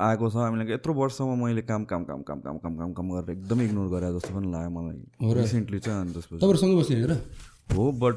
[0.00, 3.30] आएको छ। हामीलाई यत्रो वर्षमा मैले काम काम काम काम काम काम काम काम गरेर
[3.36, 4.98] एकदमै इग्नोर गरेँ जस्तो पनि लाग्यो मलाई?
[5.42, 7.14] रिसेन्टली चाहिँ अनि त्यसपछि। तपाईँहरू सँगै बस्ने होइन र?
[7.68, 8.16] हो बट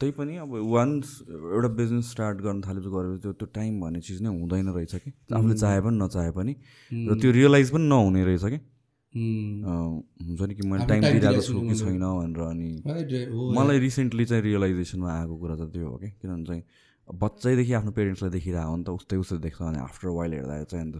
[0.00, 4.22] त्यही पनि अब वान्स एउटा बिजनेस स्टार्ट गर्न थालेपछि गरेपछि त्यो त्यो टाइम भन्ने चिज
[4.22, 6.52] नै हुँदैन रहेछ कि। आफूले चाहे पनि नचाहे पनि
[6.92, 8.58] र त्यो रियलाइज पनि नहुने रहेछ कि।
[9.12, 12.70] हुन्छ नि कि मैले टाइम दिइरहेको छु कि छैन भनेर अनि
[13.56, 16.62] मलाई रिसेन्टली चाहिँ रियलाइजेसनमा आएको कुरा चाहिँ त्यो हो कि। किनभने चाहिँ
[17.08, 20.84] बच्चैदेखि आफ्नो पेरेन्ट्सलाई देखिरहेको हो नि त उस्तै उस्तै देख्छ अनि आफ्टर वाइल हेर्दा चाहिँ
[20.84, 20.96] अन्त।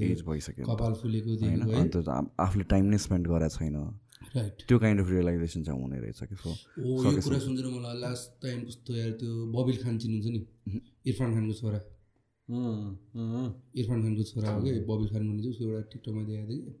[0.00, 1.60] एज भइसक्यो। होइन?
[1.80, 1.96] अन्त
[2.40, 3.76] आफूले टाइम नै स्पेन्ड गरेको छैन।
[4.34, 8.26] त्यो काइन्ड अफ रियलाइजेसन चाहिँ हुने रहेछ कि सो ओ यो कुरा सम्झेर मलाई लास्ट
[8.42, 10.80] टाइम कस्तो यार त्यो बबिल खान चिन्नुहुन्छ नि।
[11.10, 11.80] इरफान खानको छोरा।
[13.80, 16.72] इरफान खानको छोरा हो कि बबिल खान भन्ने चाहिँ उसको एउटा टिकटकमा देखाएको थियो कि।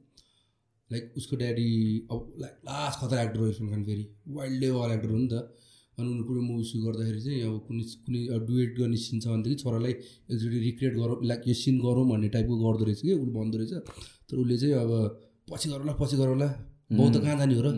[0.90, 1.68] लाइक उसको ड्याडी
[2.10, 4.04] अब लाइक लास्ट खतरा एक्टर हो इरफान खान फेरि।
[4.38, 5.34] वाइल्ड वाल एक्टर हो नि त।
[5.98, 9.56] अनि उनीहरू कुनै मुभी सु गर्दाखेरि चाहिँ अब कुनै कुनै डुएट गर्ने सिन छ भनेदेखि
[9.62, 13.58] छोरालाई एकचोटि रिक्रिएट गरौँ लाइक यो सिन गरौँ भन्ने टाइपको गर्दो रहेछ कि उसले भन्दो
[13.58, 13.72] रहेछ।
[14.30, 14.90] तर उसले चाहिँ अब
[15.50, 16.48] पछि गरौँला पछि गरौँला।
[16.90, 17.68] बाउ त कहाँ जाने हो र?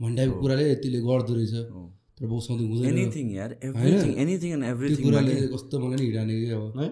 [0.00, 1.54] भन्ने टाइपको कुराले त्यसले गर्दो रहेछ।
[2.16, 6.34] तर बाउसँग त हुँदैन। एनिथिङ यार। एभ्रिथिङ एनिथिङ एन्ड एभ्रिथिङ कुराले कस्तो मलाई नि हिँडाने
[6.40, 6.64] कि अब?
[6.80, 6.88] है?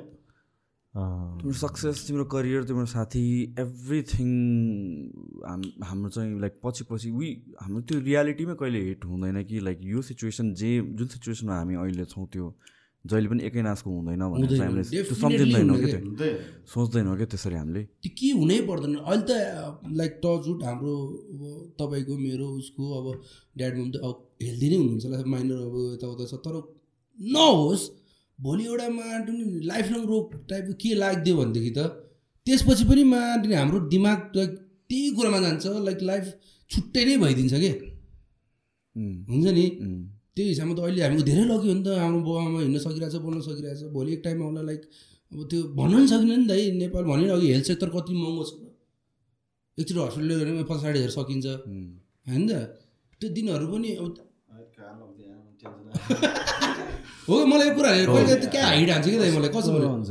[0.95, 3.27] तिम्रो सक्सेस तिम्रो करियर तिम्रो साथी
[3.59, 4.29] एभ्रिथिङ
[5.43, 7.29] हाम हाम्रो चाहिँ लाइक पछि पछि वी
[7.63, 12.05] हाम्रो त्यो रियालिटीमै कहिले हिट हुँदैन कि लाइक यो सिचुएसन जे जुन सिचुएसनमा हामी अहिले
[12.15, 12.47] छौँ त्यो
[13.05, 16.29] जहिले पनि एकै नासको हुँदैन भनेर चाहिँ हामीले त्यो Definitely सम्झिँदैनौँ कि हुँदैन। त्यो
[16.73, 19.33] सोच्दैनौँ क्या त्यसरी हामीले। त्यो के हुनै पर्दैन। अहिले त
[20.01, 20.95] लाइक टचवुड हाम्रो
[21.35, 21.43] अब
[21.81, 23.07] तपाईँको मेरो उसको अब
[23.59, 26.55] ड्याड मम त अब हेल्दी नै हुनुहुन्छ होला। माइनर अब यताउता छ। तर
[27.19, 27.85] नहोस्
[28.41, 31.81] भोलि एउटा माटो नि लाइफ लङ रोग टाइपको के लाग्दियो भनेदेखि त
[32.47, 34.51] त्यसपछि पनि माटो नि हाम्रो दिमाग लाइक
[34.89, 36.25] त्यही कुरामा जान्छ। लाइक लाइफ
[36.71, 37.71] छुट्टै नै भइदिन्छ कि
[38.97, 39.67] उम्, हुन्छ नि?
[40.35, 43.81] त्यही हिसाबमा त अहिले हामीको धेरै लग्यो नि त। हाम्रो बाबामा हिँड्न सकिरहेछ बोल्न सकिरहेछ।
[43.97, 44.83] भोलि एक टाइममा होला लाइक
[45.33, 48.43] अब त्यो भन्न पनि सकिँदैन नि त है। नेपाल भने अघि हेल्थ सेक्टर कति महँगो
[48.45, 48.53] छ।
[49.79, 51.47] एकचोटि हस्पिटल गऱ्यो भने पाँच साठी हजार सकिन्छ।
[52.29, 52.53] होइन त।
[53.21, 54.07] त्यो दिनहरू पनि अब
[57.29, 59.51] हो मलाई यो कुराहरू कहिले त क्या हाइट हान्छ कि त मलाई?
[59.55, 60.11] कसो हुन्छ?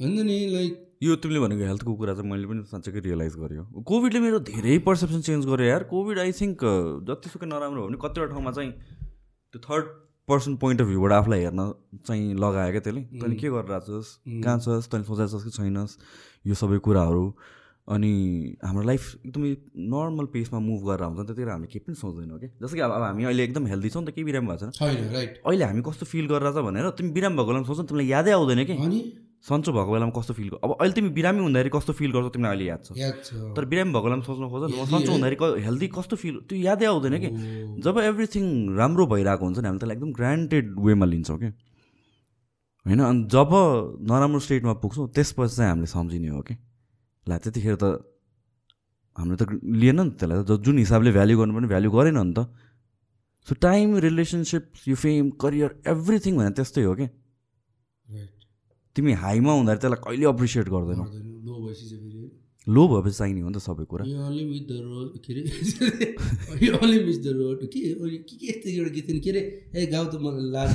[0.00, 0.72] होइन नि लाइक
[1.02, 5.20] यो तिमीले भनेको हेल्थको कुरा चाहिँ मैले पनि साँच्चैकै रियलाइज गरेँ कोभिडले मेरो धेरै पर्सेप्सन
[5.28, 6.58] चेन्ज गर्यो यार। कोभिड आई थिङ्क
[7.10, 8.72] जतिसुकै नराम्रो हो भने कतिवटा ठाउँमा चाहिँ
[9.52, 9.86] त्यो थर्ड
[10.28, 11.62] पर्सन पोइन्ट अफ भ्यूबाट आफूलाई हेर्न
[12.06, 14.10] चाहिँ लगायो क्या त्यसले तैँले के गरेर छस्
[14.44, 14.88] कहाँ छस्?
[14.92, 15.92] तैँले सोचेको छस् कि छैनस्?
[16.46, 17.24] यो सबै कुराहरू।
[17.88, 18.12] अनि
[18.60, 19.50] हाम्रो लाइफ एकदमै
[19.88, 22.82] नर्मल पेसमा मुभ गरेर हुन्छ नि त त्यतिर हामीले केही पनि सोच्दैनौँ कि जस्तो कि
[22.84, 26.04] अब हामी अहिले एकदम हेल्दी छौँ नि त केही बिरामी भएको छैन। अहिले हामी कस्तो
[26.12, 28.76] फिल गरेर छ भनेर तिमी बिरामी भएको बेलामा सोच्छ तिमीलाई यादै आउँदैन कि
[29.38, 32.66] सन्चो भएको बेलामा कस्तो फिल अब अहिले तिमी बिरामी हुँदाखेरि कस्तो फिल गर्छौ तिमीलाई अहिले
[32.68, 32.90] याद छ?
[33.54, 35.10] तर बिरामी भएको बेलामा सोच्न खोज न Healthy सन्चो?
[35.14, 37.30] हुँदाखेरि हेल्दी कस्तो फिल त्यो यादै आउँदैन कि।
[37.86, 38.44] जब एभ्रिथिङ
[38.74, 41.48] राम्रो भइरहेको हुन्छ नि हामीले त्यसलाई एकदम ग्रान्टेड वेमा लिन्छौँ कि।
[42.86, 43.00] होइन?
[43.00, 43.50] अनि जब
[44.10, 46.54] नराम्रो स्टेटमा पुग्छौँ त्यसपछि चाहिँ हामीले सम्झिने हो कि।
[47.26, 47.84] ला त्यतिखेर त
[49.16, 52.50] हामीले त लिएन नि त्यसलाई त। जुन हिसाबले भ्याल्यु गर्नुपर्ने भ्याल्यु गरेन नि त।
[53.46, 57.06] सो टाइम रिलेसनसिप यो फेम करियर एभ्रिथिङ भने त्यस्तै हो कि.
[58.98, 61.04] तिमी हाईमा हुँदाखेरि त्यसलाई कहिले अप्रिसिएट गर्दैनौ?
[61.46, 62.26] लो भएपछि चाहिँ फेरि।
[62.66, 64.10] लो भएपछि चाहिने हो नि त सबै कुरा। के
[69.30, 69.42] अरे
[69.78, 70.66] ए गाउँ त मलाई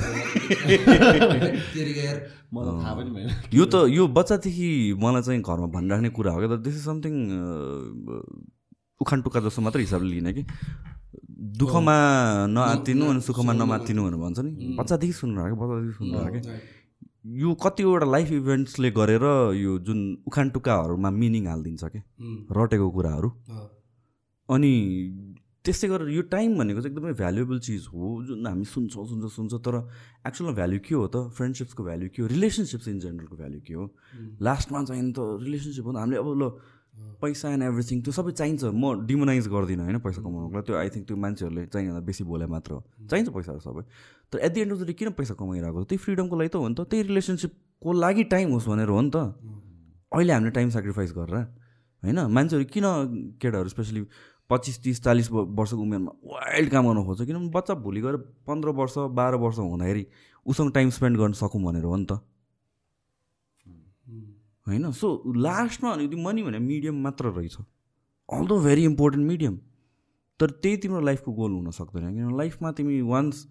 [3.58, 4.68] यो त यो बच्चादेखि
[5.04, 6.60] मलाई चाहिँ घरमा भनिराख्ने कुरा हो क्या त?
[6.64, 7.14] दिस इज समथिङ
[9.00, 10.42] उखान टुक्का जस्तो मात्रै हिसाबले लिने कि।
[11.60, 11.96] दुःखमा
[12.56, 16.73] नआत्तिनु अनि सुखमा नमात्तिनु भनेर भन्छ नि। बच्चादेखि सुन्नु क्या बच्चादेखि सुन्नु क्या
[17.24, 19.24] यो कतिवटा लाइफ इभेन्ट्सले गरेर
[19.56, 22.02] यो जुन उखान टुक्काहरूमा मिनिङ हालिदिन्छ क्या
[22.52, 23.28] रटेको कुराहरू।
[24.48, 24.72] अनि
[25.64, 29.60] त्यस्तै गरेर यो टाइम भनेको चाहिँ एकदमै भ्यालुएबल चिज हो जुन हामी सुन्छौँ सुन्छौँ सुन्छौँ
[29.64, 29.76] तर
[30.28, 31.16] एक्चुअलमा भ्याल्यु के हो त?
[31.32, 32.28] फ्रेन्डसिप्सको भ्याल्यु के हो?
[32.28, 33.84] रिलेसनसिप्स इन जेनरलको भ्याल्यु के हो?
[34.44, 36.44] लास्टमा चाहिँ त रिलेसनसिप हो हामीले अब ल
[37.22, 40.88] पैसा एन्ड एभ्रिथिङ त्यो सबै चाहिन्छ। म डिमोनाइज गर्दिनँ होइन पैसा कमाउनुको लागि। त्यो आई
[40.94, 43.82] थिङ्क त्यो मान्छेहरूले चाहिँदा बेसी बोले मात्र हो। चाहिन्छ पैसाहरू सबै।
[44.32, 45.86] तर at the end of the day किन पैसा कमाइरहेको छ?
[45.88, 49.10] त्यही फ्रिडमको लागि त हो नि त। त्यही रिलेसनसिपको लागि टाइम होस् भनेर हो नि
[49.10, 49.16] त।
[50.12, 51.36] अहिले हामीले टाइम सेक्रिफाइस गरेर
[52.02, 52.18] होइन?
[52.30, 52.86] मान्छेहरू किन
[53.40, 54.00] केटाहरू स्पेसली
[54.50, 57.22] पच्चिस तिस चालिस वर्षको उमेरमा वाइल्ड काम गर्न खोज्छ?
[57.24, 58.16] किनभने बच्चा भोलि गएर
[58.46, 60.04] पन्ध्र वर्ष बाह्र वर्ष हुँदाखेरि
[60.46, 62.20] उसँग टाइम स्पेन्ड गर्न सकौँ भनेर हो नि त।
[64.66, 64.90] होइन?
[64.92, 67.56] सो लास्टमा अलिकति मनी भने मिडियम मात्र रहेछ।
[68.28, 69.54] All the very important medium
[70.40, 73.46] तर त्यही तिम्रो लाइफको गोल हुन सक्दैन। किन लाइफमा तिमी वान्स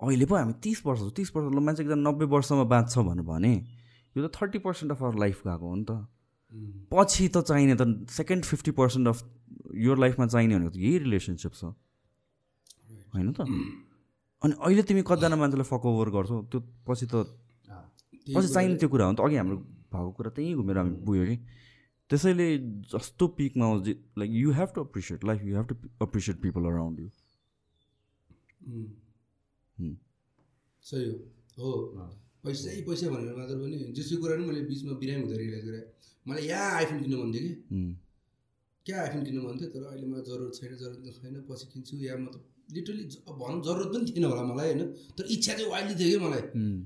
[0.00, 3.54] अहिले पो हामी तिस वर्ष तिस वर्ष ल मान्छे एकजना नब्बे वर्षमा बाँच्छ भनेर भने
[4.16, 5.92] यो त thirty percent of our life गएको हो नि त।
[6.90, 9.18] पछि त चाहिने त सेकेन्ड फिफ्टी पर्सेन्ट अफ
[9.74, 11.62] यो लाइफमा चाहिने भनेको त यही रिलेसनसिप छ।
[13.14, 13.46] होइन त?
[14.42, 16.36] अनि अहिले तिमी कतिजना मान्छेलाई फक ओभर गर्छौ?
[16.50, 17.14] त्यो पछि त
[18.34, 19.56] पछि चाहिने त्यो कुरा हो नि त। अघि हाम्रो
[19.94, 21.36] भएको कुरा त्यहीँ घुमेर हामी पुग्यो कि।
[22.10, 22.48] त्यसैले
[22.92, 23.88] जस्तो पिकमा आउँछ
[24.18, 27.08] like you have to appreciate life you have to appreciate people around you.
[30.84, 31.16] सही हो।
[31.58, 31.70] हो।
[32.44, 35.84] पैसै पैसा भनेर मात्र पनि जेसुकै कुरा पनि मैले बिचमा बिरामी हुँदा रियलाइज गरेँ।
[36.26, 37.54] मलाई यहाँ आइफोन किन्नु मन थियो कि।
[38.86, 39.68] क्या आइफोन किन्नु मन थियो?
[39.74, 42.42] तर अहिले मलाई जरुरत छैन जरुरत छैन पछि किन्छु या मतलब
[42.72, 44.82] लिटरली भनौँ जरुरत पनि थिएन होला मलाई होइन?
[45.16, 46.42] तर इच्छा चाहिँ वाइल्डली थियो कि मलाई।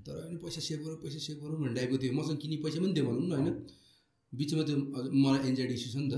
[0.07, 2.93] तर अहिले पैसा सेभ गरौँ पैसा सेभ गरौँ भन्ने टाइपको थियो मसँग किन्ने पैसा पनि
[2.97, 3.57] थियो भनौँ न होइन?
[4.33, 4.77] बिचमा त्यो
[5.25, 6.15] मलाई एन्जाइटी इस्यु छ नि त।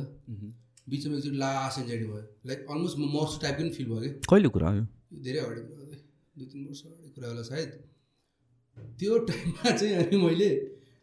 [0.90, 4.10] बिचमा एकचोटि लास्ट एन्जाइटी भयो। लाइक अलमोस्ट म मर्छु टाइपको पनि फिल भयो कि?
[4.30, 4.84] कहिले कुरा हो यो?
[5.12, 5.84] यो धेरै अगाडि कुरा
[6.36, 7.70] दुई तिन वर्ष अगाडि कुरा होला सायद।
[8.98, 10.48] त्यो टाइममा चाहिँ अनि मैले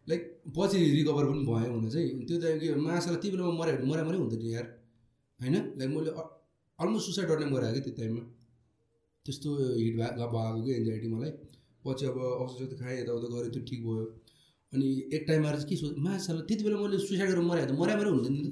[0.08, 0.22] लाइक
[0.56, 4.02] पछि रिकभर पनि भएँ हुन चाहिँ। त्यो टाइम के मासालाई त्यो बेलामा मऱ्यो भने मरा
[4.08, 4.66] मरै हुँदैन यार।
[5.40, 5.56] होइन?
[5.78, 6.10] लाइक मैले
[6.78, 8.22] अलमोस्ट सुसाइड गर्ने गराएको कि त्यो टाइममा।
[9.28, 11.32] त्यस्तो हिट भए भएको कि एन्जाइटी मलाई।
[11.84, 14.04] पछि अब औषध खाएँ यताउता गरेँ त्यो ठिक भयो।
[14.72, 14.86] अनि
[15.16, 17.94] एक टाइम आएर चाहिँ के सोच मासालाई त्यति बेला मैले सुसाइड गरेर भने त मरा
[17.96, 18.50] मरै हुँदैन नि त।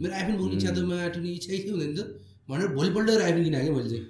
[0.00, 2.00] मेरो आइफोन बोक्ने इच्छा त माटुने इच्छै थियो हुँदैन त।
[2.48, 4.06] भनेर भोलिपल्ट आइफोन किने क्या मैले चाहिँ।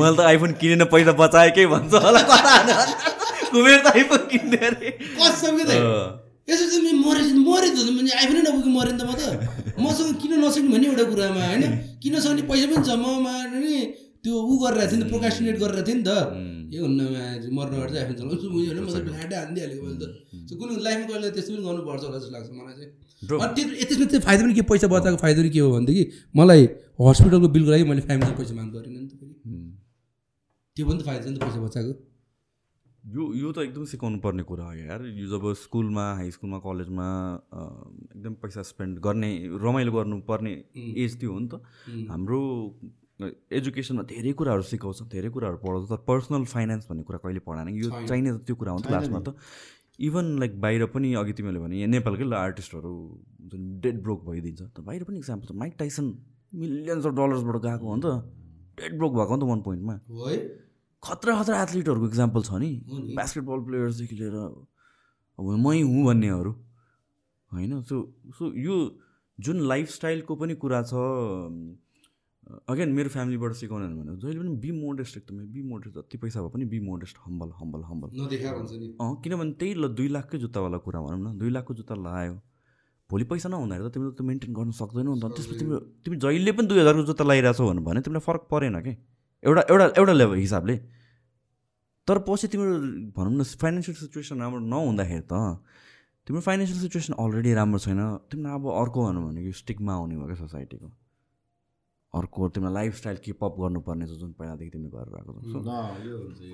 [0.00, 5.64] मैले त आइफोन किनेन पैसा बचाएँ के भन्छ होला त आइफोन किन्ने अरे। कसम के
[5.68, 5.70] त?
[5.70, 6.08] अँ,
[6.48, 9.22] यसो चाहिँ मरे मरे त मैले आइफोनै नबोकी मरेँ नि त म त।
[9.84, 11.62] मसँग किन नसक्ने भन्ने एउटा कुरामा होइन?
[12.00, 13.76] किन सक्ने पैसा पनि छ ममा नि।
[14.20, 16.10] त्यो ऊ गरेर थियो नि त प्रोकास्टिनेट गरेर थियो नि त।
[16.70, 17.00] ए हुन्न
[17.56, 20.04] मर्न अगाडि चाहिँ आइफोन चलाउँछु बुझ्यो भने म त भ्याटै हानिदिइहालेको मैले त।
[20.48, 22.90] सो कुनै लाइफमा गएर त्यस्तो पनि गर्नुपर्छ होला जस्तो लाग्छ मलाई चाहिँ.
[23.20, 24.62] अनि त्यो त्यसमा चाहिँ फाइदा पनि के?
[24.70, 26.04] पैसा बचाएको फाइदा पनि के हो भनेदेखि
[26.36, 26.62] मलाई
[27.00, 29.34] हस्पिटलको बिलको लागि मैले फ्यामिली पैसा माग गरेन नि त फेरि।
[30.76, 31.92] त्यो पनि त फाइदा छ नि त पैसा बचाएको।
[33.00, 37.08] यो यो त एकदम सिकाउनु पर्ने कुरा हो यार। यो जब स्कुलमा हाई स्कुलमा कलेजमा
[38.14, 39.30] एकदम पैसा स्पेन्ड गर्ने
[39.64, 41.64] रमाइलो गर्नुपर्ने एज त्यो हो नि त.
[42.12, 42.40] हाम्रो
[43.20, 47.88] एजुकेसनमा धेरै कुराहरू सिकाउँछ धेरै कुराहरू पढाउँछ तर पर्सनल फाइनेन्स भन्ने कुरा कहिले पढाएन। यो।
[48.08, 49.36] चाहिने त त्यो कुरा हो नि त लास्टमा त।
[50.00, 52.92] इभन लाइक बाहिर पनि अघि तिमीले भने यहाँ नेपालकै ल आर्टिस्टहरू
[53.52, 56.06] जुन डेड ब्रोक भइदिन्छ। त बाहिर पनि इक्जाम्पल छ माइक टाइसन
[56.54, 58.08] मिलियन्स अफ डलर्सबाट गएको हो नि त।
[58.80, 59.94] डेड ब्रोक भएको हो नि त वान पोइन्टमा
[61.02, 62.70] खतरा खतरा एथलिटहरूको इक्जाम्पल छ नि।
[63.16, 64.36] बास्केटबल प्लेयर्सदेखि लिएर
[65.38, 66.52] अब मै हुँ भन्नेहरू।
[67.52, 67.96] होइन सो
[68.36, 68.76] सो यो
[69.38, 70.92] जुन लाइफस्टाइलको पनि कुरा छ
[72.70, 76.50] अगेन मेरो फ्यामिलीबाट सिकाउने भनेको जहिले पनि बी मोडेस्ट एकदमै बी मोडेस्ट जति पैसा भए
[76.54, 81.20] पनि be modest humble humble humble अँ किनभने त्यही ल दुई लाखकै जुत्तावाला कुरा भनौँ
[81.20, 82.36] न दुई लाखको जुत्ता लगायो
[83.10, 86.52] भोलि पैसा नहुँदाखेरि त तिमीले त मेन्टेन गर्न सक्दैनौ नि त। त्यसपछि तिम्रो तिमी जहिले
[86.54, 88.92] पनि दुई हजारको जुत्ता लगाइरहेछौ भने तिमीलाई फरक परेन कि?
[89.42, 90.76] एउटा एउटा एउटा लेभल हिसाबले।
[92.06, 92.70] तर पछि तिम्रो
[93.16, 95.34] भनौँ न फाइनेन्सियल सिचुएसन राम्रो नहुँदाखेरि त
[96.26, 98.00] तिम्रो फाइनेन्सियल सिचुएसन अलरेडी राम्रो छैन।
[98.30, 100.88] तिमीलाई अब अर्को भनौँ भने यो स्टिकमा आउने भयो क्या सोसाइटीको
[102.10, 105.58] अर्को तिमीलाई लाइफस्टाइल किपअप गर्नुपर्ने छ जुन पहिलादेखि तिमीले गरेर आएको छौ।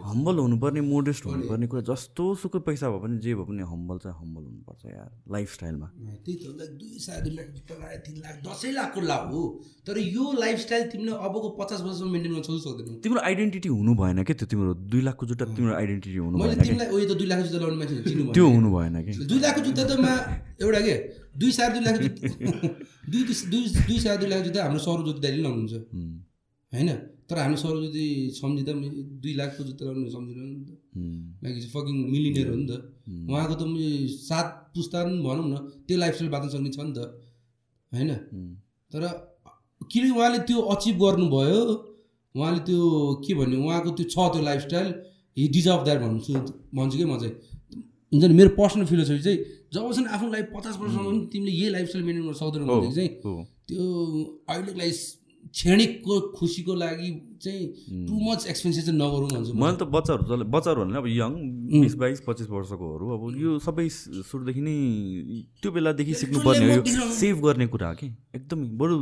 [0.09, 4.17] हम्बल हुनुपर्ने मोडेस्ट हुनुपर्ने कुरा जस्तो सुकै पैसा भए पनि जे भए पनि हम्बल चाहिँ
[4.21, 5.89] हम्बल हुनुपर्छ यार लाइफस्टाइलमा
[6.27, 9.43] त्यही त दुई साढे दुई लाख जुत्ता लगायो तिन लाख दसैँ लाखको लाभ हो।
[9.87, 14.19] तर यो लाइफस्टाइल तिमीले अबको पचास वर्षसम्म मेन्टेन गर्न सक्छौ सक्दैनौ। तिम्रो आइडेन्टिटी हुनु भएन
[14.29, 16.69] कि त्यो तिम्रो दुई लाखको जुत्ता तिम्रो आइडेन्टिटी हुनु भएन कि?
[16.69, 19.13] तिमीलाई उयो त दुई लाख जुत्ता लगाउने मान्छे चिन्नु त्यो हुनु भएन कि?
[19.25, 19.97] दुई लाखको जुत्ता त
[20.57, 20.95] एउटा के?
[21.41, 21.97] दुई साढे दुई लाख
[23.11, 23.23] दुई
[23.53, 25.75] दुई दुई साढे दुई लाख जुत्ता हाम्रो सौर ज्योति दाइले लाउनुहुन्छ।
[26.73, 26.91] होइन?
[27.29, 28.05] तर हामी सौर ज्योति
[28.35, 28.89] सम्झिँदा पनि
[29.23, 30.71] दुई लाखको जुत्ता लाउनु सम्झिँदैन नि त।
[31.45, 32.73] लाइक फकिङ मिलिनियर हो नि त।
[33.31, 33.65] उहाँको त
[34.29, 35.55] सात पुस्ता पनि भनौँ न
[35.87, 37.01] त्यो लाइफस्टाइल बाँच्न सक्ने छ नि त।
[37.93, 38.11] होइन?
[38.93, 39.03] तर
[39.91, 41.61] किन उहाँले त्यो अचिभ गर्नुभयो?
[42.35, 42.81] उहाँले त्यो
[43.25, 44.89] के भन्ने उहाँको त्यो छ त्यो लाइफस्टाइल
[45.37, 46.33] हि डिजर्भ द्याट भन्छु।
[46.77, 47.35] भन्छु कि म चाहिँ?
[48.13, 49.39] हुन्छ नि मेरो पर्सनल फिलोसफी चाहिँ
[49.77, 53.85] जबसम्म आफ्नो लाइफ पचास वर्षसम्म पनि तिमीले यही लाइफस्टाइल मेन्टेन गर्न सक्दैनौ भनेदेखि चाहिँ त्यो
[54.49, 54.97] अहिलेको लागि
[55.57, 57.11] क्षणिकको खुसीको लागि
[57.43, 57.65] चाहिँ
[58.07, 61.33] टु मच एक्सपेन्सिभ चाहिँ नगरौँ भन्छु। मैले त बच्चाहरू जसले बच्चाहरू भने अब यङ
[61.83, 63.87] बिस बाइस पच्चिस वर्षकोहरू अब यो सबै
[64.31, 64.77] सुरुदेखि नै
[65.63, 68.07] त्यो बेलादेखि सिक्नुपर्ने हो यो सेभ गर्ने कुरा हो कि?
[68.37, 68.95] एकदमै बरु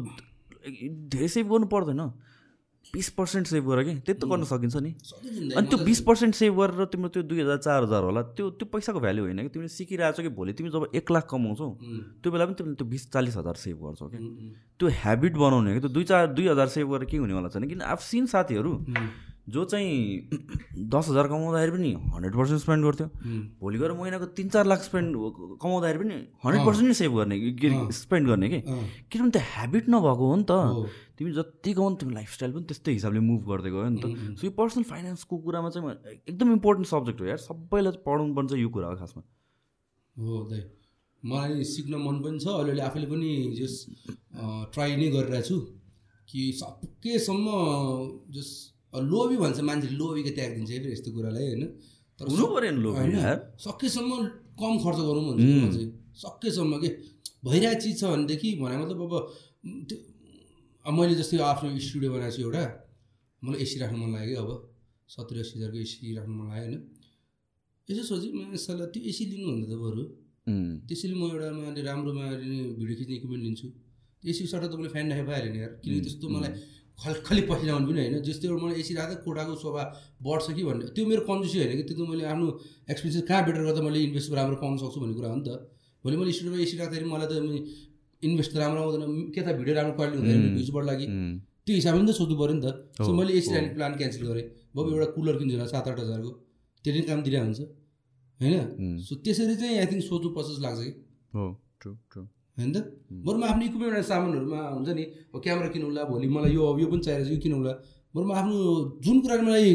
[1.14, 2.02] धेरै सेभ गर्नु पर्दैन।
[2.94, 3.94] बिस पर्सेन्ट सेभ गर कि?
[4.06, 4.90] त्यति त गर्न सकिन्छ नि।
[5.58, 8.66] अनि त्यो बिस पर्सेन्ट सेभ गरेर तिम्रो त्यो दुई हजार चार हजार होला त्यो त्यो
[8.72, 9.48] पैसाको भ्याल्यु होइन कि?
[9.50, 10.52] तिमीले सिकिरहेको छौ कि भोलि?
[10.54, 11.68] तिमी जब एक लाख कमाउँछौ
[12.22, 14.18] त्यो बेला पनि तिमीले त्यो बिस चालिस हजार सेभ गर्छौ कि?
[14.78, 15.80] त्यो ह्याबिट बनाउने हो कि?
[15.80, 17.80] त्यो दुई चार दुई हजार सेभ गरेर के हुनेवाला छैन किन?
[17.82, 18.72] आफ सिन साथीहरू
[19.48, 20.28] जो चाहिँ
[20.94, 23.06] दस हजार कमाउँदाखेरि पनि हन्ड्रेड पर्सेन्ट स्पेन्ड गर्थ्यो।
[23.60, 25.16] भोलि गएर महिनाको तिन चार लाख स्पेन्ड
[25.62, 26.14] कमाउँदाखेरि पनि
[26.44, 28.60] हन्ड्रेड पर्सेन्ट नै सेभ गर्ने कि स्पेन्ड गर्ने कि?
[29.12, 33.20] किनभने त्यो हेबिट नभएको हो नि त। तिमी जति कमाउनु तिमी लाइफस्टाइल पनि त्यस्तै हिसाबले
[33.20, 34.04] मुभ गर्दै गयो नि त।
[34.40, 35.92] सो यो पर्सनल फाइनेन्सको कुरामा चाहिँ
[36.28, 39.22] एकदम इम्पोर्टेन्ट सब्जेक्ट हो यार। सबैलाई पढाउनु पर्छ यो कुरा हो खासमा।
[40.16, 40.34] हो
[41.22, 43.30] मलाई सिक्न मन पनि छ। अलिअलि आफैले पनि
[43.60, 43.74] जस
[44.72, 45.56] ट्राई नै गरिरहेको छु
[46.28, 47.46] कि सकेसम्म
[48.34, 48.50] जस
[49.02, 51.62] लोभी भन्छ मान्छेले लोभीको त्याग दिन्छ है यस्तो कुरालाई होइन?
[52.18, 52.96] तर हुनु पऱ्यो नि लोभ
[53.66, 54.10] सकेसम्म
[54.60, 55.82] कम खर्च गरौँ भन्छु
[56.22, 56.88] सकेसम्म के?
[57.44, 59.12] भइरहेको चिज छ भनेदेखि भने मतलब अब
[59.88, 59.96] त्यो
[60.84, 62.64] अब मैले जस्तै आफ्नो स्टुडियो बनाएको छु एउटा।
[63.42, 64.50] मलाई एसी राख्नु मन लाग्यो अब।
[65.04, 66.82] सत्तरी अस्सी हजारको एसी राख्नु मन लाग्यो होइन।
[67.88, 70.04] यसो सोचेँ मैले सल्लाह त्यो एसी लिनुभन्दा त बरु।
[70.88, 72.24] त्यसैले म एउटा मैले राम्रोमा
[72.78, 73.66] भिडियो खिच्ने इक्विपमेन्ट लिन्छु।
[74.24, 76.52] एसी सट्टा त मैले फ्यान राखेर भइहाल्यो नि यार। किनकि त्यस्तो मलाई
[76.98, 79.82] खल खालि पसिना आउनु पनि होइन। जस्तै एउटा मलाई एसी राख्दा कोठाको शोभा
[80.24, 82.46] बढ्छ कि भन्ने त्यो मेरो कन्जुसी होइन कि त्यो त मैले आफ्नो
[82.92, 85.50] एक्सपिरियन्स कहाँ बेटर गर्दा मैले इन्भेस्ट राम्रो पाउन सक्छु भन्ने कुरा हो नि त।
[86.04, 87.34] भोलि मैले स्टुडियोमा एसी राख्दाखेरि मलाई त
[88.22, 89.02] इन्भेस्ट त राम्रो आउँदैन।
[89.34, 91.06] के त भिडियो राम्रो क्वालिटी हुँदैन भ्युजबाट लागि
[91.64, 92.68] त्यो हिसाबले त सोध्नु पऱ्यो नि त।
[93.04, 94.44] सो मैले एसी हो। राख्ने प्लान क्यान्सल गरेँ।
[94.76, 96.30] बाबु एउटा कुलर किन्छु होला सात आठ हजारको।
[96.84, 97.60] त्यसले नि काम दिइरहेको हुन्छ।
[98.40, 98.54] होइन?
[99.06, 100.92] सो त्यसरी चाहिँ आई थिङ्क सोच्नु पर्छ जस्तो लाग्छ कि।
[101.34, 101.42] हो
[101.80, 102.22] ट्रु ट्रु
[102.58, 102.78] होइन त?
[103.26, 105.04] बरु म आफ्नो इक्विपमेन्ट सामानहरूमा हुन्छ नि
[105.44, 107.72] क्यामेरा किनौँला भोलि मलाई यो अब यो पनि चाहिरहेको छ यो किनौँला।
[108.14, 108.54] बरु म आफ्नो
[109.04, 109.66] जुन कुराले मलाई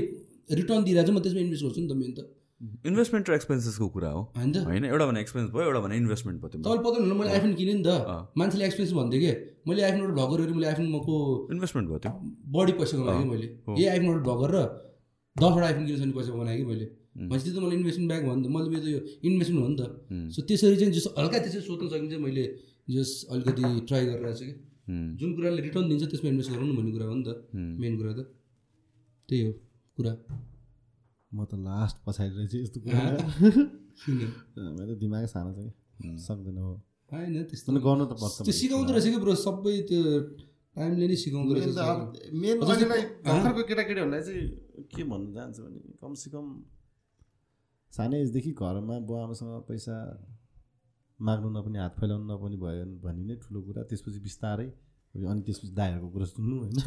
[0.60, 2.19] रिटर्न दिइरहेको छ म त्यसमा इन्भेस्ट गर्छु नि त मेन त।
[2.60, 4.57] इन्भेस्टमेन्ट र एक्सपेन्सेसको कुरा हो। होइन त?
[4.68, 7.76] होइन एउटा भने एक्सपेन्स भयो एउटा भने इन्भेस्टमेन्ट भयो तपाईँले पत्ता हुनु मैले आइफोन किनेँ
[7.80, 7.91] नि त।
[8.35, 9.31] मान्छेले एक्सपेन्स भन्थ्यो कि?
[9.68, 11.15] मैले आइफोनबाट भ्लग गरेर मैले आइफोनको
[11.56, 12.11] इन्भेस्टमेन्ट भयो त्यो।
[12.56, 13.47] बढी पैसा कमाएँ कि मैले।
[13.80, 14.65] यही आइफोनबाट भ्लग गरेर
[15.35, 16.85] दसवटा आइफोन किन्नु सक्ने पैसा बनाएँ कि मैले.
[17.19, 19.84] भनेपछि त्यो त मलाई इन्भेस्टमेन्ट ब्याग भन्दा मैले मेरो त यो इन्भेस्टमेन्ट हो नि त।
[20.35, 22.43] सो त्यसरी चाहिँ जस हल्का त्यसरी सोच्न सकिन्छ मैले।
[22.90, 24.53] जस अलिकति ट्राई गरिरहेको छु कि?
[25.20, 28.14] जुन कुराले रिटर्न दिन्छ त्यसमा इन्भेस्ट गरौँ न भन्ने कुरा हो नि त। मेन कुरा
[28.18, 28.20] त।
[29.30, 29.52] त्यही हो
[29.98, 30.14] कुरा।
[31.32, 33.02] म त लास्ट पछाडि रहेछु यस्तो कुरा।
[34.78, 36.72] मेरो दिमागै सानो छ कि। सक्दैन हो।
[37.11, 39.34] होइन त्यस्तो। गर्नु त पर्छ त्यो सिकाउँदो रहेछ कि ब्रो?
[39.45, 40.02] सबै त्यो
[40.76, 41.78] टाइमले नै सिकाउँदो रहेछ
[42.41, 42.56] मेन?
[42.66, 44.44] भर्खरको केटाकेटीहरूलाई चाहिँ
[44.94, 46.45] के भन्नु चाहन्छु भने कमसेकम
[47.94, 49.95] सानै एजदेखि घरमा बुवा आमासँग पैसा
[51.20, 54.68] माग्नु नपर्ने हात फैलाउनु नपर्ने भयो भने नै ठुलो कुरा। त्यसपछि बिस्तारै
[55.30, 56.78] अनि त्यसपछि दाइहरूको कुरा सुन्नु होइन?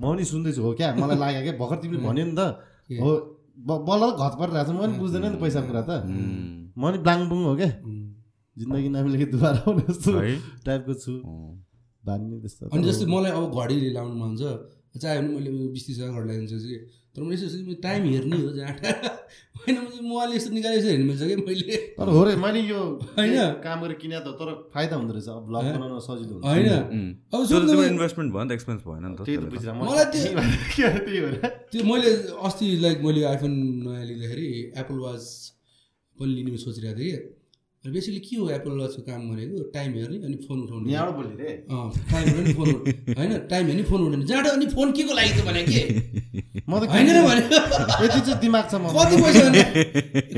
[0.00, 0.88] म पनि सुन्दैछु हो क्या?
[1.00, 2.40] मलाई लाग्यो क्या भर्खर तिमीले भन्यो नि त?
[3.02, 3.10] हो
[3.88, 5.90] बल्ल त घत परिरहेको छ म पनि बुझ्दैन नि त पैसाको कुरा त।
[6.76, 7.70] म पनि ब्लाङबुङ हो क्या.
[8.58, 10.10] जिन्दगी नमिलेको दुबारा आउने जस्तो
[10.66, 11.12] टाइपको छु।
[12.04, 14.42] बानी त्यस्तो अनि जस्तै मलाई अब घडी लाउनु मन छ।
[14.92, 16.78] चाहे भने मैले बिस तिस हजार घर लगाइदिन्छु कि
[17.16, 18.76] तर मैले यसो टाइम हेर्ने हो जहाँ
[19.62, 22.78] होइन मोबाइल यस्तो निकालेको हेर्नु मिल्छ कि मैले तर हो रे मैले यो
[23.18, 23.34] होइन।
[23.64, 26.68] काम गरेर किने त तर फाइदा हुँदो रहेछ अब ब्लग बनाउन सजिलो हुन्छ होइन।
[27.32, 29.76] अब त- इन्भेस्टमेन्ट भयो नि त एक्सपेन्स भएन नि त त्यही त त्यसले त। बुझिरहेँ
[29.80, 31.34] मलाई त्यो- त्यही भएर
[31.72, 32.10] त्यो मैले
[32.42, 33.52] अस्ति लाइक मैले आइफोन
[33.86, 35.22] नयाँ लिँदाखेरि एप्पल वाच
[36.16, 37.30] पनि लिने सोचिरहेको थिएँ कि
[37.84, 41.34] अनि बेसिकली के हो एप्पल वाचको काम भनेको टाइम हेर्ने अनि फोन उठाउने। यहाँबाट बोल्ने
[41.42, 41.50] रे
[42.12, 42.68] टाइम हेर्ने फोन
[43.18, 45.82] होइन टाइम हेर्ने फोन उठाउने। जहाँ अनि फोन के को लागि त भने के?
[46.62, 49.42] म त होइन र भने यति चाहिँ दिमाग छ कति पैसा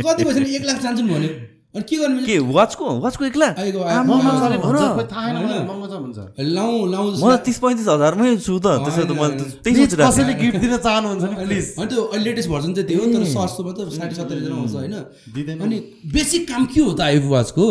[0.00, 1.32] कति पैसा एक लाख चाहन्छु नि भन्यो।
[1.74, 2.84] अनि के गर्ने के वाचको?
[3.04, 4.94] वाचको एक लाख आएको महँगो छ अरे आएको- भन्छ हो र?
[4.94, 6.18] खोइ थाहा छैन मलाई होइन। महँगो छ भन्छ
[6.54, 10.10] लाउँ लाउँ जस्तो। म त तिस पैँतिस हजारमै छु त त्यसो त मैले। त्यही सोचिरहेको
[10.10, 13.72] कसैले गिफ्ट दिन चाहनुहुन्छ नि प्लिज अनि त्यो लेटेस्ट भर्जन चाहिँ त्यो हो तर सस्तोमा
[13.74, 14.94] त साठी सत्तरी हजार आउँछ होइन।
[15.34, 15.76] दिँदैन। अनि
[16.14, 17.66] बेसिक काम के हो त आइफोन वाचको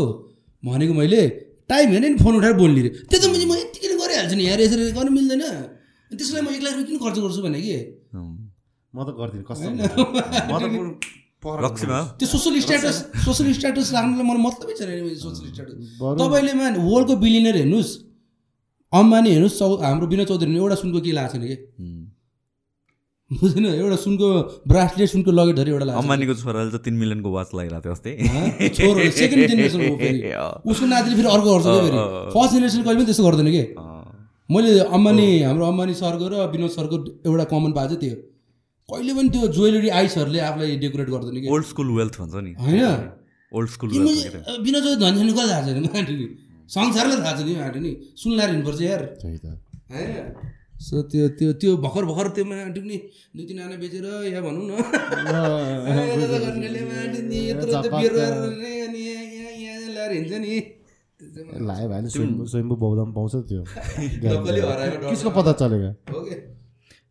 [0.64, 1.22] भनेको मैले
[1.72, 4.43] टाइम हेर्ने नि फोन उठाएर बोल्ने रे। त्यो त मैले म यत्तिकै नै गरिहाल्छु नि
[4.51, 5.41] यार यसरी गर्नु मिल्दैन।
[6.11, 7.75] अनि त्यसलाई म एक लाख रुपियाँ किन खर्च गर्छु भने कि.
[8.93, 9.72] म त गर्दिनँ कसम
[11.43, 15.75] त्यो सोसल स्ट्याटस सोसल स्ट्याटस राख्नुलाई मलाई मतलबै छैन नि सोसल स्ट्याटस
[16.22, 17.91] तपाईँले मान वर्ल्डको बिलिनियर हेर्नुहोस्।
[18.93, 21.55] अम्बानी हेर्नुहोस् चौ हाम्रो विनय चौधरी नि एउटा सुनको के लगाएको छैन कि.
[23.31, 24.27] बुझेन एउटा सुनको
[24.72, 28.11] ब्रासलेट सुनको लगेटहरू एउटा। अम्बानीको छोराले त तिन मिलियनको वाच लगाइरहेको थियो अस्ति।
[29.19, 30.19] सेकेन्ड जेनेरेसन हो फेरि।
[30.72, 31.99] उसको नातिले फेरि अर्को गर्छ फेरि।
[32.35, 33.63] फर्स्ट जेनेरेसन कहिले पनि त्यस्तो गर्दैन कि?
[34.49, 38.15] मैले अम्बानी हाम्रो अम्बानी सरको र विनोद सरको एउटा कमन भएको चाहिँ त्यो
[38.89, 42.83] कहिले पनि त्यो ज्वेलरी आइसहरूले आफूलाई डेकोरेट गर्दैन कि। ओल्ड स्कुल वेल्थ भन्छ नि। होइन?
[43.51, 46.27] ओल्ड स्कुल विनोद चौधरी धनी छैन कसलाई थाहा छैन माटो नि।
[46.69, 50.25] संसारलाई थाहा छ नि माटो नि। सुन्लाएर हिँड्नुपर्छ यार। होइन?
[50.79, 52.97] सो त्यो त्यो त्यो भर्खर भर्खर त्यो माटो नि
[53.35, 54.71] दुई तिन आना बेचेर या भनौँ न।
[58.93, 59.01] नि
[59.93, 60.33] ल्याएर हिँड्छ
[61.61, 63.63] लायो भने स्वयम्भू स्वयम्भू बौद्धमा पाउँछ त्यो।
[65.09, 66.35] किसको पत्ता चलेगा हो कि?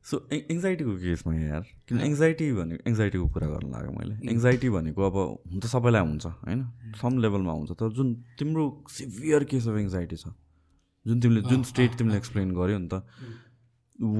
[0.04, 5.16] सो एङ्जाइटीको केसमा यार किन एङ्जाइटी भनेको एङ्जाइटीको कुरा गर्नु लाग्यो मैले। एङ्जाइटी भनेको अब
[5.18, 6.64] हुन त सबैलाई हुन्छ होइन?
[7.02, 8.08] सम लेभलमा हुन्छ। तर जुन
[8.38, 8.64] तिम्रो
[8.96, 10.34] सिभियर केस अफ एङ्जाइटी छ
[11.06, 13.02] जुन तिमीले जुन स्टेट तिमीले एक्सप्लेन गर्यो नि त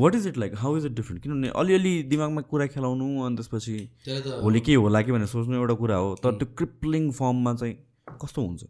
[0.03, 3.77] what is it like how is it different किनभने अलिअलि दिमागमा कुरा खेलाउनु अनि त्यसपछि
[4.43, 7.75] भोलि के होला कि भनेर सोच्नु एउटा कुरा हो तर त्यो क्रिप्लिङ फर्ममा चाहिँ
[8.23, 8.65] कस्तो हुन्छ?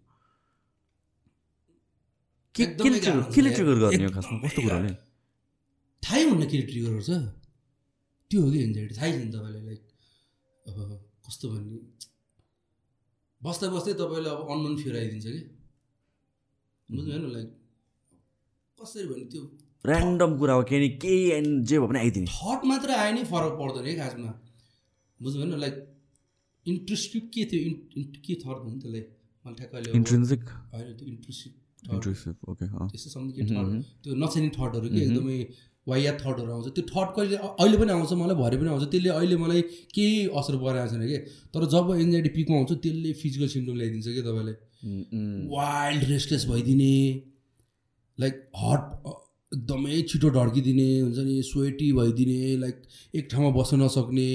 [2.54, 4.38] के केले यार। ट्रिगर गर्ने हो खासमा?
[4.48, 4.92] कस्तो कुराले
[6.02, 7.10] थाहै हुन्न के ट्रिगर गर्छ?
[8.30, 9.82] त्यो हो कि एन्जाइटी थाहै छैन तपाईँलाई लाइक
[10.66, 10.76] अब
[11.26, 11.78] कस्तो भन्ने?
[13.40, 15.42] बस्दै बस्दै तपाईँले अब अनमन फियर आइदिन्छ कि?
[16.88, 17.48] बुझ्नु होइन लाइक
[18.78, 19.42] कसरी भन्ने त्यो
[19.84, 23.54] ऱ्यान्डम कुरा हो केही केही एन्ड जे भयो भने आइदिने। थट मात्र आए नै फरक
[23.60, 24.30] पर्दैन है खासमा।
[25.20, 25.76] बुझ्नु भएन लाइक
[26.66, 27.60] इन्ट्रेस्टिभ के थियो?
[27.98, 29.02] इन् के थट भन्नु त्यसलाई
[29.44, 33.66] मलाई ठ्याक्क अहिले इन्ट्रेन्सिक होइन त्यो इन्ट्रेस्टिभ थट इन्ट्रेसिभ ओके त्यस्तो समथिङ के थट
[34.02, 35.38] त्यो नचाहिने थटहरू के एकदमै
[35.86, 39.36] वाइया थटहरू आउँछ त्यो थट कहिले अहिले पनि आउँछ मलाई भरे पनि आउँछ। त्यसले अहिले
[39.36, 39.62] मलाई
[39.94, 41.18] केही असर परेको छैन कि?
[41.54, 44.54] तर जब एन्जाइटी पिकमा आउँछ त्यसले फिजिकल सिम्टम ल्याइदिन्छ कि तपाईँलाई?
[45.50, 46.94] वाइल्ड रेस्टलेस भइदिने
[48.18, 48.82] लाइक हट
[49.52, 52.82] एकदमै छिटो ढड्किदिने हुन्छ नि स्वेटी भइदिने लाइक
[53.14, 54.28] एक ठाउँमा बस्न नसक्ने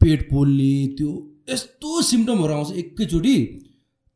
[0.00, 1.10] पेट पोल्ने त्यो
[1.50, 3.36] यस्तो सिम्टमहरू आउँछ एकैचोटि।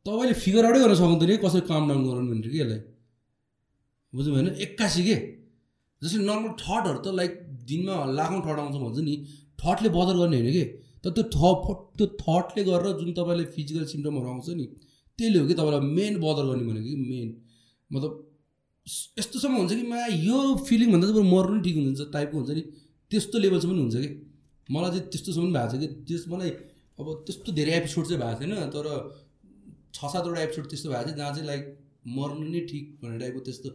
[0.06, 2.80] तपाईँले फिगर आउटै गर्न सक्नुहुँदैन कि कसरी काम डाउन गराउनु भनेर कि यसलाई?
[4.12, 5.16] बुझ्नु भएन एक्कासी के?
[6.02, 7.32] जस्तै नर्मल थटहरू त लाइक
[7.66, 9.14] दिनमा लाखौँ थट आउँछ भन्छ नि
[9.58, 10.64] थटले बदर गर्ने होइन कि?
[11.04, 11.40] तर त्यो थ
[11.96, 14.66] त्यो थटले गरेर जुन तपाईँले फिजिकल सिम्टमहरू आउँछ नि
[15.18, 17.28] त्यसले हो कि तपाईँलाई मेन बदर गर्ने भनेको कि मेन
[17.90, 18.12] मतलब
[19.18, 22.62] यस्तोसम्म हुन्छ कि मा यो फिलिङ भन्दा चाहिँ मर्नु नै ठिक हुन्छ टाइपको हुन्छ नि
[23.10, 24.10] त्यस्तो लेभलसम्म पनि हुन्छ कि?
[24.68, 26.50] मलाई चाहिँ त्यस्तोसम्म पनि भएको छ कि त्यस मलाई
[26.98, 28.86] अब त्यस्तो धेरै एपिसोड चाहिँ भएको छैन तर
[29.92, 31.64] छ सातवटा एपिसोड त्यस्तो भएको छ जहाँ चाहिँ लाइक
[32.16, 33.70] मर्नु नै ठिक भन्ने टाइपको त्यस्तो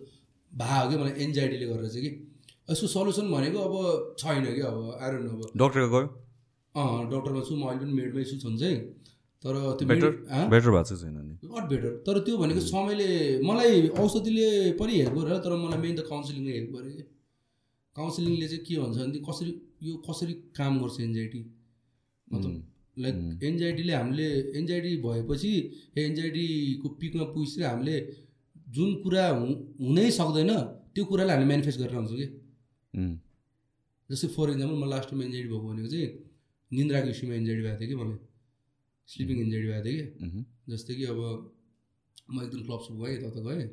[0.55, 2.11] भएको हो कि मलाई एन्जाइटीले गरेर चाहिँ कि?
[2.71, 3.73] यसको सल्युसन भनेको अब
[4.19, 6.07] छैन कि अब आइरहनु अब। डक्टर गयो?
[6.75, 8.77] अँ डक्टरमा छु म अहिले पनि मेडमै छु छन् चाहिँ।
[9.43, 10.11] तर त्यो बेटर
[10.49, 11.33] भएको छैन नि?
[11.45, 13.09] नट बेटर तर त्यो भनेको समयले
[13.47, 14.47] मलाई औषधिले
[14.79, 17.03] पनि हेल्प गर्यो तर मलाई मेन त काउन्सिलिङले हेल्प कि
[17.95, 19.51] काउन्सिलिङले चाहिँ के भन्छ भने कसरी
[19.85, 21.41] यो कसरी काम गर्छ एन्जाइटी
[22.33, 22.53] मतलब
[23.03, 24.27] लाइक एन्जाइटीले हामीले
[24.59, 25.51] एन्जाइटी भएपछि
[26.05, 27.95] एन्जाइटीको पिकमा पुगेपछि हामीले
[28.75, 29.45] जुन कुरा हु
[29.85, 30.51] हुनै सक्दैन
[30.93, 32.27] त्यो कुरालाई हामीले मेनिफेस्ट गरेर आउँछौँ कि।
[34.09, 36.09] जस्तै फर इक्जाम्पल म लास्ट टाइम एन्जाइटी भएको भनेको चाहिँ
[36.71, 38.19] निन्द्राको इस्युमा एन्जाइटी भएको थियो कि मलाई
[39.09, 41.19] स्लिपिङ एन्जाइटी भएको थियो कि। जस्तै कि अब
[42.33, 43.67] म एक दिन क्लब सप गएँ तता गएँ।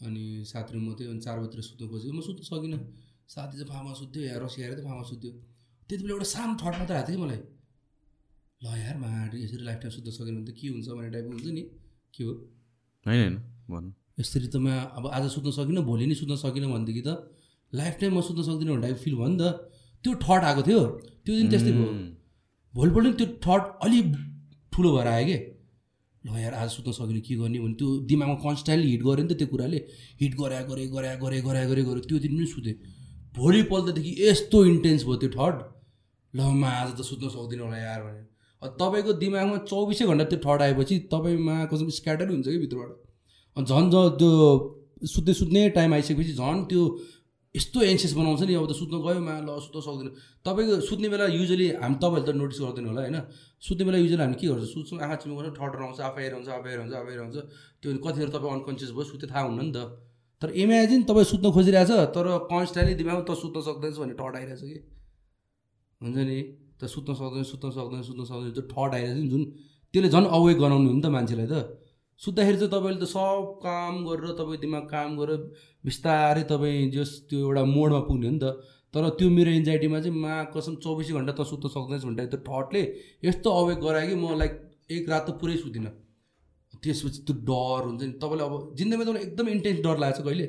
[0.00, 2.80] अनि साथीहरू म थियो अनि चार बजीतिर सुत्नु खोजेको। म सुत्नु सकिनँ।
[3.28, 5.30] साथी चाहिँ फार्ममा सुत्थ्यो या रसी आएर चाहिँ फार्ममा सुत्थ्यो।
[5.88, 7.40] त्यति बेला एउटा सानो थट मात्र आएको थियो कि मलाई।
[8.62, 10.86] ल यार माड यसरी लाइफ टाइम सुत्न सकेन भने त के हुन्छ?
[10.88, 11.62] भन्ने टाइपको हुन्छ नि।
[12.14, 12.32] के हो?
[13.06, 13.34] होइन होइन।
[13.70, 14.66] भन्नु। यसरी त म
[14.98, 17.10] अब आज सुत्न सकिनँ भोलि नै सुत्न सकिनँ भनेदेखि त
[17.72, 19.44] लाइफ टाइम म सुत्न सक्दिनँ भन्ने टाइप फिल भयो नि त।
[20.04, 20.80] त्यो थट आएको थियो।
[21.24, 21.90] त्यो दिन त्यस्तै भयो।
[22.74, 24.00] भोलिपल्ट नि त्यो थट अलि
[24.72, 25.36] ठुलो भएर आयो कि?
[26.24, 29.38] ल यार आज सुत्न सकिनँ के गर्ने भने त्यो दिमागमा कन्सटेन्टली हिट गऱ्यो नि त
[29.38, 29.78] त्यो कुराले।
[30.20, 32.76] हिट गरे गरे गरे गरे गरे गरे गऱ्यो त्यो दिन पनि सुतेँ।
[33.36, 35.54] भोलिपल्टदेखि यस्तो इन्टेन्स भयो त्यो थट
[36.34, 38.22] ल म आज त सुत्न सक्दिनँ होला यार भने
[38.62, 42.90] अब तपाईँको दिमागमा चौबिसै घन्टा त्यो थट आएपछि तपाईँमा कसम स्क्याटर हुन्छ कि भित्रबाट?
[43.56, 44.30] झन् ज त्यो
[45.14, 46.82] सुत्दै सुत्ने टाइम आइसकेपछि झन् त्यो
[47.54, 50.08] यस्तो एन्सियस बनाउँछ नि अब त सुत्न गयो मा ल सुत्न सक्दैन।
[50.40, 53.18] तपाईँको सुत्ने बेला युजली हामी तपाईँहरूले त नोटिस गर्दैन होला होइन?
[53.60, 54.64] सुत्ने बेला युजली हामी के गर्छ?
[54.72, 57.36] सुत्छौँ आँखा चिम गर्छ ठट आउँछ आफै आइरहन्छ आफै आइरहन्छ आफै आइरहन्छ
[57.82, 59.78] त्यो कतिखेर तपाईँ अनकन्सियस भयो सुत्दै थाहा हुन्न नि त।
[60.42, 64.78] तर इमेजिन तपाईँ सुत्न खोजिरहेछ तर कन्सटेन्टली दिमागमा त सुत्न सक्दैछ भने ठट आइरहेछ कि?
[66.00, 66.38] हुन्छ नि?
[66.80, 69.42] त सुत्न सक्दैन सुत्न सक्दैन सुत्न सक्दैन त्यो ठट आइरहेछ नि जुन।
[69.92, 71.81] त्यसले झन् अवेक गराउने हो नि त मान्छेलाई त।
[72.22, 75.40] सुत्दाखेरि चाहिँ तपाईँले त सब काम गरेर तपाईँ दिमाग काम गरेर
[75.84, 78.46] बिस्तारै तपाईँ जस त्यो एउटा मोडमा पुग्ने हो नि त।
[78.94, 82.82] तर त्यो मेरो एन्जाइटीमा चाहिँ मा कसम चौबिसै घन्टा त सुत्न सक्दैछ भन्दा त्यो थटले
[83.26, 84.52] यस्तो अवेक गरायो कि म लाइक
[84.94, 85.92] एक रात त पुरै सुतिनँ
[86.82, 90.46] त्यसपछि त्यो डर हुन्छ नि। तपाईँलाई अब जिन्दगीमा तपाईँलाई एकदम इन्टेन्स डर लागेको छ कहिले?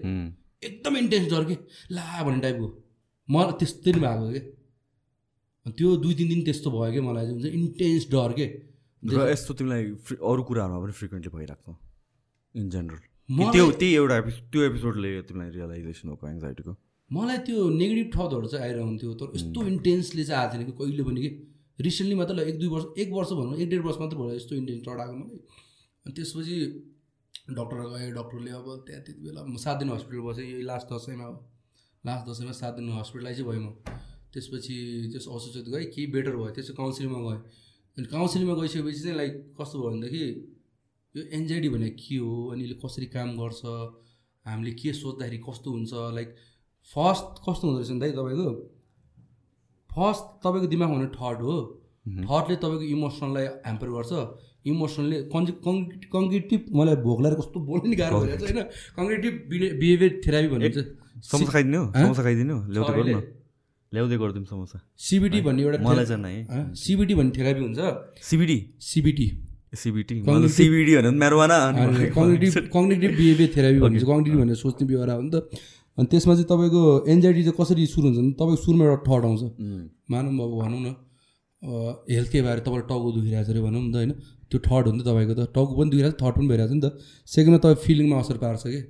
[0.68, 1.56] एकदम इन्टेन्स डर के?
[1.96, 2.68] ला भन्ने टाइपको
[3.30, 4.42] मलाई त्यस्तै नि भएको के?
[5.66, 7.40] त्यो दुई तिन दिन त्यस्तो भयो कि मलाई चाहिँ?
[7.42, 8.48] हुन्छ इन्टेन्स डर के?
[9.04, 9.84] र यस्तो तिमीलाई
[10.32, 13.00] अरू कुराहरूमा पनि फ्रिक्वेन्टली भइरहेको छ इन जेनरल
[13.54, 14.20] त्यो त्यही एउटा
[14.54, 16.76] त्यो एपिसोडले तिमीलाई रियलाइजेसन हो एङ्जाइटीको
[17.12, 21.22] मलाई त्यो नेगेटिभ थटहरू चाहिँ आइरहन्थ्यो तर यस्तो इन्टेन्सली चाहिँ आएको थिएन कि कहिले पनि
[21.22, 21.32] कि।
[21.80, 24.56] रिसेन्टली मात्र ल एक दुई वर्ष एक वर्ष भनौँ एक डेढ वर्ष मात्र भयो यस्तो
[24.56, 25.40] इन्टेन्स थट आएको मलाई।
[26.06, 26.58] अनि त्यसपछि
[27.60, 31.26] डक्टर गएँ डक्टरले अब त्यहाँ त्यति बेला म सात दिन हस्पिटल बसेँ यही लास्ट दसैँमा
[31.26, 31.38] अब
[32.04, 33.68] लास्ट दसैँमा सात दिन हस्पिटलाइज भएँ म।
[34.34, 34.78] त्यसपछि
[35.14, 37.42] त्यस औषध गएँ केही बेटर भयो त्यसपछि काउन्सिलिङमा गएँ।
[37.98, 40.24] अनि काउन्सिलिङमा गइसकेपछि चाहिँ लाइक कस्तो भयो भनेदेखि
[41.16, 43.62] यो एन्जाइटी भनेको के हो अनि यसले कसरी काम गर्छ
[44.46, 46.30] हामीले के सोच्दाखेरि कस्तो हुन्छ लाइक
[46.90, 48.50] फर्स्ट कस्तो हुँदो रहेछ नि दाइ तपाईँको?
[49.90, 51.56] फर्स्ट तपाईँको दिमागमा हुने थट हो।
[52.30, 54.12] थटले तपाईँको इमोसनलाई ह्याम्पर गर्छ।
[54.72, 55.54] इमोसनली कन्जि
[56.16, 58.68] कङ्क्रिटिभ मलाई भोक लागेर कस्तो बोल्नु नि गाह्रो भइरहेको छ होइन?
[58.98, 59.34] कङ्क्रिटिभ
[59.80, 60.88] बिहेभियर थेरापी भन्ने चाहिँ।
[61.30, 62.04] समोसा खाइदिनु हँ?
[62.04, 62.56] समोसा खाइदिनु
[63.94, 66.36] ल्याउँदै गरिदिउँ समोसा। सिबिटी भन्ने एउटा मलाई चाहिँ नै
[66.76, 67.80] सिबिटी भन्ने थेरापी हुन्छ।
[68.30, 68.58] सिबिटी?
[68.82, 69.28] सिबिटी।
[69.74, 71.58] Cognitive- सिबिडी भनेर marijuana
[72.14, 75.36] cognitive cognitive behaviour therapy चाहिँ कग्नेटिभ भनेर सोच्ने व्यवहार हो नि त।
[75.98, 79.42] अनि त्यसमा चाहिँ तपाईँको एन्जाइटी चाहिँ कसरी सुरु हुन्छ भने तपाईँको सुरुमा एउटा थट आउँछ।
[80.12, 80.90] मानौँ अब भनौँ न।
[82.10, 84.12] हेल्थकै बारे तपाईँलाई टाउको दुखिरहेको छ अरे भनौँ न त होइन।
[84.50, 86.76] त्यो थट हो नि त तपाईँको त। टाउको पनि दुखिरहेको छ थट पनि भइरहेको छ
[86.78, 86.88] नि त।
[87.34, 88.82] सेकेन्डमा तपाईँ फिलिङमा असर पार्छ कि?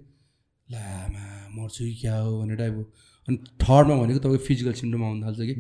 [0.72, 1.26] लामा
[1.56, 2.84] मर्छु कि क्या हो भन्ने टाइपको
[3.28, 5.56] अनि थर्डमा भनेको तपाईँको फिजिकल सिम्टम आउनु थाल्छ कि?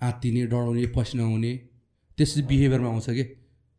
[0.00, 1.52] आत्तिने डढाउने पसिना आउने
[2.18, 3.24] त्यसपछि बिहेभियरमा आउँछ कि?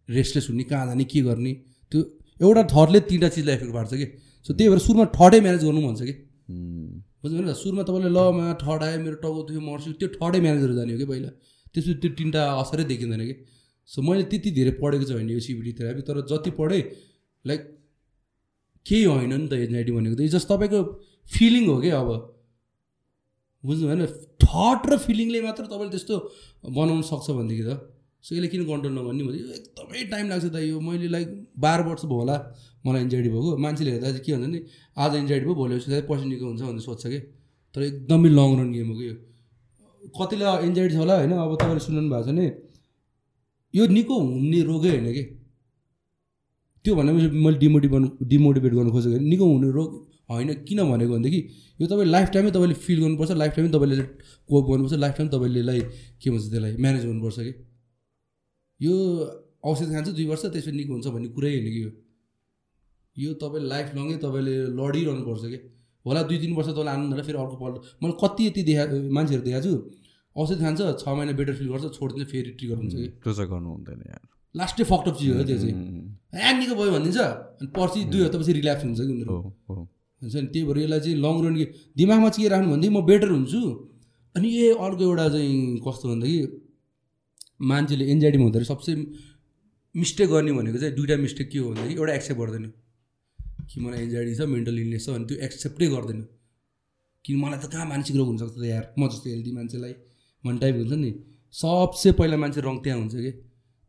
[0.10, 1.54] रेस्टलेस हुने कहाँ जाने के गर्ने?
[1.92, 2.00] त्यो
[2.42, 4.06] एउटा थटले तिनवटा चिजलाई एफेक्ट पार्छ कि?
[4.46, 6.14] सो त्यही भएर सुरुमा थटै म्यानेज गर्नु भन्छ कि?
[7.22, 10.62] बुझ्नु नि सुरुमा तपाईँले ल मा ठड आयो मेरो टाउको दुख्यो मर्छु त्यो ठडै म्यानेज
[10.64, 11.30] गरेर जाने हो कि पहिला?
[11.74, 13.36] त्यसपछि त्यो तिनवटा असरै देखिँदैन कि?
[13.90, 16.84] सो मैले त्यति धेरै पढेको छ भने यो सिबिडी थेरापी तर जति पढेँ
[17.46, 17.62] लाइक
[18.86, 20.80] केही होइन नि त एन्जाइटी भनेको त। जस्ट तपाईँको
[21.32, 22.10] फिलिङ हो कि अब।
[23.64, 24.02] बुझ्नु भएन
[24.44, 26.16] थट र फिलिङले मात्र तपाईँले त्यस्तो
[26.78, 27.72] बनाउनु सक्छ भनेदेखि त।
[28.24, 32.04] सो यसले किन कन्ट्रोल नगर्ने भने एकदमै टाइम लाग्छ त यो मैले लाइक बाह्र वर्ष
[32.06, 32.36] भयो होला
[32.86, 34.60] मलाई एन्जाइटी भएको। मान्छेले हेर्दा चाहिँ के भन्छ नि
[34.98, 37.20] आज एन्जाइटी भयो भोलि चाहिँ पछि निको हुन्छ भनेर सोध्छ कि।
[37.76, 39.16] तर एकदमै लङ रन गेम हो कि यो।
[40.18, 41.34] कतिलाई एन्जाइटी छ होला होइन?
[41.34, 42.46] अब तपाईँले सुन्नु भएको छ भने
[43.74, 45.24] यो निको हुने रोगै होइन कि।
[46.86, 47.94] त्यो भनेपछि मैले डिमोटिभ
[48.32, 49.90] डिमोटिभेट गर्नु खोजेको निको हुने रोग
[50.32, 51.40] होइन किन भनेको भनेदेखि
[51.82, 54.04] यो तपाईँ लाइफ टाइमै तपाईँले फिल गर्नुपर्छ लाइफ टाइमै तपाईँले
[54.50, 55.82] कोप गर्नुपर्छ लाइफ टाइम तपाईँले यसलाई
[56.22, 57.54] के भन्छ त्यसलाई म्यानेज गर्नुपर्छ कि?
[58.80, 58.94] यो
[59.70, 61.92] औषध खान्छ दुई वर्ष त्यसपछि निको हुन्छ भन्ने कुरै होइन कि यो?
[63.16, 65.60] यो तपाईँ लाइफ लङै तपाईँले लडिरहनुपर्छ कि?
[66.06, 68.84] होला दुई तिन वर्ष तपाईँलाई आनन्द होला फेरि अर्को पल्ट मैले कति यति देखा
[69.18, 69.74] मान्छेहरू देखाएको छु
[70.36, 73.08] औषध खान्छ छ महिना बेटर फिल गर्छ छोडिदिन्छ फेरि ट्रिगर हुन्छ कि?
[73.24, 74.02] त्यो चाहिँ गर्नु हुँदैन
[74.56, 75.76] लास्टै फक्टअप चिज हो त्यो चाहिँ।
[76.36, 79.36] ह्या निको भयो भनिदिन्छ अनि पर्सि दुई हप्तापछि रिल्याक्स हुन्छ कि उनीहरू।
[80.22, 80.48] हुन्छ नि?
[80.54, 81.56] त्यही भएर यसलाई चाहिँ लङ रन
[81.98, 83.62] दिमागमा चाहिँ के राख्नु भनेदेखि म बेटर हुन्छु।
[84.36, 86.48] अनि ए अर्को एउटा चाहिँ कस्तो भन्दाखेरि
[87.62, 88.92] मान्छेले एन्जाइटीमा हुँदाखेरि सबसे
[89.96, 92.66] मिस्टेक गर्ने भनेको चाहिँ दुइटा मिस्टेक के हो भन्दाखेरि एउटा एक्सेप्ट गर्दैन।
[93.70, 96.22] कि मलाई एन्जाइटी छ मेन्टल इलनेस छ भने त्यो एक्सेप्टै गर्दैन।
[97.26, 98.84] किन मलाई त कहाँ मानसिक रोग हुनसक्छ त यार?
[99.00, 99.94] म जस्तो हेल्दी मान्छेलाई
[100.44, 101.12] भन्ने टाइप हुन्छ नि।
[101.54, 103.32] सबसे पहिला मान्छे रङ त्यहाँ हुन्छ कि?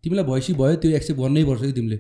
[0.05, 1.99] तिमीलाई भएपछि भयो त्यो एक्सेप्ट गर्नै पर्छ कि तिमीले?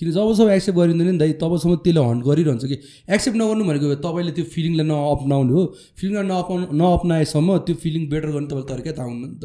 [0.00, 2.76] किन जबसम्म एक्सेप्ट गरिँदैन नि दाइ तबसम्म त्यसले हन्ट गरिरहन्छ कि?
[3.14, 5.62] एक्सेप्ट नगर्नु भनेको तपाईँले त्यो फिलिङलाई नअपनाउने हो।
[6.00, 9.36] फिलिङलाई नअपना नअपनाएसम्म त्यो फिलिङ बेटर गर्ने तपाईँले तरिकै थाहा हुन्न नि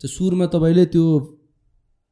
[0.00, 1.04] चाहिँ सुरुमा तपाईँले त्यो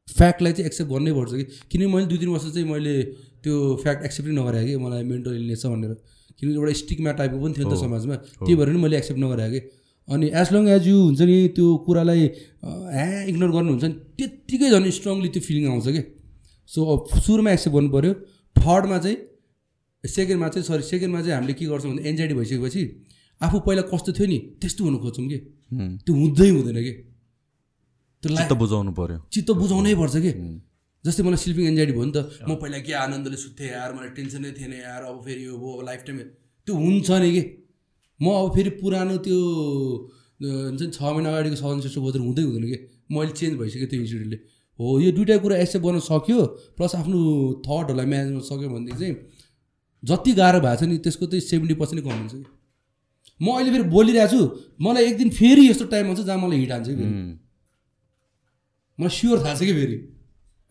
[0.07, 1.45] फ्याक्टलाई चाहिँ एक्सेप्ट गर्नै पर्छ कि?
[1.71, 2.93] किनकि मैले दुई तिन वर्ष चाहिँ मैले
[3.41, 5.91] त्यो फ्याक्ट एक्सेप्टै नगरेँ कि मलाई मेन्टल इलनेस छ भनेर।
[6.37, 9.49] किनकि एउटा स्टिकमा टाइपको पनि थियो नि त समाजमा। त्यही भएर नि मैले एक्सेप्ट नगरेँ
[9.49, 9.59] कि?
[10.07, 12.21] अनि एज लङ एज यु हुन्छ नि त्यो कुरालाई
[12.93, 16.01] ह्या इग्नोर गर्नुहुन्छ नि त्यत्तिकै झन् स्ट्रङली त्यो फिलिङ आउँछ कि?
[16.73, 16.79] सो
[17.25, 18.13] सुरुमा एक्सेप्ट गर्नु पऱ्यो
[18.55, 19.17] थर्डमा चाहिँ
[20.03, 22.81] सेकेन्डमा चाहिँ सरी सेकेन्डमा चाहिँ हामीले के गर्छौँ भने एन्जाइटी भइसकेपछि
[23.41, 25.37] आफू पहिला कस्तो थियो नि त्यस्तो हुनु खोज्छौँ कि?
[26.05, 26.93] त्यो हुँदै हुँदैन कि?
[28.23, 30.31] त्यो चित्त बुझाउनु पर्यो। चित्त बुझाउनै पर्छ कि?
[31.05, 34.51] जस्तै मलाई स्लिपिङ एन्जाइटी भयो नि त म पहिला के आनन्दले सुत्थेँ यार मलाई टेन्सनै
[34.59, 36.17] थिएन यार अब फेरि यो भयो लाइफ टाइम
[36.67, 37.43] त्यो हुन्छ नि कि?
[38.19, 39.39] म अब फेरि पुरानो त्यो
[40.69, 42.77] हुन्छ नि छ महिना अगाडिको सदन श्रेष्ठ बोधर हुँदै हुँदैन कि?
[43.15, 44.37] मैले चेन्ज भइसक्यो त्यो इन्सिडेन्टले
[44.79, 46.39] हो यो दुइटा कुरा एक्सेप्ट गर्न सक्यो
[46.77, 47.19] प्लस आफ्नो
[47.65, 49.15] थटहरूलाई म्यानेज गर्न सक्यो भनेदेखि चाहिँ
[50.03, 52.45] जति गाह्रो भएको छ नि त्यसको चाहिँ सेभेन्टी पर्सेन्ट कम हुन्छ कि।
[53.41, 54.41] म अहिले फेरि बोलिरहेको छु
[54.81, 57.05] मलाई एक दिन फेरि यस्तो टाइम आउँछ जहाँ मलाई हिट हान्छ कि
[58.99, 59.97] मलाई स्योर थाहा छ कि फेरि।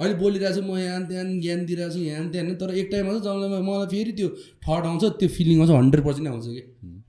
[0.00, 3.22] अहिले बोलिरहेको छु म यहाँ त्यहाँ ज्ञान दिइरहेको छु यहाँ त्यहाँ तर एक टाइम आउँछ
[3.24, 4.28] जब मलाई फेरि त्यो
[4.64, 6.62] थट आउँछ त्यो फिलिङ आउँछ हन्ड्रेड पर्सेन्ट आउँछ कि।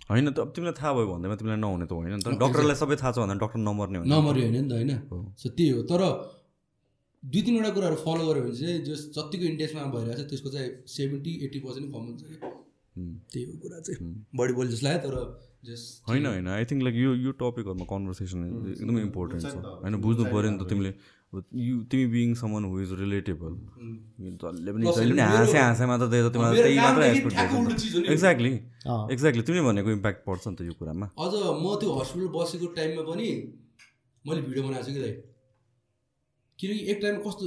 [0.09, 2.95] होइन त अब तिमीलाई थाहा भयो भन्दैमा तिमीलाई नहुने त होइन नि त। डक्टरलाई सबै
[2.99, 4.91] थाहा छ भन्दा डक्टर नमर्ने होइन नमर्यो होइन नि त होइन।
[5.37, 6.01] सो त्यही हो। तर
[7.23, 11.31] दुई तिनवटा कुराहरू फलो गऱ्यो भने चाहिँ जस जतिको इन्ट्रेस्टमा भइरहेको छ त्यसको चाहिँ सेभेन्टी
[11.45, 12.35] एट्टी पर्सेन्ट कम हुन्छ कि
[13.31, 13.99] त्यही हो कुरा चाहिँ।
[14.35, 15.15] बढी बोली जस्तो लाग्यो तर
[15.67, 18.39] जस होइन होइन। आई थिङ्क लाइक यो यो टपिकहरूमा कन्भर्सेसन
[18.71, 20.91] एकदमै इम्पोर्टेन्ट छ। होइन बुझ्नु पऱ्यो नि त तिमीले।
[21.29, 22.79] अब यु तिमी being someone who.
[22.81, 23.53] Is relatable
[24.19, 28.53] जसले पनि जहिले पनि हाँसे हाँसेमा त त्यही त तिमीलाई त्यही मात्र एक्सपेक्ट नि। एक्ज्याक्टली।
[29.13, 31.33] एक्ज्याक्टली तिमीले भनेको इम्प्याक्ट पर्छ नि त यो कुरामा। अझ
[31.63, 33.27] म त्यो हस्पिटल बसेको टाइममा पनि
[34.25, 35.13] मैले भिडियो बनाएको छु कि दाइ।
[36.59, 37.45] किनकि एक टाइममा कस्तो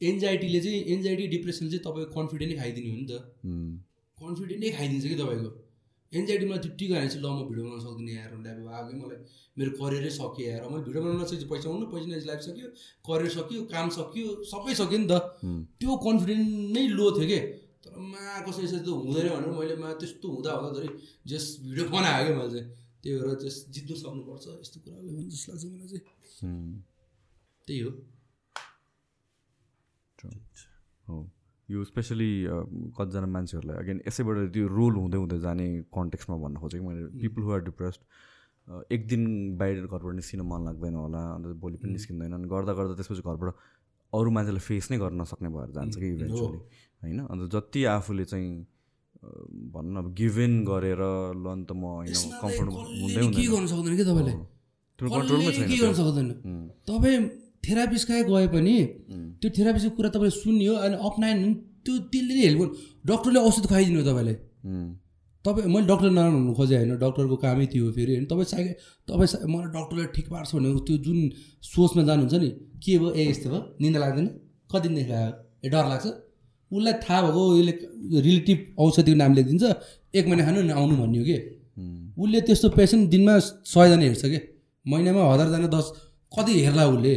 [0.00, 3.12] एन्जाइटीले चाहिँ एन्जाइटी डिप्रेसनले चाहिँ तपाईँको कन्फिडेन्टै खाइदिने हो नि त।
[4.18, 5.50] कन्फिडेन्टै खाइदिन्छ कि तपाईँको?
[6.12, 9.18] एन्जाइटीमा त्यो हाने चाहिँ ल म भिडियो बनाउन सक्दिनँ यार अब आगै मलाई
[9.58, 12.68] मेरो करियरै सकियो यार। मैले भिडियो बनाउन चाहिँ पैसा आउनु पैसा नै लाइफ सक्यो
[13.04, 15.14] करियर सक्यो काम सक्यो सबै सक्यो नि त।
[15.78, 17.40] त्यो कन्फिडेन्ट नै लो थियो कि?
[17.84, 20.88] तर मा कसै यसरी त हुँदैन भनेर मैले मा त्यस्तो हुँदा हुँदा धरि
[21.28, 22.66] जस भिडियो बनायो क्या मैले चाहिँ
[23.02, 26.04] त्यही भएर जस जित्नु सक्नुपर्छ यस्तो भन्ने जस्तो लाग्छ मलाई चाहिँ।
[27.66, 27.90] त्यही हो।
[31.08, 31.18] हो।
[31.68, 32.30] यो स्पेसली
[32.96, 37.50] कतिजना मान्छेहरूलाई अगेन यसैबाट त्यो रोल हुँदै हुँदै जाने कन्टेक्समा भन्न खोजेको मैले। पिपल हु
[37.52, 38.00] आर डिप्रेस्ड
[38.94, 39.22] एक दिन
[39.58, 43.50] बाहिर घरबाट निस्किन मन लाग्दैन होला अन्त भोलि पनि निस्किँदैन। अनि गर्दा गर्दा त्यसपछि घरबाट
[44.12, 46.58] अरू मान्छेलाई फेस नै गर्न नसक्ने भएर जान्छ कि इभेन्चुली
[47.02, 47.18] होइन?
[47.28, 48.50] अन्त जति आफूले चाहिँ
[49.72, 51.02] भनौँ न अब गिभेन गरेर
[51.44, 54.36] ल त म होइन कम्फर्टेबल हुँदै कसले के हुँदैन। गर्न सक्दैन कि तपाईँलाई
[56.48, 57.18] उम्, तपाईँ
[57.68, 58.76] थेरापिस्ट कहाँ गए पनि
[59.40, 62.74] त्यो थेरापिस्टको कुरा तपाईँले सुन्यो अनि अप्नायो भने त्यो त्यसले नै हेल्प गर्नु
[63.10, 64.36] डक्टरले औषध खुवाइदिनु हो तपाईँलाई
[65.44, 68.72] तपाईँ मैले डक्टर नराम्रो हुनु खोजेँ होइन डक्टरको कामै थियो फेरि होइन। तपाईँ साइके
[69.08, 71.18] तपाईँ मलाई डक्टरले ठिक पार्छ भनेको त्यो जुन
[71.64, 72.48] सोचमा जानुहुन्छ नि
[72.82, 74.26] के भयो ए यस्तो भयो निन्दा लाग्दैन।
[74.70, 75.32] कति दिनदेखि लाग्यो?
[75.64, 76.06] ए डर लाग्छ।
[76.70, 77.72] उसलाई थाहा भएको यसले
[78.20, 79.64] रिलेटिभ औषधिको नाम लेखिदिन्छ
[80.18, 81.36] एक महिना खानु नि आउनु भन्ने हो कि
[82.18, 83.34] उसले त्यस्तो पेसेन्ट दिनमा
[83.72, 84.38] सयजना हेर्छ कि?
[84.86, 85.86] महिनामा हजारजना दस
[86.32, 87.14] कति हेर्ला उसले?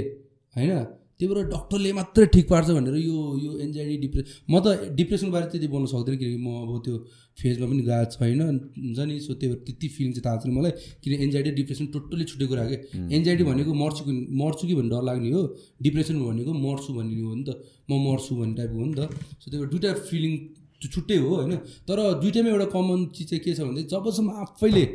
[0.56, 0.72] होइन?
[1.18, 5.46] त्यही भएर डक्टरले मात्रै ठिक पार्छ भनेर यो यो एन्जाइटी डिप्रेस म त डिप्रेसनको बारे
[5.54, 6.96] त्यति बोल्न सक्दिनँ किनकि म अब त्यो
[7.38, 9.16] फेजमा पनि गएको छैन। हुन्छ नि?
[9.22, 12.66] सो त्यही भएर त्यति फिलिङ चाहिँ थाहा छैन मलाई। किन एन्जाइटी डिप्रेसन टोटल्ली छुट्टै कुरा
[12.66, 12.78] कि?
[13.18, 15.42] एन्जाइटी भनेको मर्छु कि मर्छु कि भन्ने डर लाग्ने हो।
[15.86, 17.50] डिप्रेसन भनेको मर्छु भन्ने हो नि त।
[17.86, 19.02] म मर्छु भन्ने टाइपको हो नि त।
[19.42, 20.34] सो त्यही भएर दुइटा फिलिङ
[20.82, 21.54] छुट्टै हो होइन?
[21.86, 24.86] तर दुइटैमा एउटा कमन चिज चाहिँ के छ भने जबसम्म आफैले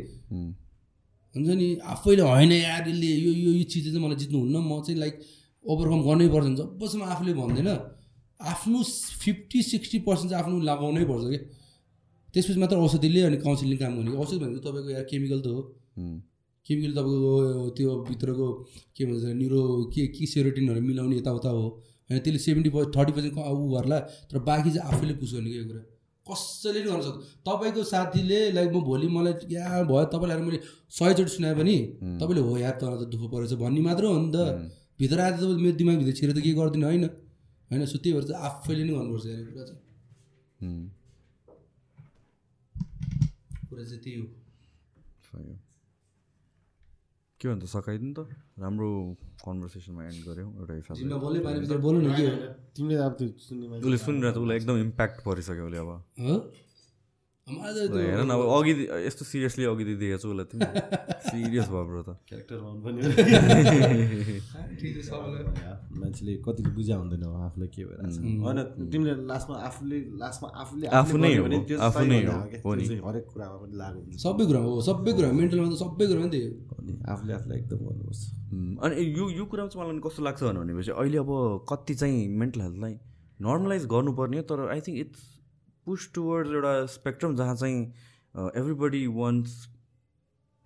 [1.35, 1.69] हुन्छ नि?
[1.95, 5.15] आफैले होइन यार यसले यो यो चिज चाहिँ मलाई जित्नुहुन्न। म चाहिँ लाइक
[5.67, 7.69] ओभरकम गर्नै पर्छ जबसम्म आफूले भन्दैन
[8.41, 8.79] आफ्नो
[9.23, 11.39] फिफ्टी सिक्सटी पर्सेन्ट चाहिँ आफ्नो लगाउनै पर्छ कि?
[12.35, 15.61] त्यसपछि मात्र औषधिले अनि काउन्सिलिङ काम गर्ने। औषधि भनेको तपाईँको यार केमिकल त हो।
[16.67, 17.33] केमिकल तपाईँको
[17.77, 18.47] त्यो भित्रको
[18.97, 19.61] के भन्छ न्युरो
[19.95, 21.67] के के सेरोटिनहरू मिलाउने यताउता हो।
[22.11, 23.99] होइन त्यसले सेभेन्टी पर्सेन्ट थर्टी पर्सेन्ट ऊ गर्ला
[24.31, 25.83] तर बाँकी चाहिँ आफैले पुस गर्ने कि यो कुरा?
[26.27, 30.59] कसैले नि गर्न सक्छ तपाईँको साथीले लाइक म भोलि मलाई या भयो तपाईँलाई मैले
[30.93, 31.77] सयचोटि सुनाए पनि
[32.21, 34.39] तपाईँले हो यार तर त दुःख परेछ भन्ने मात्र हो नि त।
[35.01, 37.05] भित्र आएर तपाईँ मेरो दिमागभित्र छिरेर त के गरिदिनु होइन?
[37.71, 39.81] होइन सो त्यही भएर चाहिँ आफैले नै गर्नुपर्छ यार यो कुरा चाहिँ।
[43.69, 44.27] कुरा चाहिँ त्यही हो।
[47.41, 48.19] के भन्छ सकाइदिनु त
[48.57, 48.89] राम्रो
[49.45, 52.37] कन्भर्सेसनमा एन्ड गऱ्यौँ एउटा हिसाबले। जिम्मा बोल्नै पाएन भित्र बोल्नु न के हो?
[52.73, 55.91] तिमीले अब त्यो सुन्ने मान्छे उसले सुनिरहेको छ उसलाई एकदम इम्प्याक्ट परिसक्यो उसले अब।
[57.47, 58.73] हो मलाई त त्यो- हेर न अब अघि
[59.07, 60.67] यस्तो सिरियसली अघि दिइदिएको छु उसलाई तिमी
[61.27, 62.59] सिरियस भयो ब्रो त क्यारेक्टर
[65.97, 68.59] मान्छेले कतिले बुझा हुँदैन अब आफूलाई के छ होइन
[68.89, 71.47] तिमीले लास्टमा आफूले लास्टमा आफूले आफू नै हो,
[71.79, 75.31] आफू नै होइन हो, नि। हरेक कुरामा पनि लागु हुन्छ सबै कुरा हो सबै कुरा
[75.33, 76.41] मेन्टलमा त सबै कुरामा नि
[76.75, 78.21] अनि आफूले आफूलाई एकदम गर्नुपर्छ
[78.83, 81.31] अनि यो यो कुरामा चाहिँ मलाई कस्तो लाग्छ भनेपछि अहिले अब
[81.65, 82.95] कति चाहिँ मेन्टल हेल्थलाई
[83.41, 85.23] नर्मलाइज गर्नुपर्ने हो तर I think it's
[85.87, 87.81] push towards एउटा स्पेक्ट्रम जहाँ चाहिँ
[88.61, 89.53] एभ्रिबडी वान्ट्स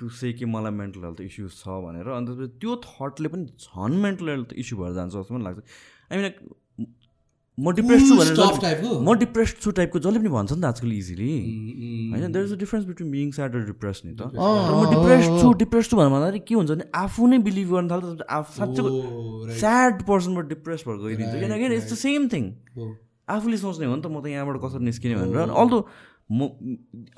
[0.00, 4.00] टु से कि मलाई मेन्टल हेल्थ इस्युज छ भनेर। अन्त त्यसपछि त्यो थटले पनि झन्
[4.02, 5.60] मेन्टल हेल्थ इस्यु भएर जान्छ जस्तो पनि लाग्छ।
[6.12, 6.32] आई मिन
[7.58, 8.80] म डिप्रेस छु भनेर?
[9.04, 12.52] म डिप्रेस छु टाइपको जसले पनि भन्छ नि त आजकल इजिली उम्, होइन there is
[12.52, 15.96] a difference between being sad र डिप्रेस नि त। तर म डिप्रेस छु डिप्रेस छु
[16.00, 18.82] भनेर भन्दाखेरि के हुन्छ भने आफू नै बिलिभ गर्न थाल्छ आफू साँच्चै.
[19.60, 22.44] स्याड पर्सनबाट डिप्रेस भएर गइदिन्छ। किनकि इट्स द सेम थिङ।
[23.34, 25.78] आफूले सोच्ने हो नि त म त यहाँबाट कसरी निस्किने भनेर। अनि अल्दो
[26.30, 26.40] म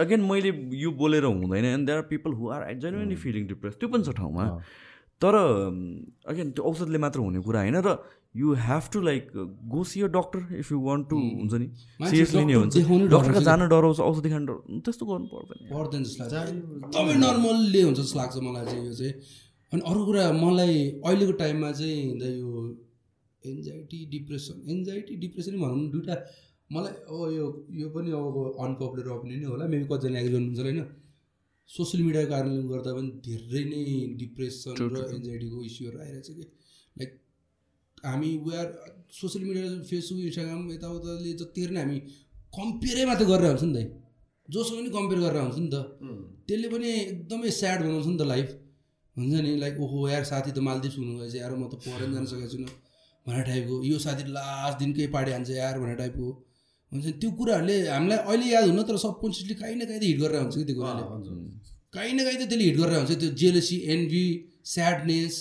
[0.00, 3.88] अगेन मैले यो बोलेर हुँदैन and there are people who are genuinely feeling depressed त्यो
[3.92, 4.44] पनि छ ठाउँमा।
[5.20, 5.34] तर
[6.30, 7.88] अगेन त्यो औषधले मात्र हुने कुरा होइन र
[8.34, 9.24] you have to like
[9.68, 11.66] go see a doctor if you want to हुन्छ नि।
[12.08, 12.74] सिरियसली नै हुन्छ।
[13.12, 16.34] डराउँछ जान डराउँछ औषधि खानु डराउँछ त्यस्तो गर्नु पर्दैन। पर्दैन जस्तो लाग्छ।
[16.96, 19.12] एकदमै नर्मलले हुन्छ जस्तो लाग्छ मलाई चाहिँ यो चाहिँ।
[19.72, 22.00] अनि अरू कुरा मलाई अहिलेको टाइममा चाहिँ
[22.40, 22.50] यो
[23.50, 26.16] एन्जाइटी डिप्रेसन एन्जाइटी डिप्रेसन भनौँ दुइटा
[26.74, 27.46] मलाई अब यो
[27.80, 29.64] यो पनि अब अनपपुलर ओपिनियन नै होला.
[29.72, 30.80] मेबी कतिजना एग्री गर्नुहुन्छ होइन?
[31.70, 33.82] सोसियल मिडियाको कारणले गर्दा पनि धेरै नै
[34.20, 34.96] डिप्रेसन र.
[35.16, 36.44] एन्जाइटीको इस्युहरू आइरहेछ कि?
[36.98, 37.10] लाइक
[38.10, 38.68] हामी were
[39.20, 41.98] social media Facebook Instagram यताउताले जतिखेर नै हामी
[42.58, 45.76] कम्पेयरै मात्रै गरेर हुन्छ नि त जोसँग पनि कम्पेयर गरेर हुन्छ नि त।
[46.46, 48.48] त्यसले पनि एकदमै स्याड बनाउँछ नि त लाइफ
[49.16, 49.50] हुन्छ नि?
[49.64, 52.72] लाइक ओहो यार साथी त मालदिप्स हुनुभएछ। यार म त पढेर जान सकेको छुइनँ।
[53.26, 56.26] भनेर टाइपको यो साथी लास्ट दिनकै पार्टी हान्छ यार भनेर टाइपको
[56.92, 57.12] हुन्छ नि?
[57.20, 60.54] त्यो कुराहरूले हामीलाई अहिले याद हुन तर सबकन्सियसली काहीँ न काहीँ त हिट गरेर हुन्छ
[60.56, 61.02] कि त्यो कुराले।
[61.94, 64.24] काहीँ न काहीँ त त्यसले हिट गरेर हुन्छ त्यो जेलसी एनभी
[64.72, 65.34] स्याडनेस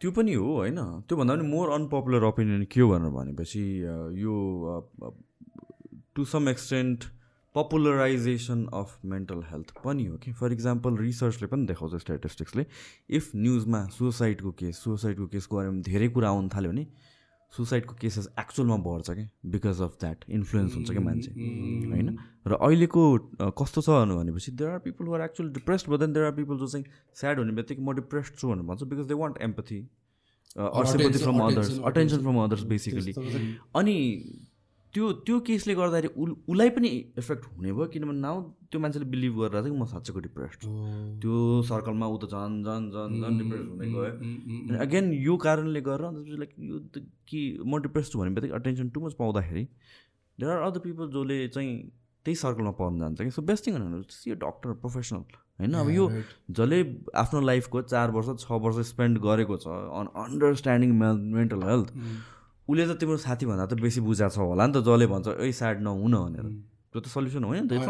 [0.00, 0.78] त्यो पनि हो होइन?
[1.08, 3.64] त्योभन्दा पनि मोर अनपपुलर ओपिनियन के हो भनेर भनेपछि
[4.22, 4.34] यो
[6.14, 7.04] to some extent
[7.54, 10.32] popularisation of mental health पनि हो कि?
[10.32, 12.66] फर इक्जाम्पल रिसर्चले पनि देखाउँछ स्ट्याटिस्टिक्सले
[13.10, 16.86] इफ न्युजमा सुसाइडको केस सुसाइडको केसको बारेमा धेरै कुरा आउनु थाल्यो भने
[17.52, 21.30] सुसाइडको केसेस एक्चुअलमा बढ्छ क्या बिकज अफ द्याट इन्फ्लुएन्स हुन्छ क्या मान्छे?
[21.92, 22.16] होइन?
[22.46, 23.02] र अहिलेको
[23.60, 26.84] कस्तो छ भनेपछि there are people are actually depressed then there are people जो चाहिँ
[27.14, 29.80] स्याड हुने बित्तिकै म डिप्रेस्ड छु भनेर भन्छ because they want empathy
[30.58, 33.12] attention, others attention, attention from others basically
[33.76, 33.96] अनि
[34.94, 36.88] त्यो त्यो केसले गर्दाखेरि उ उसलाई पनि
[37.20, 38.36] इफेक्ट हुने भयो किनभने नाउ
[38.70, 40.60] त्यो मान्छेले बिलिभ गरेर चाहिँ म साँच्चैको डिप्रेस्ड
[41.22, 41.34] त्यो
[41.70, 44.04] सर्कलमा ऊ त झन् झन् झन् झन् डिप्रेस हुँदै गयो।
[44.68, 48.56] अनि अगेन यो कारणले गरेर अन्त लाइक यो त कि म डिप्रेस छु भने बित्तिकै
[48.60, 49.64] अटेन्सन टु मच पाउँदाखेरि
[50.38, 51.72] देयर आर अदर पिपल जसले चाहिँ
[52.24, 53.74] त्यही सर्कलमा पर्न जान्छ कि। सो बेस्ट थिङ
[54.28, 55.22] यो डक्टर प्रोफेसनल
[55.60, 55.74] होइन?
[55.74, 56.08] अब यो
[56.50, 56.78] जसले
[57.22, 60.90] आफ्नो लाइफको चार वर्ष छ वर्ष स्पेन्ड गरेको छ अन अन्डरस्ट्यान्डिङ
[61.36, 61.88] मेन्टल हेल्थ
[62.68, 65.76] उसले त तिम्रो साथीभन्दा त बेसी बुझाएको छ होला नि त जसले भन्छ ए स्याड
[65.82, 66.46] नहुन भनेर।
[66.92, 67.80] त्यो त सल्युसन होइन नि त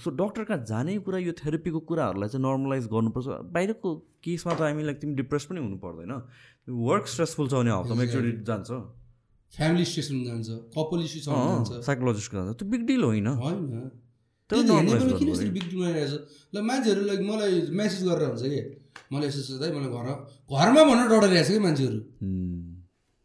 [0.00, 3.88] सो डक्टर कहाँ जाने कुरा यो थेरेपीको कुराहरूलाई चाहिँ नर्मलाइज गर्नुपर्छ। बाहिरको
[4.24, 6.12] केसमा त हामी लाइक तिमी डिप्रेस पनि हुनु पर्दैन।
[6.88, 8.70] वर्क स्ट्रेसफुल छ भने हप्तामा एकचोटि जान्छ।
[9.52, 13.28] फ्यामिली स्टेसन जान्छ कपाल इस्यु जान्छ। साइकोलोजिस्टको जान्छ। त्यो बिग डिल होइन।
[14.50, 16.14] किन यसरी बिग डिल बनाइरहेको छ
[16.54, 18.60] ल मान्छेहरू लाइक मलाई मेसेज गरेर हुन्छ कि?
[19.10, 20.08] मलाई यस्तो यस्तो दाइ मलाई घर।
[20.54, 21.98] घरमा डराइरहेको छ कि मान्छेहरू.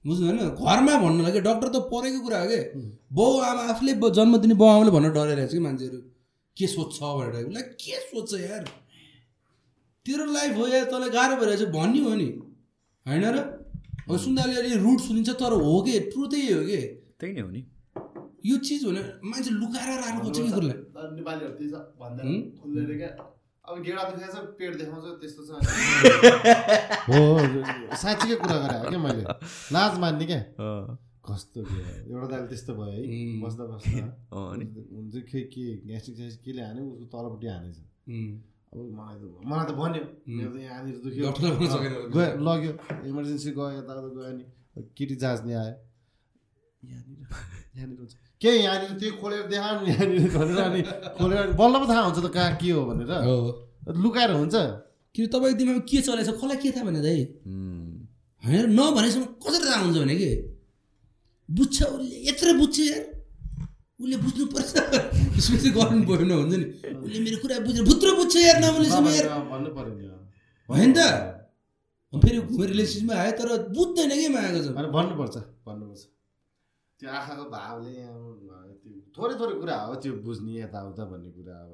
[0.06, 2.59] बुझ्नु होइन घरमा भन्नु लागि डक्टर त परेको कुरा हो कि?
[3.14, 6.00] बाउ आमा आफूले जन्म दिने बाउ आमाले भन्न डराइरहेको छ कि मान्छेहरू?
[6.58, 7.45] के सोध्छ भनेर?
[7.45, 8.64] उसलाई के सोध्छ यार?
[10.06, 12.27] तेरो लाइफ हो यार तँलाई गाह्रो भइरहेको छ भन्ने हो नि
[13.06, 13.38] होइन र?
[14.09, 16.00] अब सुन्दा अलि रुट सुनिन्छ तर हो कि?
[16.00, 16.80] ट्रु त्यही हो कि?
[17.19, 17.61] त्यही नै हो नि।
[18.45, 20.77] यो चिज भने मान्छे लुकाएर राख्नु खोज्छ कि कुरालाई
[23.66, 25.50] अब गेडा दुखेको छ पेट देखाउँछ त्यस्तो छ।
[27.10, 27.22] हो
[27.98, 29.24] साँच्चीकै कुरा गरे क्या मैले?
[29.74, 30.42] लाज मान्ने क्या?
[31.26, 31.80] कस्तो के
[32.14, 33.02] एउटा दाइले त्यस्तो भयो है.
[33.42, 34.06] बस्दा बस्दा।
[34.38, 34.66] अनि?
[34.94, 37.77] हुन्छ के के ग्यास्ट्रिक स्यास्ट्रिक केले हान्यो उसको तलपट्टि हानेछ.
[38.74, 41.26] अब मलाई त मलाई त भन्यो। मेरो त यहाँनिर दुख्यो।
[42.48, 42.72] लग्यो।
[43.10, 44.45] इमर्जेन्सी गयो यताउता गयो नि
[44.98, 45.74] केटी जाँच्ने आयो।
[47.76, 50.82] यहाँनिर हुन्छ। के यहाँनिर त्यो खोलेर देखाउनु यहाँनिर भनेर अनि
[51.20, 53.36] खोलेर अनि बल्ल पो थाहा हुन्छ त कहाँ के हो भनेर। हो।
[54.04, 54.56] लुकाएर हुन्छ।
[55.16, 57.20] कि तपाईँको दिमागमा के चलेछ कसलाई के थाहा भने दाइ.
[58.44, 60.32] होइन नभनेसम्म कसरी थाहा हुन्छ भने कि?
[61.50, 63.04] बुझ्छ उसले यत्रो बुझ्छ यार।
[64.00, 64.72] उसले बुझ्नु पर्छ।
[65.45, 66.66] चाहिँ गर्नु भएन हुन्छ नि।
[67.06, 69.70] उसले मेरो कुरा बुझेर भुत्रो बुझ्छ यार नभनेसम्म यार। भन्नु
[70.70, 71.00] होइन त।
[72.14, 74.68] फेरि घुमेर रिलेसनसिपमा आयो तर बुझ्दैन कि मागेको छ?
[74.95, 75.36] भन्नुपर्छ
[75.68, 76.02] भन्नुपर्छ।
[77.00, 77.92] त्यो आँखाको भावले
[78.82, 81.74] त्यो थोरै थोरै कुरा हो त्यो बुझ्ने यताउता भन्ने कुरा अब।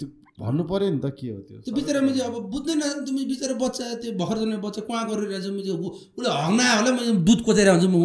[0.00, 0.06] त्यो
[0.42, 1.56] भन्नु पर्यो नि त के हो त्यो?
[1.64, 5.58] त्यो बिचरामा चाहिँ अब बुझ्दैन तिमी बिचरा बच्चा त्यो भर्खर जन्मे बच्चा कुवा गरिरहेछ म
[5.66, 7.96] चाहिँ उ- उसले हग्ना होला म दुध कोचेर हुन्छ म।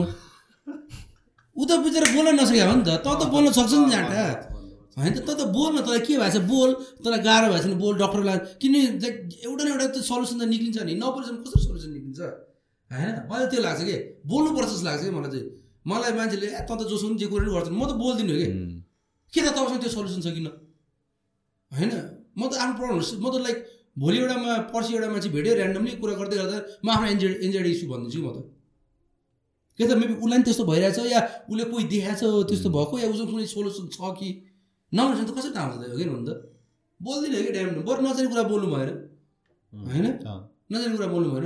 [1.56, 4.24] ऊ त बिचरा बोल्न नसकेको हो नि त त त बोल्न सक्छ नि जाँटा
[5.00, 6.70] होइन त त त बोल्न तँलाई के भएको छ बोल
[7.04, 9.16] तँलाई गाह्रो भएको छ भने बोल डक्टरलाई किन लाइक
[9.48, 12.22] एउटा न एउटा त सल्युसन त निक्लिन्छ नि नबोलेसम्म कसरी सल्युसन निक्लिन्छ?
[12.92, 13.96] होइन मलाई त्यो लाग्छ कि?
[14.30, 15.48] बोल्नुपर्छ जस्तो लाग्छ कि मलाई चाहिँ।
[15.86, 18.48] मलाई मान्छेले "ए, तँ त जोसँग जे कुरा नि गर्छ म त बोल्दिनँ कि.
[19.34, 20.48] के त तपाईँसँग त्यो सल्युसन छ किन?
[21.72, 21.92] होइन।
[22.38, 23.58] म त आफ्नो प्रब्लम म त लाइक
[23.98, 27.88] भोलि एउटामा पर्सि एउटा मान्छे भेट्यो ऱ्यान्डमली कुरा गर्दै गर्दा म आफ्नो एन्जाइडी एन्जाइडी इस्यु
[27.92, 28.38] भनिदिन्छु म त।
[29.80, 31.20] के त मेबी उसलाई पनि त्यस्तो भइरहेछ या
[31.52, 34.30] उसले कोही देखाएको छ त्यस्तो भएको या उसको कुनै सोल्युसन छ कि?
[34.92, 36.32] नभनेपछि त कसरी थाहा हुन्छ हो कि भन्नु त?
[37.00, 38.90] बोल्दिनँ कि ड्याम बरु नजाने कुरा बोल्नु भएन।
[39.74, 40.06] होइन।
[40.72, 41.46] नजाने कुरा बोल्नु भएन।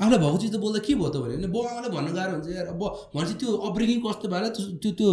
[0.00, 2.66] आफूलाई भएको चिज त बोल्दा के भयो त भने बाउ आमालाई भन्न गाह्रो हुन्छ यार
[2.72, 2.82] अब
[3.14, 5.08] भनेपछि त्यो अपब्रिङिङ कस्तो होला त्यो त्यो.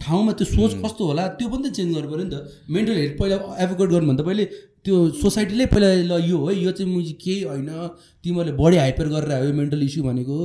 [0.00, 2.36] ठाउँमा त्यो सोच कस्तो होला त्यो पनि त चेन्ज गर्नु पऱ्यो नि त।
[2.72, 4.44] मेन्टल हेल्थ पहिला एभोकेट गर्नुभन्दा पहिले
[4.80, 7.68] त्यो सोसाइटीले पहिला ल यो है यो चाहिँ मुजी केही होइन।
[8.24, 10.36] तिमीहरूले बढी हाइपर गरेर आयो मेन्टल इस्यु भनेको।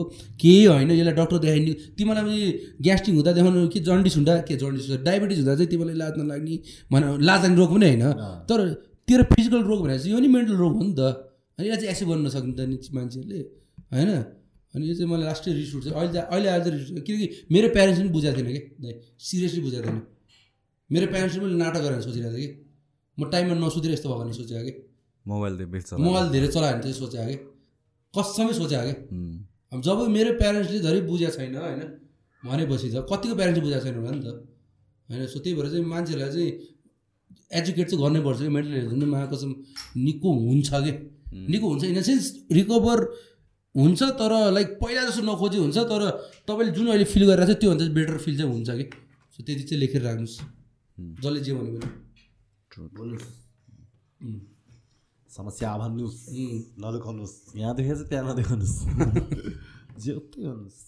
[0.43, 2.39] केही होइन यसलाई डक्टर देखाइदिनु। तिमीलाई
[2.83, 4.33] ग्यास्ट्रिक हुँदा देखाउनु कि जन्डिस हुँदा?
[4.47, 6.55] के जन्डिस डायबिटिज हुँदा चाहिँ तिमीलाई लाज नलाग्ने
[6.91, 8.03] भने लाज लाग्ने रोग पनि होइन।
[8.49, 8.59] तर
[9.07, 11.01] तेरो फिजिकल रोग भनेर चाहिँ यो नि मेन्टल रोग हो नि त।
[11.55, 13.39] अनि यसलाई चाहिँ एक्सेप्ट गर्न नसक्ने त नि मान्छेहरूले।
[13.91, 14.09] होइन?
[14.73, 18.03] अनि यो चाहिँ मलाई लास्टै रिस उठ्छ। अहिले अहिले आज रिस उठ्छ। किनकि मेरो प्यारेन्ट्सले
[18.05, 18.91] पनि बुझाएको थिएन कि?
[19.19, 20.01] सिरियसली बुझाएको थिएन।
[20.89, 22.53] मेरो प्यारेन्ट्सले पनि नाटक गरेर सोचिरहेको थिएँ कि?
[23.17, 24.73] म टाइममा नसुतेर यस्तो भयो भने सोचेको कि?
[25.25, 25.53] मोबाइल
[26.05, 27.37] मोबाइल धेरै चलायो भने चाहिँ सोचेको कि?
[28.13, 28.95] कसमै सोचेको कि.
[29.73, 31.81] अब जब मेरो प्यारेन्ट्सले धरि बुझेको छैन होइन?
[32.43, 34.27] भनेपछि त कतिको प्यारेन्ट्सले बुझाएको छैन होला नि त?
[35.09, 35.25] होइन?
[35.31, 36.51] सो त्यही भएर चाहिँ मान्छेलाई चाहिँ
[37.59, 38.49] एजुकेट चाहिँ गर्नै पर्छ कि?
[38.55, 39.55] मेन्टल हेल्थ चाहिँ
[40.05, 40.91] निको हुन्छ कि?
[41.51, 42.99] निको हुन्छ इन द सेन्स रिकभर
[43.75, 46.01] हुन्छ तर लाइक पहिला जस्तो नखोजी हुन्छ तर
[46.47, 48.85] तपाईँले जुन अहिले फिल गरिरहेको छ त्योभन्दा बेटर फिल चाहिँ हुन्छ कि?
[49.35, 50.35] सो त्यति चाहिँ लेखेर राख्नुहोस्।
[51.21, 53.19] जसले जे भन्यो भने।
[55.29, 56.19] समस्या भन्नुहोस्।
[56.79, 58.77] नदेखाउनुहोस्। यहाँ देखेछ त्यहाँ नदेखाउनुहोस्।
[60.03, 60.79] जे उतै भन्नुहोस्।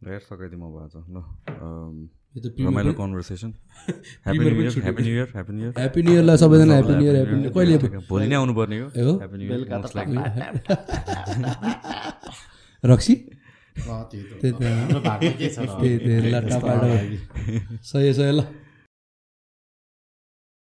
[0.00, 4.60] हेर सकाइदिउँ अब आज ल यो त प्रिमियर रमाइलो पनि- कन्भर्सेसन ह्याप्पी प्रिमियर न्यु पनि
[4.62, 7.14] इयर छुट्यो happy new year happy new year happy new इयरलाई सबैजना happy new year
[7.16, 7.76] happy new कहिले
[8.10, 8.86] भोलि नै आउनुपर्ने हो।
[12.92, 13.14] रक्सी?
[13.76, 14.54] त्यही त।
[17.90, 18.34] सही सही ल।